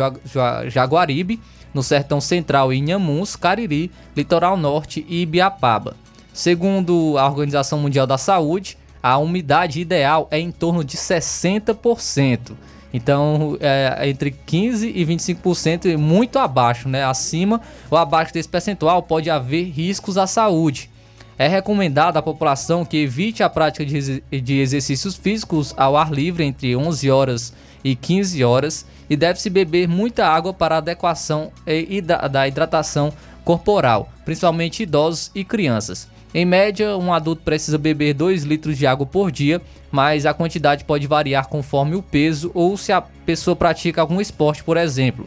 Jaguaribe, 0.69 1.41
no 1.73 1.83
Sertão 1.83 2.21
Central 2.21 2.73
em 2.73 2.83
Inhamuns, 2.83 3.37
Cariri, 3.37 3.91
Litoral 4.17 4.57
Norte 4.57 5.05
e 5.09 5.23
Ibiapaba. 5.23 5.97
Segundo 6.33 7.17
a 7.19 7.27
Organização 7.27 7.79
Mundial 7.79 8.07
da 8.07 8.19
Saúde, 8.19 8.77
a 9.03 9.17
umidade 9.19 9.81
ideal 9.81 10.27
é 10.31 10.39
em 10.39 10.51
torno 10.51 10.83
de 10.83 10.97
60%. 10.97 12.53
Então, 12.93 13.59
é, 13.61 14.09
entre 14.09 14.35
15% 14.47 14.93
e 14.95 15.05
25%, 15.05 15.97
muito 15.97 16.39
abaixo, 16.39 16.89
né? 16.89 17.05
Acima 17.05 17.61
ou 17.91 17.99
abaixo 17.99 18.33
desse 18.33 18.49
percentual 18.49 19.03
pode 19.03 19.29
haver 19.29 19.71
riscos 19.71 20.17
à 20.17 20.27
saúde. 20.27 20.91
É 21.39 21.47
recomendado 21.47 22.17
à 22.17 22.23
população 22.23 22.85
que 22.85 22.97
evite 22.97 23.43
a 23.43 23.51
prática 23.51 23.85
de, 23.85 24.23
de 24.41 24.59
exercícios 24.59 25.15
físicos 25.17 25.75
ao 25.77 25.97
ar 25.97 26.11
livre 26.11 26.45
entre 26.45 26.75
11 26.75 27.11
horas 27.11 27.53
e 27.85 27.95
15 27.95 28.43
horas 28.43 28.87
e 29.09 29.17
deve-se 29.17 29.51
beber 29.51 29.87
muita 29.87 30.27
água 30.27 30.55
para 30.55 30.79
adequação 30.79 31.53
e, 31.67 31.99
e 31.99 32.01
da, 32.01 32.27
da 32.27 32.49
hidratação 32.49 33.13
corporal, 33.45 34.11
principalmente 34.25 34.83
idosos 34.83 35.31
e 35.35 35.45
crianças. 35.45 36.09
Em 36.37 36.45
média, 36.45 36.99
um 36.99 37.15
adulto 37.15 37.41
precisa 37.43 37.79
beber 37.79 38.13
2 38.13 38.43
litros 38.43 38.77
de 38.77 38.87
água 38.87 39.07
por 39.07 39.33
dia, 39.33 39.59
mas 39.91 40.27
a 40.27 40.35
quantidade 40.35 40.85
pode 40.85 41.07
variar 41.07 41.49
conforme 41.49 41.97
o 41.97 42.03
peso 42.03 42.51
ou 42.53 42.77
se 42.77 42.93
a 42.93 43.01
pessoa 43.01 43.57
pratica 43.57 44.03
algum 44.03 44.21
esporte, 44.21 44.63
por 44.63 44.77
exemplo. 44.77 45.25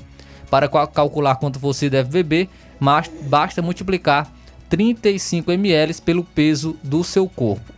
Para 0.52 0.69
calcular 0.69 1.38
quanto 1.38 1.57
você 1.57 1.90
deve 1.90 2.11
beber, 2.11 2.48
basta 3.23 3.60
multiplicar 3.60 4.31
35 4.69 5.52
ml 5.52 5.95
pelo 5.99 6.23
peso 6.23 6.77
do 6.84 7.03
seu 7.03 7.27
corpo. 7.27 7.73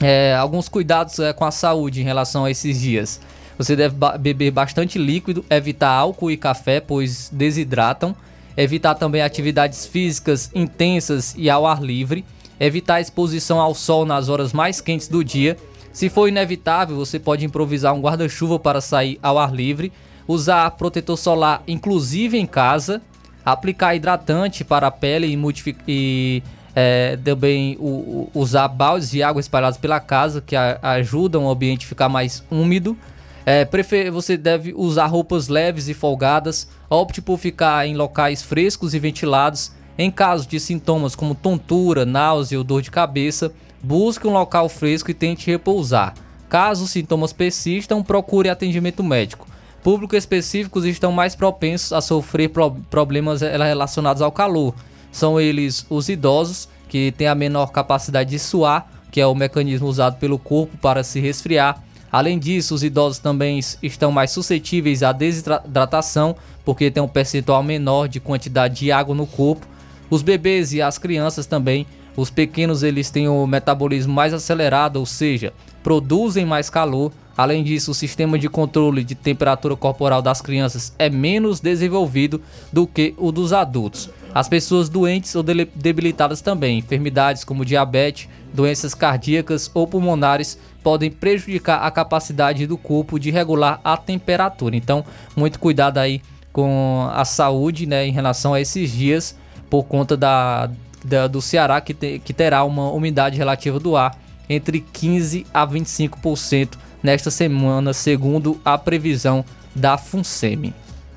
É, 0.00 0.34
alguns 0.34 0.68
cuidados 0.68 1.16
é, 1.20 1.32
com 1.32 1.44
a 1.44 1.52
saúde 1.52 2.00
em 2.00 2.04
relação 2.04 2.44
a 2.44 2.50
esses 2.50 2.80
dias. 2.80 3.20
Você 3.56 3.76
deve 3.76 3.94
beber 4.18 4.50
bastante 4.50 4.98
líquido, 4.98 5.44
evitar 5.48 5.90
álcool 5.90 6.32
e 6.32 6.36
café, 6.36 6.80
pois 6.80 7.30
desidratam. 7.32 8.16
evitar 8.56 8.96
também 8.96 9.22
atividades 9.22 9.86
físicas 9.86 10.50
intensas 10.52 11.32
e 11.38 11.48
ao 11.48 11.64
ar 11.64 11.80
livre, 11.80 12.24
evitar 12.60 12.96
a 12.96 13.00
exposição 13.00 13.60
ao 13.60 13.74
sol 13.74 14.04
nas 14.04 14.28
horas 14.28 14.52
mais 14.52 14.80
quentes 14.80 15.08
do 15.08 15.22
dia. 15.24 15.56
Se 15.92 16.08
for 16.08 16.28
inevitável, 16.28 16.96
você 16.96 17.18
pode 17.18 17.44
improvisar 17.44 17.94
um 17.94 18.00
guarda-chuva 18.00 18.58
para 18.58 18.80
sair 18.80 19.18
ao 19.22 19.38
ar 19.38 19.52
livre, 19.52 19.92
usar 20.26 20.70
protetor 20.72 21.16
solar 21.16 21.62
inclusive 21.66 22.38
em 22.38 22.46
casa, 22.46 23.02
aplicar 23.44 23.94
hidratante 23.94 24.64
para 24.64 24.86
a 24.86 24.90
pele 24.90 25.26
e, 25.26 25.76
e 25.88 26.42
é, 26.74 27.16
também 27.16 27.76
o, 27.80 27.86
o, 27.86 28.30
usar 28.34 28.68
baldes 28.68 29.10
de 29.10 29.22
água 29.22 29.40
espalhados 29.40 29.78
pela 29.78 29.98
casa 29.98 30.40
que 30.40 30.54
a, 30.54 30.78
ajudam 30.82 31.46
o 31.46 31.50
ambiente 31.50 31.86
a 31.86 31.88
ficar 31.88 32.08
mais 32.08 32.44
úmido. 32.50 32.96
É. 33.44 33.66
Você 34.12 34.36
deve 34.36 34.74
usar 34.76 35.06
roupas 35.06 35.48
leves 35.48 35.88
e 35.88 35.94
folgadas. 35.94 36.68
Opte 36.90 37.22
por 37.22 37.38
ficar 37.38 37.86
em 37.86 37.96
locais 37.96 38.42
frescos 38.42 38.92
e 38.92 38.98
ventilados. 38.98 39.72
Em 39.98 40.12
caso 40.12 40.46
de 40.46 40.60
sintomas 40.60 41.16
como 41.16 41.34
tontura, 41.34 42.06
náusea 42.06 42.56
ou 42.56 42.62
dor 42.62 42.80
de 42.80 42.90
cabeça, 42.90 43.52
busque 43.82 44.28
um 44.28 44.32
local 44.32 44.68
fresco 44.68 45.10
e 45.10 45.14
tente 45.14 45.50
repousar. 45.50 46.14
Caso 46.48 46.84
os 46.84 46.90
sintomas 46.90 47.32
persistam, 47.32 48.02
procure 48.02 48.48
atendimento 48.48 49.02
médico. 49.02 49.46
Públicos 49.82 50.16
específicos 50.16 50.84
estão 50.84 51.10
mais 51.10 51.34
propensos 51.34 51.92
a 51.92 52.00
sofrer 52.00 52.48
pro 52.48 52.70
problemas 52.88 53.40
relacionados 53.40 54.22
ao 54.22 54.30
calor. 54.30 54.72
São 55.10 55.40
eles 55.40 55.84
os 55.90 56.08
idosos, 56.08 56.68
que 56.88 57.12
têm 57.12 57.26
a 57.26 57.34
menor 57.34 57.72
capacidade 57.72 58.30
de 58.30 58.38
suar, 58.38 58.88
que 59.10 59.20
é 59.20 59.26
o 59.26 59.34
mecanismo 59.34 59.88
usado 59.88 60.16
pelo 60.18 60.38
corpo 60.38 60.76
para 60.78 61.02
se 61.02 61.20
resfriar, 61.20 61.82
Além 62.10 62.38
disso, 62.38 62.74
os 62.74 62.82
idosos 62.82 63.18
também 63.18 63.60
estão 63.82 64.10
mais 64.10 64.30
suscetíveis 64.30 65.02
à 65.02 65.12
desidratação, 65.12 66.34
porque 66.64 66.90
tem 66.90 67.02
um 67.02 67.08
percentual 67.08 67.62
menor 67.62 68.08
de 68.08 68.18
quantidade 68.18 68.76
de 68.76 68.90
água 68.90 69.14
no 69.14 69.26
corpo. 69.26 69.66
Os 70.10 70.22
bebês 70.22 70.72
e 70.72 70.80
as 70.80 70.98
crianças 70.98 71.46
também, 71.46 71.86
os 72.16 72.30
pequenos 72.30 72.82
eles 72.82 73.10
têm 73.10 73.28
o 73.28 73.46
metabolismo 73.46 74.12
mais 74.12 74.34
acelerado, 74.34 74.96
ou 74.96 75.06
seja, 75.06 75.52
produzem 75.82 76.44
mais 76.44 76.68
calor. 76.68 77.12
Além 77.36 77.62
disso, 77.62 77.92
o 77.92 77.94
sistema 77.94 78.36
de 78.36 78.48
controle 78.48 79.04
de 79.04 79.14
temperatura 79.14 79.76
corporal 79.76 80.20
das 80.20 80.40
crianças 80.40 80.92
é 80.98 81.08
menos 81.08 81.60
desenvolvido 81.60 82.40
do 82.72 82.86
que 82.86 83.14
o 83.16 83.30
dos 83.30 83.52
adultos. 83.52 84.10
As 84.34 84.48
pessoas 84.48 84.88
doentes 84.88 85.34
ou 85.36 85.42
debilitadas 85.42 86.40
também, 86.40 86.78
enfermidades 86.78 87.44
como 87.44 87.64
diabetes, 87.64 88.28
doenças 88.52 88.94
cardíacas 88.94 89.70
ou 89.72 89.86
pulmonares 89.86 90.58
podem 90.82 91.10
prejudicar 91.10 91.78
a 91.82 91.90
capacidade 91.90 92.66
do 92.66 92.76
corpo 92.76 93.18
de 93.18 93.30
regular 93.30 93.80
a 93.84 93.96
temperatura. 93.96 94.74
Então, 94.74 95.04
muito 95.36 95.58
cuidado 95.58 95.98
aí 95.98 96.20
com 96.52 97.08
a 97.12 97.24
saúde, 97.24 97.86
né, 97.86 98.06
em 98.06 98.12
relação 98.12 98.54
a 98.54 98.60
esses 98.60 98.90
dias, 98.90 99.36
por 99.68 99.84
conta 99.84 100.16
da, 100.16 100.70
da 101.04 101.26
do 101.26 101.40
Ceará 101.40 101.80
que, 101.80 101.94
te, 101.94 102.18
que 102.18 102.32
terá 102.32 102.64
uma 102.64 102.90
umidade 102.90 103.36
relativa 103.36 103.78
do 103.78 103.96
ar 103.96 104.18
entre 104.48 104.80
15 104.80 105.46
a 105.52 105.66
25% 105.66 106.70
nesta 107.02 107.30
semana, 107.30 107.92
segundo 107.92 108.60
a 108.64 108.78
previsão 108.78 109.44
da 109.74 109.98
FUNSEMI. 109.98 110.74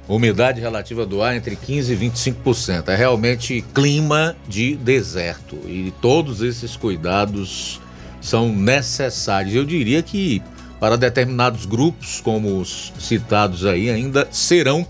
Umidade 0.07 0.59
relativa 0.59 1.05
do 1.05 1.23
ar 1.23 1.35
entre 1.35 1.55
15 1.55 1.93
e 1.93 1.97
25%. 1.97 2.89
É 2.89 2.95
realmente 2.95 3.63
clima 3.73 4.35
de 4.47 4.75
deserto 4.75 5.55
e 5.65 5.93
todos 6.01 6.41
esses 6.41 6.75
cuidados 6.75 7.79
são 8.19 8.49
necessários. 8.49 9.55
Eu 9.55 9.63
diria 9.63 10.03
que 10.03 10.41
para 10.79 10.97
determinados 10.97 11.65
grupos, 11.65 12.19
como 12.19 12.59
os 12.59 12.91
citados 12.99 13.65
aí, 13.65 13.89
ainda 13.89 14.27
serão 14.31 14.85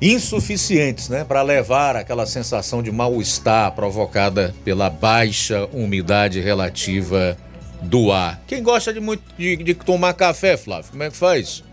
insuficientes, 0.00 1.08
né, 1.08 1.24
para 1.24 1.42
levar 1.42 1.96
aquela 1.96 2.26
sensação 2.26 2.82
de 2.82 2.90
mal-estar 2.92 3.72
provocada 3.72 4.54
pela 4.64 4.88
baixa 4.88 5.68
umidade 5.72 6.40
relativa 6.40 7.36
do 7.82 8.12
ar. 8.12 8.40
Quem 8.46 8.62
gosta 8.62 8.92
de 8.92 9.00
muito 9.00 9.22
de, 9.36 9.56
de 9.56 9.74
tomar 9.74 10.14
café, 10.14 10.56
Flávio, 10.56 10.90
como 10.90 11.02
é 11.02 11.10
que 11.10 11.16
faz? 11.16 11.64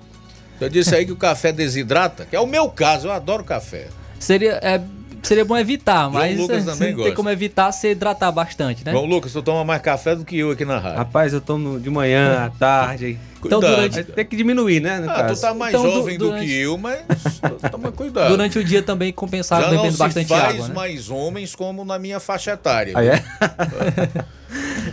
Eu 0.59 0.69
disse 0.69 0.95
aí 0.95 1.05
que 1.05 1.11
o 1.11 1.17
café 1.17 1.51
desidrata, 1.51 2.25
que 2.25 2.35
é 2.35 2.39
o 2.39 2.47
meu 2.47 2.69
caso, 2.69 3.07
eu 3.07 3.11
adoro 3.11 3.43
café. 3.43 3.87
Seria 4.19 4.53
é, 4.61 4.81
seria 5.21 5.43
bom 5.43 5.57
evitar, 5.57 6.09
mas 6.09 6.37
Lucas 6.37 6.63
também 6.65 6.87
tem 6.89 6.95
gosta. 6.95 7.11
como 7.13 7.29
evitar 7.29 7.71
se 7.71 7.91
hidratar 7.91 8.31
bastante, 8.31 8.85
né? 8.85 8.91
João 8.91 9.05
Lucas, 9.05 9.33
tu 9.33 9.41
toma 9.41 9.63
mais 9.63 9.81
café 9.81 10.15
do 10.15 10.23
que 10.23 10.37
eu 10.37 10.51
aqui 10.51 10.63
na 10.63 10.77
rádio. 10.77 10.97
Rapaz, 10.97 11.33
eu 11.33 11.41
tomo 11.41 11.79
de 11.79 11.89
manhã, 11.89 12.45
à 12.45 12.49
tarde. 12.49 13.19
Então, 13.45 13.59
durante... 13.59 14.03
Tem 14.03 14.25
que 14.25 14.35
diminuir, 14.35 14.79
né? 14.79 14.99
no 14.99 15.09
Ah, 15.09 15.13
caso. 15.15 15.35
tu 15.35 15.41
tá 15.41 15.53
mais 15.53 15.73
Então, 15.73 15.83
du- 15.89 15.95
jovem 15.97 16.17
do 16.17 16.25
durante- 16.27 16.45
que 16.45 16.53
eu, 16.53 16.77
mas 16.77 16.99
toma 17.71 17.91
cuidado. 17.91 18.29
Durante 18.29 18.59
o 18.59 18.63
dia 18.63 18.81
também 18.83 19.11
compensar 19.13 19.61
Já 19.61 19.67
bebendo 19.69 19.83
não 19.85 19.91
se 19.91 19.97
bastante 19.97 20.27
faz 20.27 20.43
água, 20.55 20.67
né? 20.67 20.73
mais 20.73 21.09
homens 21.09 21.55
como 21.55 21.83
na 21.85 21.97
minha 21.99 22.19
faixa 22.19 22.51
etária. 22.51 22.93
Ah, 22.95 23.03
é? 23.03 23.23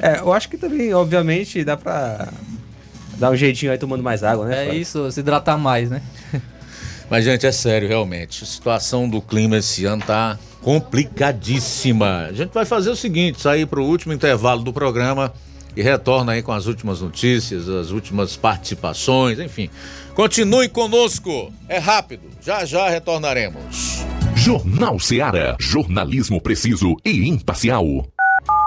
É, 0.01 0.19
eu 0.19 0.33
acho 0.33 0.49
que 0.49 0.57
também, 0.57 0.93
obviamente, 0.93 1.63
dá 1.63 1.77
pra 1.77 2.29
dar 3.19 3.31
um 3.31 3.37
jeitinho 3.37 3.71
aí 3.71 3.79
tomando 3.79 4.03
mais 4.03 4.25
água, 4.25 4.47
né? 4.47 4.69
É 4.71 4.75
isso, 4.75 5.11
se 5.13 5.21
hidratar 5.21 5.57
mais, 5.57 5.89
né? 5.91 6.03
Mas, 7.09 7.25
gente, 7.25 7.47
é 7.47 7.53
sério, 7.53 7.87
realmente. 7.87 8.43
A 8.43 8.47
situação 8.47 9.09
do 9.09 9.21
clima 9.21 9.59
esse 9.59 9.85
ano 9.85 10.03
tá 10.05 10.39
complicadíssima. 10.63 12.27
A 12.29 12.33
gente 12.33 12.51
vai 12.53 12.65
fazer 12.65 12.91
o 12.91 12.97
seguinte: 12.97 13.41
sair 13.41 13.67
para 13.67 13.81
o 13.81 13.85
último 13.85 14.13
intervalo 14.13 14.63
do 14.65 14.73
programa 14.73 15.33
e 15.77 15.83
retorna 15.83 16.33
aí 16.33 16.43
com 16.43 16.53
as 16.53 16.67
últimas 16.67 17.01
notícias, 17.01 17.69
as 17.69 17.91
últimas 17.91 18.37
participações, 18.37 19.39
enfim. 19.39 19.71
Continue 20.15 20.69
conosco, 20.69 21.53
é 21.69 21.79
rápido, 21.79 22.25
já 22.41 22.65
já 22.65 22.89
retornaremos. 22.89 24.03
Jornal 24.35 24.99
Seara. 24.99 25.57
Jornalismo 25.61 26.41
preciso 26.41 26.97
e 27.05 27.29
imparcial. 27.29 27.85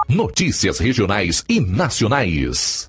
Notícias 0.08 0.78
regionais 0.78 1.44
e 1.48 1.60
nacionais. 1.60 2.88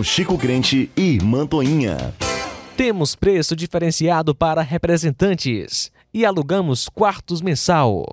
Chico 0.03 0.37
Crente 0.37 0.89
e 0.95 1.19
Mantoinha. 1.23 2.13
Temos 2.75 3.15
preço 3.15 3.55
diferenciado 3.55 4.33
para 4.33 4.61
representantes 4.61 5.91
e 6.13 6.25
alugamos 6.25 6.89
quartos 6.89 7.41
mensal. 7.41 8.05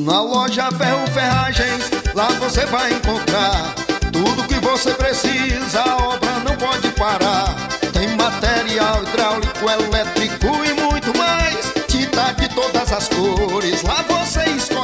Na 0.00 0.20
loja 0.20 0.70
Ferro 0.72 1.06
Ferragens, 1.08 1.90
lá 2.14 2.28
você 2.40 2.66
vai 2.66 2.92
encontrar 2.92 3.74
tudo 4.14 4.46
que 4.46 4.54
você 4.60 4.92
precisa, 4.94 5.82
a 5.82 5.96
obra 5.96 6.38
não 6.40 6.56
pode 6.56 6.88
parar. 6.92 7.52
Tem 7.92 8.14
material 8.16 9.02
hidráulico, 9.02 9.68
elétrico 9.68 10.46
e 10.64 10.80
muito 10.80 11.16
mais. 11.18 11.72
Tinta 11.88 12.32
de 12.32 12.48
todas 12.54 12.92
as 12.92 13.08
cores, 13.08 13.82
lá 13.82 14.02
você 14.02 14.44
escolhe 14.50 14.83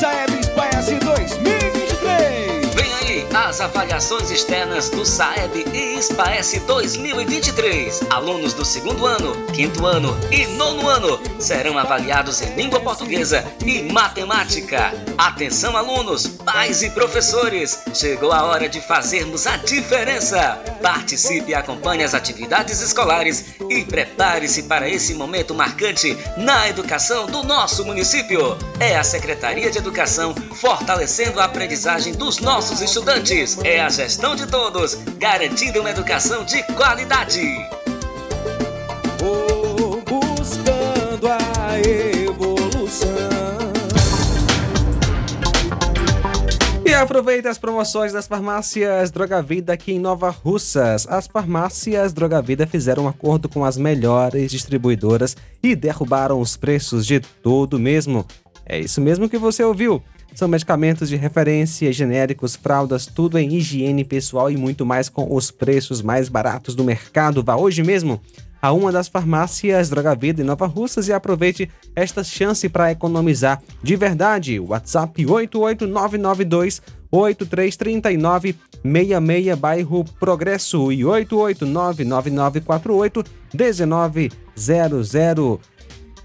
Renova 0.00 0.27
Russas, 0.27 0.27
no 3.58 3.58
Saeb 3.58 3.58
Espace 3.58 3.58
2023. 3.58 3.58
Vem 3.58 3.58
aí 3.58 3.58
as 3.58 3.58
as 3.58 3.64
avaliações 3.64 4.30
externas 4.30 4.88
do 4.88 5.04
SAEB 5.04 5.64
e 5.72 6.00
SPAES 6.00 6.62
2023. 6.64 8.02
Alunos 8.08 8.54
do 8.54 8.64
segundo 8.64 9.04
ano, 9.04 9.34
quinto 9.46 9.84
ano 9.84 10.16
e 10.30 10.46
nono 10.56 10.88
ano 10.88 11.18
serão 11.40 11.76
avaliados 11.76 12.40
em 12.40 12.54
língua 12.54 12.78
portuguesa 12.78 13.44
e 13.64 13.82
matemática. 13.92 14.92
Atenção, 15.16 15.76
alunos, 15.76 16.28
pais 16.28 16.82
e 16.84 16.90
professores! 16.90 17.80
Chegou 17.92 18.30
a 18.32 18.44
hora 18.44 18.68
de 18.68 18.80
fazermos 18.80 19.46
a 19.46 19.56
diferença. 19.56 20.62
Participe 20.80 21.50
e 21.50 21.54
acompanhe 21.54 22.04
as 22.04 22.14
atividades 22.14 22.80
escolares 22.80 23.56
e 23.68 23.84
prepare-se 23.84 24.64
para 24.64 24.88
esse 24.88 25.14
momento 25.14 25.54
marcante 25.54 26.16
na 26.36 26.68
educação 26.68 27.26
do 27.26 27.42
nosso 27.42 27.84
município. 27.84 28.56
É 28.78 28.96
a 28.96 29.02
Secretaria 29.02 29.68
de 29.68 29.78
Educação 29.78 30.32
fortalecendo 30.52 31.40
a 31.40 31.44
aprendizagem 31.44 32.12
dos 32.12 32.38
nossos 32.38 32.80
estudantes. 32.80 33.47
É 33.64 33.80
a 33.80 33.88
gestão 33.88 34.36
de 34.36 34.46
todos, 34.46 34.94
garantindo 35.18 35.80
uma 35.80 35.90
educação 35.90 36.44
de 36.44 36.62
qualidade. 36.74 37.40
Vou 39.18 40.02
buscando 40.02 41.26
a 41.26 41.80
evolução. 41.80 43.08
E 46.84 46.92
aproveita 46.92 47.48
as 47.48 47.56
promoções 47.56 48.12
das 48.12 48.26
farmácias 48.26 49.10
Droga 49.10 49.40
Vida 49.40 49.72
aqui 49.72 49.92
em 49.92 49.98
Nova 49.98 50.28
Russas. 50.28 51.06
As 51.08 51.26
farmácias 51.26 52.12
Droga 52.12 52.42
Vida 52.42 52.66
fizeram 52.66 53.04
um 53.04 53.08
acordo 53.08 53.48
com 53.48 53.64
as 53.64 53.78
melhores 53.78 54.50
distribuidoras 54.50 55.34
e 55.62 55.74
derrubaram 55.74 56.38
os 56.38 56.54
preços 56.54 57.06
de 57.06 57.20
tudo 57.20 57.78
mesmo. 57.78 58.26
É 58.66 58.78
isso 58.78 59.00
mesmo 59.00 59.26
que 59.26 59.38
você 59.38 59.64
ouviu. 59.64 60.02
São 60.34 60.46
medicamentos 60.46 61.08
de 61.08 61.16
referência, 61.16 61.92
genéricos, 61.92 62.54
fraldas, 62.54 63.06
tudo 63.06 63.38
em 63.38 63.54
higiene 63.54 64.04
pessoal 64.04 64.50
e 64.50 64.56
muito 64.56 64.86
mais 64.86 65.08
com 65.08 65.34
os 65.34 65.50
preços 65.50 66.00
mais 66.00 66.28
baratos 66.28 66.74
do 66.74 66.84
mercado. 66.84 67.42
Vá 67.42 67.56
hoje 67.56 67.82
mesmo 67.82 68.20
a 68.60 68.72
uma 68.72 68.90
das 68.90 69.06
farmácias 69.08 69.88
Droga 69.88 70.14
Vida 70.14 70.42
em 70.42 70.44
Nova 70.44 70.66
Russas 70.66 71.08
e 71.08 71.12
aproveite 71.12 71.70
esta 71.94 72.24
chance 72.24 72.68
para 72.68 72.92
economizar 72.92 73.62
de 73.82 73.96
verdade. 73.96 74.60
WhatsApp 74.60 75.24
88992 75.24 76.82
8339 77.10 78.54
66 78.82 79.58
bairro 79.58 80.04
Progresso 80.20 80.92
e 80.92 81.00
8899948 81.00 83.24
1900 83.54 85.58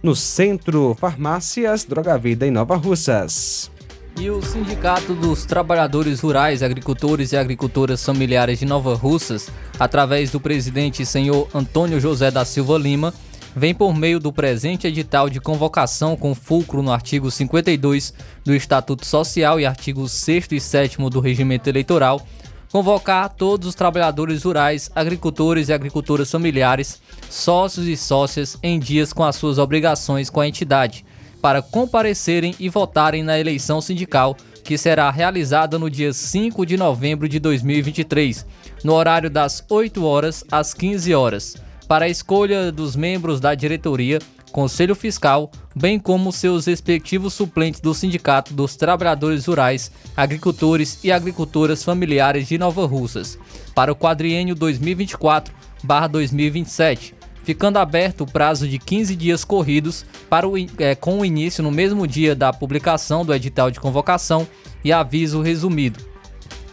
no 0.01 0.15
Centro 0.15 0.95
Farmácias 0.99 1.85
Droga 1.85 2.17
Vida 2.17 2.45
em 2.45 2.51
Nova 2.51 2.75
Russas. 2.75 3.71
E 4.19 4.29
o 4.29 4.41
Sindicato 4.41 5.15
dos 5.15 5.43
Trabalhadores 5.43 6.19
Rurais, 6.19 6.61
Agricultores 6.61 7.31
e 7.31 7.37
Agricultoras 7.37 8.05
Familiares 8.05 8.59
de 8.59 8.65
Nova 8.65 8.93
Russas, 8.93 9.49
através 9.79 10.29
do 10.29 10.39
presidente 10.39 11.05
senhor 11.05 11.49
Antônio 11.53 11.99
José 11.99 12.29
da 12.29 12.45
Silva 12.45 12.77
Lima, 12.77 13.13
vem 13.55 13.73
por 13.73 13.93
meio 13.95 14.19
do 14.19 14.31
presente 14.31 14.87
edital 14.87 15.29
de 15.29 15.39
convocação 15.39 16.15
com 16.15 16.35
fulcro 16.35 16.83
no 16.83 16.91
artigo 16.91 17.29
52 17.29 18.13
do 18.45 18.53
Estatuto 18.53 19.05
Social 19.05 19.59
e 19.59 19.65
artigos 19.65 20.11
6 20.11 20.47
e 20.51 20.59
7 20.59 20.97
do 21.09 21.19
Regimento 21.19 21.67
Eleitoral, 21.67 22.25
convocar 22.71 23.29
todos 23.29 23.67
os 23.67 23.75
trabalhadores 23.75 24.43
rurais, 24.43 24.91
agricultores 24.95 25.69
e 25.69 25.73
agricultoras 25.73 26.31
familiares, 26.31 27.01
sócios 27.29 27.87
e 27.87 27.97
sócias 27.97 28.57
em 28.61 28.79
dias 28.79 29.11
com 29.11 29.23
as 29.23 29.35
suas 29.35 29.57
obrigações 29.57 30.29
com 30.29 30.39
a 30.39 30.47
entidade 30.47 31.03
para 31.43 31.61
comparecerem 31.61 32.55
e 32.57 32.69
votarem 32.69 33.21
na 33.21 33.37
eleição 33.37 33.81
sindical, 33.81 34.37
que 34.63 34.77
será 34.77 35.11
realizada 35.11 35.77
no 35.77 35.89
dia 35.89 36.13
5 36.13 36.65
de 36.65 36.77
novembro 36.77 37.27
de 37.27 37.37
2023, 37.37 38.45
no 38.81 38.93
horário 38.93 39.29
das 39.29 39.61
8 39.69 40.05
horas 40.05 40.45
às 40.49 40.73
15 40.73 41.13
horas, 41.13 41.57
para 41.85 42.05
a 42.05 42.09
escolha 42.09 42.71
dos 42.71 42.95
membros 42.95 43.41
da 43.41 43.53
diretoria, 43.53 44.19
Conselho 44.53 44.95
Fiscal, 44.95 45.51
bem 45.75 45.99
como 45.99 46.31
seus 46.31 46.65
respectivos 46.65 47.33
suplentes 47.33 47.81
do 47.81 47.93
Sindicato 47.93 48.53
dos 48.53 48.77
Trabalhadores 48.77 49.45
Rurais, 49.45 49.91
Agricultores 50.15 50.99
e 51.03 51.11
Agricultoras 51.11 51.83
Familiares 51.83 52.47
de 52.47 52.57
Nova 52.57 52.85
Russas, 52.85 53.37
para 53.75 53.91
o 53.91 53.95
quadriênio 53.97 54.55
2024-2027 54.55 57.22
ficando 57.43 57.77
aberto 57.77 58.21
o 58.21 58.31
prazo 58.31 58.67
de 58.67 58.79
15 58.79 59.15
dias 59.15 59.43
corridos 59.43 60.05
para 60.29 60.47
o, 60.47 60.55
é, 60.77 60.95
com 60.95 61.19
o 61.19 61.25
início 61.25 61.63
no 61.63 61.71
mesmo 61.71 62.07
dia 62.07 62.35
da 62.35 62.51
publicação 62.51 63.25
do 63.25 63.33
edital 63.33 63.69
de 63.69 63.79
convocação 63.79 64.47
e 64.83 64.91
aviso 64.91 65.41
resumido, 65.41 65.99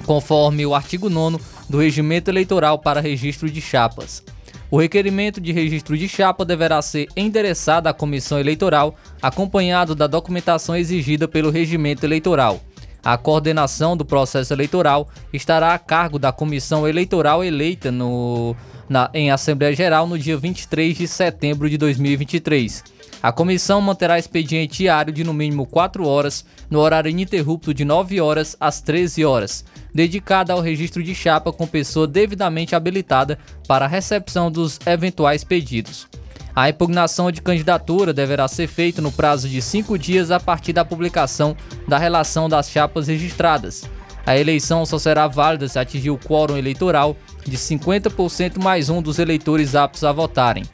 conforme 0.05 0.65
o 0.65 0.75
artigo 0.75 1.11
9 1.11 1.39
do 1.69 1.79
Regimento 1.79 2.31
Eleitoral 2.31 2.79
para 2.79 3.01
registro 3.01 3.51
de 3.51 3.61
chapas. 3.61 4.23
O 4.71 4.79
requerimento 4.79 5.41
de 5.41 5.51
registro 5.51 5.99
de 5.99 6.09
chapa 6.09 6.45
deverá 6.45 6.81
ser 6.81 7.09
endereçado 7.17 7.89
à 7.89 7.93
comissão 7.93 8.39
eleitoral, 8.39 8.95
acompanhado 9.21 9.97
da 9.97 10.07
documentação 10.07 10.77
exigida 10.77 11.27
pelo 11.27 11.51
regimento 11.51 12.07
eleitoral. 12.07 12.61
A 13.05 13.17
coordenação 13.17 13.97
do 13.97 14.05
processo 14.05 14.53
eleitoral 14.53 15.09
estará 15.33 15.75
a 15.75 15.79
cargo 15.79 16.19
da 16.19 16.33
comissão 16.33 16.87
eleitoral 16.87 17.43
eleita 17.43 17.91
no, 17.91 18.55
na, 18.89 19.11
em 19.15 19.31
Assembleia 19.31 19.75
Geral 19.75 20.07
no 20.07 20.19
dia 20.19 20.37
23 20.37 20.97
de 20.97 21.09
setembro 21.09 21.71
de 21.71 21.79
2023. 21.79 22.85
A 23.23 23.31
comissão 23.31 23.81
manterá 23.81 24.19
expediente 24.19 24.79
diário 24.79 25.13
de 25.13 25.25
no 25.25 25.35
mínimo 25.35 25.67
4 25.67 26.07
horas, 26.07 26.45
no 26.71 26.79
horário 26.79 27.11
ininterrupto 27.11 27.75
de 27.75 27.85
9 27.85 28.21
horas 28.21 28.57
às 28.59 28.81
13 28.81 29.25
horas, 29.25 29.65
dedicada 29.95 30.53
ao 30.53 30.61
registro 30.61 31.03
de 31.03 31.15
chapa 31.15 31.53
com 31.53 31.67
pessoa 31.67 32.07
devidamente 32.07 32.75
habilitada 32.75 33.39
para 33.69 33.85
a 33.85 33.89
recepção 33.89 34.51
dos 34.51 34.79
eventuais 34.87 35.45
pedidos. 35.45 36.09
A 36.55 36.69
impugnação 36.69 37.31
de 37.31 37.41
candidatura 37.41 38.13
deverá 38.13 38.49
ser 38.49 38.67
feita 38.67 39.01
no 39.01 39.13
prazo 39.13 39.49
de 39.49 39.63
cinco 39.63 39.99
dias 39.99 40.31
a 40.31 40.41
partir 40.41 40.73
da 40.73 40.85
publicação 40.85 41.57
da 41.87 41.97
relação 41.97 42.49
das 42.49 42.71
chapas 42.71 43.07
registradas. 43.07 43.85
A 44.27 44.37
eleição 44.37 44.85
só 44.85 44.99
será 44.99 45.27
válida 45.27 45.69
se 45.69 45.79
atingir 45.79 46.11
o 46.11 46.19
quórum 46.19 46.57
eleitoral 46.57 47.17
de 47.45 47.57
50% 47.57 48.63
mais 48.63 48.91
um 48.91 49.01
dos 49.01 49.19
eleitores 49.19 49.75
aptos 49.75 50.05
a 50.05 50.13
votarem. 50.13 50.65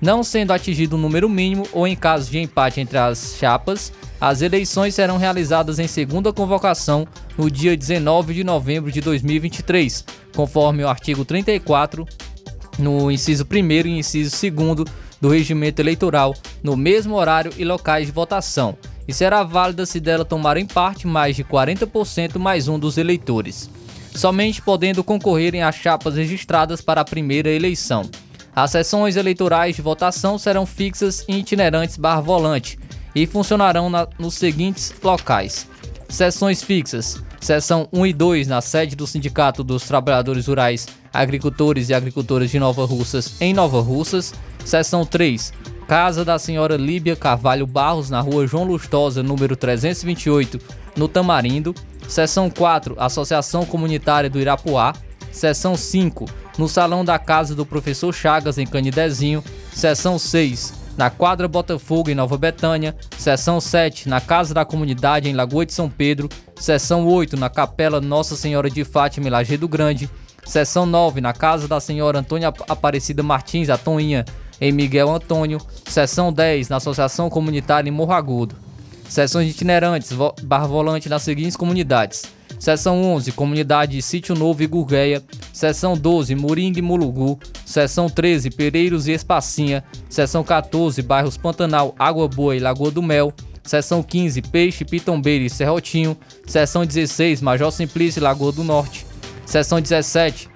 Não 0.00 0.22
sendo 0.22 0.52
atingido 0.52 0.94
o 0.94 0.98
um 0.98 1.02
número 1.02 1.28
mínimo 1.28 1.66
ou 1.72 1.86
em 1.86 1.96
caso 1.96 2.30
de 2.30 2.38
empate 2.38 2.80
entre 2.80 2.98
as 2.98 3.36
chapas, 3.38 3.92
as 4.20 4.42
eleições 4.42 4.94
serão 4.94 5.16
realizadas 5.16 5.78
em 5.78 5.86
segunda 5.86 6.32
convocação 6.32 7.06
no 7.36 7.50
dia 7.50 7.76
19 7.76 8.34
de 8.34 8.44
novembro 8.44 8.90
de 8.90 9.00
2023, 9.00 10.04
conforme 10.34 10.84
o 10.84 10.88
artigo 10.88 11.24
34, 11.24 12.06
no 12.78 13.10
inciso 13.10 13.44
1 13.44 13.86
e 13.86 13.98
inciso 13.98 14.36
2 14.50 14.88
do 15.20 15.28
regimento 15.28 15.80
eleitoral, 15.80 16.34
no 16.62 16.76
mesmo 16.76 17.14
horário 17.16 17.52
e 17.56 17.64
locais 17.64 18.06
de 18.06 18.12
votação, 18.12 18.76
e 19.06 19.12
será 19.12 19.42
válida 19.42 19.86
se 19.86 20.00
dela 20.00 20.24
tomarem 20.24 20.66
parte 20.66 21.06
mais 21.06 21.34
de 21.34 21.44
40% 21.44 22.38
mais 22.38 22.68
um 22.68 22.78
dos 22.78 22.98
eleitores 22.98 23.70
somente 24.18 24.60
podendo 24.60 25.04
concorrerem 25.04 25.62
a 25.62 25.72
chapas 25.72 26.16
registradas 26.16 26.80
para 26.80 27.00
a 27.00 27.04
primeira 27.04 27.48
eleição. 27.48 28.10
As 28.54 28.72
sessões 28.72 29.16
eleitorais 29.16 29.76
de 29.76 29.82
votação 29.82 30.36
serão 30.36 30.66
fixas 30.66 31.24
e 31.28 31.36
itinerantes 31.38 31.96
barra 31.96 32.20
volante 32.20 32.78
e 33.14 33.26
funcionarão 33.26 33.88
na, 33.88 34.08
nos 34.18 34.34
seguintes 34.34 34.92
locais: 35.02 35.68
sessões 36.08 36.62
fixas, 36.62 37.22
seção 37.40 37.88
1 37.92 38.06
e 38.06 38.12
2 38.12 38.48
na 38.48 38.60
sede 38.60 38.96
do 38.96 39.06
Sindicato 39.06 39.62
dos 39.62 39.84
Trabalhadores 39.84 40.48
Rurais, 40.48 40.88
Agricultores 41.12 41.88
e 41.88 41.94
Agricultoras 41.94 42.50
de 42.50 42.58
Nova 42.58 42.84
Russas, 42.84 43.40
em 43.40 43.54
Nova 43.54 43.80
Russas, 43.80 44.34
seção 44.68 45.04
3, 45.04 45.52
Casa 45.88 46.24
da 46.24 46.38
Senhora 46.38 46.76
Líbia 46.76 47.16
Carvalho 47.16 47.66
Barros, 47.66 48.10
na 48.10 48.20
rua 48.20 48.46
João 48.46 48.64
Lustosa, 48.64 49.22
número 49.22 49.56
328, 49.56 50.60
no 50.94 51.08
Tamarindo, 51.08 51.74
Seção 52.08 52.48
4, 52.48 52.94
Associação 52.98 53.66
Comunitária 53.66 54.30
do 54.30 54.40
Irapuá. 54.40 54.94
Seção 55.30 55.76
5, 55.76 56.24
no 56.56 56.66
Salão 56.66 57.04
da 57.04 57.18
Casa 57.18 57.54
do 57.54 57.66
Professor 57.66 58.12
Chagas, 58.14 58.56
em 58.56 58.66
Canidezinho. 58.66 59.44
Seção 59.72 60.18
6, 60.18 60.72
na 60.96 61.10
Quadra 61.10 61.46
Botafogo, 61.46 62.10
em 62.10 62.14
Nova 62.14 62.38
Betânia. 62.38 62.96
Seção 63.16 63.60
7, 63.60 64.08
na 64.08 64.22
Casa 64.22 64.54
da 64.54 64.64
Comunidade, 64.64 65.28
em 65.28 65.34
Lagoa 65.34 65.66
de 65.66 65.74
São 65.74 65.88
Pedro. 65.88 66.30
Seção 66.56 67.06
8, 67.06 67.36
na 67.36 67.50
Capela 67.50 68.00
Nossa 68.00 68.36
Senhora 68.36 68.70
de 68.70 68.84
Fátima, 68.84 69.28
em 69.28 69.30
Lajeado 69.30 69.68
Grande. 69.68 70.10
Seção 70.46 70.86
9, 70.86 71.20
na 71.20 71.34
Casa 71.34 71.68
da 71.68 71.78
Senhora 71.78 72.20
Antônia 72.20 72.52
Aparecida 72.66 73.22
Martins, 73.22 73.68
a 73.68 73.76
Toinha, 73.76 74.24
em 74.60 74.72
Miguel 74.72 75.10
Antônio. 75.10 75.60
Seção 75.86 76.32
10, 76.32 76.68
na 76.68 76.76
Associação 76.76 77.30
Comunitária 77.30 77.88
em 77.88 77.92
Morro 77.92 78.12
Agudo. 78.12 78.54
Seções 79.08 79.50
itinerantes, 79.50 80.12
barra 80.42 80.66
volante 80.66 81.08
nas 81.08 81.22
seguintes 81.22 81.56
comunidades. 81.56 82.24
Seção 82.58 83.02
11, 83.02 83.32
Comunidade 83.32 84.02
Sítio 84.02 84.34
Novo 84.34 84.62
e 84.62 84.66
Gurgueia. 84.66 85.22
Seção 85.52 85.96
12, 85.96 86.34
Moringa 86.34 86.78
e 86.78 86.82
Mulugu. 86.82 87.38
Seção 87.64 88.08
13, 88.08 88.50
Pereiros 88.50 89.06
e 89.06 89.12
Espacinha. 89.12 89.84
Seção 90.08 90.42
14, 90.42 91.00
Bairros 91.02 91.36
Pantanal, 91.36 91.94
Água 91.98 92.26
Boa 92.26 92.56
e 92.56 92.58
Lagoa 92.58 92.90
do 92.90 93.02
Mel. 93.02 93.32
Seção 93.62 94.02
15, 94.02 94.42
Peixe, 94.42 94.84
Pitombeira 94.84 95.44
e 95.44 95.50
Serrotinho. 95.50 96.16
Seção 96.46 96.84
16, 96.84 97.40
Major 97.40 97.70
Simplício 97.70 98.18
e 98.18 98.22
Lagoa 98.22 98.50
do 98.50 98.64
Norte. 98.64 99.06
Seção 99.46 99.80
17, 99.80 100.48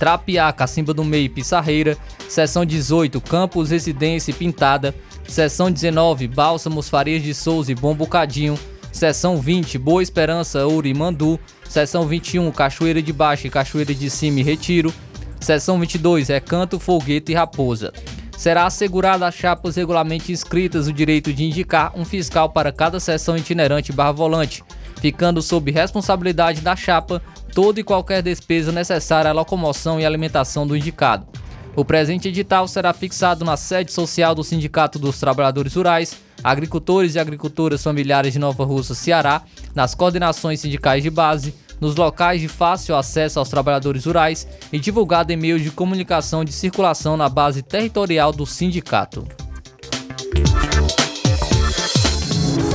Trapiá, 0.00 0.50
Cacimba 0.50 0.94
do 0.94 1.04
Meio 1.04 1.26
e 1.26 1.28
Pissarreira. 1.28 1.94
Seção 2.26 2.64
18, 2.64 3.20
Campos, 3.20 3.70
Residência 3.70 4.30
e 4.30 4.34
Pintada. 4.34 4.94
Seção 5.28 5.70
19, 5.70 6.26
Bálsamos, 6.26 6.88
Farias 6.88 7.22
de 7.22 7.34
Souza 7.34 7.70
e 7.70 7.74
Bom 7.74 7.94
Bocadinho. 7.94 8.58
Seção 8.90 9.36
20, 9.36 9.76
Boa 9.76 10.02
Esperança, 10.02 10.66
Ouro 10.66 10.88
e 10.88 10.94
Mandu. 10.94 11.38
Seção 11.68 12.06
21, 12.06 12.50
Cachoeira 12.50 13.02
de 13.02 13.12
Baixo 13.12 13.46
e 13.46 13.50
Cachoeira 13.50 13.94
de 13.94 14.08
Cima 14.08 14.40
e 14.40 14.42
Retiro. 14.42 14.90
Seção 15.38 15.78
22, 15.78 16.28
Recanto, 16.28 16.80
Folgueta 16.80 17.30
e 17.30 17.34
Raposa. 17.34 17.92
Será 18.38 18.64
assegurado 18.64 19.22
às 19.26 19.34
chapas 19.34 19.76
regularmente 19.76 20.32
inscritas 20.32 20.88
o 20.88 20.94
direito 20.94 21.30
de 21.30 21.44
indicar 21.44 21.92
um 21.94 22.06
fiscal 22.06 22.48
para 22.48 22.72
cada 22.72 22.98
seção 22.98 23.36
itinerante 23.36 23.92
barra 23.92 24.12
volante, 24.12 24.64
ficando 25.00 25.42
sob 25.42 25.70
responsabilidade 25.70 26.60
da 26.60 26.76
chapa 26.76 27.22
toda 27.54 27.80
e 27.80 27.84
qualquer 27.84 28.22
despesa 28.22 28.70
necessária 28.70 29.30
à 29.30 29.34
locomoção 29.34 29.98
e 29.98 30.06
alimentação 30.06 30.66
do 30.66 30.76
indicado. 30.76 31.26
O 31.74 31.84
presente 31.84 32.28
edital 32.28 32.66
será 32.68 32.92
fixado 32.92 33.44
na 33.44 33.56
sede 33.56 33.92
social 33.92 34.34
do 34.34 34.44
Sindicato 34.44 34.98
dos 34.98 35.18
Trabalhadores 35.18 35.74
Rurais, 35.74 36.16
Agricultores 36.42 37.14
e 37.14 37.18
Agricultoras 37.18 37.82
Familiares 37.82 38.32
de 38.32 38.38
Nova 38.38 38.64
Russa, 38.64 38.94
Ceará, 38.94 39.42
nas 39.74 39.94
coordenações 39.94 40.60
sindicais 40.60 41.02
de 41.02 41.10
base, 41.10 41.54
nos 41.80 41.96
locais 41.96 42.40
de 42.40 42.48
fácil 42.48 42.96
acesso 42.96 43.38
aos 43.38 43.48
trabalhadores 43.48 44.04
rurais 44.04 44.46
e 44.72 44.78
divulgado 44.78 45.32
em 45.32 45.36
meios 45.36 45.62
de 45.62 45.70
comunicação 45.70 46.44
de 46.44 46.52
circulação 46.52 47.16
na 47.16 47.28
base 47.28 47.62
territorial 47.62 48.32
do 48.32 48.44
sindicato. 48.44 49.26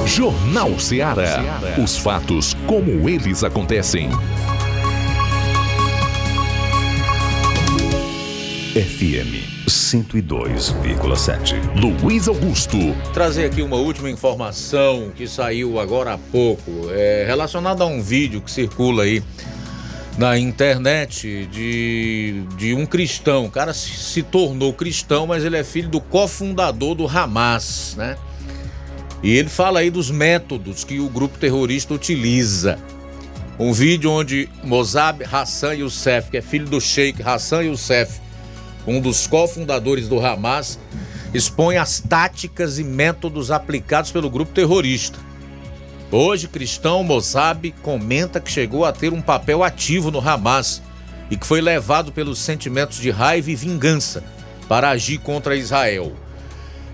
Jornal 0.05 0.79
Ceará. 0.79 1.43
Os 1.83 1.97
fatos 1.97 2.55
como 2.67 3.09
eles 3.09 3.43
acontecem. 3.43 4.09
FM 8.75 9.65
102,7. 9.67 11.55
Luiz 12.03 12.27
Augusto. 12.27 12.77
Trazer 13.13 13.45
aqui 13.45 13.63
uma 13.63 13.77
última 13.77 14.09
informação 14.09 15.11
que 15.15 15.27
saiu 15.27 15.79
agora 15.79 16.13
há 16.13 16.17
pouco, 16.17 16.71
é, 16.91 17.23
relacionada 17.25 17.83
a 17.83 17.87
um 17.87 18.01
vídeo 18.01 18.41
que 18.41 18.51
circula 18.51 19.03
aí 19.03 19.23
na 20.17 20.37
internet 20.37 21.47
de, 21.47 22.43
de 22.55 22.75
um 22.75 22.85
cristão. 22.85 23.45
O 23.45 23.51
cara 23.51 23.73
se, 23.73 23.89
se 23.89 24.21
tornou 24.21 24.71
cristão, 24.71 25.25
mas 25.25 25.43
ele 25.43 25.57
é 25.57 25.63
filho 25.63 25.89
do 25.89 25.99
cofundador 25.99 26.93
do 26.95 27.07
Hamas, 27.07 27.95
né? 27.97 28.15
E 29.23 29.35
ele 29.35 29.49
fala 29.49 29.79
aí 29.79 29.89
dos 29.89 30.11
métodos 30.11 30.83
que 30.83 30.99
o 30.99 31.09
grupo 31.09 31.37
terrorista 31.37 31.93
utiliza. 31.93 32.77
Um 33.57 33.71
vídeo 33.71 34.11
onde 34.11 34.49
Mozab 34.63 35.23
Hassan 35.23 35.75
Youssef, 35.75 36.29
que 36.29 36.37
é 36.37 36.41
filho 36.41 36.67
do 36.67 36.81
Sheikh 36.81 37.23
Hassan 37.23 37.63
Youssef, 37.63 38.19
um 38.85 38.99
dos 38.99 39.25
cofundadores 39.27 40.07
do 40.07 40.23
Hamas, 40.23 40.77
expõe 41.33 41.77
as 41.77 41.99
táticas 41.99 42.77
e 42.79 42.83
métodos 42.83 43.51
aplicados 43.51 44.11
pelo 44.11 44.29
grupo 44.29 44.51
terrorista. 44.51 45.17
Hoje, 46.11 46.47
cristão 46.47 47.03
Mossab 47.03 47.73
comenta 47.81 48.39
que 48.39 48.51
chegou 48.51 48.85
a 48.85 48.91
ter 48.91 49.11
um 49.11 49.21
papel 49.21 49.63
ativo 49.63 50.11
no 50.11 50.19
Hamas 50.19 50.81
e 51.29 51.35
que 51.35 51.47
foi 51.47 51.61
levado 51.61 52.11
pelos 52.11 52.39
sentimentos 52.39 52.99
de 52.99 53.09
raiva 53.09 53.51
e 53.51 53.55
vingança 53.55 54.23
para 54.67 54.89
agir 54.89 55.17
contra 55.17 55.55
Israel. 55.55 56.13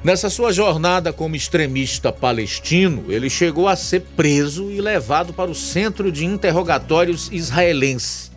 Nessa 0.04 0.32
sua 0.32 0.52
jornada 0.52 1.14
como 1.14 1.36
extremista 1.36 2.12
palestino, 2.12 3.06
ele 3.10 3.30
chegou 3.30 3.68
a 3.68 3.76
ser 3.76 4.02
preso 4.16 4.72
e 4.72 4.82
levado 4.82 5.32
para 5.32 5.52
o 5.52 5.56
centro 5.56 6.12
de 6.12 6.26
interrogatórios 6.26 7.30
israelense. 7.32 8.32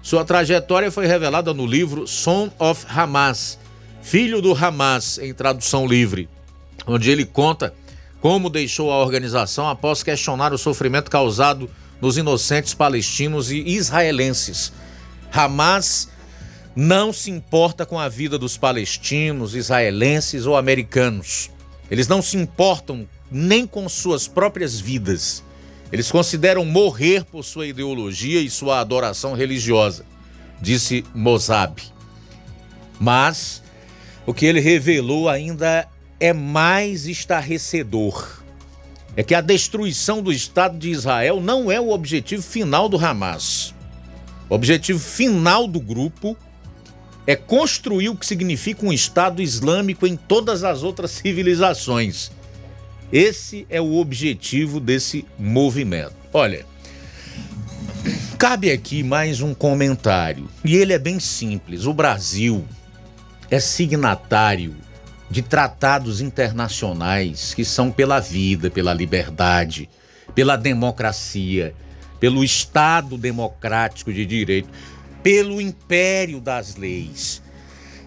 Sua 0.00 0.24
trajetória 0.24 0.88
foi 0.88 1.06
revelada 1.06 1.52
no 1.52 1.66
livro 1.66 2.06
Son 2.06 2.48
of 2.56 2.86
Hamas, 2.88 3.58
Filho 4.00 4.40
do 4.40 4.54
Hamas, 4.54 5.18
em 5.18 5.34
tradução 5.34 5.88
livre, 5.88 6.28
onde 6.86 7.10
ele 7.10 7.24
conta 7.24 7.74
como 8.20 8.48
deixou 8.48 8.92
a 8.92 9.02
organização 9.02 9.68
após 9.68 10.04
questionar 10.04 10.52
o 10.52 10.58
sofrimento 10.58 11.10
causado 11.10 11.68
nos 12.00 12.16
inocentes 12.16 12.74
palestinos 12.74 13.50
e 13.50 13.58
israelenses. 13.58 14.72
Hamas 15.32 16.08
não 16.76 17.10
se 17.10 17.30
importa 17.30 17.86
com 17.86 17.98
a 17.98 18.06
vida 18.06 18.38
dos 18.38 18.58
palestinos, 18.58 19.54
israelenses 19.54 20.44
ou 20.44 20.58
americanos. 20.58 21.50
Eles 21.90 22.06
não 22.06 22.20
se 22.20 22.36
importam 22.36 23.08
nem 23.30 23.66
com 23.66 23.88
suas 23.88 24.28
próprias 24.28 24.78
vidas. 24.78 25.42
Eles 25.90 26.10
consideram 26.10 26.66
morrer 26.66 27.24
por 27.24 27.42
sua 27.44 27.66
ideologia 27.66 28.42
e 28.42 28.50
sua 28.50 28.80
adoração 28.80 29.32
religiosa, 29.32 30.04
disse 30.60 31.02
Mozab. 31.14 31.82
Mas 33.00 33.62
o 34.26 34.34
que 34.34 34.44
ele 34.44 34.60
revelou 34.60 35.30
ainda 35.30 35.88
é 36.20 36.34
mais 36.34 37.06
estarrecedor. 37.06 38.42
É 39.16 39.22
que 39.22 39.34
a 39.34 39.40
destruição 39.40 40.20
do 40.20 40.30
Estado 40.30 40.76
de 40.76 40.90
Israel 40.90 41.40
não 41.40 41.72
é 41.72 41.80
o 41.80 41.88
objetivo 41.88 42.42
final 42.42 42.86
do 42.86 42.98
Hamas. 42.98 43.74
O 44.50 44.54
objetivo 44.54 44.98
final 44.98 45.66
do 45.66 45.80
grupo 45.80 46.36
é 47.26 47.34
construir 47.34 48.08
o 48.08 48.16
que 48.16 48.24
significa 48.24 48.86
um 48.86 48.92
Estado 48.92 49.42
Islâmico 49.42 50.06
em 50.06 50.16
todas 50.16 50.62
as 50.62 50.82
outras 50.82 51.10
civilizações. 51.10 52.30
Esse 53.12 53.66
é 53.68 53.80
o 53.80 53.96
objetivo 53.96 54.78
desse 54.78 55.24
movimento. 55.38 56.14
Olha, 56.32 56.64
cabe 58.38 58.70
aqui 58.70 59.02
mais 59.02 59.40
um 59.40 59.54
comentário, 59.54 60.48
e 60.64 60.76
ele 60.76 60.92
é 60.92 60.98
bem 60.98 61.18
simples. 61.18 61.84
O 61.84 61.92
Brasil 61.92 62.64
é 63.50 63.58
signatário 63.58 64.76
de 65.28 65.42
tratados 65.42 66.20
internacionais 66.20 67.54
que 67.54 67.64
são 67.64 67.90
pela 67.90 68.20
vida, 68.20 68.70
pela 68.70 68.94
liberdade, 68.94 69.88
pela 70.34 70.56
democracia, 70.56 71.74
pelo 72.20 72.44
Estado 72.44 73.16
democrático 73.18 74.12
de 74.12 74.24
direito, 74.24 74.68
pelo 75.26 75.60
império 75.60 76.40
das 76.40 76.76
leis. 76.76 77.42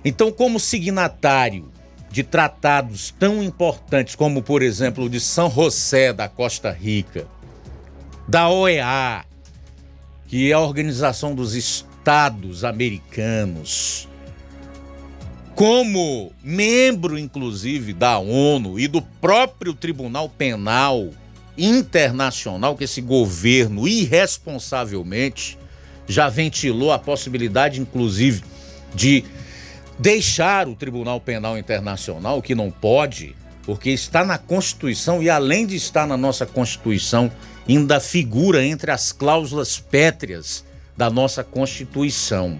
Então, 0.05 0.31
como 0.31 0.57
signatário 0.57 1.69
de 2.09 2.23
tratados 2.23 3.13
tão 3.19 3.43
importantes 3.43 4.15
como, 4.15 4.41
por 4.41 4.61
exemplo, 4.61 5.03
o 5.03 5.09
de 5.09 5.19
São 5.19 5.51
José 5.51 6.13
da 6.13 6.29
Costa 6.29 6.71
Rica, 6.71 7.27
da 8.25 8.47
OEA, 8.47 9.25
que 10.29 10.49
é 10.49 10.53
a 10.53 10.61
Organização 10.61 11.35
dos 11.35 11.55
Estados 11.55 12.63
Americanos, 12.63 14.07
como 15.53 16.31
membro, 16.41 17.19
inclusive, 17.19 17.91
da 17.91 18.17
ONU 18.17 18.79
e 18.79 18.87
do 18.87 19.01
próprio 19.01 19.73
Tribunal 19.73 20.29
Penal 20.29 21.09
Internacional, 21.57 22.77
que 22.77 22.85
esse 22.85 23.01
governo 23.01 23.89
irresponsavelmente 23.89 25.59
já 26.09 26.27
ventilou 26.27 26.91
a 26.91 26.97
possibilidade, 26.97 27.79
inclusive, 27.79 28.43
de 28.95 29.23
deixar 29.99 30.67
o 30.67 30.75
Tribunal 30.75 31.21
Penal 31.21 31.55
Internacional, 31.55 32.41
que 32.41 32.55
não 32.55 32.71
pode, 32.71 33.35
porque 33.63 33.91
está 33.91 34.25
na 34.25 34.39
Constituição 34.39 35.21
e 35.21 35.29
além 35.29 35.67
de 35.67 35.75
estar 35.75 36.07
na 36.07 36.17
nossa 36.17 36.47
Constituição, 36.47 37.31
ainda 37.67 37.99
figura 37.99 38.65
entre 38.65 38.89
as 38.89 39.11
cláusulas 39.11 39.79
pétreas 39.79 40.65
da 40.97 41.11
nossa 41.11 41.43
Constituição. 41.43 42.59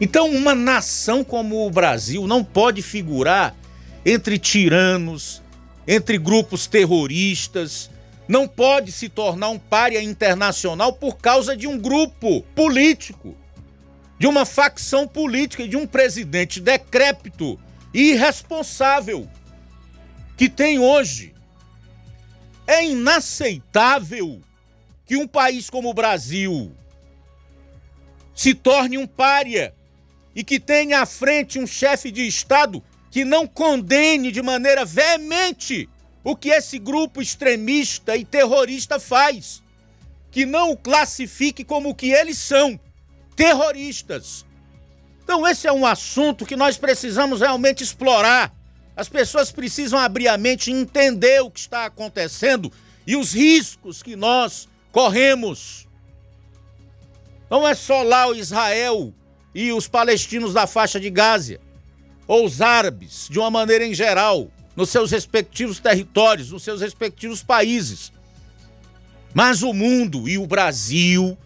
Então, 0.00 0.30
uma 0.30 0.54
nação 0.54 1.24
como 1.24 1.66
o 1.66 1.70
Brasil 1.70 2.24
não 2.28 2.44
pode 2.44 2.82
figurar 2.82 3.56
entre 4.04 4.38
tiranos, 4.38 5.42
entre 5.88 6.18
grupos 6.18 6.68
terroristas, 6.68 7.90
não 8.28 8.48
pode 8.48 8.90
se 8.90 9.08
tornar 9.08 9.50
um 9.50 9.58
pária 9.58 10.02
internacional 10.02 10.92
por 10.92 11.18
causa 11.18 11.56
de 11.56 11.66
um 11.66 11.78
grupo 11.78 12.42
político 12.54 13.36
de 14.18 14.26
uma 14.26 14.44
facção 14.44 15.06
política 15.06 15.62
e 15.62 15.68
de 15.68 15.76
um 15.76 15.86
presidente 15.86 16.60
decrépito 16.60 17.58
e 17.92 18.12
irresponsável 18.12 19.28
que 20.36 20.48
tem 20.48 20.78
hoje. 20.78 21.34
É 22.66 22.84
inaceitável 22.84 24.40
que 25.04 25.16
um 25.16 25.26
país 25.26 25.70
como 25.70 25.90
o 25.90 25.94
Brasil 25.94 26.72
se 28.34 28.54
torne 28.54 28.98
um 28.98 29.06
pária 29.06 29.72
e 30.34 30.42
que 30.42 30.58
tenha 30.58 31.00
à 31.00 31.06
frente 31.06 31.58
um 31.58 31.66
chefe 31.66 32.10
de 32.10 32.26
Estado 32.26 32.82
que 33.10 33.24
não 33.24 33.46
condene 33.46 34.32
de 34.32 34.42
maneira 34.42 34.84
veemente 34.84 35.88
o 36.26 36.34
que 36.34 36.48
esse 36.48 36.76
grupo 36.76 37.22
extremista 37.22 38.16
e 38.16 38.24
terrorista 38.24 38.98
faz, 38.98 39.62
que 40.28 40.44
não 40.44 40.72
o 40.72 40.76
classifique 40.76 41.62
como 41.62 41.90
o 41.90 41.94
que 41.94 42.10
eles 42.10 42.36
são 42.36 42.80
terroristas. 43.36 44.44
Então, 45.22 45.46
esse 45.46 45.68
é 45.68 45.72
um 45.72 45.86
assunto 45.86 46.44
que 46.44 46.56
nós 46.56 46.76
precisamos 46.76 47.38
realmente 47.42 47.84
explorar. 47.84 48.52
As 48.96 49.08
pessoas 49.08 49.52
precisam 49.52 50.00
abrir 50.00 50.26
a 50.26 50.36
mente 50.36 50.68
e 50.68 50.74
entender 50.74 51.42
o 51.42 51.50
que 51.50 51.60
está 51.60 51.84
acontecendo 51.84 52.72
e 53.06 53.14
os 53.14 53.32
riscos 53.32 54.02
que 54.02 54.16
nós 54.16 54.68
corremos. 54.90 55.86
Não 57.48 57.68
é 57.68 57.76
só 57.76 58.02
lá 58.02 58.26
o 58.26 58.34
Israel 58.34 59.14
e 59.54 59.72
os 59.72 59.86
palestinos 59.86 60.52
da 60.52 60.66
faixa 60.66 60.98
de 60.98 61.08
Gaza, 61.08 61.60
ou 62.26 62.44
os 62.44 62.60
árabes, 62.60 63.28
de 63.30 63.38
uma 63.38 63.48
maneira 63.48 63.86
em 63.86 63.94
geral, 63.94 64.50
nos 64.76 64.90
seus 64.90 65.10
respectivos 65.10 65.80
territórios, 65.80 66.52
nos 66.52 66.62
seus 66.62 66.82
respectivos 66.82 67.42
países. 67.42 68.12
Mas 69.32 69.62
o 69.62 69.72
mundo 69.72 70.28
e 70.28 70.38
o 70.38 70.46
Brasil 70.46 71.36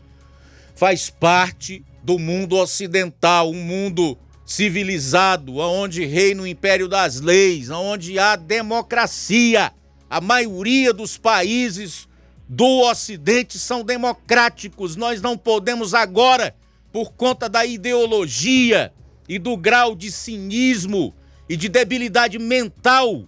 faz 0.75 1.09
parte 1.09 1.85
do 2.03 2.19
mundo 2.19 2.57
ocidental, 2.57 3.51
um 3.51 3.63
mundo 3.63 4.19
civilizado, 4.45 5.59
onde 5.59 6.05
reina 6.05 6.43
o 6.43 6.47
império 6.47 6.89
das 6.89 7.21
leis, 7.21 7.71
onde 7.71 8.19
há 8.19 8.35
democracia. 8.35 9.73
A 10.09 10.21
maioria 10.21 10.93
dos 10.93 11.17
países 11.17 12.09
do 12.49 12.81
Ocidente 12.81 13.59
são 13.61 13.85
democráticos. 13.85 14.97
Nós 14.97 15.23
não 15.23 15.39
podemos 15.39 15.95
agora, 15.95 16.57
por 16.93 17.13
conta 17.13 17.49
da 17.49 17.65
ideologia 17.65 18.93
e 19.29 19.39
do 19.39 19.57
grau 19.57 19.95
de 19.95 20.11
cinismo 20.11 21.15
e 21.51 21.57
de 21.57 21.69
debilidade 21.69 22.39
mental 22.39 23.25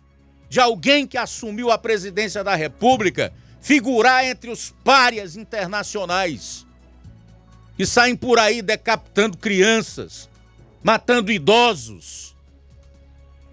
de 0.48 0.60
alguém 0.60 1.08
que 1.08 1.18
assumiu 1.18 1.72
a 1.72 1.76
presidência 1.76 2.44
da 2.44 2.54
República, 2.54 3.32
figurar 3.60 4.24
entre 4.24 4.48
os 4.48 4.72
párias 4.84 5.34
internacionais 5.34 6.64
que 7.76 7.84
saem 7.84 8.14
por 8.14 8.38
aí 8.38 8.62
decapitando 8.62 9.36
crianças, 9.36 10.30
matando 10.84 11.32
idosos, 11.32 12.36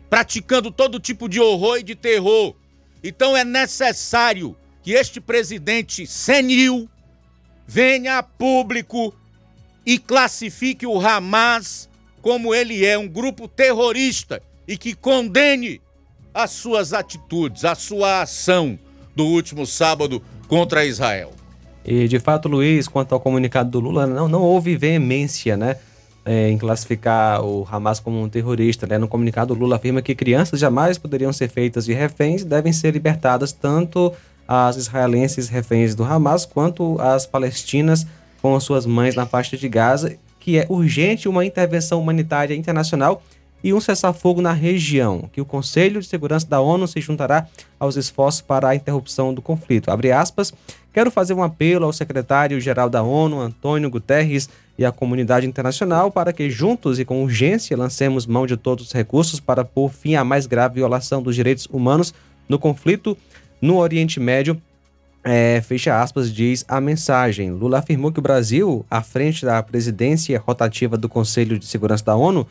praticando 0.07 0.69
todo 0.69 0.99
tipo 0.99 1.27
de 1.27 1.39
horror 1.39 1.79
e 1.79 1.83
de 1.83 1.95
terror. 1.95 2.53
Então 3.03 3.35
é 3.35 3.43
necessário 3.43 4.55
que 4.83 4.91
este 4.91 5.19
presidente 5.19 6.05
senil 6.05 6.87
venha 7.65 8.19
a 8.19 8.23
público 8.23 9.15
e 9.83 9.97
classifique 9.97 10.85
o 10.85 10.99
Hamas 10.99 11.89
como 12.21 12.53
ele 12.53 12.85
é, 12.85 12.99
um 12.99 13.07
grupo 13.07 13.47
terrorista, 13.47 14.43
e 14.69 14.77
que 14.77 14.93
condene 14.93 15.81
as 16.31 16.51
suas 16.51 16.93
atitudes, 16.93 17.65
a 17.65 17.73
sua 17.73 18.21
ação 18.21 18.77
do 19.15 19.25
último 19.25 19.65
sábado 19.65 20.21
contra 20.47 20.85
Israel. 20.85 21.31
E 21.83 22.07
de 22.07 22.19
fato, 22.19 22.47
Luiz, 22.47 22.87
quanto 22.87 23.15
ao 23.15 23.19
comunicado 23.19 23.71
do 23.71 23.79
Lula, 23.79 24.05
não, 24.05 24.27
não 24.27 24.43
houve 24.43 24.77
veemência, 24.77 25.57
né? 25.57 25.77
É, 26.23 26.51
em 26.51 26.57
classificar 26.57 27.43
o 27.43 27.67
Hamas 27.71 27.99
como 27.99 28.21
um 28.21 28.29
terrorista. 28.29 28.85
Né? 28.85 28.99
No 28.99 29.07
comunicado, 29.07 29.55
Lula 29.55 29.77
afirma 29.77 30.03
que 30.03 30.13
crianças 30.13 30.59
jamais 30.59 30.99
poderiam 30.99 31.33
ser 31.33 31.49
feitas 31.49 31.85
de 31.85 31.93
reféns 31.93 32.43
e 32.43 32.45
devem 32.45 32.71
ser 32.71 32.93
libertadas 32.93 33.51
tanto 33.51 34.13
as 34.47 34.75
israelenses 34.75 35.49
reféns 35.49 35.95
do 35.95 36.03
Hamas 36.03 36.45
quanto 36.45 37.01
as 37.01 37.25
palestinas 37.25 38.05
com 38.41 38.59
suas 38.59 38.85
mães 38.85 39.15
na 39.15 39.25
faixa 39.25 39.57
de 39.57 39.67
Gaza, 39.67 40.15
que 40.39 40.59
é 40.59 40.67
urgente 40.69 41.27
uma 41.27 41.43
intervenção 41.43 41.99
humanitária 41.99 42.53
internacional 42.53 43.23
e 43.63 43.73
um 43.73 43.81
cessar-fogo 43.81 44.41
na 44.41 44.53
região, 44.53 45.29
que 45.33 45.41
o 45.41 45.45
Conselho 45.45 45.99
de 45.99 46.07
Segurança 46.07 46.47
da 46.47 46.61
ONU 46.61 46.87
se 46.87 47.01
juntará 47.01 47.47
aos 47.79 47.95
esforços 47.95 48.41
para 48.41 48.69
a 48.69 48.75
interrupção 48.75 49.33
do 49.33 49.41
conflito. 49.41 49.91
Abre 49.91 50.11
aspas, 50.11 50.53
quero 50.93 51.11
fazer 51.11 51.33
um 51.33 51.43
apelo 51.43 51.85
ao 51.85 51.93
secretário-geral 51.93 52.89
da 52.89 53.03
ONU, 53.03 53.39
Antônio 53.39 53.89
Guterres, 53.89 54.49
e 54.79 54.85
à 54.85 54.93
comunidade 54.93 55.45
internacional 55.45 56.09
para 56.09 56.31
que 56.31 56.49
juntos 56.49 56.99
e 56.99 57.05
com 57.05 57.21
urgência 57.21 57.75
lancemos 57.75 58.25
mão 58.25 58.47
de 58.47 58.55
todos 58.55 58.87
os 58.87 58.93
recursos 58.93 59.37
para 59.37 59.65
pôr 59.65 59.91
fim 59.91 60.15
à 60.15 60.23
mais 60.23 60.45
grave 60.45 60.75
violação 60.75 61.21
dos 61.21 61.35
direitos 61.35 61.67
humanos 61.69 62.13
no 62.47 62.57
conflito 62.57 63.17
no 63.61 63.77
Oriente 63.77 64.21
Médio. 64.21 64.59
É, 65.21 65.61
fecha 65.61 66.01
aspas, 66.01 66.33
diz 66.33 66.63
a 66.65 66.79
mensagem. 66.79 67.51
Lula 67.51 67.79
afirmou 67.79 68.09
que 68.09 68.19
o 68.19 68.21
Brasil, 68.21 68.85
à 68.89 69.01
frente 69.01 69.45
da 69.45 69.61
presidência 69.61 70.39
rotativa 70.39 70.95
do 70.95 71.09
Conselho 71.09 71.59
de 71.59 71.65
Segurança 71.65 72.05
da 72.05 72.15
ONU, 72.15 72.47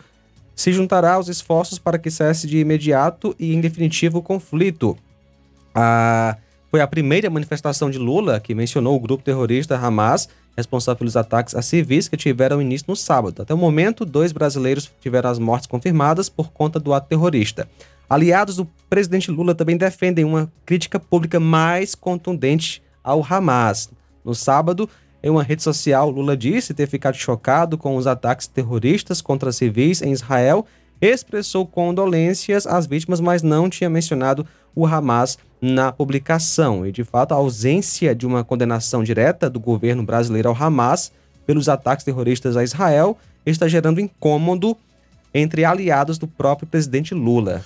se 0.59 0.73
juntará 0.73 1.13
aos 1.13 1.29
esforços 1.29 1.79
para 1.79 2.01
que 2.01 2.11
cesse 2.11 2.45
de 2.45 2.59
imediato 2.59 3.33
e 3.39 3.55
em 3.55 3.61
definitivo 3.61 4.19
o 4.19 4.23
conflito. 4.23 4.99
A, 5.73 6.37
foi 6.69 6.81
a 6.81 6.87
primeira 6.89 7.31
manifestação 7.31 7.89
de 7.89 7.97
Lula 7.97 8.41
que 8.41 8.57
mencionou 8.57 8.97
o 8.97 8.99
grupo 8.99 9.23
terrorista 9.23 9.77
Hamas, 9.77 10.29
responsável 10.57 10.99
pelos 10.99 11.17
ataques 11.17 11.55
a 11.55 11.63
civis 11.63 12.09
que 12.09 12.17
tiveram 12.17 12.61
início 12.61 12.87
no 12.89 12.97
sábado. 12.97 13.41
Até 13.41 13.55
o 13.55 13.57
momento, 13.57 14.05
dois 14.05 14.33
brasileiros 14.33 14.91
tiveram 15.01 15.31
as 15.31 15.39
mortes 15.39 15.69
confirmadas 15.69 16.29
por 16.29 16.51
conta 16.51 16.81
do 16.81 16.93
ato 16.93 17.07
terrorista. 17.07 17.69
Aliados 18.11 18.57
do 18.57 18.69
presidente 18.91 19.31
Lula 19.31 19.55
também 19.55 19.77
defendem 19.77 20.25
uma 20.25 20.53
crítica 20.67 20.99
pública 20.99 21.39
mais 21.39 21.95
contundente 21.95 22.83
ao 23.05 23.25
Hamas. 23.25 23.91
No 24.25 24.35
sábado, 24.35 24.91
em 25.23 25.31
uma 25.31 25.43
rede 25.43 25.63
social, 25.63 26.11
Lula 26.11 26.37
disse 26.37 26.73
ter 26.73 26.87
ficado 26.87 27.17
chocado 27.17 27.77
com 27.77 27.97
os 27.97 28.07
ataques 28.07 28.47
terroristas 28.47 29.21
contra 29.21 29.51
civis 29.51 30.01
em 30.01 30.13
Israel, 30.13 30.65
expressou 31.01 31.67
condolências 31.67 32.67
às 32.67 32.87
vítimas, 32.87 33.21
mas 33.21 33.43
não 33.43 33.69
tinha 33.69 33.91
mencionado 33.91 34.47
o 34.75 34.87
Hamas 34.87 35.39
na 35.61 35.91
publicação. 35.91 36.87
E, 36.87 36.93
de 36.93 37.05
fato, 37.05 37.33
a 37.33 37.37
ausência 37.37 38.15
de 38.15 38.27
uma 38.27 38.45
condenação 38.45 39.03
direta 39.03 39.51
do 39.51 39.59
governo 39.59 40.03
brasileiro 40.03 40.49
ao 40.49 40.57
Hamas 40.57 41.13
pelos 41.47 41.69
ataques 41.69 42.05
terroristas 42.05 42.57
a 42.57 42.63
Israel 42.63 43.19
está 43.45 43.67
gerando 43.67 44.01
incômodo 44.01 44.77
entre 45.33 45.65
aliados 45.65 46.19
do 46.19 46.29
próprio 46.29 46.69
presidente 46.69 47.15
Lula. 47.15 47.65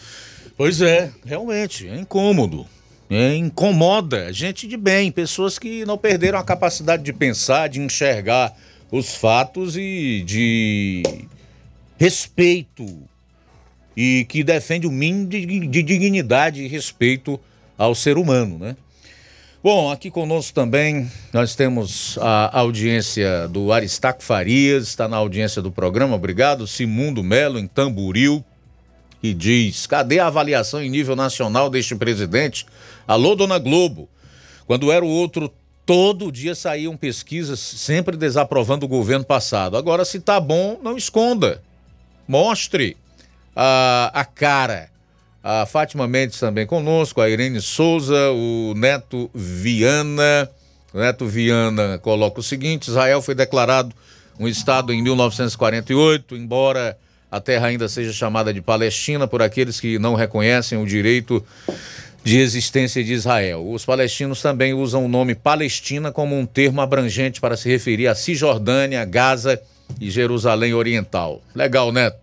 Pois 0.56 0.80
é, 0.80 1.10
realmente, 1.24 1.88
é 1.88 1.96
incômodo. 1.98 2.66
É, 3.14 3.36
incomoda 3.36 4.32
gente 4.32 4.66
de 4.66 4.74
bem, 4.74 5.12
pessoas 5.12 5.58
que 5.58 5.84
não 5.84 5.98
perderam 5.98 6.38
a 6.38 6.42
capacidade 6.42 7.02
de 7.02 7.12
pensar, 7.12 7.68
de 7.68 7.78
enxergar 7.78 8.56
os 8.90 9.14
fatos 9.14 9.76
e 9.76 10.22
de 10.24 11.02
respeito 11.98 12.86
e 13.94 14.24
que 14.30 14.42
defende 14.42 14.86
o 14.86 14.90
mínimo 14.90 15.26
de, 15.26 15.44
de 15.44 15.82
dignidade 15.82 16.62
e 16.62 16.68
respeito 16.68 17.38
ao 17.76 17.94
ser 17.94 18.16
humano, 18.16 18.58
né? 18.58 18.74
Bom, 19.62 19.90
aqui 19.90 20.10
conosco 20.10 20.54
também 20.54 21.06
nós 21.34 21.54
temos 21.54 22.16
a 22.18 22.60
audiência 22.60 23.46
do 23.46 23.74
Aristaco 23.74 24.22
Farias, 24.22 24.84
está 24.88 25.06
na 25.06 25.18
audiência 25.18 25.60
do 25.60 25.70
programa, 25.70 26.16
obrigado. 26.16 26.66
Simundo 26.66 27.22
Melo, 27.22 27.58
em 27.58 27.66
Tamburil 27.66 28.42
e 29.22 29.32
diz: 29.32 29.86
cadê 29.86 30.18
a 30.18 30.26
avaliação 30.26 30.82
em 30.82 30.90
nível 30.90 31.14
nacional 31.14 31.70
deste 31.70 31.94
presidente? 31.94 32.66
Alô, 33.06 33.34
dona 33.34 33.58
Globo. 33.58 34.08
Quando 34.66 34.92
era 34.92 35.04
o 35.04 35.08
outro, 35.08 35.52
todo 35.84 36.32
dia 36.32 36.54
saíam 36.54 36.96
pesquisas 36.96 37.58
sempre 37.58 38.16
desaprovando 38.16 38.86
o 38.86 38.88
governo 38.88 39.24
passado. 39.24 39.76
Agora, 39.76 40.04
se 40.04 40.20
tá 40.20 40.40
bom, 40.40 40.78
não 40.82 40.96
esconda. 40.96 41.62
Mostre 42.26 42.96
a, 43.54 44.10
a 44.14 44.24
cara. 44.24 44.90
A 45.44 45.66
Fátima 45.66 46.06
Mendes 46.06 46.38
também 46.38 46.64
conosco, 46.64 47.20
a 47.20 47.28
Irene 47.28 47.60
Souza, 47.60 48.30
o 48.30 48.74
Neto 48.76 49.28
Viana. 49.34 50.48
Neto 50.94 51.26
Viana 51.26 51.98
coloca 51.98 52.38
o 52.38 52.42
seguinte: 52.44 52.88
Israel 52.88 53.20
foi 53.20 53.34
declarado 53.34 53.92
um 54.38 54.46
Estado 54.46 54.92
em 54.92 55.02
1948, 55.02 56.36
embora 56.36 56.96
a 57.30 57.40
terra 57.40 57.66
ainda 57.68 57.88
seja 57.88 58.12
chamada 58.12 58.52
de 58.52 58.60
Palestina 58.60 59.26
por 59.26 59.42
aqueles 59.42 59.80
que 59.80 59.98
não 59.98 60.14
reconhecem 60.14 60.80
o 60.80 60.86
direito 60.86 61.44
de 62.24 62.38
existência 62.38 63.02
de 63.02 63.12
Israel. 63.12 63.68
Os 63.68 63.84
palestinos 63.84 64.40
também 64.40 64.72
usam 64.72 65.04
o 65.04 65.08
nome 65.08 65.34
Palestina 65.34 66.12
como 66.12 66.38
um 66.38 66.46
termo 66.46 66.80
abrangente 66.80 67.40
para 67.40 67.56
se 67.56 67.68
referir 67.68 68.06
a 68.06 68.14
Cisjordânia, 68.14 69.04
Gaza 69.04 69.60
e 70.00 70.10
Jerusalém 70.10 70.72
Oriental. 70.72 71.42
Legal, 71.54 71.90
Neto. 71.90 72.18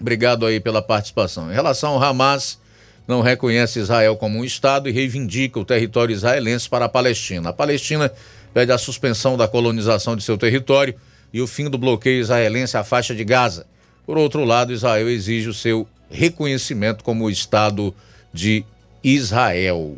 Obrigado 0.00 0.46
aí 0.46 0.58
pela 0.58 0.82
participação. 0.82 1.50
Em 1.50 1.54
relação 1.54 1.92
ao 1.92 2.02
Hamas, 2.02 2.58
não 3.06 3.20
reconhece 3.20 3.78
Israel 3.78 4.16
como 4.16 4.38
um 4.38 4.44
Estado 4.44 4.88
e 4.88 4.92
reivindica 4.92 5.60
o 5.60 5.64
território 5.64 6.12
israelense 6.12 6.68
para 6.68 6.86
a 6.86 6.88
Palestina. 6.88 7.50
A 7.50 7.52
Palestina 7.52 8.10
pede 8.52 8.72
a 8.72 8.78
suspensão 8.78 9.36
da 9.36 9.46
colonização 9.46 10.16
de 10.16 10.22
seu 10.22 10.36
território 10.36 10.94
e 11.32 11.40
o 11.40 11.46
fim 11.46 11.68
do 11.68 11.78
bloqueio 11.78 12.20
israelense 12.20 12.76
à 12.76 12.82
faixa 12.82 13.14
de 13.14 13.24
Gaza. 13.24 13.66
Por 14.06 14.18
outro 14.18 14.44
lado, 14.44 14.72
Israel 14.72 15.08
exige 15.08 15.48
o 15.48 15.54
seu 15.54 15.86
reconhecimento 16.10 17.04
como 17.04 17.30
Estado 17.30 17.94
de 18.32 18.64
Israel. 19.02 19.96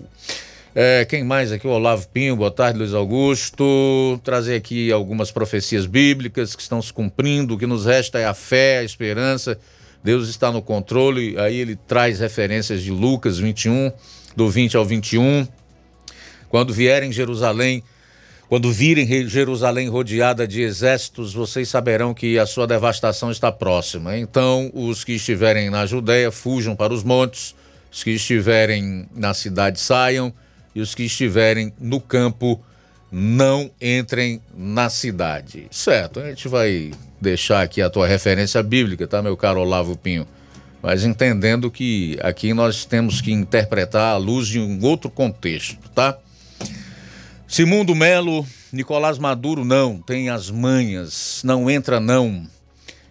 É, 0.74 1.04
quem 1.04 1.22
mais 1.22 1.52
aqui? 1.52 1.66
O 1.66 1.70
Olavo 1.70 2.08
Pinho, 2.08 2.34
boa 2.34 2.50
tarde, 2.50 2.78
Luiz 2.78 2.94
Augusto. 2.94 4.18
Trazer 4.24 4.56
aqui 4.56 4.90
algumas 4.90 5.30
profecias 5.30 5.84
bíblicas 5.84 6.56
que 6.56 6.62
estão 6.62 6.80
se 6.80 6.92
cumprindo. 6.92 7.54
O 7.54 7.58
que 7.58 7.66
nos 7.66 7.84
resta 7.84 8.18
é 8.18 8.24
a 8.24 8.32
fé, 8.32 8.78
a 8.78 8.84
esperança. 8.84 9.58
Deus 10.02 10.28
está 10.28 10.50
no 10.50 10.62
controle. 10.62 11.38
Aí 11.38 11.56
ele 11.56 11.76
traz 11.76 12.20
referências 12.20 12.82
de 12.82 12.90
Lucas 12.90 13.38
21, 13.38 13.92
do 14.34 14.48
20 14.48 14.76
ao 14.78 14.84
21. 14.84 15.46
Quando 16.48 16.72
vierem 16.72 17.12
Jerusalém, 17.12 17.82
quando 18.48 18.70
virem 18.70 19.06
Jerusalém 19.28 19.88
rodeada 19.88 20.46
de 20.46 20.62
exércitos, 20.62 21.32
vocês 21.32 21.68
saberão 21.68 22.12
que 22.12 22.38
a 22.38 22.44
sua 22.44 22.66
devastação 22.66 23.30
está 23.30 23.52
próxima. 23.52 24.18
Então, 24.18 24.70
os 24.74 25.04
que 25.04 25.12
estiverem 25.12 25.70
na 25.70 25.86
Judéia 25.86 26.30
fujam 26.30 26.76
para 26.76 26.92
os 26.92 27.02
montes, 27.02 27.54
os 27.92 28.02
que 28.02 28.10
estiverem 28.12 29.06
na 29.14 29.34
cidade 29.34 29.78
saiam, 29.78 30.32
e 30.74 30.80
os 30.80 30.94
que 30.94 31.04
estiverem 31.04 31.72
no 31.78 32.00
campo 32.00 32.58
não 33.10 33.70
entrem 33.78 34.40
na 34.56 34.88
cidade. 34.88 35.66
Certo, 35.70 36.18
a 36.18 36.28
gente 36.30 36.48
vai 36.48 36.92
deixar 37.20 37.60
aqui 37.60 37.82
a 37.82 37.90
tua 37.90 38.06
referência 38.06 38.62
bíblica, 38.62 39.06
tá, 39.06 39.20
meu 39.20 39.36
caro 39.36 39.60
Olavo 39.60 39.94
Pinho? 39.96 40.26
Mas 40.82 41.04
entendendo 41.04 41.70
que 41.70 42.18
aqui 42.22 42.54
nós 42.54 42.86
temos 42.86 43.20
que 43.20 43.30
interpretar 43.30 44.14
à 44.14 44.16
luz 44.16 44.48
de 44.48 44.58
um 44.58 44.82
outro 44.82 45.10
contexto, 45.10 45.76
tá? 45.90 46.18
Simundo 47.46 47.94
Melo, 47.94 48.46
Nicolás 48.72 49.18
Maduro 49.18 49.62
não, 49.62 49.98
tem 49.98 50.30
as 50.30 50.50
manhas, 50.50 51.42
não 51.44 51.70
entra 51.70 52.00
não. 52.00 52.48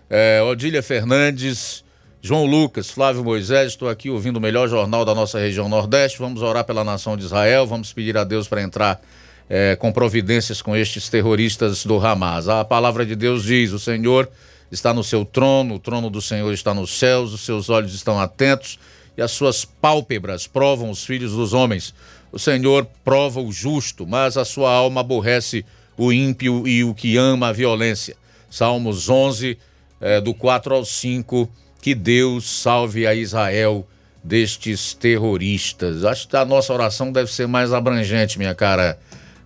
É, 0.09 0.41
Odília 0.41 0.81
Fernandes, 0.81 1.83
João 2.23 2.45
Lucas, 2.45 2.91
Flávio 2.91 3.23
Moisés, 3.23 3.69
estou 3.69 3.89
aqui 3.89 4.07
ouvindo 4.07 4.38
o 4.38 4.39
melhor 4.39 4.69
jornal 4.69 5.03
da 5.03 5.15
nossa 5.15 5.39
região 5.39 5.68
Nordeste. 5.68 6.19
Vamos 6.19 6.43
orar 6.43 6.64
pela 6.64 6.84
nação 6.84 7.18
de 7.18 7.23
Israel, 7.23 7.65
vamos 7.65 7.91
pedir 7.91 8.15
a 8.15 8.23
Deus 8.23 8.48
para 8.48 8.61
entrar 8.61 9.02
é, 9.49 9.76
com 9.76 9.91
providências 9.91 10.61
com 10.61 10.76
estes 10.76 11.10
terroristas 11.10 11.84
do 11.84 11.98
Hamas. 11.98 12.48
A 12.48 12.64
palavra 12.64 13.07
de 13.07 13.15
Deus 13.15 13.43
diz: 13.43 13.72
o 13.72 13.80
Senhor 13.80 14.30
está 14.72 14.93
no 14.93 15.03
seu 15.03 15.26
trono, 15.26 15.76
o 15.76 15.80
trono 15.80 16.11
do 16.11 16.22
Senhor 16.22 16.53
está 16.53 16.76
nos 16.76 16.91
céus, 16.91 17.34
os 17.34 17.41
seus 17.41 17.72
olhos 17.72 17.95
estão 17.95 18.19
atentos 18.19 18.77
e 19.18 19.22
as 19.22 19.31
suas 19.31 19.65
pálpebras 19.65 20.45
provam 20.45 20.91
os 20.91 21.03
filhos 21.03 21.31
dos 21.31 21.53
homens. 21.53 21.91
O 22.31 22.38
Senhor 22.38 22.85
prova 23.03 23.41
o 23.41 23.52
justo, 23.52 24.06
mas 24.06 24.38
a 24.38 24.45
sua 24.45 24.72
alma 24.72 25.02
aborrece 25.02 25.65
o 25.98 26.14
ímpio 26.14 26.68
e 26.68 26.84
o 26.84 26.93
que 26.93 27.18
ama 27.18 27.48
a 27.48 27.52
violência. 27.52 28.15
Salmos 28.48 29.10
11, 29.10 29.57
é, 29.99 30.22
do 30.22 30.35
4 30.35 30.76
ao 30.76 30.85
5. 30.85 31.49
Que 31.81 31.95
Deus 31.95 32.61
salve 32.61 33.07
a 33.07 33.15
Israel 33.15 33.87
destes 34.23 34.93
terroristas. 34.93 36.05
Acho 36.05 36.27
que 36.27 36.37
a 36.37 36.45
nossa 36.45 36.71
oração 36.71 37.11
deve 37.11 37.31
ser 37.31 37.47
mais 37.47 37.73
abrangente, 37.73 38.37
minha 38.37 38.53
cara 38.53 38.99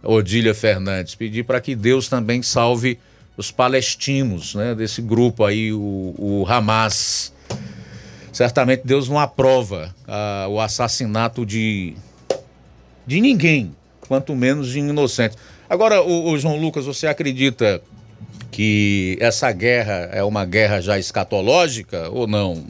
Odília 0.03 0.53
Fernandes. 0.53 1.15
Pedir 1.15 1.43
para 1.43 1.61
que 1.61 1.75
Deus 1.75 2.07
também 2.09 2.43
salve 2.43 2.99
os 3.37 3.51
palestinos, 3.51 4.55
né, 4.55 4.75
desse 4.75 5.01
grupo 5.01 5.43
aí, 5.43 5.73
o, 5.73 6.15
o 6.17 6.45
Hamas. 6.47 7.33
Certamente 8.31 8.81
Deus 8.85 9.07
não 9.07 9.17
aprova 9.19 9.93
ah, 10.07 10.47
o 10.49 10.59
assassinato 10.59 11.45
de, 11.45 11.93
de 13.07 13.21
ninguém, 13.21 13.73
quanto 14.01 14.35
menos 14.35 14.69
de 14.69 14.79
inocentes. 14.79 15.37
Agora, 15.69 16.01
o, 16.01 16.31
o 16.31 16.37
João 16.37 16.57
Lucas, 16.57 16.85
você 16.85 17.07
acredita 17.07 17.81
que 18.55 19.17
essa 19.19 19.51
guerra 19.51 20.09
é 20.13 20.23
uma 20.23 20.45
guerra 20.45 20.79
já 20.79 20.97
escatológica 20.97 22.09
ou 22.09 22.25
não? 22.25 22.63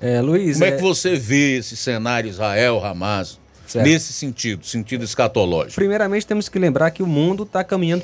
É, 0.00 0.20
Luiz. 0.20 0.54
Como 0.54 0.64
é, 0.64 0.74
é 0.74 0.76
que 0.76 0.82
você 0.82 1.14
vê 1.14 1.58
esse 1.58 1.76
cenário 1.76 2.28
Israel-Hamas? 2.28 3.38
Nesse 3.76 4.12
sentido, 4.12 4.66
sentido 4.66 5.04
escatológico. 5.04 5.76
Primeiramente, 5.76 6.26
temos 6.26 6.48
que 6.48 6.58
lembrar 6.58 6.90
que 6.90 7.04
o 7.04 7.06
mundo 7.06 7.44
está 7.44 7.62
caminhando 7.62 8.02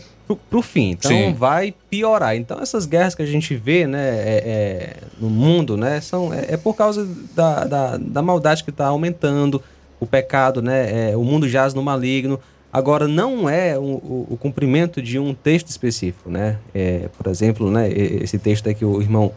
para 0.49 0.59
o 0.59 0.63
fim, 0.63 0.91
então 0.91 1.11
Sim. 1.11 1.35
vai 1.35 1.75
piorar. 1.91 2.37
Então, 2.37 2.61
essas 2.61 2.87
guerras 2.87 3.17
que 3.17 3.23
a 3.23 3.27
gente 3.27 3.57
vê 3.57 3.89
né, 3.89 4.09
é- 4.09 4.43
é, 4.47 4.97
no 5.21 5.29
mundo 5.29 5.77
né, 5.77 6.01
são, 6.01 6.33
é, 6.33 6.53
é 6.53 6.57
por 6.57 6.75
causa 6.75 7.09
da, 7.35 7.65
da, 7.65 7.97
da 7.97 8.23
maldade 8.23 8.63
que 8.63 8.71
está 8.71 8.87
aumentando, 8.87 9.61
o 9.99 10.07
pecado, 10.07 10.63
né, 10.63 11.11
é, 11.11 11.17
o 11.17 11.25
mundo 11.25 11.49
jaz 11.49 11.75
no 11.75 11.83
maligno. 11.83 12.39
Agora, 12.73 13.09
não 13.09 13.49
é 13.49 13.79
o, 13.79 13.83
o- 13.83 14.27
o 14.33 14.37
cumprimento 14.37 15.01
de 15.01 15.19
um 15.19 15.33
texto 15.35 15.69
específico. 15.69 16.29
Né? 16.31 16.59
É, 16.75 17.09
por 17.17 17.31
exemplo, 17.31 17.71
né, 17.71 17.91
esse 17.91 18.39
texto 18.39 18.73
que 18.75 18.85
o 18.85 19.01
irmão 19.01 19.33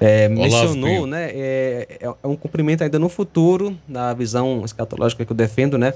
é, 0.00 0.28
mencionou, 0.28 0.88
Pinho. 0.88 1.06
né? 1.06 1.30
É, 1.32 1.86
é- 2.00 2.08
é 2.22 2.26
um 2.26 2.34
cumprimento 2.36 2.82
ainda 2.82 2.98
no 2.98 3.08
futuro, 3.08 3.76
na 3.86 4.12
visão 4.14 4.62
escatológica 4.64 5.24
que 5.24 5.30
eu 5.32 5.36
defendo, 5.36 5.76
né? 5.76 5.92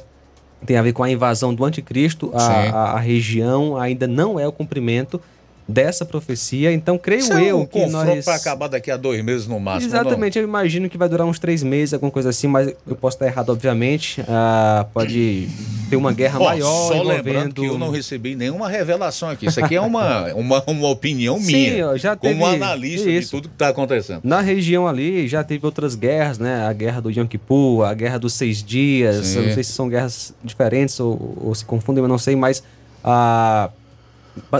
Tem 0.67 0.77
a 0.77 0.83
ver 0.83 0.93
com 0.93 1.03
a 1.03 1.11
invasão 1.11 1.55
do 1.55 1.65
anticristo. 1.65 2.31
A, 2.35 2.39
Sim. 2.41 2.47
a, 2.73 2.83
a 2.93 2.99
região 3.01 3.77
ainda 3.79 4.07
não 4.07 4.39
é 4.39 4.47
o 4.47 4.53
cumprimento 4.53 5.21
dessa 5.67 6.05
profecia. 6.05 6.71
Então, 6.73 6.99
creio 6.99 7.21
Isso 7.21 7.33
é 7.33 7.45
eu 7.51 7.61
um 7.61 7.67
que 7.67 7.87
nós. 7.87 8.25
para 8.25 8.35
acabar 8.35 8.69
daqui 8.69 8.91
a 8.91 8.97
dois 8.99 9.23
meses 9.25 9.47
no 9.47 9.59
máximo. 9.59 9.91
não? 9.93 10.01
Exatamente, 10.01 10.39
eu 10.39 10.45
imagino 10.45 10.89
que 10.91 10.99
vai 10.99 11.09
durar 11.09 11.27
uns 11.27 11.39
três 11.39 11.63
meses, 11.63 11.95
alguma 11.95 12.11
coisa 12.13 12.29
assim, 12.29 12.47
mas 12.47 12.69
eu 12.87 12.95
posso 12.97 13.17
estar 13.17 13.27
errado, 13.27 13.49
obviamente. 13.51 14.23
Ah, 14.29 14.87
pode 14.93 15.49
ter 15.95 15.97
uma 15.97 16.13
guerra 16.13 16.41
Ó, 16.41 16.45
maior 16.45 16.89
só 16.89 16.95
envolvendo... 16.95 17.25
lembrando 17.25 17.55
que 17.55 17.67
eu 17.67 17.79
não 17.79 17.91
recebi 17.91 18.35
nenhuma 18.35 18.69
revelação 18.69 19.31
aqui. 19.31 19.47
Isso 19.47 19.65
aqui 19.65 19.77
é 19.77 19.81
uma, 19.81 20.33
uma, 20.35 20.63
uma 20.67 20.89
opinião 20.89 21.39
Sim, 21.41 21.71
minha. 21.71 21.89
ó, 21.89 21.97
já 21.97 22.17
como 22.17 22.33
teve 22.33 22.45
analista 22.45 23.09
de 23.09 23.17
isso. 23.17 23.31
tudo 23.31 23.49
que 23.49 23.55
está 23.55 23.69
acontecendo. 23.69 24.21
Na 24.25 24.41
região 24.41 24.87
ali 24.87 25.27
já 25.29 25.43
teve 25.45 25.65
outras 25.65 25.95
guerras, 25.95 26.39
né? 26.39 26.67
A 26.67 26.73
guerra 26.73 27.01
do 27.01 27.11
Yom 27.11 27.27
Kippur, 27.27 27.85
a 27.85 27.95
guerra 27.95 28.19
dos 28.19 28.35
seis 28.35 28.63
dias. 28.63 29.27
Sim. 29.27 29.39
Eu 29.39 29.47
não 29.47 29.55
sei 29.55 29.65
se 29.65 29.73
são 29.73 29.89
guerras 29.89 30.35
diferentes 30.43 30.99
ou, 31.01 31.39
ou 31.41 31.55
se 31.55 31.65
confundem, 31.65 32.03
eu 32.03 32.09
não 32.09 32.19
sei, 32.19 32.37
mas 32.37 32.63
ah, 33.03 33.71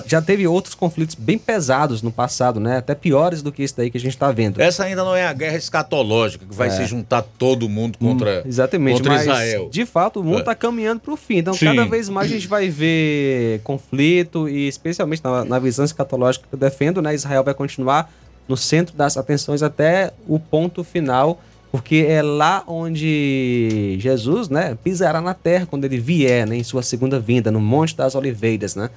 já 0.07 0.23
teve 0.23 0.47
outros 0.47 0.75
conflitos 0.75 1.15
bem 1.15 1.37
pesados 1.39 2.01
no 2.03 2.13
passado, 2.13 2.61
né? 2.61 2.77
Até 2.79 2.95
piores 2.95 3.43
do 3.43 3.51
que 3.51 3.63
esse 3.63 3.77
daí 3.77 3.91
que 3.91 3.97
a 3.97 4.01
gente 4.01 4.13
está 4.15 4.31
vendo. 4.31 4.61
Essa 4.61 4.85
ainda 4.85 5.03
não 5.05 5.15
é 5.17 5.27
a 5.27 5.33
guerra 5.33 5.57
escatológica, 5.57 6.45
que 6.49 6.55
vai 6.55 6.69
É. 6.69 6.71
se 6.71 6.87
juntar 6.87 7.23
todo 7.23 7.69
mundo 7.69 7.99
contra, 7.99 8.41
Hum, 8.45 8.49
Exatamente, 8.49 8.97
contra 8.97 9.13
mas 9.15 9.23
Israel. 9.23 9.69
de 9.71 9.85
fato 9.87 10.21
o 10.21 10.25
mundo 10.25 10.37
É. 10.37 10.41
está 10.41 10.55
caminhando 10.55 11.01
para 11.01 11.13
o 11.13 11.17
fim. 11.17 11.39
Então, 11.39 11.55
Sim. 11.55 11.67
cada 11.67 11.85
vez 11.87 12.09
mais 12.09 12.31
a 12.31 12.35
gente 12.35 12.47
vai 12.47 12.69
ver 12.69 13.61
conflito 13.65 14.49
e, 14.49 14.69
especialmente 14.69 15.23
na, 15.25 15.45
na 15.45 15.59
visão 15.59 15.85
escatológica 15.85 16.47
que 16.49 16.55
eu 16.55 16.59
defendo, 16.59 17.03
né? 17.03 17.15
Israel 17.15 17.43
vai 17.43 17.55
continuar 17.55 18.13
no 18.49 18.57
centro 18.57 18.95
das 18.97 19.17
atenções 19.17 19.63
até 19.63 20.13
o 20.29 20.39
ponto 20.39 20.85
final, 20.85 21.41
porque 21.73 22.07
é 22.09 22.23
lá 22.23 22.63
onde 22.67 23.97
Jesus, 24.01 24.49
né, 24.49 24.77
pisará 24.83 25.21
na 25.21 25.35
terra 25.35 25.67
quando 25.67 25.85
ele 25.85 25.99
vier, 25.99 26.47
né, 26.47 26.57
em 26.57 26.63
sua 26.63 26.83
segunda 26.83 27.19
vinda, 27.19 27.51
no 27.51 27.61
Monte 27.61 27.97
das 27.97 28.15
Oliveiras, 28.15 28.77
né? 28.77 28.91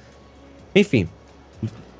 Enfim. 0.74 1.08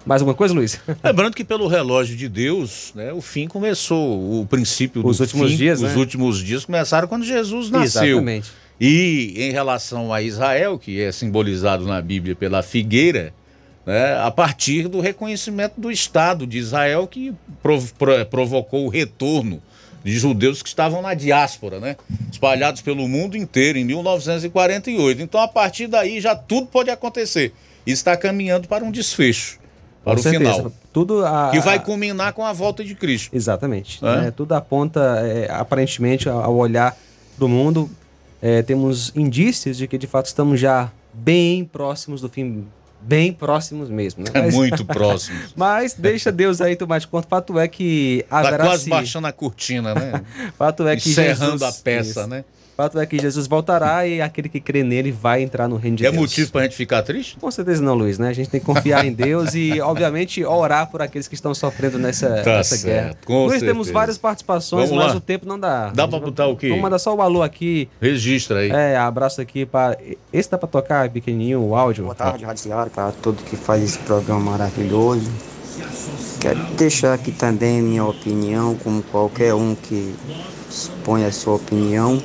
Mais 0.07 0.23
alguma 0.23 0.35
coisa, 0.35 0.55
Luiz? 0.55 0.81
Lembrando 1.05 1.35
que 1.35 1.45
pelo 1.45 1.67
relógio 1.67 2.17
de 2.17 2.29
Deus, 2.29 2.93
né, 2.95 3.13
o 3.13 3.21
fim 3.21 3.47
começou, 3.47 4.41
o 4.41 4.47
princípio 4.47 5.07
Os 5.07 5.21
últimos 5.21 5.51
fim, 5.51 5.57
dias, 5.57 5.83
os 5.83 5.91
né? 5.93 5.97
últimos 5.97 6.43
dias 6.43 6.65
começaram 6.65 7.07
quando 7.07 7.25
Jesus 7.25 7.71
nasceu. 7.71 8.05
Exatamente. 8.19 8.51
E 8.81 9.35
em 9.37 9.51
relação 9.53 10.13
a 10.13 10.23
Israel, 10.23 10.79
que 10.79 11.01
é 11.01 11.13
simbolizado 11.13 11.85
na 11.85 12.01
Bíblia 12.01 12.35
pela 12.35 12.63
figueira, 12.63 13.35
né, 13.85 14.17
a 14.23 14.31
partir 14.31 14.89
do 14.89 15.01
reconhecimento 15.01 15.79
do 15.79 15.91
Estado 15.91 16.47
de 16.47 16.57
Israel 16.59 17.07
que 17.07 17.35
prov- 17.63 17.91
pro- 17.99 18.25
provocou 18.27 18.87
o 18.87 18.89
retorno 18.89 19.61
de 20.05 20.17
judeus 20.17 20.63
que 20.63 20.69
estavam 20.69 21.03
na 21.03 21.13
diáspora, 21.13 21.81
né, 21.81 21.97
espalhados 22.33 22.81
pelo 22.81 23.07
mundo 23.09 23.37
inteiro 23.37 23.77
em 23.79 23.85
1948. 23.85 25.21
Então, 25.21 25.41
a 25.41 25.49
partir 25.49 25.87
daí, 25.87 26.21
já 26.21 26.35
tudo 26.35 26.67
pode 26.69 26.89
acontecer. 26.89 27.53
Está 27.91 28.17
caminhando 28.17 28.69
para 28.69 28.85
um 28.85 28.91
desfecho, 28.91 29.59
para 30.05 30.15
Com 30.15 30.21
o 30.21 30.23
certeza. 30.23 30.53
final. 30.55 30.73
Tudo 30.93 31.25
a, 31.25 31.51
Que 31.51 31.61
vai 31.61 31.79
culminar 31.83 32.33
com 32.33 32.45
a 32.45 32.53
volta 32.53 32.85
de 32.85 32.95
Cristo. 32.95 33.35
Exatamente. 33.35 34.05
É? 34.05 34.21
né? 34.23 34.31
Tudo 34.31 34.53
aponta, 34.53 35.01
é, 35.25 35.51
aparentemente, 35.51 36.29
ao 36.29 36.55
olhar 36.57 36.97
do 37.37 37.49
mundo, 37.49 37.89
é, 38.43 38.63
temos 38.63 39.13
indícios 39.15 39.77
de 39.77 39.87
que, 39.87 39.97
de 39.99 40.07
fato, 40.07 40.27
estamos 40.27 40.59
já 40.61 40.91
bem 41.13 41.65
próximos 41.65 42.21
do 42.21 42.29
fim, 42.29 42.67
bem 43.01 43.33
próximos 43.33 43.89
mesmo. 43.89 44.25
Né? 44.25 44.31
É 44.35 44.51
muito 44.51 44.85
próximo. 44.87 45.39
Mas 45.57 45.95
deixa 45.95 46.31
Deus 46.33 46.61
aí 46.61 46.75
tomar 46.77 46.99
de 46.99 47.07
conta. 47.07 47.27
Fato 47.29 47.59
é 47.59 47.67
que 47.69 48.25
Está 48.25 48.59
quase 48.59 48.85
se- 48.85 48.91
baixando 48.91 49.27
a 49.27 49.33
cortina, 49.33 49.95
né? 49.95 50.23
Fato 50.59 50.87
é 50.87 50.97
que 50.97 51.09
Encerrando 51.11 51.59
Jesus, 51.59 51.63
a 51.63 51.83
peça, 51.83 52.21
Isso. 52.21 52.27
né? 52.27 52.45
Fato 52.79 52.97
é 53.01 53.05
que 53.07 53.19
Jesus 53.19 53.49
voltará 53.49 54.07
e 54.07 54.23
aquele 54.23 54.49
que 54.49 54.61
crê 54.61 54.85
nele 54.85 55.11
vai 55.11 55.43
entrar 55.43 55.67
no 55.67 55.75
reino 55.75 55.97
de 55.97 56.07
É 56.07 56.13
Deus. 56.13 56.23
motivo 56.23 56.53
pra 56.53 56.63
gente 56.63 56.77
ficar 56.77 57.03
triste? 57.03 57.37
Com 57.41 57.51
certeza 57.51 57.83
não, 57.83 57.93
Luiz, 57.93 58.21
né? 58.21 58.29
A 58.29 58.33
gente 58.33 58.49
tem 58.51 58.61
que 58.61 58.67
confiar 58.67 59.05
em 59.05 59.13
Deus 59.13 59.53
e, 59.57 59.81
obviamente, 59.81 60.45
orar 60.45 60.89
por 60.89 61.03
aqueles 61.03 61.27
que 61.27 61.35
estão 61.35 61.53
sofrendo 61.53 61.99
nessa, 61.99 62.29
Tá 62.45 62.59
nessa 62.59 62.77
certo, 62.77 62.85
guerra. 62.87 63.17
com 63.25 63.39
Luiz, 63.47 63.51
certeza. 63.55 63.73
temos 63.73 63.91
várias 63.91 64.17
participações, 64.17 64.91
Vamos 64.91 65.05
mas 65.05 65.13
lá. 65.13 65.19
o 65.19 65.21
tempo 65.21 65.45
não 65.45 65.59
dá. 65.59 65.91
Dá 65.93 66.07
pra 66.07 66.21
botar 66.21 66.47
o 66.47 66.57
quê? 66.57 66.69
Vamos 66.69 66.83
mandar 66.83 67.01
só 67.01 67.13
o 67.17 67.21
alô 67.21 67.43
aqui. 67.43 67.89
Registra 68.01 68.61
aí. 68.61 68.71
É, 68.71 68.97
abraço 68.97 69.41
aqui 69.41 69.67
para. 69.67 69.99
Esse 70.33 70.49
dá 70.49 70.57
pra 70.57 70.69
tocar 70.69 71.11
pequenininho 71.11 71.61
o 71.61 71.75
áudio? 71.75 72.05
Boa 72.05 72.15
tarde, 72.15 72.45
Rádio 72.45 72.63
Ceará, 72.63 72.87
para 72.87 73.11
todo 73.11 73.43
que 73.43 73.57
faz 73.57 73.83
esse 73.83 73.99
programa 73.99 74.53
maravilhoso. 74.53 75.29
Quero 76.41 76.61
deixar 76.77 77.13
aqui 77.13 77.33
também 77.33 77.83
minha 77.83 78.05
opinião, 78.05 78.77
como 78.77 79.03
qualquer 79.03 79.53
um 79.53 79.75
que 79.75 80.15
expõe 80.71 81.25
a 81.25 81.33
sua 81.33 81.57
opinião. 81.57 82.23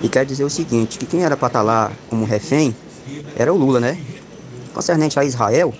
E 0.00 0.08
quero 0.08 0.26
dizer 0.26 0.44
o 0.44 0.50
seguinte, 0.50 0.98
que 0.98 1.06
quem 1.06 1.24
era 1.24 1.36
para 1.36 1.48
estar 1.48 1.62
lá 1.62 1.90
como 2.08 2.24
refém 2.24 2.74
era 3.36 3.52
o 3.52 3.56
Lula, 3.56 3.80
né? 3.80 3.98
Concernente 4.72 5.18
a 5.18 5.24
Israel, 5.24 5.72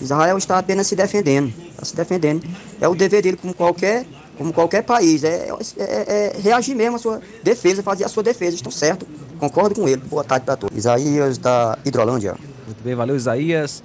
Israel 0.00 0.36
está 0.38 0.58
apenas 0.58 0.86
se 0.86 0.94
defendendo, 0.94 1.52
está 1.70 1.84
se 1.84 1.96
defendendo. 1.96 2.42
É 2.80 2.88
o 2.88 2.94
dever 2.94 3.22
dele 3.22 3.36
como 3.36 3.54
qualquer, 3.54 4.04
como 4.36 4.52
qualquer 4.52 4.82
país, 4.82 5.24
é, 5.24 5.48
é- 5.78 6.32
é 6.36 6.36
reagir 6.40 6.76
mesmo 6.76 6.96
à 6.96 6.98
sua 6.98 7.20
defesa, 7.42 7.82
fazer 7.82 8.04
a 8.04 8.08
sua 8.08 8.22
defesa, 8.22 8.54
estão 8.54 8.70
certo, 8.70 9.06
concordo 9.38 9.74
com 9.74 9.88
ele. 9.88 10.02
Boa 10.08 10.22
tarde 10.22 10.44
para 10.44 10.56
todos. 10.56 10.76
Isaías 10.76 11.38
da 11.38 11.78
Hidrolândia. 11.84 12.34
Muito 12.66 12.82
bem, 12.84 12.94
valeu, 12.94 13.16
Isaías. 13.16 13.82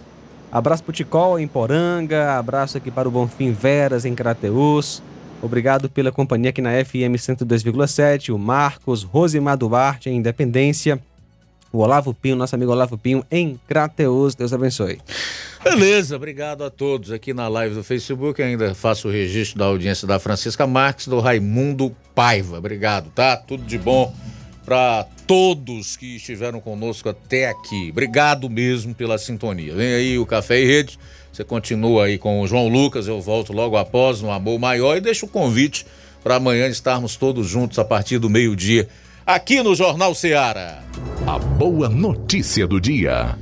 Abraço 0.52 0.84
pro 0.84 0.92
Ticol 0.92 1.40
em 1.40 1.48
Poranga, 1.48 2.38
abraço 2.38 2.78
aqui 2.78 2.92
para 2.92 3.08
o 3.08 3.12
Bonfim 3.12 3.54
Veras 3.54 4.04
em 4.04 4.14
Crateus. 4.14 5.02
Obrigado 5.42 5.90
pela 5.90 6.12
companhia 6.12 6.52
aqui 6.52 6.62
na 6.62 6.72
FM 6.86 7.18
102,7. 7.18 8.34
O 8.34 8.38
Marcos, 8.38 9.04
Rosimar 9.04 9.58
Duarte 9.58 10.10
em 10.10 10.18
Independência. 10.18 11.00
O 11.74 11.80
Olavo 11.80 12.14
Pinho, 12.14 12.36
nosso 12.36 12.54
amigo 12.54 12.72
Olavo 12.72 12.98
Pinho, 12.98 13.26
em 13.32 13.60
Crateus. 13.68 14.36
Deus 14.36 14.52
abençoe. 14.54 15.00
Beleza, 15.64 16.16
obrigado 16.16 16.64
a 16.64 16.70
todos 16.70 17.12
aqui 17.12 17.34
na 17.34 17.48
live 17.48 17.76
do 17.76 17.84
Facebook. 17.84 18.42
Ainda 18.42 18.76
faço 18.76 19.08
o 19.08 19.12
registro 19.12 19.58
da 19.58 19.66
audiência 19.66 20.08
da 20.08 20.20
Francisca 20.20 20.68
Marques, 20.68 21.08
do 21.08 21.20
Raimundo 21.20 21.96
Paiva. 22.14 22.58
Obrigado, 22.58 23.10
tá? 23.12 23.38
Tudo 23.38 23.64
de 23.64 23.78
bom 23.78 24.14
para 24.66 25.08
todos 25.26 25.96
que 25.96 26.18
estiveram 26.18 26.60
conosco 26.60 27.10
até 27.10 27.50
aqui. 27.50 27.90
Obrigado 27.90 28.50
mesmo 28.50 28.94
pela 28.94 29.18
sintonia. 29.18 29.74
Vem 29.74 29.94
aí 29.94 30.20
o 30.20 30.26
Café 30.26 30.62
e 30.62 30.66
Rede. 30.66 31.00
Você 31.32 31.44
continua 31.44 32.06
aí 32.06 32.18
com 32.18 32.42
o 32.42 32.48
João 32.48 32.68
Lucas. 32.68 33.08
Eu 33.08 33.22
volto 33.22 33.54
logo 33.54 33.78
após 33.78 34.22
no 34.22 34.32
Amor 34.32 34.60
Maior 34.60 34.98
e 34.98 35.02
deixo 35.02 35.26
o 35.26 35.30
convite 35.30 35.86
para 36.24 36.36
amanhã 36.36 36.68
estarmos 36.68 37.16
todos 37.16 37.48
juntos 37.48 37.80
a 37.80 37.86
partir 37.86 38.20
do 38.20 38.30
meio-dia 38.30 38.88
aqui 39.26 39.62
no 39.64 39.74
Jornal 39.74 40.14
Ceará. 40.14 40.84
A 41.26 41.40
boa 41.40 41.88
notícia 41.88 42.68
do 42.68 42.82
dia. 42.82 43.38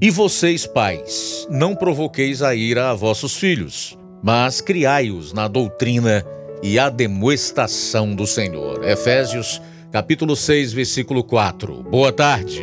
E 0.00 0.10
vocês, 0.10 0.66
pais, 0.66 1.46
não 1.50 1.74
provoqueis 1.74 2.42
a 2.42 2.54
ira 2.54 2.90
a 2.90 2.94
vossos 2.94 3.36
filhos, 3.36 3.98
mas 4.22 4.60
criai-os 4.60 5.32
na 5.32 5.48
doutrina 5.48 6.24
e 6.62 6.78
ademoestação 6.78 8.14
do 8.14 8.26
Senhor. 8.26 8.84
Efésios, 8.84 9.60
capítulo 9.90 10.36
6, 10.36 10.72
versículo 10.72 11.24
4. 11.24 11.82
Boa 11.84 12.12
tarde. 12.12 12.62